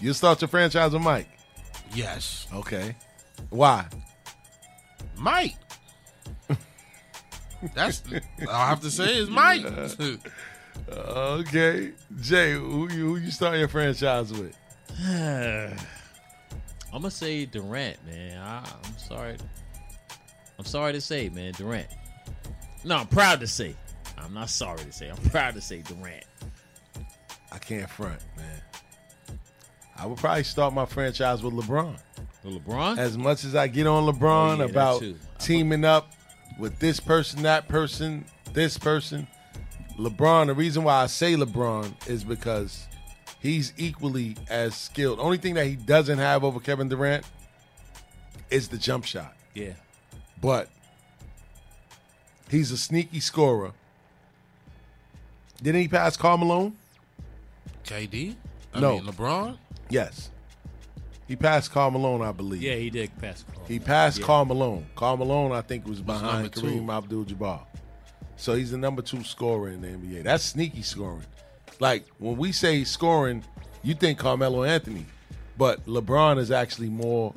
You 0.01 0.11
start 0.11 0.41
your 0.41 0.49
franchise 0.49 0.91
with 0.91 1.01
Mike? 1.01 1.29
Yes. 1.93 2.45
Okay. 2.53 2.93
Why? 3.49 3.85
Mike. 5.15 5.55
That's 7.73 8.03
all 8.41 8.49
I 8.49 8.67
have 8.67 8.81
to 8.81 8.91
say 8.91 9.15
is 9.17 9.29
Mike. 9.29 9.65
Okay, 10.89 11.91
Jay, 12.21 12.53
who 12.53 12.89
you 12.91 13.05
who 13.07 13.17
you 13.17 13.31
start 13.31 13.57
your 13.57 13.67
franchise 13.67 14.31
with? 14.33 14.55
I'm 15.07 15.77
gonna 16.91 17.09
say 17.09 17.45
Durant, 17.45 18.05
man. 18.05 18.37
I, 18.37 18.57
I'm 18.59 18.97
sorry. 18.97 19.37
I'm 20.59 20.65
sorry 20.65 20.93
to 20.93 21.01
say, 21.01 21.29
man, 21.29 21.53
Durant. 21.53 21.87
No, 22.83 22.97
I'm 22.97 23.07
proud 23.07 23.39
to 23.39 23.47
say. 23.47 23.75
I'm 24.17 24.33
not 24.33 24.49
sorry 24.49 24.79
to 24.79 24.91
say. 24.91 25.09
I'm 25.09 25.17
proud 25.29 25.55
to 25.55 25.61
say 25.61 25.81
Durant. 25.81 26.25
I 27.51 27.57
can't 27.57 27.89
front, 27.89 28.19
man. 28.35 28.61
I 29.95 30.05
would 30.05 30.17
probably 30.17 30.43
start 30.43 30.73
my 30.73 30.85
franchise 30.85 31.41
with 31.43 31.53
LeBron. 31.53 31.97
With 32.43 32.65
LeBron? 32.65 32.97
As 32.97 33.17
much 33.17 33.43
as 33.45 33.55
I 33.55 33.67
get 33.67 33.87
on 33.87 34.11
LeBron 34.11 34.55
Oh, 34.55 34.57
yeah, 34.57 34.63
about 34.65 35.03
teaming 35.39 35.85
up 35.85 36.11
with 36.59 36.77
this 36.79 36.99
person, 36.99 37.43
that 37.43 37.67
person, 37.67 38.25
this 38.53 38.77
person, 38.77 39.27
LeBron, 39.97 40.47
the 40.47 40.53
reason 40.53 40.83
why 40.83 41.03
I 41.03 41.05
say 41.07 41.33
LeBron 41.35 42.07
is 42.07 42.23
because 42.23 42.87
he's 43.39 43.73
equally 43.77 44.35
as 44.49 44.75
skilled. 44.75 45.19
Only 45.19 45.37
thing 45.37 45.53
that 45.55 45.65
he 45.67 45.75
doesn't 45.75 46.17
have 46.17 46.43
over 46.43 46.59
Kevin 46.59 46.89
Durant 46.89 47.25
is 48.49 48.67
the 48.69 48.77
jump 48.77 49.05
shot. 49.05 49.33
Yeah. 49.53 49.73
But 50.41 50.69
he's 52.49 52.71
a 52.71 52.77
sneaky 52.77 53.19
scorer. 53.19 53.73
Didn't 55.61 55.81
he 55.81 55.87
pass 55.87 56.17
Karl 56.17 56.37
Malone? 56.37 56.75
KD? 57.85 58.35
I 58.73 58.79
No. 58.79 58.95
mean 58.99 59.05
LeBron? 59.05 59.57
Yes. 59.89 60.29
He 61.27 61.35
passed 61.35 61.71
Karl 61.71 61.91
Malone, 61.91 62.21
I 62.21 62.31
believe. 62.31 62.61
Yeah, 62.61 62.75
he 62.75 62.89
did 62.89 63.15
pass. 63.21 63.45
Karl. 63.53 63.65
He 63.67 63.79
passed. 63.79 64.21
Karl 64.21 64.45
Malone. 64.45 64.85
Karl 64.95 65.15
Malone, 65.17 65.51
I 65.53 65.61
think, 65.61 65.85
was 65.87 65.99
number 65.99 66.13
behind 66.13 66.53
two. 66.53 66.61
Kareem 66.61 66.93
Abdul-Jabbar. 66.93 67.61
So 68.43 68.55
he's 68.55 68.71
the 68.71 68.77
number 68.77 69.01
two 69.01 69.23
scorer 69.23 69.69
in 69.69 69.79
the 69.79 69.87
NBA. 69.87 70.23
That's 70.23 70.43
sneaky 70.43 70.81
scoring. 70.81 71.23
Like 71.79 72.05
when 72.17 72.35
we 72.35 72.51
say 72.51 72.83
scoring, 72.83 73.41
you 73.83 73.93
think 73.93 74.19
Carmelo 74.19 74.65
Anthony, 74.65 75.05
but 75.57 75.85
LeBron 75.85 76.37
is 76.39 76.51
actually 76.51 76.89
more. 76.89 77.33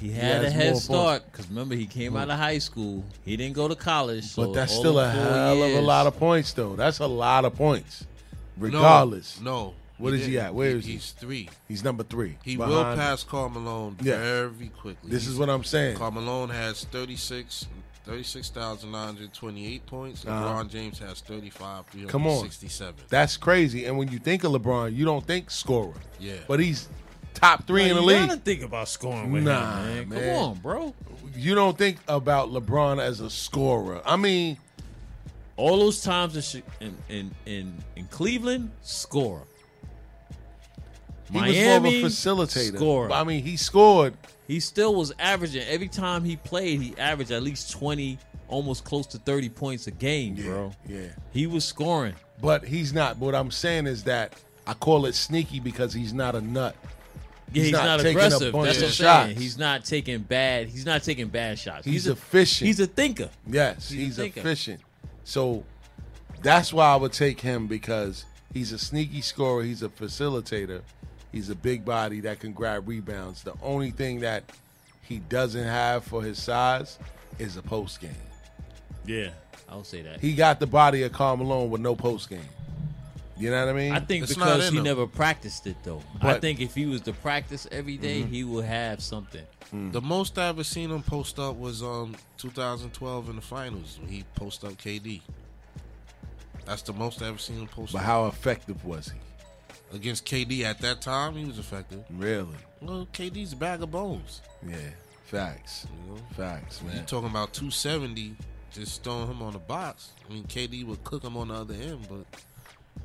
He 0.00 0.10
had 0.10 0.44
a 0.44 0.50
head 0.50 0.76
start 0.76 1.22
because 1.30 1.46
remember 1.48 1.76
he 1.76 1.86
came 1.86 2.16
out 2.16 2.28
of 2.28 2.40
high 2.40 2.58
school. 2.58 3.04
He 3.24 3.36
didn't 3.36 3.54
go 3.54 3.68
to 3.68 3.76
college. 3.76 4.24
So 4.24 4.46
But 4.46 4.54
that's 4.54 4.74
still 4.74 4.98
a 4.98 5.04
four 5.04 5.22
hell 5.22 5.62
of 5.62 5.74
a 5.74 5.80
lot 5.80 6.08
of 6.08 6.18
points, 6.18 6.52
though. 6.54 6.74
That's 6.74 6.98
a 6.98 7.06
lot 7.06 7.44
of 7.44 7.54
points, 7.54 8.04
regardless. 8.56 9.40
No. 9.40 9.74
What 9.98 10.12
is 10.12 10.26
he 10.26 10.32
didn't. 10.32 10.46
at? 10.46 10.54
Where 10.54 10.70
is 10.70 10.84
he? 10.84 10.94
He's 10.94 11.12
three. 11.12 11.50
He's 11.68 11.84
number 11.84 12.02
three. 12.02 12.36
He 12.42 12.56
will 12.56 12.82
pass 12.96 13.22
Karl 13.22 13.48
Malone 13.48 13.96
Yeah. 14.02 14.18
very 14.18 14.70
quickly. 14.76 15.08
This 15.08 15.28
is 15.28 15.38
what 15.38 15.50
I'm 15.50 15.62
saying. 15.62 15.98
Karl 15.98 16.10
Malone 16.10 16.50
has 16.50 16.82
36 16.82 17.66
36,928 18.08 19.86
points. 19.86 20.24
Uh-huh. 20.26 20.32
LeBron 20.64 20.68
James 20.70 20.98
has 20.98 21.20
35, 21.20 21.84
Come 22.08 22.22
on, 22.26 22.38
367. 22.40 22.94
That's 23.08 23.36
crazy. 23.36 23.84
And 23.84 23.98
when 23.98 24.08
you 24.08 24.18
think 24.18 24.44
of 24.44 24.52
LeBron, 24.52 24.94
you 24.94 25.04
don't 25.04 25.26
think 25.26 25.50
scorer. 25.50 25.92
Yeah. 26.18 26.34
But 26.46 26.60
he's 26.60 26.88
top 27.34 27.66
three 27.66 27.84
Nah, 27.84 27.90
in 27.90 27.94
the 27.96 28.00
you 28.02 28.06
league. 28.08 28.28
gotta 28.28 28.40
think 28.40 28.62
about 28.62 28.88
scoring 28.88 29.30
with 29.30 29.44
nah, 29.44 29.82
him, 29.84 30.08
man. 30.08 30.20
man. 30.20 30.34
Come 30.36 30.44
on, 30.44 30.56
bro. 30.58 30.94
You 31.36 31.54
don't 31.54 31.76
think 31.76 31.98
about 32.08 32.48
LeBron 32.50 32.98
as 33.00 33.20
a 33.20 33.28
scorer. 33.30 34.00
I 34.06 34.16
mean, 34.16 34.56
All 35.56 35.78
those 35.78 36.00
times 36.02 36.54
in 36.54 36.62
in 36.80 36.96
in 37.08 37.30
in, 37.46 37.84
in 37.96 38.06
Cleveland, 38.06 38.70
score. 38.82 39.42
he 41.30 41.38
Miami, 41.38 41.50
was 41.52 41.64
more 41.64 41.76
of 41.76 41.84
a 41.84 42.42
facilitator. 42.46 42.76
scorer. 42.76 43.12
I 43.12 43.24
mean, 43.24 43.42
he 43.44 43.56
scored. 43.56 44.14
He 44.48 44.60
still 44.60 44.94
was 44.94 45.12
averaging 45.18 45.62
every 45.68 45.88
time 45.88 46.24
he 46.24 46.36
played. 46.36 46.80
He 46.80 46.94
averaged 46.98 47.30
at 47.30 47.42
least 47.42 47.70
twenty, 47.70 48.18
almost 48.48 48.82
close 48.82 49.06
to 49.08 49.18
thirty 49.18 49.50
points 49.50 49.86
a 49.86 49.90
game, 49.90 50.34
bro. 50.34 50.72
Yeah. 50.88 51.08
He 51.32 51.46
was 51.46 51.64
scoring. 51.64 52.14
But 52.40 52.64
he's 52.64 52.94
not. 52.94 53.18
What 53.18 53.34
I'm 53.34 53.50
saying 53.50 53.86
is 53.86 54.04
that 54.04 54.32
I 54.66 54.72
call 54.72 55.04
it 55.04 55.14
sneaky 55.14 55.60
because 55.60 55.92
he's 55.92 56.14
not 56.14 56.34
a 56.34 56.40
nut. 56.40 56.74
Yeah, 57.52 57.62
he's, 57.62 57.72
not, 57.72 58.00
taking 58.00 58.10
aggressive. 58.10 58.52
That's 58.52 58.54
what 58.54 58.84
I'm 58.84 58.90
saying. 58.90 59.36
He's 59.36 59.58
not 59.58 59.84
taking 59.84 60.18
bad. 60.20 60.68
He's 60.68 60.84
not 60.84 61.02
taking 61.02 61.28
bad 61.28 61.58
shots. 61.58 61.84
He's 61.84 62.06
a, 62.06 62.12
efficient. 62.12 62.66
He's 62.66 62.80
a 62.80 62.86
thinker. 62.86 63.30
Yes, 63.46 63.88
He's 63.88 63.98
he's, 63.98 64.16
thinker. 64.16 64.40
efficient. 64.40 64.80
So 65.24 65.64
that's 66.42 66.72
why 66.72 66.92
I 66.92 66.96
would 66.96 67.12
take 67.12 67.40
him 67.40 67.66
because 67.66 68.24
he's 68.52 68.72
a 68.72 68.78
sneaky 68.78 69.20
scorer. 69.20 69.62
He's 69.62 69.82
a 69.82 69.88
facilitator. 69.88 70.82
He's 71.32 71.50
a 71.50 71.54
big 71.54 71.84
body 71.84 72.20
that 72.20 72.40
can 72.40 72.52
grab 72.52 72.88
rebounds. 72.88 73.42
The 73.42 73.54
only 73.62 73.90
thing 73.90 74.20
that 74.20 74.44
he 75.02 75.18
doesn't 75.18 75.64
have 75.64 76.04
for 76.04 76.22
his 76.22 76.40
size 76.42 76.98
is 77.38 77.56
a 77.56 77.62
post 77.62 78.00
game. 78.00 78.10
Yeah, 79.06 79.30
I 79.68 79.76
would 79.76 79.86
say 79.86 80.02
that. 80.02 80.20
He 80.20 80.34
got 80.34 80.58
the 80.60 80.66
body 80.66 81.02
of 81.02 81.12
Karl 81.12 81.36
Malone 81.36 81.70
with 81.70 81.80
no 81.80 81.94
post 81.94 82.28
game. 82.30 82.40
You 83.38 83.50
know 83.50 83.64
what 83.64 83.74
I 83.74 83.78
mean? 83.78 83.92
I 83.92 84.00
think 84.00 84.24
It's 84.24 84.34
because 84.34 84.68
he 84.70 84.78
him. 84.78 84.82
never 84.84 85.06
practiced 85.06 85.66
it 85.68 85.76
though. 85.84 86.02
I 86.20 86.38
think 86.40 86.60
if 86.60 86.74
he 86.74 86.86
was 86.86 87.02
to 87.02 87.12
practice 87.12 87.68
every 87.70 87.96
day, 87.96 88.22
Mm-hmm. 88.22 88.32
he 88.32 88.44
would 88.44 88.64
have 88.64 89.00
something. 89.00 89.44
The 89.70 90.00
most 90.00 90.38
I 90.38 90.48
ever 90.48 90.64
seen 90.64 90.90
him 90.90 91.02
post 91.02 91.38
up 91.38 91.54
was 91.56 91.82
um 91.82 92.16
2012 92.38 93.28
in 93.28 93.36
the 93.36 93.42
finals 93.42 93.98
when 94.00 94.08
he 94.10 94.24
post 94.34 94.64
up 94.64 94.72
KD. 94.72 95.20
That's 96.64 96.82
the 96.82 96.92
most 96.94 97.22
I 97.22 97.28
ever 97.28 97.38
seen 97.38 97.58
him 97.60 97.68
post 97.68 97.92
But 97.92 97.98
up. 98.00 98.04
how 98.04 98.26
effective 98.26 98.84
was 98.84 99.08
he? 99.10 99.18
Against 99.92 100.26
KD 100.26 100.64
at 100.64 100.80
that 100.80 101.00
time, 101.00 101.34
he 101.34 101.44
was 101.44 101.58
effective. 101.58 102.04
Really? 102.10 102.56
Well, 102.82 103.08
KD's 103.12 103.54
a 103.54 103.56
bag 103.56 103.82
of 103.82 103.90
bones. 103.90 104.42
Yeah. 104.66 104.76
Facts. 105.24 105.86
You 105.90 106.12
know? 106.12 106.20
Facts, 106.36 106.82
man. 106.82 106.92
You 106.92 106.96
man. 106.98 107.06
talking 107.06 107.30
about 107.30 107.52
270, 107.52 108.34
just 108.72 109.02
throwing 109.02 109.28
him 109.28 109.42
on 109.42 109.52
the 109.52 109.58
box. 109.58 110.10
I 110.28 110.32
mean, 110.32 110.44
KD 110.44 110.86
would 110.86 111.02
cook 111.04 111.24
him 111.24 111.36
on 111.36 111.48
the 111.48 111.54
other 111.54 111.74
end, 111.74 112.06
but 112.08 112.24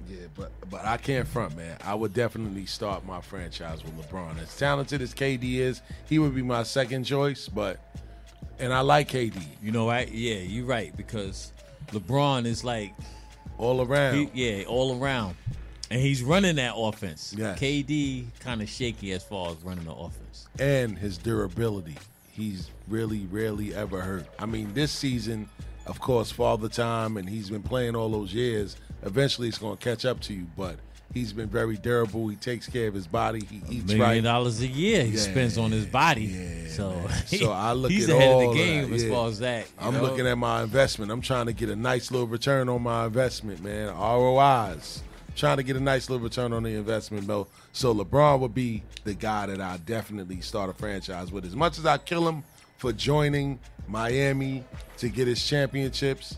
Yeah, 0.10 0.28
but 0.36 0.52
but 0.70 0.86
I 0.86 0.98
can't 0.98 1.28
front, 1.28 1.56
man. 1.56 1.78
I 1.84 1.96
would 1.96 2.14
definitely 2.14 2.66
start 2.66 3.06
my 3.06 3.22
franchise 3.22 3.84
with 3.84 3.96
LeBron. 3.98 4.42
As 4.42 4.56
talented 4.58 5.02
as 5.02 5.14
KD 5.14 5.56
is, 5.56 5.82
he 6.08 6.20
would 6.20 6.36
be 6.36 6.42
my 6.42 6.64
second 6.64 7.06
choice. 7.06 7.48
But 7.48 7.80
and 8.60 8.74
I 8.74 8.82
like 8.82 9.10
KD 9.10 9.42
You 9.62 9.72
know, 9.72 9.90
I 9.90 10.02
Yeah, 10.04 10.36
you're 10.36 10.66
right 10.66 10.96
because 10.96 11.52
LeBron 11.92 12.46
is 12.46 12.64
like 12.64 12.94
all 13.58 13.82
around. 13.82 14.16
he, 14.16 14.30
yeah, 14.34 14.66
all 14.66 15.00
around, 15.00 15.36
and 15.94 16.02
he's 16.02 16.24
running 16.24 16.56
that 16.56 16.74
offense. 16.76 17.36
Yes. 17.38 17.60
KD 17.60 18.26
kind 18.40 18.62
of 18.64 18.68
shaky 18.70 19.12
as 19.12 19.24
far 19.24 19.52
as 19.52 19.58
running 19.64 19.86
the 19.86 19.94
offense. 19.94 20.48
and 20.60 20.98
his 20.98 21.18
durability. 21.20 21.98
He's 22.32 22.72
really, 22.88 23.28
rarely 23.32 23.76
ever 23.76 24.02
hurt. 24.02 24.26
I 24.40 24.48
mean, 24.48 24.74
this 24.74 24.92
season, 24.92 25.48
of 25.86 26.00
course, 26.00 26.32
father 26.32 26.68
time, 26.68 27.18
and 27.18 27.30
he's 27.30 27.52
been 27.52 27.62
playing 27.62 27.96
all 27.96 28.10
those 28.10 28.34
years. 28.34 28.76
Eventually, 29.04 29.48
it's 29.50 29.60
going 29.60 29.78
to 29.78 29.84
catch 29.84 30.04
up 30.04 30.20
to 30.22 30.34
you, 30.34 30.48
but 30.58 30.78
he's 31.14 31.32
been 31.32 31.48
very 31.50 31.78
durable. 31.78 32.28
He 32.30 32.38
takes 32.38 32.68
care 32.68 32.88
of 32.88 32.96
his 32.96 33.06
body. 33.06 33.46
He 33.46 33.58
eats 33.70 33.86
Million 33.94 34.00
right. 34.00 34.24
dollars 34.24 34.62
a 34.62 34.68
year 34.68 35.04
he 35.04 35.12
Yeah, 35.12 35.20
spends 35.20 35.60
on 35.60 35.70
his 35.72 35.86
body. 35.86 36.68
so, 36.70 37.00
So 37.28 37.52
I 37.52 37.74
look 37.74 37.92
he's 37.92 38.10
at 38.10 38.16
ahead 38.16 38.34
all 38.34 38.50
of 38.50 38.58
the 38.58 38.64
game 38.64 38.92
as 38.94 39.04
yeah. 39.04 39.12
far 39.12 39.28
as 39.28 39.38
that. 39.40 39.68
I'm 39.80 39.94
know? 39.94 40.02
looking 40.02 40.26
at 40.26 40.38
my 40.40 40.64
investment. 40.64 41.12
I'm 41.12 41.22
trying 41.22 41.46
to 41.46 41.54
get 41.54 41.70
a 41.70 41.76
nice 41.76 42.10
little 42.10 42.26
return 42.26 42.68
on 42.68 42.82
my 42.82 43.06
investment, 43.06 43.62
man. 43.64 43.90
ROIs. 43.96 45.04
Trying 45.36 45.58
to 45.58 45.64
get 45.64 45.76
a 45.76 45.80
nice 45.80 46.10
little 46.10 46.24
return 46.24 46.54
on 46.54 46.64
the 46.64 46.76
investment, 46.76 47.28
though. 47.28 47.48
So 47.72 47.94
LeBron 47.94 48.40
would 48.40 48.54
be 48.54 48.84
the 49.04 49.14
guy 49.14 49.48
that 49.48 49.60
I 49.60 49.78
definitely 49.78 50.42
start 50.42 50.70
a 50.70 50.74
franchise 50.74 51.32
with. 51.32 51.46
As 51.46 51.56
much 51.56 51.78
as 51.80 51.86
I 51.86 51.98
kill 51.98 52.28
him 52.28 52.44
for 52.78 52.94
joining 52.94 53.60
Miami 53.88 54.64
to 54.98 55.10
get 55.10 55.28
his 55.28 55.44
championships, 55.46 56.38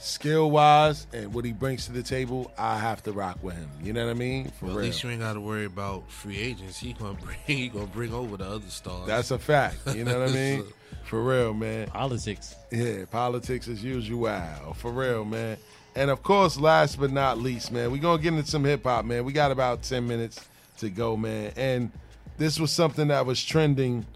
skill 0.00 0.50
wise 0.50 1.06
and 1.12 1.32
what 1.34 1.44
he 1.44 1.52
brings 1.52 1.86
to 1.86 1.92
the 1.92 2.02
table, 2.02 2.52
I 2.58 2.78
have 2.78 3.02
to 3.04 3.12
rock 3.12 3.38
with 3.42 3.54
him. 3.54 3.68
You 3.82 3.92
know 3.92 4.04
what 4.06 4.10
I 4.10 4.14
mean? 4.14 4.50
For 4.58 4.66
Well, 4.66 4.74
at 4.74 4.78
real. 4.78 4.86
least 4.86 5.02
you 5.02 5.10
ain't 5.10 5.20
got 5.20 5.32
to 5.32 5.40
worry 5.40 5.64
about 5.64 6.10
free 6.10 6.38
agents. 6.38 6.78
He 6.78 6.92
gonna 6.92 7.14
bring 7.14 7.36
he 7.46 7.68
gonna 7.68 7.86
bring 7.86 8.12
over 8.12 8.36
the 8.36 8.44
other 8.44 8.68
stars. 8.68 9.06
That's 9.06 9.30
a 9.30 9.38
fact. 9.38 9.76
You 9.94 10.04
know 10.04 10.20
what 10.20 10.28
I 10.28 10.32
mean? 10.32 10.64
For 11.04 11.22
real, 11.22 11.54
man. 11.54 11.86
Politics. 11.86 12.54
Yeah, 12.70 13.06
politics 13.10 13.66
as 13.66 13.82
usual. 13.82 14.28
For 14.76 14.92
real, 14.92 15.24
man. 15.24 15.56
And 15.98 16.12
of 16.12 16.22
course, 16.22 16.60
last 16.60 17.00
but 17.00 17.10
not 17.10 17.38
least, 17.38 17.72
man, 17.72 17.90
we're 17.90 18.00
gonna 18.00 18.22
get 18.22 18.32
into 18.32 18.48
some 18.48 18.62
hip 18.62 18.84
hop, 18.84 19.04
man. 19.04 19.24
We 19.24 19.32
got 19.32 19.50
about 19.50 19.82
10 19.82 20.06
minutes 20.06 20.46
to 20.76 20.90
go, 20.90 21.16
man. 21.16 21.52
And 21.56 21.90
this 22.36 22.60
was 22.60 22.70
something 22.70 23.08
that 23.08 23.26
was 23.26 23.44
trending 23.44 24.06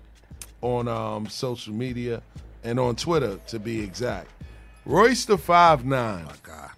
on 0.60 0.86
um, 0.86 1.26
social 1.26 1.74
media 1.74 2.22
and 2.62 2.78
on 2.78 2.94
Twitter 2.94 3.40
to 3.48 3.58
be 3.58 3.80
exact. 3.80 4.30
Royce 4.86 5.24
the 5.24 5.36
Five 5.36 5.84
Nine. 5.84 6.24
my 6.24 6.34
God. 6.44 6.70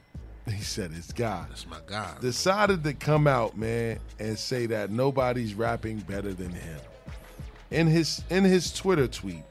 He 0.48 0.62
said 0.62 0.90
it's 0.96 1.12
God. 1.12 1.50
That's 1.50 1.66
my 1.66 1.80
God. 1.84 2.22
Decided 2.22 2.82
to 2.84 2.94
come 2.94 3.26
out, 3.26 3.58
man, 3.58 3.98
and 4.18 4.38
say 4.38 4.64
that 4.66 4.90
nobody's 4.90 5.52
rapping 5.52 5.98
better 5.98 6.32
than 6.32 6.50
him. 6.50 6.80
In 7.70 7.88
his 7.88 8.24
in 8.30 8.42
his 8.42 8.72
Twitter 8.72 9.06
tweet, 9.06 9.44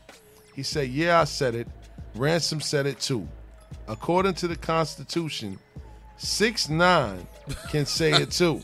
he 0.56 0.64
said, 0.64 0.90
"Yeah, 0.90 1.22
I 1.22 1.26
said 1.26 1.54
it. 1.54 1.68
Ransom 2.16 2.60
said 2.60 2.88
it 2.88 3.00
too. 3.00 3.28
According 3.88 4.35
to 4.35 4.47
the 4.47 4.55
Constitution, 4.55 5.60
six 6.18 6.69
nine 6.69 7.27
can 7.69 7.85
say 7.85 8.11
it 8.11 8.31
too. 8.31 8.61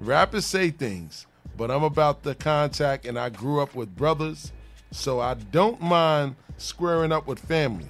Rappers 0.00 0.46
say 0.46 0.70
things, 0.70 1.26
but 1.56 1.70
I'm 1.70 1.82
about 1.82 2.22
the 2.22 2.34
contact, 2.34 3.04
and 3.04 3.18
I 3.18 3.28
grew 3.28 3.60
up 3.60 3.74
with 3.74 3.94
brothers, 3.94 4.52
so 4.90 5.20
I 5.20 5.34
don't 5.34 5.80
mind 5.80 6.36
squaring 6.56 7.12
up 7.12 7.26
with 7.26 7.38
family. 7.38 7.86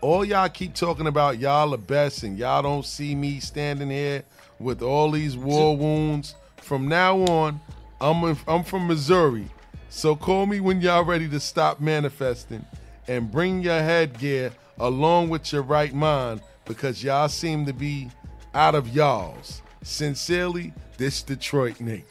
All 0.00 0.24
y'all 0.24 0.48
keep 0.48 0.74
talking 0.74 1.06
about 1.06 1.38
y'all 1.38 1.70
the 1.70 1.78
best, 1.78 2.22
and 2.22 2.38
y'all 2.38 2.62
don't 2.62 2.86
see 2.86 3.14
me 3.14 3.38
standing 3.38 3.90
here 3.90 4.24
with 4.58 4.82
all 4.82 5.10
these 5.10 5.36
war 5.36 5.76
wounds. 5.76 6.36
From 6.56 6.88
now 6.88 7.18
on, 7.24 7.60
I'm 8.00 8.36
I'm 8.48 8.64
from 8.64 8.86
Missouri, 8.86 9.48
so 9.90 10.16
call 10.16 10.46
me 10.46 10.60
when 10.60 10.80
y'all 10.80 11.04
ready 11.04 11.28
to 11.28 11.38
stop 11.38 11.80
manifesting, 11.80 12.64
and 13.08 13.30
bring 13.30 13.62
your 13.62 13.80
headgear 13.80 14.52
along 14.78 15.28
with 15.28 15.52
your 15.52 15.62
right 15.62 15.94
mind, 15.94 16.40
because 16.64 17.02
y'all 17.02 17.28
seem 17.28 17.66
to 17.66 17.72
be 17.72 18.10
out 18.54 18.74
of 18.74 18.88
y'all's. 18.94 19.62
Sincerely, 19.82 20.72
this 20.96 21.22
Detroit 21.22 21.80
Nick. 21.80 22.06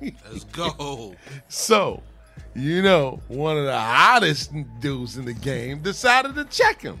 Let's 0.00 0.44
go. 0.44 1.14
So, 1.48 2.02
you 2.54 2.82
know, 2.82 3.20
one 3.28 3.56
of 3.56 3.64
the 3.64 3.78
hottest 3.78 4.52
dudes 4.80 5.16
in 5.16 5.24
the 5.24 5.32
game 5.34 5.80
decided 5.80 6.34
to 6.36 6.44
check 6.44 6.80
him. 6.80 7.00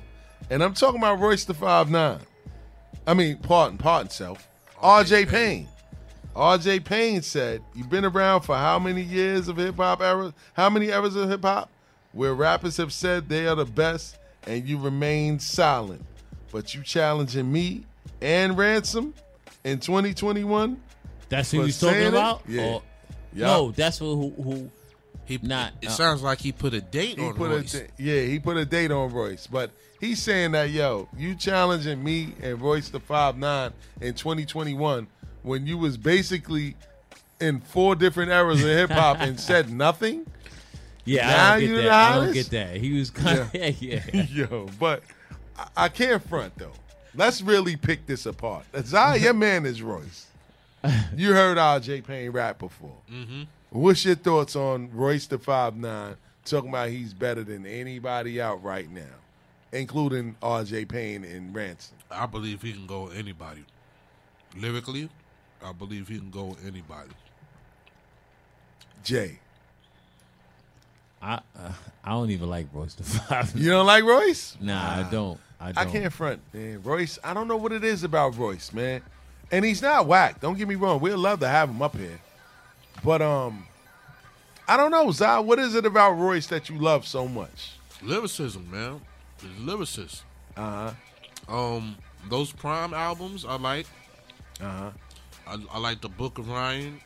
And 0.50 0.62
I'm 0.62 0.74
talking 0.74 1.00
about 1.00 1.18
Royce 1.18 1.44
the 1.44 1.54
Five 1.54 1.90
Nine. 1.90 2.20
I 3.06 3.14
mean, 3.14 3.38
pardon, 3.38 3.78
pardon 3.78 4.10
self. 4.10 4.48
RJ 4.82 5.28
Payne. 5.28 5.68
RJ 6.34 6.84
Payne 6.84 7.22
said, 7.22 7.62
You've 7.74 7.90
been 7.90 8.04
around 8.04 8.42
for 8.42 8.56
how 8.56 8.78
many 8.78 9.02
years 9.02 9.48
of 9.48 9.56
hip 9.56 9.76
hop 9.76 10.00
eras? 10.00 10.32
How 10.54 10.68
many 10.68 10.88
eras 10.88 11.16
of 11.16 11.28
hip 11.28 11.42
hop? 11.42 11.70
Where 12.12 12.34
rappers 12.34 12.76
have 12.76 12.92
said 12.92 13.28
they 13.28 13.46
are 13.46 13.54
the 13.54 13.64
best 13.64 14.18
and 14.46 14.66
you 14.68 14.78
remain 14.78 15.38
silent. 15.38 16.04
But 16.52 16.74
you 16.74 16.82
challenging 16.82 17.50
me 17.50 17.84
and 18.22 18.56
Ransom 18.56 19.12
in 19.64 19.78
2021? 19.80 20.80
That's 21.28 21.50
who 21.50 21.58
for 21.60 21.64
he's 21.66 21.78
talking 21.80 21.94
saying 21.94 22.06
it? 22.06 22.08
about? 22.08 22.42
Yeah. 22.48 22.66
Or- 22.66 22.82
Yup. 23.34 23.46
No, 23.48 23.70
that's 23.72 23.98
who 23.98 24.16
who, 24.30 24.42
who 24.42 24.70
he 25.26 25.38
not. 25.42 25.72
It 25.82 25.88
uh, 25.88 25.90
sounds 25.90 26.22
like 26.22 26.38
he 26.38 26.52
put 26.52 26.72
a 26.72 26.80
date 26.80 27.18
He 27.18 27.26
on 27.26 27.34
put 27.34 27.50
Royce. 27.50 27.74
a 27.74 27.80
da- 27.80 27.86
yeah, 27.98 28.22
he 28.22 28.38
put 28.38 28.56
a 28.56 28.64
date 28.64 28.90
on 28.90 29.12
Royce, 29.12 29.46
but 29.46 29.72
he's 30.00 30.22
saying 30.22 30.52
that 30.52 30.70
yo, 30.70 31.06
you 31.18 31.34
challenging 31.34 32.02
me 32.02 32.32
and 32.40 32.58
Royce 32.62 32.88
the 32.88 33.00
five 33.00 33.36
nine 33.36 33.72
in 34.00 34.14
2021 34.14 35.06
when 35.42 35.66
you 35.66 35.76
was 35.76 35.98
basically 35.98 36.76
in 37.40 37.60
four 37.60 37.94
different 37.94 38.30
eras 38.30 38.62
of 38.62 38.70
hip 38.70 38.88
hop 38.90 39.18
and 39.20 39.38
said 39.38 39.70
nothing. 39.76 40.24
Yeah, 41.06 41.28
Now 41.28 41.54
I 41.54 41.60
don't 41.60 41.68
get 41.68 41.74
the 41.76 41.82
that. 41.82 41.92
I 41.92 42.14
don't 42.16 42.34
get 42.34 42.50
that. 42.50 42.76
He 42.76 42.98
was 42.98 43.10
kind 43.10 43.38
of 43.38 43.54
yeah. 43.54 43.72
yeah. 44.12 44.22
Yo, 44.30 44.66
but 44.78 45.02
I, 45.58 45.68
I 45.76 45.88
can't 45.88 46.22
front 46.28 46.58
though. 46.58 46.72
Let's 47.14 47.40
really 47.40 47.76
pick 47.76 48.06
this 48.06 48.26
apart. 48.26 48.66
Zai, 48.82 49.16
your 49.16 49.32
man 49.32 49.64
is 49.64 49.80
Royce. 49.82 50.26
You 51.16 51.32
heard 51.32 51.58
RJ 51.58 52.06
Payne 52.06 52.30
rap 52.30 52.58
before. 52.60 52.94
Mm-hmm. 53.10 53.42
What's 53.70 54.04
your 54.04 54.14
thoughts 54.14 54.54
on 54.54 54.90
Royce 54.92 55.26
the 55.26 55.38
Five 55.38 55.74
Nine 55.74 56.16
talking 56.44 56.68
about 56.68 56.90
he's 56.90 57.12
better 57.12 57.42
than 57.42 57.66
anybody 57.66 58.40
out 58.40 58.62
right 58.62 58.88
now, 58.88 59.16
including 59.72 60.36
RJ 60.40 60.88
Payne 60.88 61.24
and 61.24 61.52
Ransom? 61.52 61.96
I 62.10 62.26
believe 62.26 62.62
he 62.62 62.72
can 62.72 62.86
go 62.86 63.04
with 63.04 63.16
anybody. 63.16 63.64
Lyrically, 64.56 65.08
I 65.64 65.72
believe 65.72 66.06
he 66.06 66.18
can 66.18 66.30
go 66.30 66.44
with 66.44 66.64
anybody. 66.64 67.10
Jay, 69.02 69.40
I 71.22 71.34
uh, 71.34 71.72
I 72.04 72.10
don't 72.10 72.30
even 72.30 72.48
like 72.48 72.66
Royce 72.72 72.94
the 72.94 73.02
Five. 73.04 73.56
you 73.56 73.70
don't 73.70 73.86
like 73.86 74.04
Royce? 74.04 74.56
Nah, 74.60 74.98
I 75.00 75.02
don't. 75.10 75.40
I 75.58 75.72
don't. 75.72 75.78
I 75.78 75.90
can't 75.90 76.12
front, 76.12 76.40
man. 76.52 76.82
Royce, 76.82 77.18
I 77.24 77.32
don't 77.34 77.48
know 77.48 77.56
what 77.56 77.72
it 77.72 77.82
is 77.82 78.04
about 78.04 78.36
Royce, 78.36 78.72
man. 78.72 79.02
And 79.50 79.64
he's 79.64 79.80
not 79.80 80.06
whack. 80.06 80.40
Don't 80.40 80.58
get 80.58 80.68
me 80.68 80.74
wrong. 80.74 81.00
We'd 81.00 81.14
love 81.14 81.40
to 81.40 81.48
have 81.48 81.70
him 81.70 81.80
up 81.80 81.96
here. 81.96 82.20
But 83.04 83.22
um, 83.22 83.66
I 84.68 84.76
don't 84.76 84.90
know, 84.90 85.10
Zai. 85.12 85.38
What 85.38 85.58
is 85.58 85.74
it 85.74 85.86
about 85.86 86.12
Royce 86.12 86.46
that 86.48 86.68
you 86.68 86.78
love 86.78 87.06
so 87.06 87.26
much? 87.28 87.72
Lyricism, 88.02 88.68
man. 88.70 89.00
His 89.40 89.50
lyricist. 89.52 90.22
Uh 90.56 90.92
huh. 91.48 91.56
Um, 91.76 91.96
those 92.28 92.52
Prime 92.52 92.92
albums 92.92 93.44
I 93.44 93.56
like. 93.56 93.86
Uh 94.60 94.64
huh. 94.64 94.90
I, 95.46 95.58
I 95.72 95.78
like 95.78 96.00
the 96.00 96.08
Book 96.08 96.38
of 96.38 96.48
Ryan. 96.48 97.00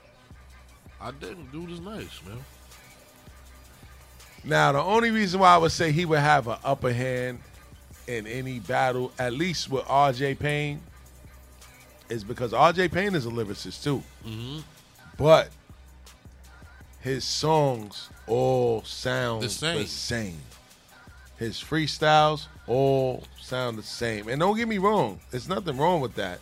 I 1.01 1.11
didn't. 1.13 1.53
Dude 1.53 1.71
is 1.71 1.81
nice, 1.81 2.21
man. 2.27 2.39
Now, 4.45 4.73
the 4.73 4.81
only 4.83 5.11
reason 5.11 5.41
why 5.41 5.55
I 5.55 5.59
would 5.59 5.73
say 5.73 5.93
he 5.93 6.05
would 6.05 6.19
have 6.21 6.49
an 6.49 6.59
upper 6.65 6.93
hand 6.93 7.41
in 8.07 8.27
any 8.27 8.59
battle, 8.59 9.13
at 9.19 9.33
least 9.33 9.71
with 9.71 9.85
RJ 9.85 10.39
Payne, 10.39 10.81
is 12.09 12.25
because 12.25 12.53
RJ 12.53 12.91
Payne 12.93 13.15
is 13.15 13.27
a 13.27 13.31
lyricist 13.31 13.85
too. 13.85 14.03
Mm-hmm. 14.27 14.61
But 15.17 15.51
his 17.01 17.25
songs 17.25 18.09
all 18.27 18.83
sound 18.85 19.43
The 19.43 19.49
same. 19.49 19.79
the 19.79 19.87
same. 19.87 20.39
His 21.39 21.57
freestyles 21.59 22.47
all 22.67 23.25
sound 23.41 23.79
the 23.79 23.83
same. 23.83 24.29
And 24.29 24.41
don't 24.41 24.57
get 24.57 24.69
me 24.69 24.79
wrong, 24.79 25.21
there's 25.31 25.49
nothing 25.49 25.77
wrong 25.77 26.01
with 26.01 26.15
that. 26.17 26.41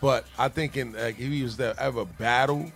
But 0.00 0.26
I 0.38 0.48
think 0.48 0.76
in 0.76 0.92
like, 0.92 1.18
if 1.18 1.28
he 1.30 1.42
was 1.42 1.56
to 1.56 1.74
ever 1.78 2.04
battle, 2.04 2.70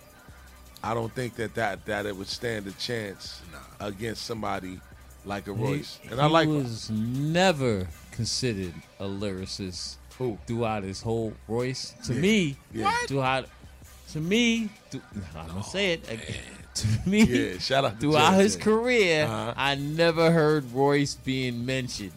I 0.83 0.93
don't 0.93 1.13
think 1.13 1.35
that 1.35 1.53
that, 1.55 1.85
that 1.85 2.05
it 2.05 2.15
would 2.15 2.27
stand 2.27 2.67
a 2.67 2.71
chance 2.71 3.41
against 3.79 4.25
somebody 4.25 4.79
like 5.25 5.47
a 5.47 5.53
Royce. 5.53 5.99
He, 6.01 6.09
and 6.09 6.19
I 6.19 6.27
he 6.27 6.33
like 6.33 6.47
was 6.47 6.89
never 6.89 7.87
considered 8.11 8.73
a 8.99 9.05
lyricist 9.05 9.95
Who? 10.17 10.37
throughout 10.47 10.83
his 10.83 11.01
whole 11.01 11.33
Royce. 11.47 11.93
To 12.05 12.13
Yeah. 12.13 12.19
me, 12.21 12.57
Yeah. 12.73 12.83
What? 12.85 13.07
throughout 13.07 13.45
to 14.13 14.19
me, 14.19 14.69
th- 14.89 15.03
I'm 15.35 15.47
gonna 15.47 15.63
say 15.63 15.93
it 15.93 16.09
again. 16.09 16.35
To 16.73 16.87
me, 17.05 17.23
Yeah, 17.23 17.57
shout 17.59 17.83
out 17.83 17.95
to 17.95 17.97
throughout 17.99 18.31
Jay 18.37 18.43
his 18.43 18.55
career, 18.55 19.25
Uh-huh. 19.25 19.53
I 19.57 19.75
never 19.75 20.31
heard 20.31 20.71
Royce 20.71 21.15
being 21.15 21.65
mentioned. 21.65 22.13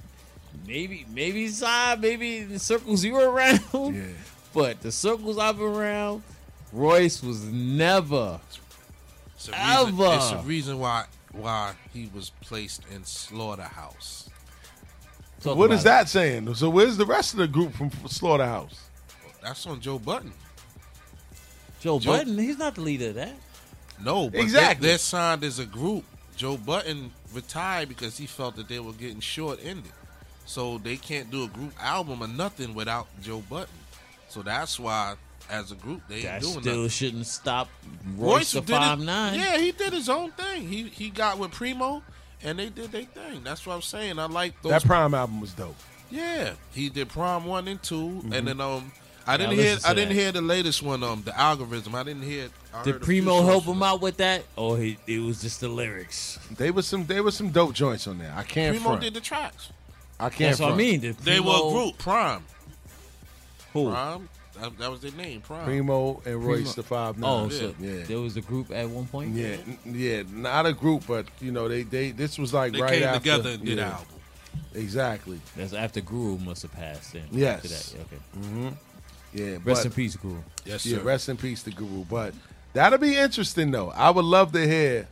Maybe, 0.65 1.05
maybe 1.12 1.49
side, 1.49 2.01
maybe 2.01 2.39
in 2.39 2.51
the 2.51 2.59
circles 2.61 3.03
you 3.05 3.15
were 3.15 3.28
around. 3.31 3.61
Yeah. 3.95 4.03
But 4.55 4.81
the 4.82 4.93
circles 4.93 5.36
I've 5.39 5.59
been 5.59 5.66
around, 5.66 6.23
Royce 6.74 7.22
was 7.22 7.44
never, 7.44 8.40
It's 9.36 9.48
a 9.48 9.52
reason, 9.52 10.01
ever. 10.01 10.14
It's 10.16 10.32
a 10.32 10.42
reason 10.44 10.78
why 10.78 11.05
why 11.32 11.74
he 11.92 12.10
was 12.14 12.30
placed 12.40 12.82
in 12.92 13.05
slaughterhouse. 13.05 14.28
Talk 15.40 15.56
what 15.59 15.66
about 15.66 15.74
is 15.74 15.84
that 15.84 16.09
saying? 16.09 16.55
So 16.55 16.70
where's 16.70 16.96
the 16.96 17.05
rest 17.05 17.34
of 17.34 17.38
the 17.38 17.48
group 17.48 17.74
from 17.74 17.90
Slaughterhouse? 18.06 18.80
That's 19.42 19.66
on 19.66 19.78
Joe 19.80 19.98
Budden. 19.98 20.32
Joe, 21.80 21.98
Joe- 21.98 22.12
Budden. 22.12 22.38
He's 22.38 22.56
not 22.56 22.76
the 22.76 22.80
leader 22.80 23.09
of 23.09 23.16
that. 23.16 23.34
No, 24.02 24.30
but 24.30 24.40
Exactly. 24.40 24.82
They're, 24.86 24.92
they're 24.92 24.98
signed 24.98 25.44
as 25.44 25.59
a 25.59 25.66
group. 25.66 26.05
Joe 26.36 26.56
Budden 26.56 27.10
retired 27.34 27.90
because 27.90 28.16
he 28.16 28.24
felt 28.24 28.56
that 28.56 28.68
they 28.68 28.80
were 28.80 28.92
getting 28.92 29.20
short 29.20 29.60
ended. 29.62 29.92
So 30.46 30.78
they 30.78 30.96
can't 30.96 31.30
do 31.30 31.44
a 31.44 31.48
group 31.48 31.72
album 31.78 32.22
or 32.22 32.28
nothing 32.28 32.74
without 32.74 33.06
Joe 33.22 33.42
Budden. 33.51 33.74
So 34.28 34.40
that's 34.40 34.80
why, 34.80 35.14
as 35.51 35.71
a 35.73 35.75
group, 35.75 36.01
they 36.09 36.16
ain't 36.16 36.25
That 36.25 36.41
doing 36.43 36.61
still 36.61 36.75
nothing. 36.77 36.89
shouldn't 36.89 37.27
stop 37.27 37.69
Royce, 38.16 38.53
the 38.53 38.61
did 38.61 38.71
it- 38.71 38.77
five 38.79 39.01
nine. 39.01 39.39
Yeah, 39.39 39.59
he 39.59 39.73
did 39.73 39.93
his 39.93 40.09
own 40.09 40.31
thing. 40.33 40.69
He 40.69 40.85
he 40.89 41.11
got 41.11 41.39
with 41.39 41.51
Primo, 41.53 42.03
and 42.43 42.59
they 42.59 42.69
did 42.71 42.93
their 42.93 43.03
thing. 43.05 43.43
That's 43.45 43.66
what 43.66 43.75
I'm 43.75 43.83
saying. 43.83 44.19
I 44.19 44.27
like 44.27 44.61
those. 44.62 44.71
That 44.73 44.85
Prime 44.85 45.15
album 45.15 45.41
was 45.41 45.53
dope. 45.53 45.77
yeah, 46.11 46.53
he 46.73 46.89
did 46.89 47.09
Prime 47.09 47.45
one 47.45 47.69
and 47.69 47.83
2 47.83 47.95
Mhm. 48.25 48.33
and 48.35 48.49
then 48.49 48.61
um, 48.61 48.93
I 49.27 49.37
didn't 49.37 49.53
I 49.53 49.55
hear 49.55 49.65
listened 49.65 49.83
to 49.85 49.89
I 49.91 49.95
didn't 49.95 50.12
hear 50.15 50.33
the 50.33 50.43
latest 50.43 50.83
one 50.83 51.03
um, 51.03 51.23
the 51.25 51.39
algorithm. 51.39 51.95
I 51.95 52.03
didn't 52.03 52.23
hear. 52.23 52.49
I 52.75 52.83
Did 52.83 52.95
heard 52.95 53.03
Primo 53.03 53.43
help 53.45 53.65
him 53.65 53.83
out 53.83 54.01
with 54.01 54.16
that, 54.19 54.45
or 54.57 54.77
he, 54.79 54.99
it 55.07 55.21
was 55.21 55.41
just 55.41 55.61
the 55.61 55.69
lyrics? 55.69 56.39
They 56.57 56.71
was 56.71 56.87
some 56.87 57.07
they 57.07 57.21
was 57.21 57.35
some 57.37 57.51
dope 57.51 57.73
joints 57.73 58.07
on 58.07 58.19
there. 58.19 58.33
I 58.37 58.43
can't 58.43 58.75
Primo 58.77 58.91
front. 58.91 59.03
did 59.03 59.15
the 59.15 59.21
tracks. 59.21 59.71
I 60.21 60.29
can't. 60.29 60.51
That's 60.51 60.61
what 60.61 60.66
I 60.66 60.69
front. 60.71 60.79
mean. 60.79 61.01
The 61.01 61.12
They 61.23 61.41
were 61.41 61.55
a 61.57 61.71
group, 61.73 61.99
Prime. 61.99 62.45
Who? 63.73 63.91
Prime. 63.91 64.29
That, 64.60 64.78
that 64.78 64.90
was 64.90 65.01
their 65.01 65.12
name, 65.12 65.40
Prime. 65.40 65.64
Primo 65.64 66.22
and 66.24 66.36
Royce 66.44 66.59
Primo- 66.59 66.72
the 66.72 66.82
Five 66.85 67.18
Nine. 67.18 67.31
Oh, 67.31 67.48
so 67.48 67.74
yeah. 67.81 68.05
there 68.05 68.20
was 68.20 68.36
a 68.36 68.40
group 68.40 68.70
at 68.70 68.89
one 68.89 69.06
point. 69.06 69.35
Yeah, 69.35 69.56
n- 69.66 69.78
yeah, 69.85 70.22
not 70.31 70.66
a 70.66 70.72
group, 70.72 71.05
but 71.09 71.26
you 71.40 71.51
know, 71.52 71.68
they 71.68 71.82
they 71.82 72.10
this 72.12 72.39
was 72.39 72.55
like 72.55 72.72
They 72.72 72.81
right 72.81 72.93
came 72.94 73.02
after 73.05 73.18
together 73.20 73.51
and 73.51 73.64
did 73.64 73.78
yeah, 73.78 73.86
an 73.86 73.93
album. 73.93 74.06
Exactly. 74.74 75.40
That's 75.56 75.72
after 75.72 76.01
Guru 76.01 76.39
must 76.39 76.62
have 76.62 76.72
passed. 76.72 77.12
Then 77.12 77.24
Yes. 77.32 77.64
After 77.64 77.98
that, 77.98 78.05
okay. 78.06 78.48
hmm 78.48 78.68
Yeah. 79.32 79.52
Rest 79.64 79.64
but- 79.64 79.85
in 79.86 79.93
peace, 79.93 80.16
Guru. 80.16 80.43
Yes, 80.64 80.86
yeah, 80.86 80.98
sir. 80.98 81.02
rest 81.05 81.28
in 81.28 81.36
peace 81.36 81.62
the 81.62 81.70
Guru. 81.72 82.05
But 82.05 82.35
that'll 82.72 82.98
be 82.98 83.16
interesting 83.16 83.70
though. 83.70 83.90
I 83.90 84.10
would 84.10 84.24
love 84.24 84.52
to 84.52 84.66
hear 84.66 85.09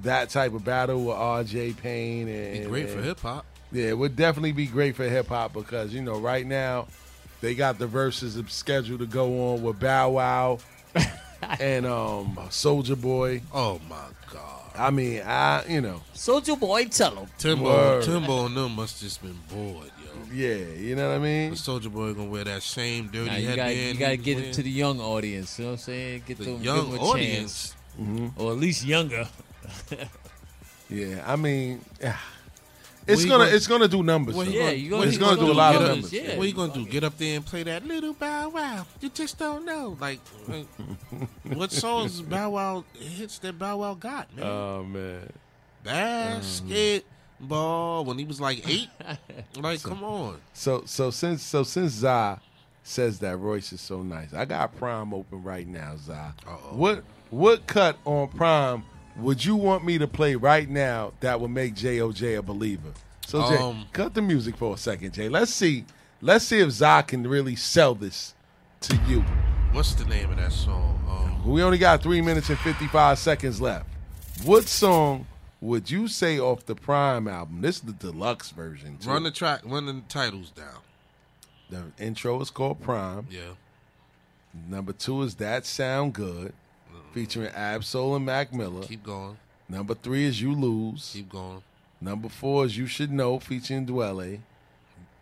that 0.00 0.30
type 0.30 0.52
of 0.54 0.64
battle 0.64 1.04
with 1.04 1.16
RJ 1.16 1.76
Payne 1.76 2.28
and 2.28 2.64
Be 2.64 2.68
great 2.68 2.88
for 2.90 3.02
hip 3.02 3.20
hop. 3.20 3.44
Yeah, 3.72 3.86
it 3.86 3.98
would 3.98 4.16
definitely 4.16 4.52
be 4.52 4.66
great 4.66 4.96
for 4.96 5.04
hip 5.08 5.28
hop 5.28 5.52
because 5.52 5.94
you 5.94 6.02
know 6.02 6.18
right 6.18 6.44
now 6.46 6.88
they 7.40 7.54
got 7.54 7.78
the 7.78 7.86
Verzuz 7.86 8.48
scheduled 8.50 9.00
to 9.00 9.06
go 9.06 9.52
on 9.54 9.62
with 9.62 9.78
Bow 9.80 10.10
Wow 10.10 10.58
and 11.60 11.86
um 11.86 12.36
Soulja 12.50 13.00
Boy. 13.00 13.42
Oh 13.52 13.80
my 13.88 13.96
god! 14.32 14.72
I 14.76 14.90
mean, 14.90 15.22
I 15.22 15.64
you 15.68 15.80
know 15.80 16.02
Soulja 16.14 16.58
Boy, 16.58 16.86
tell 16.86 17.14
him. 17.16 17.28
Timbo, 17.38 17.64
Word. 17.64 18.04
Timbo 18.04 18.46
and 18.46 18.56
them 18.56 18.72
must 18.76 19.00
just 19.00 19.22
been 19.22 19.38
bored, 19.52 19.90
yo. 20.04 20.10
Yeah, 20.34 20.54
you 20.78 20.94
know 20.96 21.08
what 21.08 21.16
I 21.16 21.18
mean. 21.18 21.50
The 21.50 21.56
Soulja 21.56 21.90
Boy 21.92 22.12
gonna 22.14 22.28
wear 22.30 22.44
that 22.44 22.62
same 22.62 23.08
dirty 23.08 23.30
Nah, 23.30 23.36
you 23.36 23.48
headband. 23.48 23.58
got 23.58 23.74
you 23.74 23.94
got 23.94 24.06
to 24.08 24.16
he 24.16 24.22
get 24.22 24.36
was 24.36 24.44
it 24.46 24.52
to 24.54 24.62
the 24.62 24.70
young 24.70 25.00
audience. 25.00 25.58
You 25.58 25.64
know 25.64 25.70
what 25.72 25.74
I'm 25.74 25.78
saying? 25.84 26.22
Get 26.26 26.38
The 26.38 26.44
them, 26.44 26.62
young 26.62 26.76
give 26.76 26.90
them 26.92 27.00
a 27.00 27.04
audience. 27.04 27.74
chance, 27.98 28.32
or 28.36 28.52
at 28.52 28.58
least 28.58 28.84
younger. 28.84 29.28
Yeah, 30.92 31.22
I 31.24 31.36
mean, 31.36 31.80
it's 33.12 33.24
gonna, 33.24 33.44
gonna- 33.44 33.56
it's 33.56 33.66
gonna 33.66 33.88
do 33.88 34.02
numbers. 34.02 34.34
What 34.34 34.46
though. 34.46 34.52
he 34.52 34.58
Yeah, 34.58 34.64
gonna- 34.66 34.76
you 34.76 34.90
gonna- 34.90 35.06
it's 35.06 35.18
gonna 35.18 35.36
gonna 35.36 35.46
do 35.46 35.52
a 35.52 35.54
lot 35.54 35.74
of 35.74 35.80
Get 35.80 35.88
up- 35.88 35.94
numbers. 35.96 36.12
yeah. 36.12 36.36
What 36.36 36.46
you 36.48 36.54
gonna 36.54 36.72
do? 36.72 36.86
Get 36.86 37.04
up 37.04 37.18
there 37.18 37.36
and 37.36 37.46
play 37.46 37.62
that 37.64 37.86
little 37.86 38.12
Bow 38.14 38.48
Wow? 38.50 38.86
You 39.00 39.08
just 39.10 39.38
don't 39.38 39.64
know. 39.64 39.96
Like, 40.00 40.20
like, 40.48 40.66
what 41.56 41.72
songs 41.72 42.20
Bow 42.22 42.50
Wow 42.50 42.84
hits 42.94 43.38
that 43.40 43.58
Bow 43.58 43.78
Wow 43.78 43.94
got, 43.94 44.34
man? 44.36 44.46
Oh 44.46 44.84
man, 44.84 45.32
Basketball 45.82 48.04
when 48.04 48.18
he 48.18 48.24
was 48.24 48.40
like 48.40 48.66
eight. 48.68 48.88
Like, 49.56 49.82
come 49.82 50.04
on. 50.04 50.36
so 50.52 50.82
so 50.86 51.10
since 51.10 51.42
so 51.42 51.64
since 51.64 51.92
Za 51.92 52.40
says 52.82 53.18
that 53.18 53.36
Royce 53.36 53.72
is 53.72 53.80
so 53.80 54.02
nice, 54.02 54.32
I 54.32 54.44
got 54.44 54.76
Prime 54.76 55.12
open 55.12 55.42
right 55.42 55.66
now, 55.66 55.96
Za. 55.96 56.34
What 56.72 57.02
what 57.30 57.66
cut 57.66 57.96
on 58.04 58.28
Prime 58.28 58.84
would 59.16 59.44
you 59.44 59.56
want 59.56 59.84
me 59.84 59.98
to 59.98 60.06
play 60.08 60.34
right 60.34 60.68
now 60.68 61.12
that 61.20 61.40
would 61.40 61.50
make 61.50 61.74
J.O.J. 61.74 62.34
a 62.34 62.42
believer? 62.42 62.92
So 63.26 63.48
Jay, 63.48 63.56
Um, 63.56 63.86
cut 63.92 64.14
the 64.14 64.22
music 64.22 64.56
for 64.56 64.74
a 64.74 64.78
second, 64.78 65.12
Jay. 65.14 65.28
Let's 65.28 65.52
see. 65.52 65.84
Let's 66.20 66.44
see 66.44 66.60
if 66.60 66.70
Za 66.70 67.02
can 67.06 67.26
really 67.26 67.56
sell 67.56 67.94
this 67.94 68.34
to 68.82 68.96
you. 69.08 69.20
What's 69.72 69.94
the 69.94 70.04
name 70.04 70.30
of 70.30 70.36
that 70.38 70.52
song? 70.52 70.98
Um, 71.08 71.50
We 71.50 71.62
only 71.62 71.78
got 71.78 72.02
three 72.02 72.20
minutes 72.20 72.48
and 72.50 72.58
55 72.58 73.18
seconds 73.18 73.60
left. 73.60 73.86
What 74.44 74.66
song 74.68 75.26
would 75.60 75.90
you 75.90 76.08
say 76.08 76.38
off 76.40 76.66
the 76.66 76.74
Prime 76.74 77.28
album? 77.28 77.60
This 77.60 77.76
is 77.76 77.82
the 77.82 77.92
deluxe 77.92 78.50
version. 78.50 78.98
too. 78.98 79.10
run 79.10 79.22
the 79.22 79.30
track, 79.30 79.60
run 79.64 79.86
the 79.86 80.02
titles 80.08 80.50
down. 80.50 80.78
The 81.70 82.04
intro 82.04 82.40
is 82.40 82.50
called 82.50 82.80
Prime. 82.80 83.26
Yeah. 83.30 83.40
Number 84.68 84.92
two 84.92 85.22
is 85.22 85.36
That 85.36 85.64
Sound 85.64 86.12
Good, 86.14 86.52
featuring 87.12 87.48
Ab-Soul 87.48 88.16
and 88.16 88.26
Mac 88.26 88.52
Miller. 88.52 88.82
Keep 88.82 89.04
going. 89.04 89.36
Number 89.68 89.94
three 89.94 90.24
is 90.24 90.40
You 90.40 90.52
Lose. 90.54 91.10
Keep 91.12 91.30
going. 91.30 91.62
Number 92.00 92.28
four 92.28 92.64
is 92.64 92.76
You 92.76 92.86
Should 92.86 93.12
Know, 93.12 93.38
featuring 93.38 93.86
Dwele. 93.86 94.40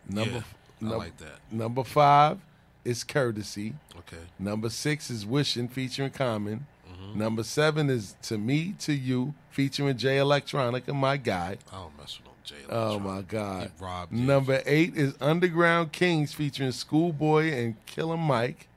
Number, 0.09 0.31
Yeah, 0.31 0.43
I 0.81 0.85
num- 0.85 0.98
like 0.98 1.16
that. 1.19 1.39
Number 1.51 1.85
five 1.85 2.39
is 2.85 3.05
Courtesy. 3.05 3.74
Okay. 3.98 4.23
Number 4.39 4.70
six 4.70 5.10
is 5.10 5.27
Wishing, 5.27 5.69
featuring 5.69 6.10
Common. 6.10 6.66
Mm-hmm. 6.90 7.19
Number 7.19 7.43
seven 7.43 7.90
is 7.90 8.15
To 8.23 8.39
Me, 8.39 8.74
To 8.81 8.93
You, 8.93 9.35
featuring 9.51 9.97
Jay 9.98 10.16
Electronica, 10.16 10.94
my 10.94 11.16
guy. 11.16 11.59
I 11.73 11.77
don't 11.77 11.98
mess 11.98 12.19
with 12.19 12.27
no 12.27 12.32
Jay. 12.44 12.56
Oh 12.70 12.98
my 12.98 13.20
God. 13.23 13.70
Number 14.10 14.62
eight 14.65 14.97
is 14.97 15.15
Underground 15.20 15.93
Kings 15.93 16.32
featuring 16.32 16.73
Schoolboy 16.73 17.51
and 17.52 17.74
Killer 17.86 18.16
Mike. 18.16 18.69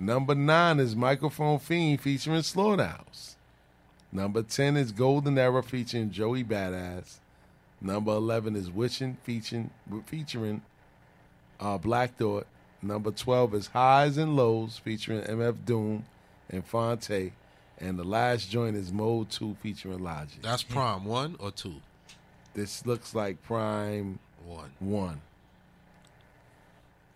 Number 0.00 0.34
nine 0.34 0.80
is 0.80 0.96
Microphone 0.96 1.58
Fiend 1.58 2.00
featuring 2.00 2.40
Slaughterhouse. 2.40 3.36
Number 4.10 4.42
10 4.42 4.78
is 4.78 4.92
Golden 4.92 5.36
Era 5.36 5.62
featuring 5.62 6.10
Joey 6.10 6.42
Badass. 6.42 7.18
Number 7.82 8.12
11 8.12 8.56
is 8.56 8.70
Wishing 8.70 9.18
featuring, 9.24 9.68
featuring 10.06 10.62
uh, 11.60 11.76
Black 11.76 12.16
Thought. 12.16 12.46
Number 12.80 13.10
12 13.10 13.54
is 13.54 13.66
Highs 13.66 14.16
and 14.16 14.36
Lows 14.36 14.78
featuring 14.78 15.20
MF 15.20 15.66
Doom 15.66 16.06
and 16.48 16.64
Fonte. 16.64 17.32
And 17.76 17.98
the 17.98 18.04
last 18.04 18.50
joint 18.50 18.76
is 18.76 18.90
Mode 18.90 19.28
2 19.28 19.58
featuring 19.62 20.02
Logic. 20.02 20.40
That's 20.40 20.62
Prime 20.62 21.04
one 21.04 21.36
or 21.38 21.50
two. 21.50 21.74
This 22.54 22.86
looks 22.86 23.14
like 23.14 23.42
Prime 23.42 24.18
One. 24.46 24.70
1. 24.78 25.20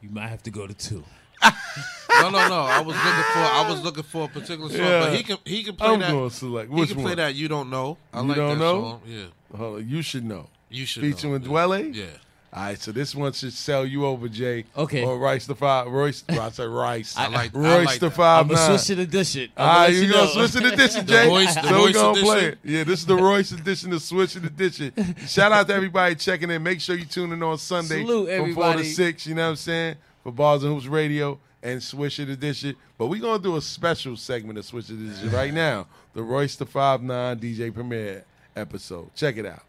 You 0.03 0.11
might 0.11 0.29
have 0.29 0.43
to 0.43 0.51
go 0.51 0.67
to 0.67 0.75
two. 0.75 1.03
No, 2.21 2.31
no, 2.31 2.49
no. 2.49 2.61
I 2.61 2.81
was 2.81 2.95
looking 2.95 3.23
for. 3.33 3.39
I 3.39 3.69
was 3.71 3.83
looking 3.83 4.03
for 4.05 4.25
a 4.27 4.29
particular 4.29 4.71
song, 4.71 4.79
Yeah. 4.79 5.01
but 5.01 5.15
he 5.17 5.23
can 5.25 5.37
he 5.45 5.65
can 5.65 5.75
play 5.75 5.89
I'm 5.89 5.99
that. 6.01 6.13
gonna 6.13 6.31
select. 6.31 6.71
Which 6.71 6.77
he 6.77 6.81
Which 6.81 6.93
can 6.93 7.03
play 7.03 7.15
that. 7.17 7.35
You 7.35 7.49
don't 7.49 7.71
know. 7.71 7.99
I 8.13 8.21
you 8.21 8.29
like 8.29 8.37
don't 8.37 8.59
that 8.59 8.65
know? 8.65 8.81
song. 8.83 9.01
Yeah. 9.07 9.25
Hold 9.57 9.77
on, 9.81 9.89
you 9.89 10.01
should 10.01 10.25
know. 10.25 10.49
You 10.71 10.87
should 10.87 11.03
Featuring 11.03 11.33
know. 11.43 11.51
Dwele? 11.51 11.93
Yeah. 11.95 12.05
All 12.53 12.63
right, 12.63 12.81
so 12.81 12.93
this 12.93 13.17
one 13.17 13.33
should 13.33 13.53
sell 13.53 13.85
you 13.85 14.07
over, 14.07 14.29
Jay. 14.29 14.65
Okay. 14.77 15.03
Or 15.05 15.19
Rice 15.19 15.47
the 15.47 15.57
Five. 15.57 15.89
Royce. 15.89 16.23
well, 16.29 16.41
I 16.43 16.51
said 16.51 16.69
Rice. 16.69 17.17
I 17.17 17.27
like- 17.27 17.55
I 17.57 17.59
Royce 17.59 17.87
like 17.87 17.99
the 17.99 18.09
that. 18.11 18.15
Five 18.15 18.43
I'm 18.43 18.49
gonna 18.55 18.69
Nine. 18.69 18.79
switch 18.79 18.87
to 18.87 18.95
the 18.95 19.07
dish 19.07 19.35
it. 19.37 19.51
All 19.57 19.67
right, 19.67 19.87
you 19.93 20.13
gonna 20.13 20.29
switch 20.29 20.53
to 20.53 20.61
the 20.61 20.73
edition, 20.73 21.07
The 21.07 21.13
Jay? 21.13 21.27
Royce- 21.29 21.55
the 21.57 21.63
so 21.69 21.83
we're 21.83 21.93
gonna 21.93 22.21
play 22.23 22.45
it. 22.47 22.59
Yeah, 22.63 22.85
this 22.85 23.01
is 23.01 23.07
the 23.07 23.17
Royce 23.17 23.51
edition, 23.51 23.91
the 23.91 23.99
switch 23.99 24.37
and 24.37 24.45
edition. 24.45 24.93
Shout 25.27 25.51
out 25.51 25.67
to 25.67 25.75
everybody 25.75 26.15
checking 26.15 26.49
in. 26.49 26.63
Make 26.63 26.81
sure 26.81 26.95
you 26.97 27.07
tune 27.07 27.33
in 27.33 27.43
on 27.43 27.59
Sunday 27.59 28.03
Salute, 28.05 28.39
from 28.39 28.55
four 28.55 28.73
to 28.75 28.85
six. 28.85 29.27
You 29.27 29.35
know 29.35 29.43
what 29.47 29.51
I'm 29.51 29.57
saying? 29.57 29.97
For 30.25 30.33
Bars 30.33 30.65
and 30.65 30.73
Hoops 30.75 30.87
Radio 30.87 31.39
and 31.63 31.83
Swish 31.83 32.19
It 32.19 32.29
Edition. 32.31 32.75
But 32.99 33.07
we're 33.07 33.21
gonna 33.21 33.43
do 33.43 33.57
a 33.57 33.61
special 33.61 34.17
segment 34.17 34.59
of 34.59 34.65
Swish 34.65 34.91
It 34.91 34.95
Edition 34.95 35.31
right 35.31 35.53
now. 35.55 35.87
The 36.15 36.23
Royce 36.23 36.57
the 36.57 36.67
Five 36.67 37.03
Nine 37.03 37.39
DJ 37.39 37.73
Premier 37.73 38.25
episode. 38.57 39.15
Check 39.15 39.37
it 39.37 39.47
out. 39.47 39.63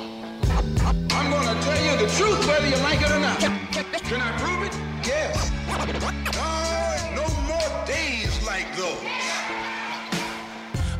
I'm 0.00 1.30
gonna 1.30 1.60
tell 1.62 1.84
you 1.84 2.06
the 2.06 2.12
truth 2.16 2.46
whether 2.46 2.66
you 2.68 2.76
like 2.82 3.00
it 3.00 3.10
or 3.10 3.18
not. 3.18 3.38
Can 3.40 4.20
I 4.20 4.32
prove 4.38 4.66
it? 4.66 4.74
Yes. 5.06 5.50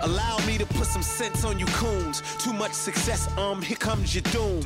Allow 0.08 0.38
me 0.46 0.56
to 0.56 0.64
put 0.78 0.86
some 0.86 1.02
sense 1.02 1.44
on 1.44 1.58
you 1.58 1.66
coons. 1.66 2.22
Too 2.38 2.52
much 2.52 2.72
success, 2.72 3.28
um, 3.36 3.60
here 3.60 3.76
comes 3.76 4.14
your 4.14 4.22
doom. 4.30 4.62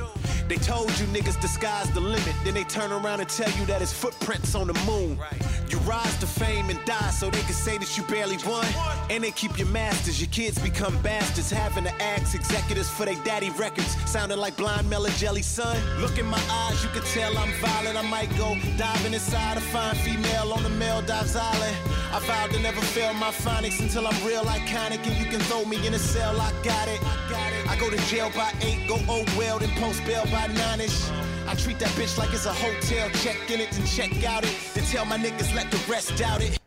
They 0.46 0.56
told 0.56 0.90
you 0.98 1.06
niggas 1.06 1.40
disguise 1.40 1.90
the 1.92 2.00
limit. 2.00 2.34
Then 2.44 2.52
they 2.52 2.64
turn 2.64 2.92
around 2.92 3.20
and 3.20 3.28
tell 3.28 3.50
you 3.58 3.64
that 3.66 3.80
it's 3.80 3.92
footprints 3.92 4.54
on 4.54 4.66
the 4.66 4.74
moon. 4.84 5.18
You 5.70 5.78
rise 5.78 6.14
to 6.18 6.26
fame 6.26 6.68
and 6.68 6.78
die 6.84 7.10
so 7.10 7.30
they 7.30 7.40
can 7.40 7.54
say 7.54 7.78
that 7.78 7.96
you 7.96 8.02
barely 8.04 8.36
won. 8.46 8.66
And 9.08 9.24
they 9.24 9.30
keep 9.30 9.58
your 9.58 9.68
masters. 9.68 10.20
Your 10.20 10.28
kids 10.28 10.58
become 10.58 11.00
bastards. 11.00 11.50
Having 11.50 11.84
to 11.84 11.94
ask 12.02 12.34
executives 12.34 12.90
for 12.90 13.06
their 13.06 13.20
daddy 13.24 13.48
records. 13.50 13.96
Sounding 14.10 14.36
like 14.36 14.56
blind 14.58 14.90
Mella 14.90 15.08
Jelly 15.12 15.40
son. 15.40 15.78
Look 16.02 16.18
in 16.18 16.26
my 16.26 16.42
eyes, 16.50 16.82
you 16.84 16.90
can 16.90 17.02
tell 17.14 17.38
I'm 17.38 17.52
violent. 17.54 17.96
I 17.96 18.02
might 18.02 18.28
go 18.36 18.54
diving 18.76 19.14
inside 19.14 19.56
a 19.56 19.60
fine 19.60 19.94
female 19.94 20.52
on 20.52 20.62
the 20.62 20.68
Maldives 20.70 21.36
Island. 21.36 21.76
I 22.12 22.18
vowed 22.26 22.50
to 22.50 22.60
never 22.60 22.82
fail 22.82 23.14
my 23.14 23.30
phonics 23.30 23.80
until 23.80 24.06
I'm 24.06 24.26
real 24.26 24.44
iconic. 24.44 25.06
And 25.06 25.16
you 25.16 25.30
can 25.30 25.40
throw 25.40 25.64
me 25.64 25.86
in 25.86 25.94
a 25.94 26.01
cell, 26.02 26.40
I 26.40 26.52
got 26.62 26.88
it. 26.88 27.00
I 27.68 27.76
go 27.78 27.88
to 27.88 27.96
jail 28.08 28.30
by 28.34 28.52
eight, 28.60 28.86
go 28.86 28.96
oh 29.08 29.24
well, 29.38 29.58
then 29.58 29.70
post 29.80 30.04
bail 30.04 30.24
by 30.26 30.46
nine-ish. 30.48 31.10
I 31.46 31.54
treat 31.54 31.78
that 31.78 31.88
bitch 31.90 32.18
like 32.18 32.32
it's 32.34 32.46
a 32.46 32.52
hotel, 32.52 33.08
check 33.22 33.50
in 33.50 33.60
it 33.60 33.76
and 33.76 33.86
check 33.86 34.24
out 34.24 34.44
it. 34.44 34.54
Then 34.74 34.84
tell 34.84 35.04
my 35.04 35.16
niggas 35.16 35.54
let 35.54 35.70
the 35.70 35.78
rest 35.90 36.16
doubt 36.16 36.42
it. 36.42 36.58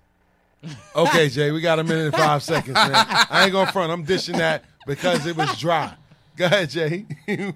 Okay, 0.96 1.30
Jay, 1.30 1.52
we 1.52 1.62
got 1.62 1.78
a 1.78 1.84
minute 1.84 2.06
and 2.06 2.16
five 2.16 2.42
seconds, 2.42 2.74
man. 2.74 2.92
I 2.96 3.44
ain't 3.44 3.52
gonna 3.52 3.72
front. 3.72 3.92
I'm 3.92 4.04
dishing 4.04 4.38
that 4.38 4.64
because 4.88 5.28
it 5.28 5.38
was 5.38 5.56
dry. 5.60 5.94
Go 6.38 6.46
ahead, 6.46 6.70
Jay. 6.72 7.06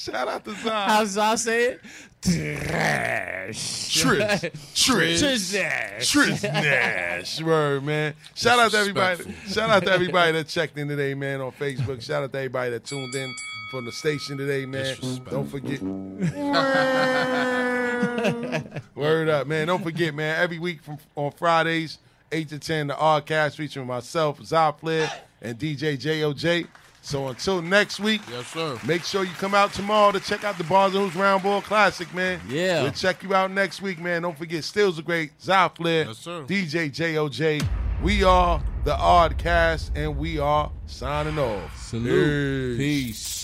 Shout 0.00 0.28
out 0.28 0.44
to 0.46 0.54
Zion. 0.54 0.88
How's 0.88 1.18
I 1.18 1.34
say 1.34 1.64
it? 1.64 1.82
Trash. 2.22 4.02
Trish. 4.02 4.50
Trish. 4.72 5.20
Trish 5.20 5.52
Nash. 5.52 6.14
Trish 6.14 6.42
Nash. 6.42 7.42
Word, 7.42 7.84
man. 7.84 8.14
Shout 8.34 8.58
out 8.58 8.70
to 8.70 8.78
everybody. 8.78 9.22
Shout 9.46 9.68
out 9.68 9.84
to 9.84 9.92
everybody 9.92 10.32
that 10.32 10.48
checked 10.48 10.78
in 10.78 10.88
today, 10.88 11.12
man, 11.12 11.42
on 11.42 11.52
Facebook. 11.52 12.00
Shout 12.00 12.22
out 12.22 12.32
to 12.32 12.38
everybody 12.38 12.70
that 12.70 12.86
tuned 12.86 13.14
in 13.14 13.30
from 13.70 13.84
the 13.84 13.92
station 13.92 14.38
today, 14.38 14.64
man. 14.64 14.96
Don't 15.30 15.46
forget. 15.46 15.82
Word 18.94 19.28
up, 19.28 19.46
man. 19.46 19.66
Don't 19.66 19.82
forget, 19.82 20.14
man, 20.14 20.42
every 20.42 20.58
week 20.58 20.82
from 20.82 20.96
on 21.14 21.30
Fridays, 21.32 21.98
8 22.32 22.48
to 22.48 22.58
10, 22.58 22.86
the 22.86 22.94
Oddcast 22.94 23.56
featuring 23.56 23.88
myself, 23.88 24.42
Zy 24.42 24.70
Flair, 24.78 25.12
and 25.42 25.58
DJ 25.58 25.98
JOJ. 25.98 26.68
So 27.02 27.28
until 27.28 27.62
next 27.62 27.98
week, 27.98 28.20
yes, 28.30 28.46
sir. 28.48 28.78
Make 28.86 29.04
sure 29.04 29.24
you 29.24 29.32
come 29.32 29.54
out 29.54 29.72
tomorrow 29.72 30.12
to 30.12 30.20
check 30.20 30.44
out 30.44 30.58
the 30.58 30.64
Bars 30.64 30.94
and 30.94 31.04
Hoops 31.04 31.16
Round 31.16 31.42
Ball 31.42 31.62
Classic, 31.62 32.12
man. 32.14 32.40
Yeah. 32.48 32.82
We'll 32.82 32.92
check 32.92 33.22
you 33.22 33.34
out 33.34 33.50
next 33.50 33.80
week, 33.80 33.98
man. 33.98 34.22
Don't 34.22 34.36
forget, 34.36 34.64
Stills 34.64 34.98
a 34.98 35.02
Great, 35.02 35.32
Zy 35.40 35.52
Flair, 35.74 36.06
Yes, 36.06 36.18
sir. 36.18 36.42
DJ 36.42 36.90
JOJ. 36.90 37.66
We 38.02 38.22
are 38.24 38.62
the 38.84 38.94
Oddcast, 38.94 39.90
and 39.94 40.16
we 40.18 40.38
are 40.38 40.70
signing 40.86 41.38
off. 41.38 41.76
Salute. 41.82 42.78
Peace. 42.78 43.39